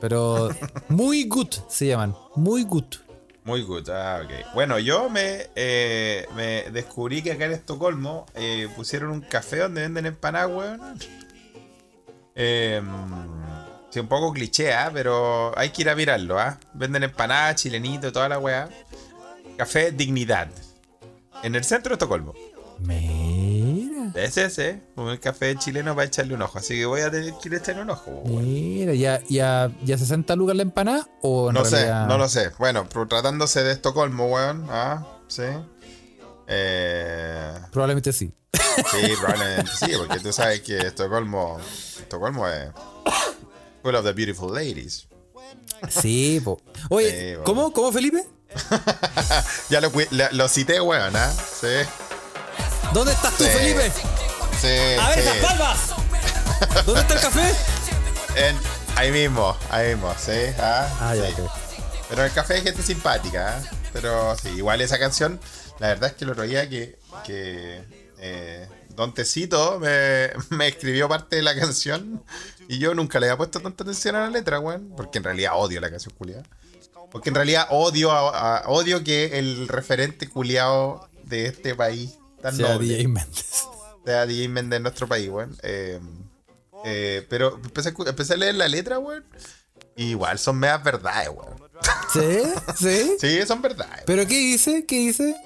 Pero 0.00 0.48
muy 0.88 1.24
good 1.28 1.48
se 1.68 1.86
llaman. 1.86 2.14
Muy 2.36 2.64
good. 2.64 2.84
Muy 3.44 3.62
good, 3.62 3.90
ah, 3.90 4.22
ok. 4.24 4.54
Bueno, 4.54 4.78
yo 4.78 5.10
me, 5.10 5.48
eh, 5.54 6.26
me 6.34 6.62
descubrí 6.70 7.22
que 7.22 7.32
acá 7.32 7.44
en 7.44 7.52
Estocolmo 7.52 8.24
eh, 8.34 8.68
pusieron 8.74 9.10
un 9.10 9.20
café 9.20 9.58
donde 9.58 9.82
venden 9.82 10.06
empanadas, 10.06 10.50
weón. 10.50 10.80
Eh, 12.34 12.82
sí, 13.94 14.00
un 14.00 14.08
poco 14.08 14.32
cliché, 14.32 14.74
¿ah? 14.74 14.90
pero 14.92 15.56
hay 15.56 15.70
que 15.70 15.82
ir 15.82 15.88
a 15.88 15.94
mirarlo, 15.94 16.38
¿ah? 16.38 16.58
Venden 16.72 17.04
empanadas, 17.04 17.62
chilenito, 17.62 18.10
toda 18.10 18.28
la 18.28 18.40
weá. 18.40 18.68
Café 19.56 19.92
Dignidad. 19.92 20.48
En 21.44 21.54
el 21.54 21.62
centro 21.62 21.90
de 21.90 21.94
Estocolmo. 21.94 22.34
Mira. 22.80 24.10
Ese, 24.16 24.46
ese. 24.46 24.82
Un 24.96 25.16
café 25.18 25.54
chileno 25.56 25.94
para 25.94 26.08
echarle 26.08 26.34
un 26.34 26.42
ojo. 26.42 26.58
Así 26.58 26.74
que 26.74 26.86
voy 26.86 27.02
a 27.02 27.10
tener 27.10 27.34
que 27.40 27.54
echarle 27.54 27.82
un 27.82 27.90
ojo, 27.90 28.10
weón. 28.10 28.44
Mira, 28.44 28.94
ya, 28.94 29.22
ya, 29.28 29.70
ya 29.84 29.96
60 29.96 30.34
lucas 30.34 30.56
la 30.56 30.62
empanada 30.62 31.08
o 31.22 31.52
No 31.52 31.64
sé, 31.64 31.86
no 31.86 32.18
lo 32.18 32.28
sé. 32.28 32.50
Bueno, 32.58 32.88
tratándose 33.08 33.62
de 33.62 33.72
Estocolmo, 33.72 34.26
weón. 34.26 34.66
Ah, 34.70 35.06
sí. 35.28 35.44
Eh, 36.48 37.54
Probablemente 37.70 38.12
sí. 38.12 38.32
Sí, 38.52 39.12
probablemente 39.20 39.70
sí, 39.76 39.92
porque 39.96 40.18
tú 40.18 40.32
sabes 40.32 40.62
que 40.62 40.78
Estocolmo, 40.78 41.60
Estocolmo 42.00 42.48
es 42.48 42.70
full 43.84 43.94
of 43.94 44.04
the 44.04 44.12
beautiful 44.14 44.48
ladies. 44.50 45.06
Sí, 45.90 46.40
po. 46.42 46.58
Oye, 46.88 47.10
Sí, 47.10 47.36
po. 47.36 47.44
¿cómo? 47.44 47.72
¿Cómo, 47.72 47.92
Felipe? 47.92 48.24
Ya 49.68 49.80
lo, 49.80 49.92
lo 50.32 50.48
cité, 50.48 50.80
weón, 50.80 51.14
¿ah? 51.16 51.30
Sí, 51.60 51.66
¿Dónde 52.94 53.12
estás 53.12 53.36
tú, 53.36 53.44
Sí. 53.44 53.50
Felipe? 53.50 53.92
sí, 54.60 54.98
¡A 55.00 55.08
ver 55.10 55.18
esas 55.18 55.36
palmas! 55.38 55.78
¿Dónde 56.86 57.00
está 57.02 57.14
el 57.14 57.20
café? 57.20 57.54
En- 58.36 58.58
ahí 58.96 59.10
mismo, 59.10 59.54
ahí 59.70 59.88
mismo, 59.94 60.14
sí. 60.18 60.32
Ah, 60.58 60.88
Ah, 61.00 61.14
ya. 61.14 61.24
Pero 62.08 62.22
en 62.22 62.26
el 62.28 62.32
café 62.32 62.54
hay 62.54 62.62
gente 62.62 62.82
simpática, 62.82 63.58
¿eh? 63.58 63.62
Pero 63.92 64.34
sí, 64.38 64.48
igual 64.50 64.80
esa 64.80 64.98
canción, 64.98 65.38
la 65.78 65.88
verdad 65.88 66.10
es 66.10 66.16
que 66.16 66.24
el 66.24 66.30
otro 66.30 66.44
día 66.44 66.68
que, 66.68 66.96
que 67.24 67.82
eh, 68.18 68.68
Don 68.94 69.12
Tecito 69.14 69.78
me, 69.80 70.30
me 70.50 70.68
escribió 70.68 71.08
parte 71.08 71.36
de 71.36 71.42
la 71.42 71.54
canción 71.58 72.22
y 72.68 72.78
yo 72.78 72.94
nunca 72.94 73.20
le 73.20 73.26
había 73.26 73.36
puesto 73.36 73.60
tanta 73.60 73.82
atención 73.84 74.16
a 74.16 74.20
la 74.24 74.30
letra, 74.30 74.60
weón. 74.60 74.92
Porque 74.96 75.18
en 75.18 75.24
realidad 75.24 75.52
odio 75.56 75.80
la 75.80 75.90
canción 75.90 76.14
culiada. 76.16 76.44
Porque 77.10 77.28
en 77.28 77.34
realidad 77.36 77.66
odio 77.70 78.10
a- 78.10 78.58
a- 78.58 78.68
odio 78.68 79.04
que 79.04 79.38
el 79.38 79.68
referente 79.68 80.28
culiado 80.28 81.08
de 81.24 81.46
este 81.46 81.74
país 81.74 82.18
tan 82.42 82.56
Sea 82.56 82.74
noble 82.74 82.88
DJ 82.88 83.08
Méndez. 83.08 83.64
sea 84.04 84.26
DJ 84.26 84.48
Méndez 84.48 84.76
en 84.78 84.82
nuestro 84.82 85.06
país, 85.06 85.28
weón. 85.28 85.56
Eh, 85.62 86.00
eh, 86.84 87.26
pero 87.30 87.54
empecé 87.62 87.90
a, 87.90 87.94
escu- 87.94 88.08
empecé 88.08 88.34
a 88.34 88.36
leer 88.36 88.54
la 88.56 88.68
letra, 88.68 88.98
weón. 88.98 89.24
Igual 89.96 90.38
son 90.38 90.58
medias 90.58 90.82
verdades, 90.82 91.28
weón. 91.28 91.54
¿Sí? 92.12 92.42
¿Sí? 92.78 93.16
Sí, 93.20 93.46
son 93.46 93.62
verdades. 93.62 94.02
¿Pero 94.06 94.26
qué 94.26 94.36
dice? 94.38 94.84
¿Qué 94.84 94.96
dice? 94.98 95.36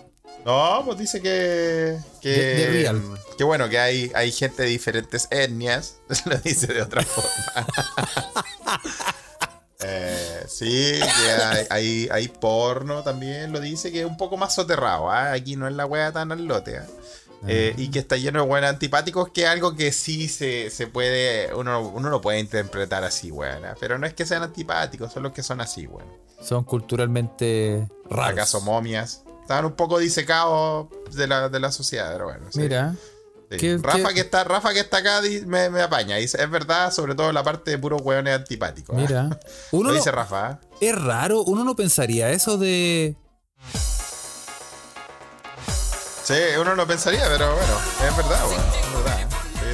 No, 0.49 0.83
pues 0.87 0.97
dice 0.99 1.21
que. 1.21 1.99
Que, 2.23 2.29
De- 2.31 2.55
de 2.55 2.67
real. 2.69 3.03
que 3.37 3.45
bueno, 3.45 3.69
que 3.69 3.79
hay, 3.79 4.11
hay 4.15 4.33
gente 4.33 4.63
de 4.63 4.69
diferentes 4.71 5.29
etnias. 5.31 5.97
Lo 6.25 6.39
dice 6.39 6.69
de 6.73 6.81
otra 6.83 7.03
forma. 7.03 7.67
Eh, 9.81 10.45
sí, 10.49 10.99
que 10.99 11.31
hay, 11.31 11.67
hay, 11.71 12.09
hay 12.11 12.29
porno 12.29 13.05
también, 13.05 13.53
lo 13.53 13.61
dice, 13.61 13.93
que 13.93 14.01
es 14.01 14.07
un 14.07 14.17
poco 14.17 14.37
más 14.37 14.53
soterrado. 14.57 15.09
¿ah? 15.09 15.31
Aquí 15.33 15.55
no 15.55 15.69
es 15.69 15.73
la 15.75 15.87
wea 15.87 16.11
tan 16.11 16.33
al 16.33 16.45
lote. 16.47 16.79
¿ah? 16.79 16.87
Eh, 17.47 17.75
y 17.77 17.89
que 17.93 18.01
está 18.01 18.17
lleno 18.17 18.41
de 18.43 18.47
buenos 18.49 18.69
antipáticos, 18.71 19.29
que 19.31 19.43
es 19.45 19.49
algo 19.49 19.77
que 19.77 19.93
sí 19.93 20.29
se, 20.29 20.71
se 20.71 20.89
puede. 20.89 21.55
Uno, 21.55 21.81
uno 21.91 22.11
lo 22.11 22.21
puede 22.21 22.41
interpretar 22.41 23.05
así, 23.05 23.31
weón. 23.31 23.65
¿ah? 23.67 23.77
Pero 23.79 23.99
no 23.99 24.07
es 24.09 24.15
que 24.15 24.27
sean 24.27 24.43
antipáticos, 24.43 25.13
son 25.13 25.23
los 25.23 25.33
que 25.33 25.45
son 25.45 25.61
así, 25.61 25.87
weón. 25.87 26.09
Son 26.43 26.65
culturalmente 26.65 27.87
raros. 28.11 28.33
acaso 28.33 28.61
momias. 28.61 29.23
Estaban 29.49 29.65
un 29.65 29.73
poco 29.73 29.99
disecados 29.99 30.89
de 31.15 31.27
la, 31.27 31.49
de 31.49 31.59
la 31.59 31.73
sociedad, 31.73 32.13
pero 32.13 32.27
bueno. 32.27 32.45
sí. 32.53 32.59
Mira. 32.61 32.95
Sí. 33.51 33.57
¿qué- 33.57 33.79
Rafa, 33.79 34.09
qué- 34.09 34.15
que 34.17 34.21
está, 34.21 34.45
Rafa 34.45 34.75
que 34.75 34.81
está 34.81 34.99
acá 34.99 35.23
me, 35.47 35.71
me 35.71 35.81
apaña. 35.81 36.17
Dice, 36.17 36.39
es 36.43 36.51
verdad, 36.51 36.93
sobre 36.93 37.15
todo 37.15 37.33
la 37.33 37.43
parte 37.43 37.71
de 37.71 37.79
puros 37.79 38.03
hueones 38.03 38.35
antipáticos. 38.37 38.95
¿ah? 38.95 39.01
Mira. 39.01 39.41
Uno 39.73 39.85
Lo 39.85 39.89
no- 39.89 39.95
dice 39.95 40.11
Rafa. 40.13 40.47
¿ah? 40.49 40.61
es 40.83 40.95
raro, 41.03 41.45
uno 41.45 41.65
no 41.65 41.75
pensaría 41.75 42.31
eso 42.31 42.59
de. 42.59 43.17
Sí, 46.25 46.35
uno 46.61 46.75
lo 46.75 46.87
pensaría, 46.87 47.25
pero 47.27 47.55
bueno, 47.55 47.73
es 48.07 48.17
verdad, 48.19 48.47
weón. 48.49 48.61
Es 48.61 48.93
verdad. 48.93 49.29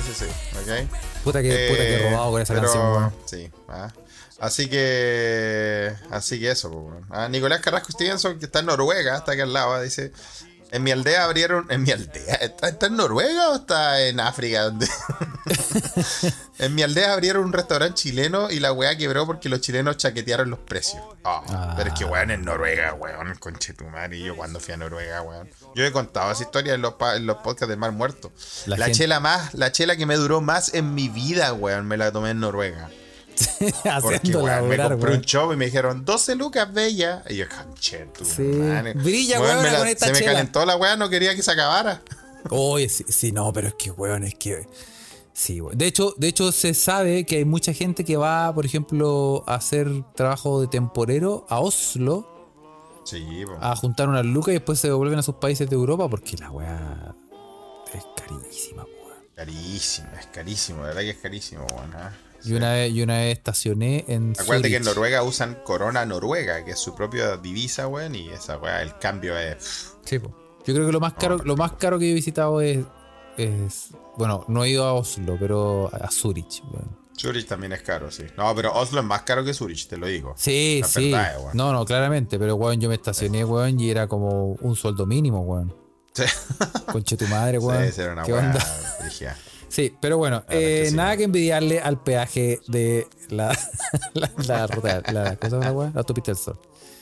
Sí, 0.07 0.13
sí, 0.15 0.25
sí. 0.25 0.57
¿ok? 0.57 0.89
Puta 1.25 1.43
que, 1.43 1.67
puta 1.71 1.83
que 1.83 1.95
Eh, 2.07 2.11
robado 2.13 2.31
con 2.31 2.43
esa 2.43 2.55
pero- 2.55 2.63
canción, 2.67 2.93
weón. 2.93 3.15
Sí. 3.27 3.51
ah. 3.69 3.93
Así 4.41 4.69
que. 4.69 5.93
Así 6.11 6.41
que 6.41 6.51
eso, 6.51 6.71
pues, 6.71 6.85
weón. 6.85 7.07
Ah, 7.11 7.29
Nicolás 7.29 7.61
Carrasco 7.61 7.93
Stevenson, 7.93 8.39
que 8.39 8.47
está 8.47 8.61
en 8.61 8.67
Noruega, 8.67 9.17
está 9.17 9.33
aquí 9.33 9.41
al 9.41 9.53
lado, 9.53 9.81
dice. 9.81 10.13
En 10.71 10.83
mi 10.83 10.91
aldea 10.91 11.25
abrieron. 11.25 11.71
En 11.71 11.85
mi 11.85 11.93
aldea. 11.93 12.35
¿Está, 12.35 12.69
está 12.69 12.87
en 12.87 12.97
Noruega 12.97 13.51
o 13.51 13.57
está 13.57 14.01
en 14.03 14.19
África? 14.21 14.73
En 16.59 16.75
mi 16.75 16.83
aldea 16.83 17.13
abrieron 17.13 17.45
un 17.45 17.53
restaurante 17.53 17.95
chileno 17.95 18.51
y 18.51 18.61
la 18.61 18.73
weá 18.73 18.97
quebró 18.97 19.27
porque 19.27 19.49
los 19.49 19.61
chilenos 19.61 19.97
chaquetearon 19.97 20.51
los 20.51 20.61
precios. 20.61 21.03
Ah, 21.25 21.75
Pero 21.77 21.91
es 21.91 21.99
que 21.99 22.05
weón 22.05 22.31
en 22.31 22.45
Noruega, 22.45 22.95
weón, 22.95 23.35
conchetumar. 23.37 24.15
Y 24.15 24.23
yo 24.25 24.37
cuando 24.37 24.61
fui 24.61 24.73
a 24.75 24.77
Noruega, 24.77 25.21
weón. 25.23 25.51
Yo 25.75 25.85
he 25.85 25.93
contado 25.93 26.31
esa 26.33 26.45
historia 26.45 26.75
en 26.75 26.83
los, 26.83 26.95
en 27.15 27.27
los 27.27 27.39
podcasts 27.39 27.69
del 27.69 27.79
Mar 27.79 27.93
Muerto. 27.93 28.33
La 28.67 28.77
La, 28.77 28.91
chela 28.93 29.21
más, 29.21 29.53
la 29.55 29.73
chela 29.73 29.97
que 29.97 30.07
me 30.07 30.17
duró 30.17 30.41
más 30.41 30.75
en 30.75 30.95
mi 30.95 31.09
vida, 31.09 31.53
weón, 31.53 31.87
me 31.87 31.97
la 31.97 32.13
tomé 32.13 32.31
en 32.31 32.41
Noruega. 32.41 32.89
Porque, 34.01 34.17
Haciendo 34.17 34.45
weón, 34.45 34.69
me 34.69 34.77
compré 34.79 35.15
un 35.15 35.21
show 35.23 35.53
y 35.53 35.57
me 35.57 35.65
dijeron 35.67 36.05
12 36.05 36.35
lucas, 36.37 36.73
bella. 36.73 37.23
Y 37.29 37.37
yo, 37.37 37.47
conchetu, 37.49 38.25
Sí. 38.25 38.43
madre. 38.43 38.93
Brilla, 38.95 39.41
Weón, 39.41 39.63
la- 39.63 39.79
con 39.79 39.89
esta 39.89 40.07
Se 40.07 40.13
me 40.13 40.23
calentó 40.25 40.65
la 40.65 40.77
weá, 40.77 40.97
no 40.97 41.09
quería 41.09 41.35
que 41.35 41.43
se 41.43 41.51
acabara. 41.51 42.03
Oye, 42.51 42.89
sí, 42.89 43.05
sí, 43.09 43.33
no, 43.33 43.53
pero 43.53 43.69
es 43.69 43.75
que, 43.75 43.91
weón, 43.91 44.23
es 44.25 44.35
que. 44.35 44.67
Sí, 45.33 45.61
weón. 45.61 45.77
De 45.77 45.87
hecho, 45.87 46.15
de 46.17 46.29
hecho, 46.29 46.53
se 46.53 46.75
sabe 46.75 47.25
que 47.27 47.39
hay 47.39 47.45
mucha 47.45 47.73
gente 47.73 48.05
que 48.05 48.17
va, 48.17 48.55
por 48.55 48.65
ejemplo, 48.67 49.43
a 49.47 49.55
hacer 49.57 49.89
trabajo 50.15 50.61
de 50.61 50.69
temporero 50.69 51.47
a 51.49 51.59
Oslo 51.61 52.31
Sí, 53.05 53.45
a 53.61 53.77
juntar 53.77 54.09
unas 54.09 54.25
lucas 54.25 54.51
y 54.51 54.53
después 54.55 54.79
se 54.81 54.89
devuelven 54.89 55.19
a 55.19 55.23
sus 55.23 55.35
países 55.35 55.69
de 55.69 55.75
Europa 55.77 56.09
porque 56.09 56.37
la 56.39 56.51
weá 56.51 57.15
es 57.93 58.03
carísima, 58.17 58.85
weón. 58.85 59.19
Carísimo, 59.35 60.09
es 60.19 60.27
carísimo, 60.27 60.81
de 60.83 60.87
verdad 60.89 61.01
que 61.03 61.11
es 61.11 61.19
carísimo, 61.19 61.67
weón. 61.75 61.93
ah. 61.97 62.13
Y 62.45 62.53
una 62.53 62.73
vez, 62.73 62.93
y 62.93 63.03
una 63.03 63.19
vez 63.19 63.37
estacioné 63.39 64.05
en 64.09 64.35
Acuérdate 64.39 64.69
que 64.71 64.77
en. 64.77 64.85
Noruega 64.85 65.23
usan 65.23 65.59
corona 65.65 66.05
noruega, 66.05 66.65
que 66.65 66.73
es 66.73 66.79
su 66.79 66.95
propia 66.95 67.37
divisa, 67.39 67.89
weón, 67.89 68.15
y 68.15 68.29
esa 68.29 68.59
weá, 68.59 68.83
el 68.83 68.99
cambio 68.99 69.37
es. 69.39 69.93
Sí, 70.05 70.19
po. 70.19 70.35
Yo 70.67 70.75
creo 70.75 70.87
que 70.87 70.93
lo 70.93 71.01
más 71.01 71.15
caro, 71.15 71.39
lo 71.45 71.57
más 71.57 71.73
caro 71.73 71.99
que 71.99 72.11
he 72.11 72.15
visitado 72.15 72.61
es, 72.61 72.79
es- 73.37 73.89
bueno, 74.17 74.45
no 74.49 74.65
he 74.65 74.71
ido 74.71 74.85
a 74.85 74.93
Oslo, 74.95 75.37
pero 75.39 75.91
a 75.93 76.11
Zurich, 76.11 76.63
weón. 76.71 76.97
Zurich 77.17 77.47
también 77.47 77.73
es 77.73 77.83
caro, 77.83 78.11
sí. 78.11 78.25
No, 78.37 78.55
pero 78.55 78.73
Oslo 78.75 79.01
es 79.01 79.07
más 79.07 79.23
caro 79.23 79.45
que 79.45 79.55
Zurich, 79.55 79.87
te 79.89 79.97
lo 79.97 80.07
digo. 80.07 80.35
Sí, 80.37 80.81
La 80.83 80.89
sí. 80.89 81.11
verdad, 81.13 81.37
weón. 81.41 81.51
No, 81.57 81.73
no, 81.73 81.85
claramente, 81.85 82.39
pero 82.39 82.57
weón, 82.57 82.81
yo 82.81 82.89
me 82.89 82.95
estacioné, 82.97 83.45
weón, 83.45 83.79
y 83.81 83.91
era 83.91 84.07
como 84.09 84.53
un 84.61 84.75
sueldo 84.77 85.07
mínimo, 85.07 85.41
weón. 85.43 85.75
Sí. 86.13 86.25
Conche 86.93 87.17
tu 87.17 87.27
madre, 87.29 87.59
weón. 87.61 87.91
Sí, 87.93 88.01
era 88.01 88.13
una 88.13 88.23
¿Qué 88.25 88.33
weá 88.33 88.43
onda? 88.43 88.61
Sí, 89.75 89.97
pero 90.01 90.19
bueno, 90.19 90.45
eh, 90.49 90.83
que 90.85 90.91
sí. 90.91 90.95
nada 90.97 91.17
que 91.17 91.25
envidiarle 91.25 91.81
al 91.81 92.01
peaje 92.01 92.61
de 92.69 93.09
la, 93.29 93.49
la, 94.15 94.31
la 94.47 94.67
ruta, 94.69 95.03
la, 95.13 95.35
¿cómo 95.35 95.51
se 95.61 95.67
llama 95.69 95.91
la 95.93 95.99
autopista 96.01 96.31
del 96.31 96.39
sol. 96.39 96.61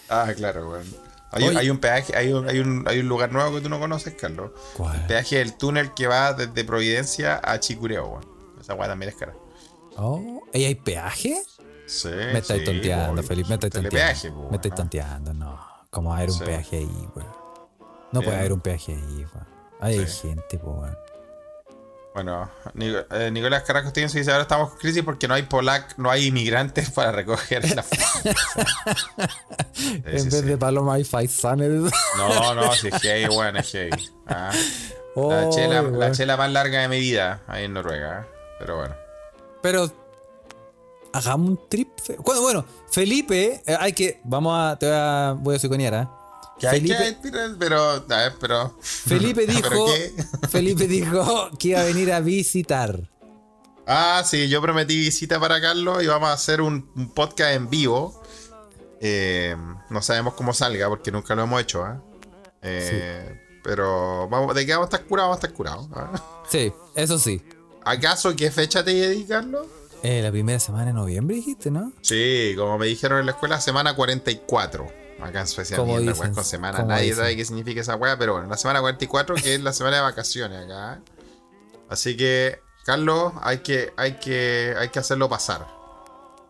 Ah, 0.09 0.33
claro, 0.35 0.71
weón. 0.71 0.87
Hay, 1.33 1.69
un 1.71 1.79
peaje, 1.79 2.17
hay 2.17 2.33
un, 2.33 2.49
hay, 2.49 2.61
un, 2.61 2.85
hay 2.87 3.01
un 3.01 3.09
lugar 3.09 3.31
nuevo 3.31 3.55
que 3.57 3.61
tú 3.63 3.69
no 3.69 3.79
conoces, 3.79 4.15
Carlos. 4.15 4.53
¿Cuál? 4.75 5.01
El 5.01 5.07
peaje 5.07 5.37
del 5.39 5.55
túnel 5.59 5.93
que 5.93 6.07
va 6.07 6.33
desde 6.33 6.65
Providencia 6.65 7.41
a 7.43 7.61
Chicureo, 7.61 8.07
weón. 8.07 8.27
Esa 8.61 8.75
weá 8.75 8.89
también 8.89 9.11
es 9.11 9.17
cara. 9.17 9.35
Oh, 9.97 10.41
¿y 10.55 10.65
hay 10.65 10.75
peaje? 10.75 11.43
Sí. 11.87 12.09
Me 12.09 12.39
estáis 12.39 12.61
sí, 12.61 12.65
tonteando. 12.65 13.23
Felipe, 13.23 13.49
me 13.51 13.55
estáis 13.57 13.73
tonteando. 13.75 14.35
po, 14.35 14.51
Me 14.51 14.57
estáis 14.57 14.75
tonteando, 14.75 15.35
no. 15.35 15.59
¿Cómo 15.91 16.09
va 16.11 16.15
a 16.17 16.19
haber 16.21 16.31
un 16.31 16.39
Sí. 16.39 16.45
peaje 16.45 16.77
ahí, 16.79 17.09
weón? 17.15 17.29
No 18.13 18.21
puede 18.21 18.31
Bien. 18.31 18.39
haber 18.39 18.53
un 18.55 18.61
peaje 18.61 18.93
ahí, 18.95 19.27
weón. 19.35 19.47
Hay 19.81 20.07
Sí. 20.07 20.29
gente, 20.29 20.59
po, 20.59 20.71
weón. 20.73 20.97
Bueno, 22.15 22.51
eh, 22.79 23.31
Nicolás 23.33 23.63
Carrasco 23.63 23.89
Stevenson 23.91 24.19
dice, 24.21 24.31
ahora 24.33 24.43
estamos 24.43 24.71
con 24.71 24.79
crisis 24.79 25.03
porque 25.03 25.27
no 25.27 25.35
hay 25.35 25.45
polac, 25.45 25.97
no 25.97 26.11
hay 26.11 26.27
inmigrantes 26.27 26.91
para 26.91 27.11
recoger 27.11 27.75
la 27.75 27.83
fruta". 27.83 28.35
Sí, 29.73 30.03
en 30.05 30.21
sí, 30.21 30.29
vez 30.29 30.41
sí. 30.41 30.43
de 30.43 30.59
paloma 30.59 30.95
hay 30.95 31.05
faisanes. 31.05 31.91
No, 32.19 32.55
no, 32.55 32.73
si 32.75 32.89
es 32.89 33.01
que 33.01 33.29
weón, 33.29 33.57
es 33.57 33.71
que 33.71 33.91
Ah, 34.27 34.51
la, 35.17 35.51
chela, 35.51 35.83
la 35.83 36.13
chela 36.13 36.37
más 36.37 36.51
larga 36.51 36.81
de 36.81 36.89
mi 36.89 37.01
vida 37.01 37.41
ahí 37.47 37.65
en 37.65 37.73
Noruega. 37.73 38.21
¿eh? 38.21 38.27
Pero 38.59 38.77
bueno. 38.77 38.95
Pero 39.63 39.91
hagamos 41.13 41.49
un 41.51 41.69
trip. 41.69 41.89
Bueno, 42.25 42.43
bueno, 42.43 42.65
Felipe, 42.91 43.63
eh, 43.67 43.77
hay 43.79 43.93
que. 43.95 44.21
Vamos 44.25 44.55
a. 44.59 44.79
Te 44.79 44.87
voy 44.87 44.95
a, 44.97 45.35
voy 45.39 45.57
a 45.57 45.59
psiconear, 45.59 45.95
¿ah? 45.95 46.11
Que 46.59 46.69
hay 46.69 46.83
que 46.83 46.95
Felipe, 46.95 47.19
pero, 47.23 47.57
pero, 47.59 48.15
a 48.15 48.23
ver, 48.23 48.33
pero. 48.41 48.77
Felipe 48.81 49.47
¿Pero 49.47 49.59
dijo. 49.71 49.87
qué? 49.87 50.15
Felipe 50.49 50.87
dijo 50.87 51.51
que 51.59 51.69
iba 51.69 51.81
a 51.81 51.85
venir 51.85 52.13
a 52.13 52.21
visitar. 52.21 53.09
Ah, 53.87 54.23
sí, 54.25 54.49
yo 54.49 54.63
prometí 54.63 54.97
visita 54.97 55.41
para 55.41 55.61
Carlos 55.61 56.03
y 56.03 56.07
vamos 56.07 56.29
a 56.29 56.33
hacer 56.35 56.61
un, 56.61 56.89
un 56.95 57.11
podcast 57.11 57.55
en 57.55 57.69
vivo. 57.69 58.23
Eh, 59.01 59.57
no 59.91 60.01
sabemos 60.03 60.35
cómo 60.35 60.53
salga 60.55 60.89
porque 60.89 61.11
nunca 61.11 61.35
lo 61.35 61.43
hemos 61.43 61.61
hecho, 61.61 61.85
¿ah? 61.85 62.01
Eh, 62.63 63.41
Pero 63.65 64.29
vamos, 64.29 64.55
de 64.55 64.65
que 64.65 64.73
vamos 64.73 64.87
a 64.87 64.97
estar 64.97 65.09
curados, 65.09 65.31
vamos 65.31 65.43
a 65.43 65.47
estar 65.47 65.57
curados. 65.57 65.89
Sí, 66.49 66.73
eso 66.95 67.19
sí. 67.19 67.43
¿Acaso 67.85 68.37
qué 68.37 68.53
fecha 68.53 68.85
te 68.85 69.11
di, 69.11 69.25
Carlos? 69.25 69.67
Eh, 70.05 70.23
la 70.23 70.31
primera 70.31 70.61
semana 70.61 70.87
de 70.87 70.93
noviembre 70.93 71.37
dijiste, 71.37 71.71
¿no? 71.73 71.93
Sí, 72.01 72.55
como 72.57 72.79
me 72.79 72.87
dijeron 72.87 73.19
en 73.19 73.27
la 73.27 73.33
escuela, 73.33 73.61
semana 73.61 73.95
44. 73.97 75.02
Acá 75.25 75.41
en 75.41 75.47
Suecia, 75.47 75.83
mierda, 75.83 76.13
weas 76.13 76.35
con 76.35 76.45
semana. 76.45 76.83
Nadie 76.83 77.05
dicen. 77.05 77.19
sabe 77.19 77.37
qué 77.37 77.45
significa 77.45 77.81
esa 77.81 77.97
weá, 77.97 78.19
pero 78.19 78.35
bueno, 78.35 78.49
la 78.49 78.57
semana 78.57 78.81
44, 78.81 79.35
que 79.37 79.55
es 79.55 79.61
la 79.63 79.73
semana 79.73 79.97
de 79.97 80.03
vacaciones 80.03 80.65
acá. 80.65 81.01
Así 81.89 82.17
que, 82.17 82.59
Carlos, 82.85 83.33
hay 83.43 83.59
que, 83.59 83.93
hay 83.97 84.15
que, 84.15 84.75
hay 84.79 84.89
que 84.89 84.99
hacerlo 84.99 85.29
pasar. 85.29 85.67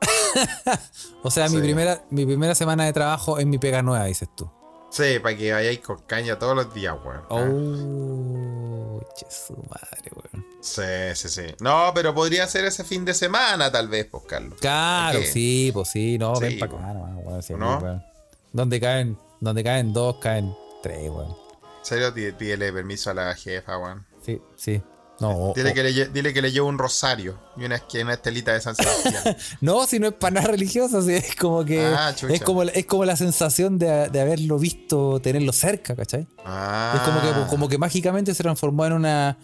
O 1.25 1.31
sea, 1.31 1.49
mi, 1.49 1.61
primera, 1.61 2.03
mi 2.11 2.27
primera 2.27 2.53
semana 2.55 2.85
de 2.85 2.93
trabajo 2.93 3.39
en 3.39 3.49
mi 3.49 3.59
pega 3.59 3.81
nueva, 3.81 4.07
dices 4.07 4.29
tú. 4.37 4.51
Sí, 4.91 5.21
para 5.23 5.37
que 5.37 5.53
vayáis 5.53 5.79
con 5.79 6.01
caña 6.03 6.37
todos 6.39 6.57
los 6.57 6.75
días, 6.75 6.97
weón. 7.05 7.23
Oh. 7.29 8.99
Puche 9.01 9.27
su 9.31 9.55
madre, 9.55 10.11
weón. 10.17 10.45
Sí, 10.61 10.83
sí, 11.15 11.29
sí. 11.29 11.55
No, 11.61 11.93
pero 11.95 12.13
podría 12.13 12.47
ser 12.49 12.65
ese 12.65 12.83
fin 12.83 13.05
de 13.05 13.15
semana, 13.15 13.71
tal 13.71 13.87
vez, 13.89 14.07
pues, 14.11 14.25
Carlos. 14.27 14.59
Claro, 14.61 15.21
sí, 15.23 15.71
pues 15.73 15.91
sí, 15.91 16.19
no, 16.19 16.35
Sí, 16.37 16.43
ven 16.43 16.59
para 16.59 16.73
weón. 16.75 16.85
acá, 16.85 17.17
weón, 17.25 17.43
sí, 17.43 17.55
¿No? 17.55 17.79
weón. 17.79 18.05
Donde 18.53 18.81
caen, 18.81 19.19
donde 19.41 19.65
caen 19.65 19.93
dos, 19.93 20.17
caen 20.17 20.55
tres, 20.83 21.11
weón. 21.11 21.29
En 21.31 21.85
serio, 21.87 22.13
Pí- 22.15 22.33
pídele 22.33 22.73
permiso 22.73 23.11
a 23.11 23.15
la 23.15 23.35
jefa, 23.35 23.79
weón. 23.79 24.07
Sí, 24.25 24.41
sí. 24.57 24.83
No, 25.21 25.53
Dile 25.55 25.73
que, 25.73 25.83
le, 25.85 26.09
dile 26.09 26.35
que 26.35 26.43
le 26.43 26.51
llevo 26.51 26.67
un 26.69 26.79
rosario 26.79 27.39
y 27.57 27.65
una, 27.65 27.81
una 28.03 28.13
estelita 28.15 28.53
de 28.55 28.61
San 28.61 28.75
Sebastián. 28.75 29.37
no, 29.61 29.87
si 29.87 30.01
no 30.01 30.09
es 30.09 30.15
para 30.15 30.35
nada 30.35 30.49
religioso, 30.49 31.01
sí, 31.01 31.13
es 31.15 31.37
como 31.37 31.65
que 31.65 31.85
Ah, 31.85 32.13
es 32.29 32.43
como 32.43 32.65
es 32.65 32.87
como 32.87 33.05
la 33.05 33.15
sensación 33.15 33.79
de, 33.79 34.09
de 34.09 34.21
haberlo 34.21 34.59
visto, 34.59 35.21
tenerlo 35.21 35.53
cerca, 35.53 35.95
¿cachai? 35.95 36.27
Ah. 36.45 36.95
Es 36.97 37.03
como 37.03 37.21
que, 37.21 37.51
como 37.51 37.69
que 37.69 37.79
mágicamente 37.79 38.35
se 38.35 38.43
transformó 38.43 38.85
en 38.87 38.95
una. 38.95 39.39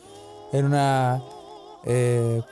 En 0.52 0.64
una. 0.64 1.22
eh, 1.84 2.42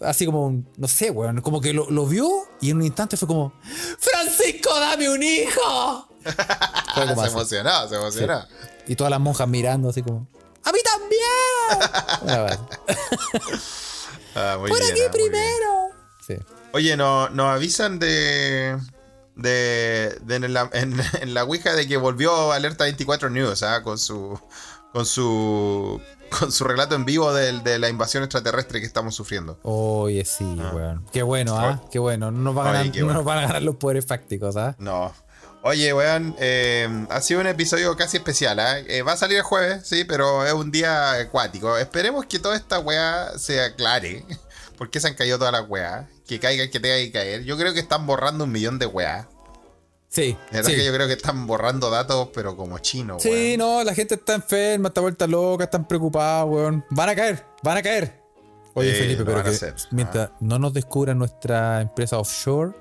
así 0.00 0.26
como 0.26 0.46
un. 0.46 0.68
No 0.76 0.88
sé, 0.88 1.10
weón. 1.10 1.40
Como 1.40 1.60
que 1.60 1.72
lo, 1.72 1.90
lo 1.90 2.06
vio 2.06 2.28
y 2.60 2.70
en 2.70 2.78
un 2.78 2.84
instante 2.84 3.16
fue 3.16 3.28
como. 3.28 3.52
¡Francisco, 3.98 4.70
dame 4.78 5.10
un 5.10 5.22
hijo! 5.22 6.08
Fue 6.94 7.06
como 7.06 7.22
se 7.22 7.28
así. 7.28 7.32
emocionó, 7.36 7.88
se 7.88 7.94
emocionó. 7.96 8.44
Y 8.86 8.94
todas 8.94 9.10
las 9.10 9.20
monjas 9.20 9.48
mirando 9.48 9.88
así 9.88 10.02
como. 10.02 10.26
¡A 10.64 10.72
mí 10.72 10.78
también! 10.84 12.60
Ah, 14.34 14.56
muy 14.60 14.70
¡Por 14.70 14.78
bien, 14.78 14.92
aquí 14.92 15.00
ah, 15.08 15.10
primero! 15.10 15.88
Sí. 16.24 16.34
Oye, 16.72 16.96
no, 16.96 17.28
nos 17.30 17.46
avisan 17.46 17.98
de. 17.98 18.78
De, 19.34 20.18
de 20.22 20.36
en, 20.36 20.52
la, 20.52 20.70
en, 20.72 21.00
en 21.20 21.34
la 21.34 21.42
Ouija 21.44 21.72
de 21.74 21.88
que 21.88 21.96
volvió 21.96 22.52
Alerta 22.52 22.84
24 22.84 23.30
News 23.30 23.62
¿ah? 23.64 23.82
con 23.82 23.98
su 23.98 24.38
con 24.92 25.06
su 25.06 26.00
con 26.38 26.52
su 26.52 26.64
relato 26.64 26.94
en 26.94 27.04
vivo 27.04 27.32
de, 27.32 27.78
la 27.78 27.88
invasión 27.88 28.22
extraterrestre 28.22 28.80
que 28.80 28.86
estamos 28.86 29.14
sufriendo. 29.14 29.58
Oye, 29.62 30.24
sí, 30.24 30.44
weón. 30.44 31.04
Qué 31.12 31.22
bueno, 31.22 31.58
¿ah? 31.58 31.82
Qué 31.90 31.98
bueno. 31.98 32.30
No 32.30 32.40
nos, 32.40 32.54
van 32.54 32.66
a 32.66 32.80
Oye, 32.80 32.90
ganar, 32.90 32.96
no 32.96 33.04
bueno. 33.04 33.18
nos 33.18 33.24
van 33.24 33.38
a 33.38 33.42
ganar 33.42 33.62
los 33.62 33.76
poderes 33.76 34.06
fácticos, 34.06 34.56
¿ah? 34.56 34.76
No. 34.78 35.12
Oye, 35.62 35.92
weón, 35.92 36.34
eh, 36.38 36.88
ha 37.10 37.20
sido 37.20 37.40
un 37.40 37.46
episodio 37.46 37.94
casi 37.94 38.16
especial, 38.16 38.58
¿ah? 38.60 38.78
Eh, 38.78 39.02
va 39.02 39.12
a 39.12 39.16
salir 39.16 39.36
el 39.36 39.42
jueves, 39.42 39.86
sí, 39.86 40.04
pero 40.04 40.46
es 40.46 40.54
un 40.54 40.70
día 40.70 41.12
acuático. 41.12 41.76
Esperemos 41.76 42.24
que 42.26 42.38
toda 42.38 42.56
esta 42.56 42.78
weá 42.78 43.36
se 43.36 43.62
aclare. 43.62 44.24
¿Por 44.78 44.88
qué 44.88 45.00
se 45.00 45.08
han 45.08 45.14
caído 45.14 45.36
todas 45.36 45.52
las 45.52 45.68
weas? 45.68 46.06
Que 46.26 46.40
caiga 46.40 46.62
el 46.62 46.70
que 46.70 46.80
tenga 46.80 46.96
que 46.96 47.12
caer. 47.12 47.44
Yo 47.44 47.58
creo 47.58 47.74
que 47.74 47.80
están 47.80 48.06
borrando 48.06 48.44
un 48.44 48.52
millón 48.52 48.78
de 48.78 48.86
weas. 48.86 49.26
Sí. 50.10 50.36
La 50.50 50.64
sí. 50.64 50.74
que 50.74 50.84
yo 50.84 50.92
creo 50.92 51.06
que 51.06 51.12
están 51.12 51.46
borrando 51.46 51.88
datos, 51.88 52.28
pero 52.34 52.56
como 52.56 52.78
chinos, 52.80 53.22
Sí, 53.22 53.28
weón. 53.30 53.58
no, 53.58 53.84
la 53.84 53.94
gente 53.94 54.16
está 54.16 54.34
enferma, 54.34 54.88
está 54.88 55.00
vuelta 55.00 55.26
loca, 55.28 55.64
están 55.64 55.86
preocupada, 55.86 56.44
weón. 56.44 56.84
Van 56.90 57.08
a 57.08 57.14
caer, 57.14 57.46
van 57.62 57.78
a 57.78 57.82
caer. 57.82 58.20
Oye, 58.74 58.92
Sí, 58.92 58.98
Felipe, 59.02 59.24
pero 59.24 59.42
que 59.44 59.50
hacer. 59.50 59.74
Ah. 59.78 59.86
mientras 59.92 60.30
no 60.40 60.58
nos 60.58 60.72
descubran 60.74 61.16
nuestra 61.18 61.80
empresa 61.80 62.18
offshore, 62.18 62.72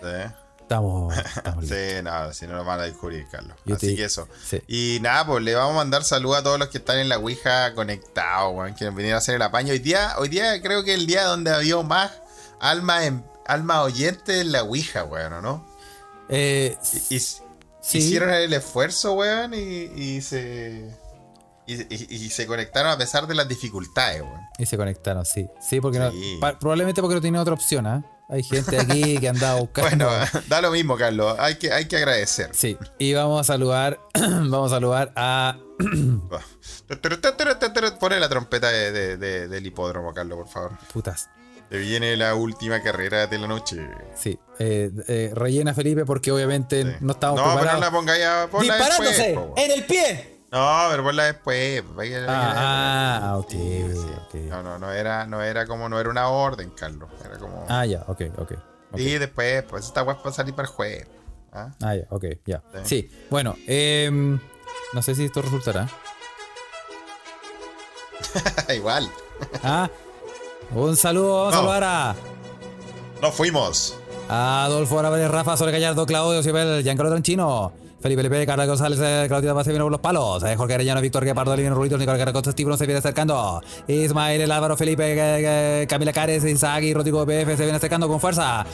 Sí. 0.00 0.32
estamos. 0.60 1.14
Sí, 1.62 2.02
nada, 2.02 2.32
si 2.32 2.46
no 2.46 2.54
nos 2.56 2.64
van 2.64 2.80
a 2.80 2.84
descubrir, 2.84 3.26
Carlos. 3.30 3.56
Yo 3.66 3.76
Así 3.76 3.88
te- 3.88 3.96
que 3.96 4.04
eso. 4.04 4.26
Y 4.66 4.98
nada, 5.02 5.26
pues 5.26 5.42
le 5.44 5.54
vamos 5.54 5.72
a 5.74 5.76
mandar 5.76 6.04
saludos 6.04 6.38
a 6.38 6.42
todos 6.42 6.58
los 6.58 6.68
que 6.68 6.78
están 6.78 6.98
en 6.98 7.10
la 7.10 7.18
Ouija 7.18 7.74
conectados, 7.74 8.54
weón, 8.54 8.74
que 8.74 8.88
vinieron 8.88 9.16
a 9.16 9.18
hacer 9.18 9.34
el 9.34 9.42
apaño. 9.42 9.72
Hoy 9.72 9.78
día, 9.78 10.14
hoy 10.18 10.28
día 10.30 10.60
creo 10.62 10.84
que 10.84 10.94
es 10.94 11.00
el 11.00 11.06
día 11.06 11.24
donde 11.24 11.50
había 11.50 11.76
más 11.82 12.12
alma 12.60 13.04
en, 13.04 13.22
alma 13.46 13.82
oyente 13.82 14.40
en 14.40 14.52
la 14.52 14.62
Ouija, 14.62 15.04
weón, 15.04 15.34
¿o 15.34 15.40
¿no? 15.42 15.71
Eh, 16.34 16.76
Y, 17.10 17.16
y- 17.16 17.20
sí. 17.20 17.98
hicieron 17.98 18.30
el 18.30 18.52
esfuerzo, 18.52 19.12
weón, 19.12 19.54
y, 19.54 19.58
y 19.58 20.20
se. 20.22 21.00
Y, 21.64 22.28
se 22.30 22.46
conectaron 22.46 22.90
a 22.90 22.98
pesar 22.98 23.26
de 23.26 23.34
las 23.34 23.46
dificultades, 23.48 24.20
weón. 24.22 24.40
Y 24.58 24.66
se 24.66 24.76
conectaron, 24.76 25.24
sí. 25.24 25.48
Sí, 25.60 25.80
porque 25.80 25.98
no- 26.00 26.10
Sí. 26.10 26.38
pa- 26.40 26.58
probablemente 26.58 27.00
porque 27.00 27.14
no 27.14 27.20
tiene 27.20 27.38
otra 27.38 27.54
opción, 27.54 27.86
¿ah? 27.86 28.04
Hay 28.28 28.42
gente 28.42 28.78
aquí 28.78 29.18
que 29.18 29.28
andaba 29.28 29.60
buscando. 29.60 30.06
Bueno, 30.06 30.26
da 30.48 30.60
lo 30.60 30.70
mismo, 30.70 30.96
Carlos. 30.96 31.36
Hay 31.38 31.56
que, 31.56 31.72
hay 31.72 31.86
que 31.86 31.96
agradecer. 31.96 32.50
Sí, 32.52 32.76
y 32.98 33.12
vamos 33.14 33.40
a 33.40 33.44
saludar, 33.44 34.00
vamos 34.14 34.72
a 34.72 34.76
saludar 34.76 35.12
a 35.16 35.56
Pone 38.00 38.20
la 38.20 38.28
trompeta 38.28 38.68
de- 38.70 38.92
de- 38.92 39.16
de- 39.16 39.48
del 39.48 39.66
hipódromo, 39.66 40.12
Carlos, 40.12 40.38
por 40.38 40.48
favor. 40.48 40.72
putas. 40.92 41.28
Se 41.72 41.78
viene 41.78 42.16
la 42.18 42.34
última 42.34 42.82
carrera 42.82 43.26
de 43.26 43.38
la 43.38 43.46
noche. 43.48 43.88
Sí, 44.14 44.38
eh, 44.58 44.90
eh, 45.08 45.32
rellena 45.34 45.72
Felipe 45.72 46.04
porque 46.04 46.30
obviamente 46.30 46.82
Sí. 46.82 46.96
no 47.00 47.12
estamos 47.12 47.36
no, 47.38 47.44
pero 47.44 47.54
preparados. 47.56 47.80
no 47.80 47.86
la 47.86 47.90
ponga 47.90 48.18
ya. 48.18 48.46
Ponla 48.50 48.74
Disparándose 48.76 49.22
después, 49.28 49.46
en 49.64 49.70
el 49.70 49.84
pie. 49.86 50.28
No, 50.52 50.86
pero 50.90 51.02
ponla 51.02 51.24
después. 51.24 51.82
que- 51.82 52.26
Ah, 52.28 53.20
ah, 53.22 53.38
ok, 53.38 53.50
Sí, 53.50 53.84
sí. 53.90 53.98
ok. 54.26 54.34
No, 54.50 54.62
no, 54.62 54.78
no 54.78 54.92
era, 54.92 55.26
no 55.26 55.42
era 55.42 55.66
como, 55.66 55.88
no 55.88 55.98
era 55.98 56.10
una 56.10 56.28
orden, 56.28 56.68
Carlos. 56.76 57.08
Era 57.24 57.38
como. 57.38 57.64
Ah, 57.70 57.86
ya, 57.86 58.04
ok, 58.06 58.20
ok. 58.36 58.52
Y 58.96 59.14
después, 59.16 59.62
pues 59.62 59.86
esta 59.86 60.02
weá 60.02 60.16
va 60.22 60.28
a 60.28 60.32
salir 60.34 60.54
para 60.54 60.68
el 60.68 60.74
jueves. 60.74 61.06
¿ah? 61.54 61.70
Ah, 61.82 61.94
ya, 61.94 62.04
ok, 62.10 62.24
ya. 62.44 62.62
Sí. 62.84 63.08
Sí, 63.08 63.10
bueno, 63.30 63.56
em, 63.66 64.38
no 64.92 65.00
sé 65.00 65.14
si 65.14 65.24
esto 65.24 65.40
resultará. 65.40 65.88
Igual. 68.74 69.08
Ah, 69.62 69.88
un 70.74 70.96
saludo, 70.96 71.34
vamos 71.44 71.54
a 71.54 71.56
No. 71.56 71.62
saludar 71.62 71.84
a 71.84 72.14
Nos 73.20 73.34
fuimos. 73.34 73.94
Adolfo 74.28 74.98
Álvarez, 74.98 75.30
Rafa, 75.30 75.56
Sole 75.56 75.72
Gallardo, 75.72 76.06
Claudio 76.06 76.42
Ciobel, 76.42 76.82
Giancarlo 76.82 77.10
Tranchino. 77.10 77.72
Felipe 78.02 78.22
Lepe, 78.22 78.44
Carlos 78.46 78.66
González, 78.66 78.98
eh, 79.00 79.24
Claudia 79.28 79.54
Paz, 79.54 79.66
vino 79.68 79.84
por 79.84 79.92
los 79.92 80.00
palos. 80.00 80.42
eh, 80.42 80.56
Jorge 80.56 80.74
Arellano, 80.74 81.00
Víctor 81.00 81.24
Guepardo, 81.24 81.54
Livino 81.54 81.74
Rulitos, 81.74 81.98
Nicolás 82.00 82.20
Steve 82.50 82.68
no 82.68 82.76
se 82.76 82.84
viene 82.86 82.98
acercando. 82.98 83.62
Ismael, 83.86 84.40
el 84.40 84.50
Álvaro, 84.50 84.76
Felipe, 84.76 85.14
eh, 85.16 85.86
Camila 85.86 86.12
Cares, 86.12 86.44
Isaac 86.44 86.82
y 86.82 86.94
Rodrigo 86.94 87.24
PF 87.24 87.56
se 87.56 87.62
viene 87.62 87.76
acercando 87.76 88.08
con 88.08 88.18
fuerza. 88.20 88.66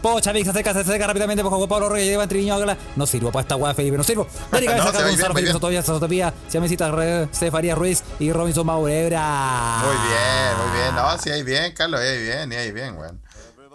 Pocha, 0.00 0.30
Vic, 0.32 0.44
se 0.44 0.50
acerca, 0.50 0.72
se 0.72 0.80
acerca 0.80 1.06
rápidamente. 1.06 1.42
Poco 1.42 1.66
Pablo 1.66 1.88
Reyes, 1.88 2.08
lleva. 2.08 2.54
Agla. 2.54 2.76
No 2.94 3.06
sirvo 3.06 3.32
para 3.32 3.42
esta 3.42 3.56
weá, 3.56 3.74
Felipe, 3.74 3.96
no 3.96 4.04
sirvo. 4.04 4.26
Dani 4.52 4.66
Cabeza, 4.66 4.84
No, 4.84 4.92
Gonzalo, 4.92 5.14
Felipe 5.16 5.40
bien. 5.42 5.52
Sotobia, 5.52 5.82
Sotopía, 5.82 6.34
Siamesita, 6.48 7.28
Cefaría 7.32 7.74
Ruiz 7.74 8.04
y 8.20 8.30
Robinson 8.32 8.66
Maurebra. 8.66 9.78
Muy 9.84 9.96
bien, 9.96 10.58
muy 10.68 10.78
bien. 10.78 10.94
No, 10.94 11.18
sí, 11.18 11.30
ahí 11.30 11.42
bien, 11.42 11.72
Carlos, 11.72 12.00
ahí 12.00 12.22
bien, 12.22 12.52
ahí 12.52 12.72
bien, 12.72 12.96
weón. 12.96 13.25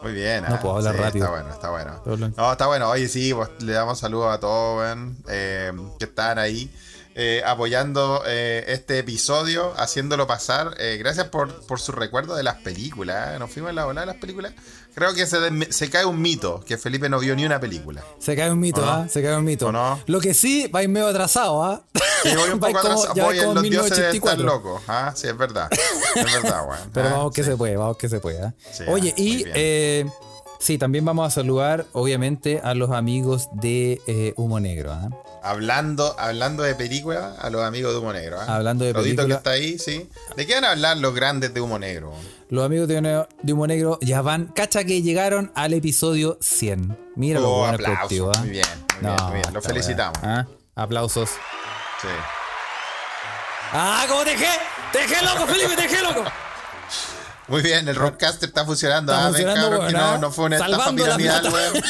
Muy 0.02 0.14
bien. 0.14 0.44
No 0.44 0.56
ah, 0.56 0.60
puedo 0.60 0.78
hablar 0.78 0.96
sí, 0.96 1.02
rápido. 1.02 1.26
Está 1.26 1.70
bueno, 1.70 1.94
está 1.94 2.10
bueno. 2.10 2.34
No, 2.38 2.52
está 2.52 2.68
bueno. 2.68 2.90
Oye, 2.90 3.08
sí, 3.08 3.34
pues 3.34 3.50
le 3.60 3.74
damos 3.74 4.00
saludos 4.00 4.34
a 4.34 4.40
todos, 4.40 4.98
eh, 5.30 5.72
que 6.00 6.06
están 6.06 6.40
ahí 6.40 6.72
eh, 7.14 7.44
apoyando 7.46 8.24
eh, 8.26 8.64
este 8.68 9.00
episodio, 9.00 9.74
haciéndolo 9.78 10.28
pasar. 10.28 10.76
Eh, 10.80 10.96
gracias 10.98 11.28
por, 11.28 11.66
por 11.66 11.80
su 11.80 11.92
recuerdo 11.92 12.36
de 12.36 12.44
las 12.44 12.56
películas. 12.56 13.38
Nos 13.38 13.52
fuimos 13.52 13.70
en 13.70 13.76
la 13.76 13.86
bola 13.86 14.02
de 14.02 14.08
las 14.08 14.16
películas. 14.16 14.54
Creo 14.94 15.14
que 15.14 15.26
se, 15.26 15.90
cae 15.90 16.06
un 16.06 16.22
mito, 16.22 16.62
que 16.66 16.78
Felipe 16.78 17.08
no 17.08 17.20
vio 17.20 17.36
ni 17.36 17.46
una 17.46 17.60
película. 17.60 18.04
Se 18.20 18.36
cae 18.36 18.52
un 18.52 18.60
mito, 18.60 18.82
¿O 18.82 18.86
no? 18.86 18.92
¿ah? 18.92 19.08
Se 19.08 19.22
cae 19.22 19.36
un 19.38 19.46
mito. 19.46 19.72
Lo 20.08 20.20
que 20.20 20.34
sí, 20.34 20.68
va 20.68 20.80
a 20.80 20.84
ir 20.84 20.90
medio 20.90 21.08
atrasado, 21.08 21.64
¿ah? 21.64 21.82
Sí, 22.24 22.30
voy 22.36 22.50
un 22.50 22.60
poco 22.60 22.78
atrasado. 22.78 23.14
Voy, 23.16 23.40
como 23.40 23.54
los 23.56 23.64
dioses 23.64 23.98
deben 23.98 24.16
estar 24.16 24.38
1984. 24.38 24.44
locos. 24.44 24.82
Ah, 24.88 25.14
sí, 25.16 25.28
es 25.28 25.38
verdad. 25.38 25.70
Es 26.16 26.34
verdad, 26.42 26.66
weón. 26.70 26.90
Pero 26.94 27.08
Ah, 27.08 27.12
vamos 27.14 27.34
que 27.34 27.44
sí. 27.44 27.50
se 27.52 27.58
puede, 27.58 27.78
vamos 27.78 27.98
que 27.98 28.10
se 28.10 28.20
puede. 28.20 28.42
¿ah? 28.44 28.54
Sí, 28.72 28.84
Oye, 28.88 29.14
ah, 29.18 29.22
y 29.22 29.46
eh, 29.56 30.06
sí, 30.60 30.78
también 30.78 31.06
vamos 31.06 31.26
a 31.26 31.32
saludar, 31.32 31.86
obviamente, 31.94 32.60
a 32.64 32.74
los 32.74 32.92
amigos 32.92 33.48
de 33.54 34.02
eh, 34.08 34.34
Humo 34.36 34.60
Negro. 34.60 34.92
¿ah? 34.92 35.10
Hablando, 35.44 36.16
hablando 36.20 36.62
de 36.64 36.76
película, 36.76 37.36
a 37.40 37.50
los 37.50 37.64
amigos 37.64 37.94
de 37.94 38.00
Humo 38.00 38.14
Negro. 38.14 38.40
¿ah? 38.40 38.56
Hablando 38.58 38.86
de 38.86 38.94
Rodito 38.94 39.24
película. 39.24 39.36
que 39.36 39.38
está 39.38 39.50
ahí, 39.52 39.80
sí. 39.80 40.10
¿De 40.36 40.46
qué 40.46 40.54
van 40.56 40.66
a 40.66 40.72
hablar 40.72 40.98
los 40.98 41.16
grandes 41.16 41.54
de 41.54 41.62
Humo 41.62 41.80
Negro? 41.80 42.14
Los 42.50 42.64
amigos 42.66 42.88
de, 42.88 43.00
Humo- 43.00 43.28
de 43.42 43.54
Humo 43.54 43.66
Negro 43.68 43.98
ya 44.02 44.22
van, 44.22 44.48
cacha 44.48 44.84
que 44.84 45.02
llegaron 45.02 45.52
al 45.56 45.74
episodio 45.74 46.38
100. 46.42 46.98
Mira 47.16 47.40
lo 47.40 47.50
Oh, 47.52 47.58
bueno 47.60 47.74
aplausos. 47.74 47.98
productivo. 47.98 48.32
¿ah? 48.36 48.40
Muy 48.42 48.50
bien, 48.50 48.68
muy 49.02 49.10
bien, 49.12 49.24
muy 49.26 49.34
bien. 49.42 49.54
Los 49.54 49.66
felicitamos. 49.66 50.18
¿ah? 50.22 50.46
Aplausos. 50.76 51.30
Sí. 52.02 52.08
¡Ah, 53.74 54.06
cómo 54.08 54.24
te 54.24 54.32
dejé! 54.32 54.48
¡Te 54.92 55.00
dejé 55.00 55.24
loco, 55.26 55.48
Felipe! 55.48 55.76
¡Te 55.76 55.82
dejé 55.84 56.02
loco! 56.02 56.24
Muy 57.52 57.62
bien, 57.62 57.86
el 57.90 57.96
Rockcaster 57.96 58.48
está 58.48 58.66
funcionando. 58.66 59.12
Está 59.12 59.28
ah, 59.28 59.32
ven, 59.32 59.44
funcionando, 59.44 59.70
cabrón, 59.72 59.88
que 59.90 59.96
weón, 59.96 60.12
no, 60.12 60.18
no 60.20 60.32
fue 60.32 60.46
una 60.46 60.56
estafa 60.56 60.72
Salvando 60.78 61.06
la 61.06 61.18
piramidal, 61.18 61.54
weón. 61.54 61.84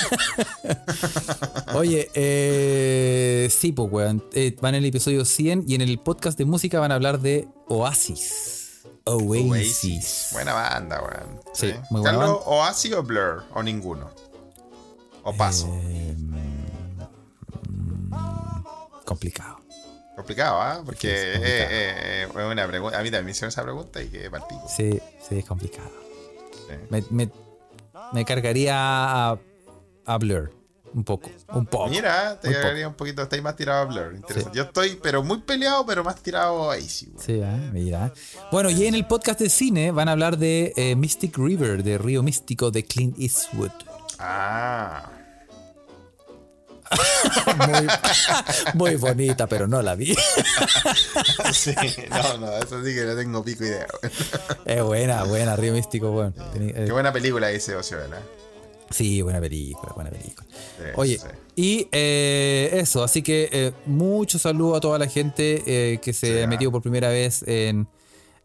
Oye, 1.76 2.10
eh, 2.16 3.48
sí, 3.56 3.72
pues, 3.72 3.92
weón. 3.92 4.24
Eh, 4.34 4.58
van 4.60 4.74
en 4.74 4.80
el 4.80 4.90
episodio 4.90 5.24
100 5.24 5.66
y 5.68 5.76
en 5.76 5.82
el 5.82 6.00
podcast 6.00 6.36
de 6.40 6.46
música 6.46 6.80
van 6.80 6.92
a 6.92 6.96
hablar 6.96 7.20
de 7.20 7.48
Oasis. 7.68 8.82
Oasis. 9.04 9.52
Oasis. 9.52 10.30
Buena 10.34 10.54
banda, 10.54 11.00
weón. 11.00 11.40
Sí, 11.54 11.74
muy 11.92 12.02
buena 12.02 12.18
Carlos, 12.18 12.42
¿Oasis 12.46 12.94
o 12.94 13.04
Blur? 13.04 13.44
¿O 13.54 13.62
ninguno? 13.62 14.10
¿O 15.24 15.34
paso? 15.38 15.68
Eh, 15.84 16.16
complicado. 19.06 19.61
Complicado, 20.22 20.62
¿ah? 20.62 20.82
Porque 20.86 21.00
Sí, 21.02 21.08
es 21.08 21.14
eh, 21.16 21.42
eh, 21.44 22.28
eh, 22.36 22.46
una 22.52 22.68
pregunta. 22.68 22.98
A 23.00 23.02
mí 23.04 23.10
también 23.10 23.26
me 23.26 23.32
hicieron 23.32 23.50
esa 23.50 23.64
pregunta 23.64 24.02
y 24.02 24.08
que 24.10 24.30
partido. 24.30 24.62
Sí, 24.68 25.00
sí, 25.28 25.40
es 25.40 25.46
complicado. 25.46 25.92
Sí. 26.68 26.76
Me, 26.90 27.04
me- 27.10 27.32
me 28.14 28.26
cargaría 28.26 28.76
a, 28.76 29.38
a 30.06 30.18
Blur. 30.18 30.52
un 30.94 31.04
poco, 31.06 31.30
un 31.54 31.66
poco. 31.66 31.88
Mira, 31.88 32.40
te 32.40 32.48
poco. 32.50 32.58
agregaría 32.60 32.88
un 32.88 32.94
poquito, 32.96 33.22
estáis 33.22 33.42
más 33.42 33.56
tirado 33.56 33.82
a 33.82 33.86
Blur. 33.86 34.14
Interesante. 34.16 34.58
Yo 34.58 34.64
estoy, 34.66 35.00
pero 35.02 35.24
muy 35.24 35.40
peleado, 35.40 35.86
pero 35.86 36.04
más 36.04 36.16
tirado 36.22 36.70
a 36.72 36.78
Easy. 36.78 37.08
weón. 37.14 37.22
Sí, 37.26 37.42
mira. 37.72 38.14
Bueno, 38.52 38.70
y 38.70 38.86
en 38.86 38.96
el 38.96 39.06
podcast 39.08 39.40
de 39.40 39.50
cine 39.50 39.92
van 39.92 40.10
a 40.10 40.12
hablar 40.14 40.38
de 40.38 40.94
Mystic 40.98 41.38
River, 41.38 41.84
de 41.84 41.98
Río 41.98 42.22
Místico 42.24 42.70
de 42.72 42.84
Clint 42.84 43.18
Eastwood. 43.20 43.72
Ah. 44.20 45.10
Muy, 47.58 47.88
muy 48.74 48.96
bonita, 48.96 49.48
pero 49.48 49.68
no 49.68 49.82
la 49.82 49.96
vi. 49.96 50.16
Sí, 51.54 51.74
no, 52.10 52.38
no, 52.38 52.58
eso 52.58 52.84
sí 52.84 52.94
que 52.94 53.04
no 53.06 53.16
tengo 53.16 53.44
pico 53.44 53.64
idea. 53.64 53.88
Es 54.66 54.84
buena, 54.84 55.24
buena, 55.24 55.56
Río 55.56 55.74
Místico, 55.74 56.12
bueno. 56.12 56.34
Eh, 56.56 56.84
Qué 56.86 56.92
buena 56.92 57.12
película 57.14 57.48
dice 57.48 57.76
Ociola. 57.76 58.20
Sí, 58.90 59.22
buena 59.22 59.40
película, 59.40 59.94
buena 59.94 60.10
película. 60.10 60.48
Sí, 60.50 60.84
Oye, 60.96 61.18
sí. 61.18 61.28
y 61.56 61.88
eh, 61.92 62.70
eso, 62.74 63.04
así 63.04 63.22
que 63.22 63.50
eh, 63.52 63.72
mucho 63.86 64.38
saludo 64.38 64.76
a 64.76 64.82
toda 64.82 65.00
la 65.00 65.08
gente 65.08 65.64
eh, 65.66 66.00
que 66.00 66.14
se 66.14 66.28
Sí, 66.28 66.40
ha 66.40 66.44
ah. 66.44 66.48
metido 66.48 66.72
por 66.72 66.82
primera 66.82 67.10
vez 67.10 67.44
en 67.48 67.88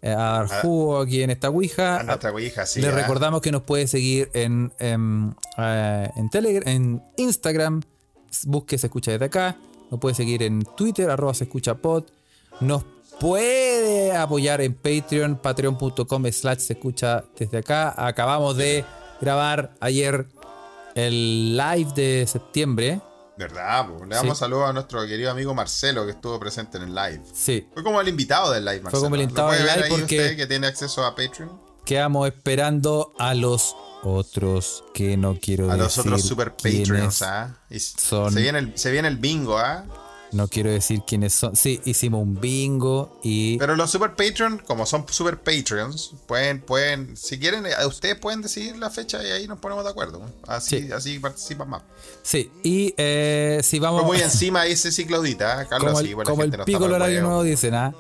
a 0.03 0.09
dar 0.09 0.63
jugo 0.63 1.01
aquí 1.01 1.23
en 1.23 1.31
esta 1.31 1.49
Ouija. 1.49 2.01
A 2.01 2.03
nuestra 2.03 2.41
hija, 2.41 2.67
sí. 2.67 2.85
Ah. 2.85 2.91
recordamos 2.91 3.41
que 3.41 3.51
nos 3.51 3.63
puede 3.63 3.87
seguir 3.87 4.31
en, 4.35 4.73
en, 4.79 5.35
eh, 5.59 6.09
en 6.17 6.31
Telegram, 6.31 6.69
en 6.69 7.03
Instagram, 7.17 7.83
busque 8.45 8.79
Se 8.79 8.87
Escucha 8.89 9.13
desde 9.13 9.27
acá. 9.27 9.57
Nos 9.91 10.01
puede 10.01 10.15
seguir 10.15 10.43
en 10.43 10.63
Twitter, 10.77 11.09
arroba 11.11 11.33
Se 11.35 11.45
Escucha 11.45 11.75
Pod. 11.77 12.05
Nos 12.61 12.85
puede 13.21 14.15
apoyar 14.17 14.61
en 14.61 14.75
Patreon, 14.75 15.37
patreon.com 15.37 16.25
slash 16.33 16.59
Se 16.59 16.73
Escucha 16.75 17.25
desde 17.39 17.59
acá. 17.59 17.95
Acabamos 17.97 18.57
de 18.57 18.85
grabar 19.21 19.75
ayer 19.81 20.27
el 20.95 21.57
live 21.57 21.93
de 21.95 22.27
septiembre. 22.27 23.01
¿Verdad? 23.39 23.87
po? 23.89 24.05
Le 24.07 24.15
damos 24.15 24.39
saludos 24.39 24.71
a 24.71 24.73
nuestro 24.73 25.07
querido 25.07 25.31
amigo 25.31 25.53
Marcelo 25.55 26.07
que 26.07 26.13
estuvo 26.13 26.39
presente 26.41 26.79
en 26.79 26.85
el 26.85 26.95
live. 26.95 27.21
Sí, 27.35 27.69
Fue 27.75 27.85
como 27.85 28.01
el 28.01 28.09
invitado 28.09 28.51
del 28.51 28.65
live, 28.65 28.81
Marcelo. 28.81 29.03
como 29.03 29.15
el 29.17 29.21
¿Lo 29.21 29.25
invitado 29.25 29.51
del 29.51 29.67
live 29.67 29.89
porque- 29.91 30.19
usted 30.21 30.37
que 30.37 30.47
tiene 30.47 30.67
acceso 30.67 31.05
a 31.05 31.15
Patreon? 31.15 31.67
quedamos 31.85 32.27
esperando 32.29 33.13
a 33.19 33.35
los 33.35 33.77
otros 34.07 34.85
que 34.95 35.17
no 35.17 35.39
quiero 35.41 35.71
A 35.71 35.77
decir. 35.77 35.83
los 35.85 35.99
otros 35.99 36.23
super 36.23 36.53
Patreons, 36.57 37.23
¿ah? 37.23 37.57
Se 37.71 38.41
viene, 38.41 38.59
el, 38.61 38.79
se 38.79 38.91
viene 38.91 39.09
el 39.09 39.17
bingo, 39.17 39.59
¿ah? 39.59 39.85
No 40.33 40.49
quiero 40.49 40.71
decir 40.71 41.03
quiénes 41.07 41.33
son. 41.35 41.55
Sí, 41.55 41.81
hicimos 41.85 42.21
un 42.21 42.39
bingo 42.41 43.19
y. 43.23 43.57
Pero 43.59 43.77
los 43.77 43.91
super 43.91 44.17
Patreon, 44.17 44.59
como 44.67 44.85
son 44.85 45.07
super 45.09 45.39
Patreons, 45.39 46.15
pueden, 46.27 46.61
pueden, 46.61 47.17
si 47.17 47.39
quieren, 47.39 47.65
eh, 47.65 47.71
ustedes 47.87 48.17
pueden 48.17 48.43
decidir 48.43 48.77
la 48.77 48.91
fecha 48.91 49.23
y 49.23 49.31
ahí 49.31 49.47
nos 49.47 49.61
ponemos 49.61 49.85
de 49.85 49.91
acuerdo. 49.91 50.21
Así, 50.49 50.81
Sí. 50.81 50.93
así 50.93 51.19
participan 51.21 51.71
más. 51.71 51.83
Sí, 52.23 52.51
y 52.65 52.93
eh, 52.97 53.61
si 53.63 53.79
vamos. 53.79 54.03
Fue 54.03 54.15
muy 54.17 54.21
encima 54.21 54.65
dice 54.65 54.91
Ciclaudita, 54.91 55.61
¿ah? 55.61 55.65
Carlos, 55.69 55.93
como 55.93 56.03
sí, 56.05 56.11
el, 56.11 56.17
la 56.19 56.25
como 56.25 56.43
el 56.43 56.51
pico 56.65 56.85
horario 56.85 57.23
nuevo 57.23 57.43
dicen, 57.45 57.75
¿ah? 57.75 57.95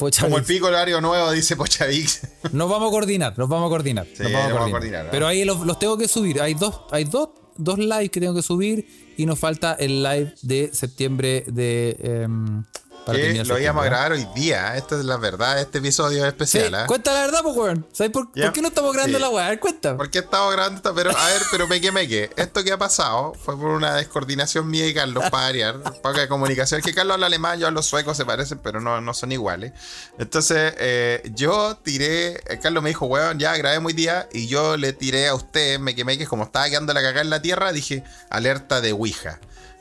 Pocha 0.00 0.22
Como 0.22 0.38
el 0.38 0.44
pico 0.44 0.66
horario 0.68 0.98
nuevo, 1.02 1.30
dice 1.30 1.56
Pochavix. 1.56 2.22
Nos 2.52 2.70
vamos 2.70 2.88
a 2.88 2.90
coordinar, 2.90 3.38
nos 3.38 3.50
vamos 3.50 3.66
a 3.66 3.68
coordinar. 3.68 4.06
Sí, 4.16 4.22
nos 4.22 4.32
vamos 4.32 4.68
a 4.68 4.70
coordinar. 4.70 5.08
Pero 5.10 5.26
ahí 5.26 5.44
los, 5.44 5.60
los 5.66 5.78
tengo 5.78 5.98
que 5.98 6.08
subir. 6.08 6.40
Hay 6.40 6.54
dos, 6.54 6.80
hay 6.90 7.04
dos, 7.04 7.28
dos 7.58 7.78
lives 7.78 8.10
que 8.10 8.18
tengo 8.18 8.34
que 8.34 8.40
subir 8.42 9.12
y 9.18 9.26
nos 9.26 9.38
falta 9.38 9.74
el 9.74 10.02
live 10.02 10.34
de 10.40 10.70
septiembre 10.72 11.44
de. 11.48 11.96
em, 12.02 12.64
que 13.12 13.44
lo 13.44 13.58
íbamos 13.58 13.82
a 13.82 13.86
grabar 13.86 14.12
hoy 14.12 14.26
día. 14.34 14.76
Esta 14.76 14.98
es 14.98 15.04
la 15.04 15.16
verdad, 15.16 15.60
este 15.60 15.78
episodio 15.78 16.18
es 16.18 16.22
Sí, 16.22 16.28
especial, 16.28 16.74
¿ah? 16.74 16.86
cuenta 16.86 17.12
la 17.12 17.20
verdad, 17.20 17.40
pues, 17.42 17.56
weón. 17.56 17.86
¿Sabes 17.92 18.12
por, 18.12 18.30
por 18.32 18.52
qué 18.52 18.62
no 18.62 18.68
estamos 18.68 18.92
grabando 18.92 19.18
Sí. 19.18 19.22
la 19.22 19.28
weá? 19.30 19.46
A 19.46 19.50
ver, 19.50 19.60
cuenta. 19.60 19.96
Porque 19.96 20.18
he 20.18 20.20
estado 20.22 20.48
grabando 20.50 20.76
esta, 20.76 20.94
pero 20.94 21.10
a 21.16 21.26
ver, 21.28 21.42
pero 21.50 21.66
me 21.68 21.80
que 21.80 21.92
me 21.92 22.06
que. 22.08 22.30
Esto 22.36 22.62
que 22.64 22.72
ha 22.72 22.78
pasado 22.78 23.32
fue 23.34 23.56
por 23.56 23.70
una 23.70 23.94
descoordinación 23.96 24.68
mía 24.68 24.86
y 24.86 24.94
Carlos 24.94 25.24
para 25.30 25.44
variar. 25.44 25.80
Poca 26.02 26.28
comunicación. 26.28 26.80
Es 26.80 26.86
que 26.86 26.94
Carlos 26.94 27.14
habla 27.14 27.26
alemán, 27.26 27.58
yo 27.58 27.66
hablo 27.66 27.82
sueco, 27.82 28.14
se 28.14 28.24
parecen, 28.24 28.58
pero 28.62 28.80
no, 28.80 29.00
no 29.00 29.14
son 29.14 29.32
iguales. 29.32 29.72
Entonces, 30.18 30.74
eh, 30.78 31.30
yo 31.34 31.76
tiré. 31.82 32.34
eh, 32.46 32.58
Carlos 32.62 32.82
me 32.82 32.90
dijo, 32.90 33.06
weón, 33.06 33.38
ya 33.38 33.56
grabé 33.56 33.80
muy 33.80 33.92
día. 33.92 34.28
Y 34.32 34.46
yo 34.46 34.76
le 34.76 34.92
tiré 34.92 35.28
a 35.28 35.34
usted, 35.34 35.78
me 35.78 35.94
quemé 35.94 36.18
que 36.18 36.26
como 36.26 36.44
estaba 36.44 36.68
quedando 36.68 36.92
la 36.92 37.00
cagada 37.02 37.22
en 37.22 37.30
la 37.30 37.42
tierra, 37.42 37.72
dije, 37.72 38.04
alerta 38.28 38.80
de 38.80 38.92
Ouija. 38.92 39.38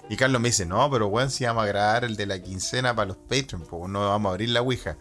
Y 0.10 0.18
Carlos 0.18 0.42
me 0.42 0.50
dice, 0.50 0.66
no, 0.66 0.90
pero 0.90 1.08
weón, 1.08 1.30
si 1.30 1.46
vamos 1.46 1.64
a 1.64 1.68
grabar 1.68 2.04
el 2.04 2.16
de 2.16 2.26
la 2.26 2.42
quincena 2.42 2.96
para 2.96 3.10
los 3.10 3.18
Patreon, 3.18 3.62
pues 3.70 3.90
no 3.90 4.08
vamos 4.10 4.30
a 4.30 4.34
abrir 4.34 4.50
la 4.50 4.62
Ouija. 4.62 4.98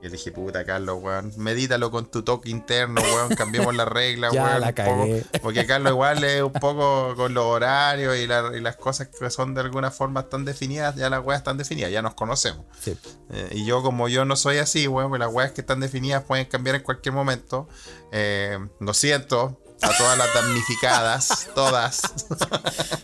Y 0.00 0.06
le 0.06 0.10
dije, 0.16 0.32
puta, 0.32 0.64
Carlos, 0.64 0.98
weón, 1.00 1.32
medítalo 1.36 1.92
con 1.92 2.10
tu 2.10 2.24
toque 2.24 2.50
interno, 2.50 3.00
weón, 3.00 3.36
cambiemos 3.36 3.72
la 3.76 3.84
regla, 3.84 4.30
Ya 4.32 4.42
weón. 4.42 4.60
la 4.60 4.66
un 4.70 4.74
poco". 4.74 4.84
cagué. 5.02 5.24
porque 5.42 5.64
Carlos 5.64 5.92
igual 5.92 6.24
es 6.24 6.42
un 6.42 6.52
poco 6.54 7.14
con 7.14 7.34
los 7.34 7.44
horarios 7.44 8.16
y, 8.16 8.26
la- 8.26 8.50
y 8.52 8.60
las 8.60 8.74
cosas 8.74 9.06
que 9.16 9.30
son 9.30 9.54
de 9.54 9.60
alguna 9.60 9.92
forma 9.92 10.28
tan 10.28 10.44
definidas, 10.44 10.96
ya 10.96 11.08
las 11.08 11.24
weas 11.24 11.38
están 11.38 11.56
definidas, 11.56 11.92
ya 11.92 12.02
nos 12.02 12.14
conocemos. 12.14 12.66
Sí. 12.80 12.98
Eh, 13.30 13.50
y 13.52 13.64
yo, 13.64 13.80
como 13.84 14.08
yo 14.08 14.24
no 14.24 14.34
soy 14.34 14.58
así, 14.58 14.88
weón, 14.88 15.08
pues 15.08 15.20
las 15.20 15.32
weas 15.32 15.52
que 15.52 15.60
están 15.60 15.78
definidas 15.78 16.24
pueden 16.24 16.46
cambiar 16.46 16.74
en 16.74 16.82
cualquier 16.82 17.14
momento. 17.14 17.68
Eh, 18.10 18.58
lo 18.80 18.94
siento 18.94 19.60
a 19.82 19.96
todas 19.96 20.16
las 20.18 20.32
damnificadas, 20.34 21.48
todas. 21.54 22.00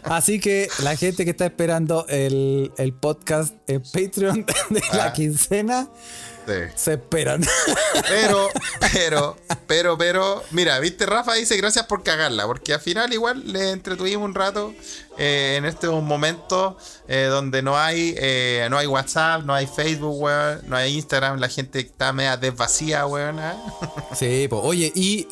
Así 0.05 0.41
que 0.41 0.69
la 0.83 0.97
gente 0.97 1.25
que 1.25 1.31
está 1.31 1.47
esperando 1.47 2.07
el, 2.09 2.73
el 2.79 2.93
podcast 2.93 3.55
en 3.67 3.83
Patreon 3.83 4.47
de 4.71 4.83
la 4.93 5.07
Ah. 5.07 5.13
quincena 5.13 5.89
Sí. 6.47 6.55
se 6.77 6.93
esperan. 6.95 7.45
Pero, 8.09 8.49
pero, 8.95 9.37
pero, 9.67 9.99
pero, 9.99 10.43
mira, 10.51 10.79
viste, 10.79 11.05
Rafa 11.05 11.35
dice 11.35 11.59
gracias 11.59 11.85
por 11.85 12.03
cagarla, 12.03 12.47
porque 12.47 12.73
al 12.73 12.81
final 12.81 13.13
igual 13.13 13.43
le 13.53 13.71
entretuvimos 13.73 14.25
un 14.25 14.35
rato 14.35 14.73
eh, 15.19 15.57
en 15.59 15.67
estos 15.67 16.03
momentos 16.03 16.77
eh, 17.07 17.27
donde 17.29 17.61
no 17.61 17.77
hay, 17.79 18.15
eh, 18.17 18.67
no 18.71 18.79
hay 18.79 18.87
WhatsApp, 18.87 19.43
no 19.45 19.53
hay 19.53 19.67
Facebook, 19.67 20.19
weón, 20.23 20.63
no 20.67 20.77
hay 20.77 20.95
Instagram, 20.95 21.39
la 21.39 21.51
gente 21.51 21.81
está 21.81 22.15
media 22.15 22.39
desvacía, 22.39 23.05
weón. 23.05 23.39
¿ah? 23.41 23.55
Sí, 24.19 24.47
pues. 24.49 24.63
Oye, 24.65 24.91
y 24.95 25.27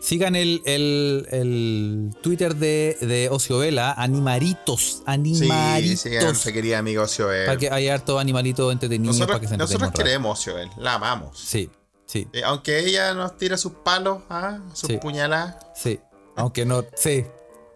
sigan 0.00 0.34
el, 0.34 0.62
el, 0.64 1.26
el 1.30 2.10
Twitter 2.22 2.56
de, 2.56 2.96
de 3.00 3.28
Ocio 3.30 3.58
Vela, 3.58 3.92
Animaritos. 3.92 4.80
Sí, 4.98 5.02
Animaritos. 5.06 6.00
sí, 6.00 6.10
nuestra 6.22 6.52
querida 6.52 6.78
amiga 6.78 7.02
Ocioel. 7.02 7.46
para 7.46 7.58
que 7.58 7.70
haya 7.70 7.94
harto 7.94 8.18
animalitos 8.18 8.72
entretenidos 8.72 9.16
para 9.18 9.26
Nosotros, 9.26 9.40
que 9.42 9.48
se 9.48 9.56
nosotros 9.56 9.92
queremos 9.92 10.38
Ocioel, 10.40 10.70
la 10.78 10.94
amamos. 10.94 11.38
Sí, 11.38 11.70
sí, 12.06 12.26
Eh, 12.32 12.42
aunque 12.44 12.78
ella 12.80 13.14
nos 13.14 13.36
tira 13.36 13.56
sus 13.56 13.72
palos, 13.72 14.22
¿ah? 14.30 14.58
sus 14.72 14.88
Sí. 14.88 14.96
puñaladas. 14.98 15.56
sí. 15.76 16.00
Aunque 16.36 16.64
no. 16.64 16.84
Sí. 16.96 17.24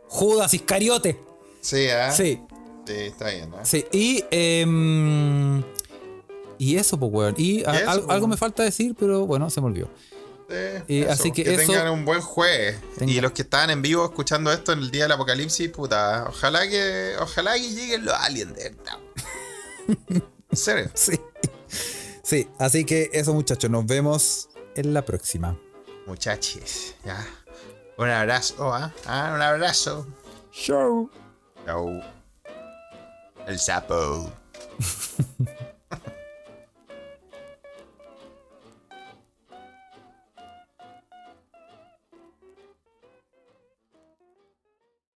Judas 0.09 0.55
Iscariote. 0.55 1.21
Sí, 1.61 1.89
¿ah? 1.89 2.11
Sí, 2.13 2.41
Sí, 2.87 2.93
está 2.95 3.31
bien, 3.31 3.51
¿ah? 3.55 3.65
sí. 3.65 3.85
Y. 3.93 4.25
em, 4.31 5.63
y 6.59 6.77
eso, 6.77 6.99
pues, 6.99 7.13
weón. 7.13 7.35
Y 7.37 7.65
a- 7.65 7.81
eso, 7.81 7.91
al- 7.91 8.01
pues, 8.03 8.11
algo 8.15 8.27
me 8.29 8.37
falta 8.37 8.63
decir, 8.63 8.95
pero 8.99 9.27
bueno, 9.27 9.51
se 9.51 9.61
me 9.61 9.67
olvidó. 9.67 9.89
Sí, 10.49 10.55
Y 10.89 11.03
eso, 11.03 11.12
así 11.12 11.33
que 11.33 11.43
eso- 11.43 11.73
tengan 11.73 11.89
un 11.91 12.05
buen 12.05 12.21
jueves. 12.21 12.77
Tenga- 12.99 13.12
Y 13.12 13.21
los 13.21 13.33
que 13.33 13.43
estaban 13.43 13.71
en 13.71 13.81
vivo 13.83 14.05
escuchando 14.05 14.53
esto 14.53 14.73
en 14.73 14.81
el 14.81 14.91
día 14.91 15.05
del 15.05 15.12
apocalipsis, 15.12 15.71
puta, 15.71 16.27
ojalá 16.29 16.69
que, 16.69 17.15
ojalá 17.21 17.55
que 17.55 17.71
lleguen 17.71 18.05
los 18.05 18.15
aliens 18.15 18.55
de 18.55 18.71
verdad. 18.71 18.99
En 20.51 20.57
serio. 20.57 20.91
Sí. 20.95 21.19
Sí, 22.23 22.49
así 22.59 22.85
que 22.85 23.11
eso, 23.12 23.35
muchachos. 23.35 23.69
Nos 23.71 23.85
vemos 23.87 24.49
en 24.77 24.95
la 24.95 25.05
próxima. 25.05 25.59
Muchachos, 26.07 26.95
ya. 27.05 27.27
Un 27.99 28.09
abrazo, 28.09 28.73
¿ah? 28.73 28.93
Ah, 29.07 29.33
un 29.35 29.43
abrazo. 29.43 30.07
Chau. 30.53 31.11
Chau. 31.66 32.01
El 33.47 33.59
sapo. 33.59 34.31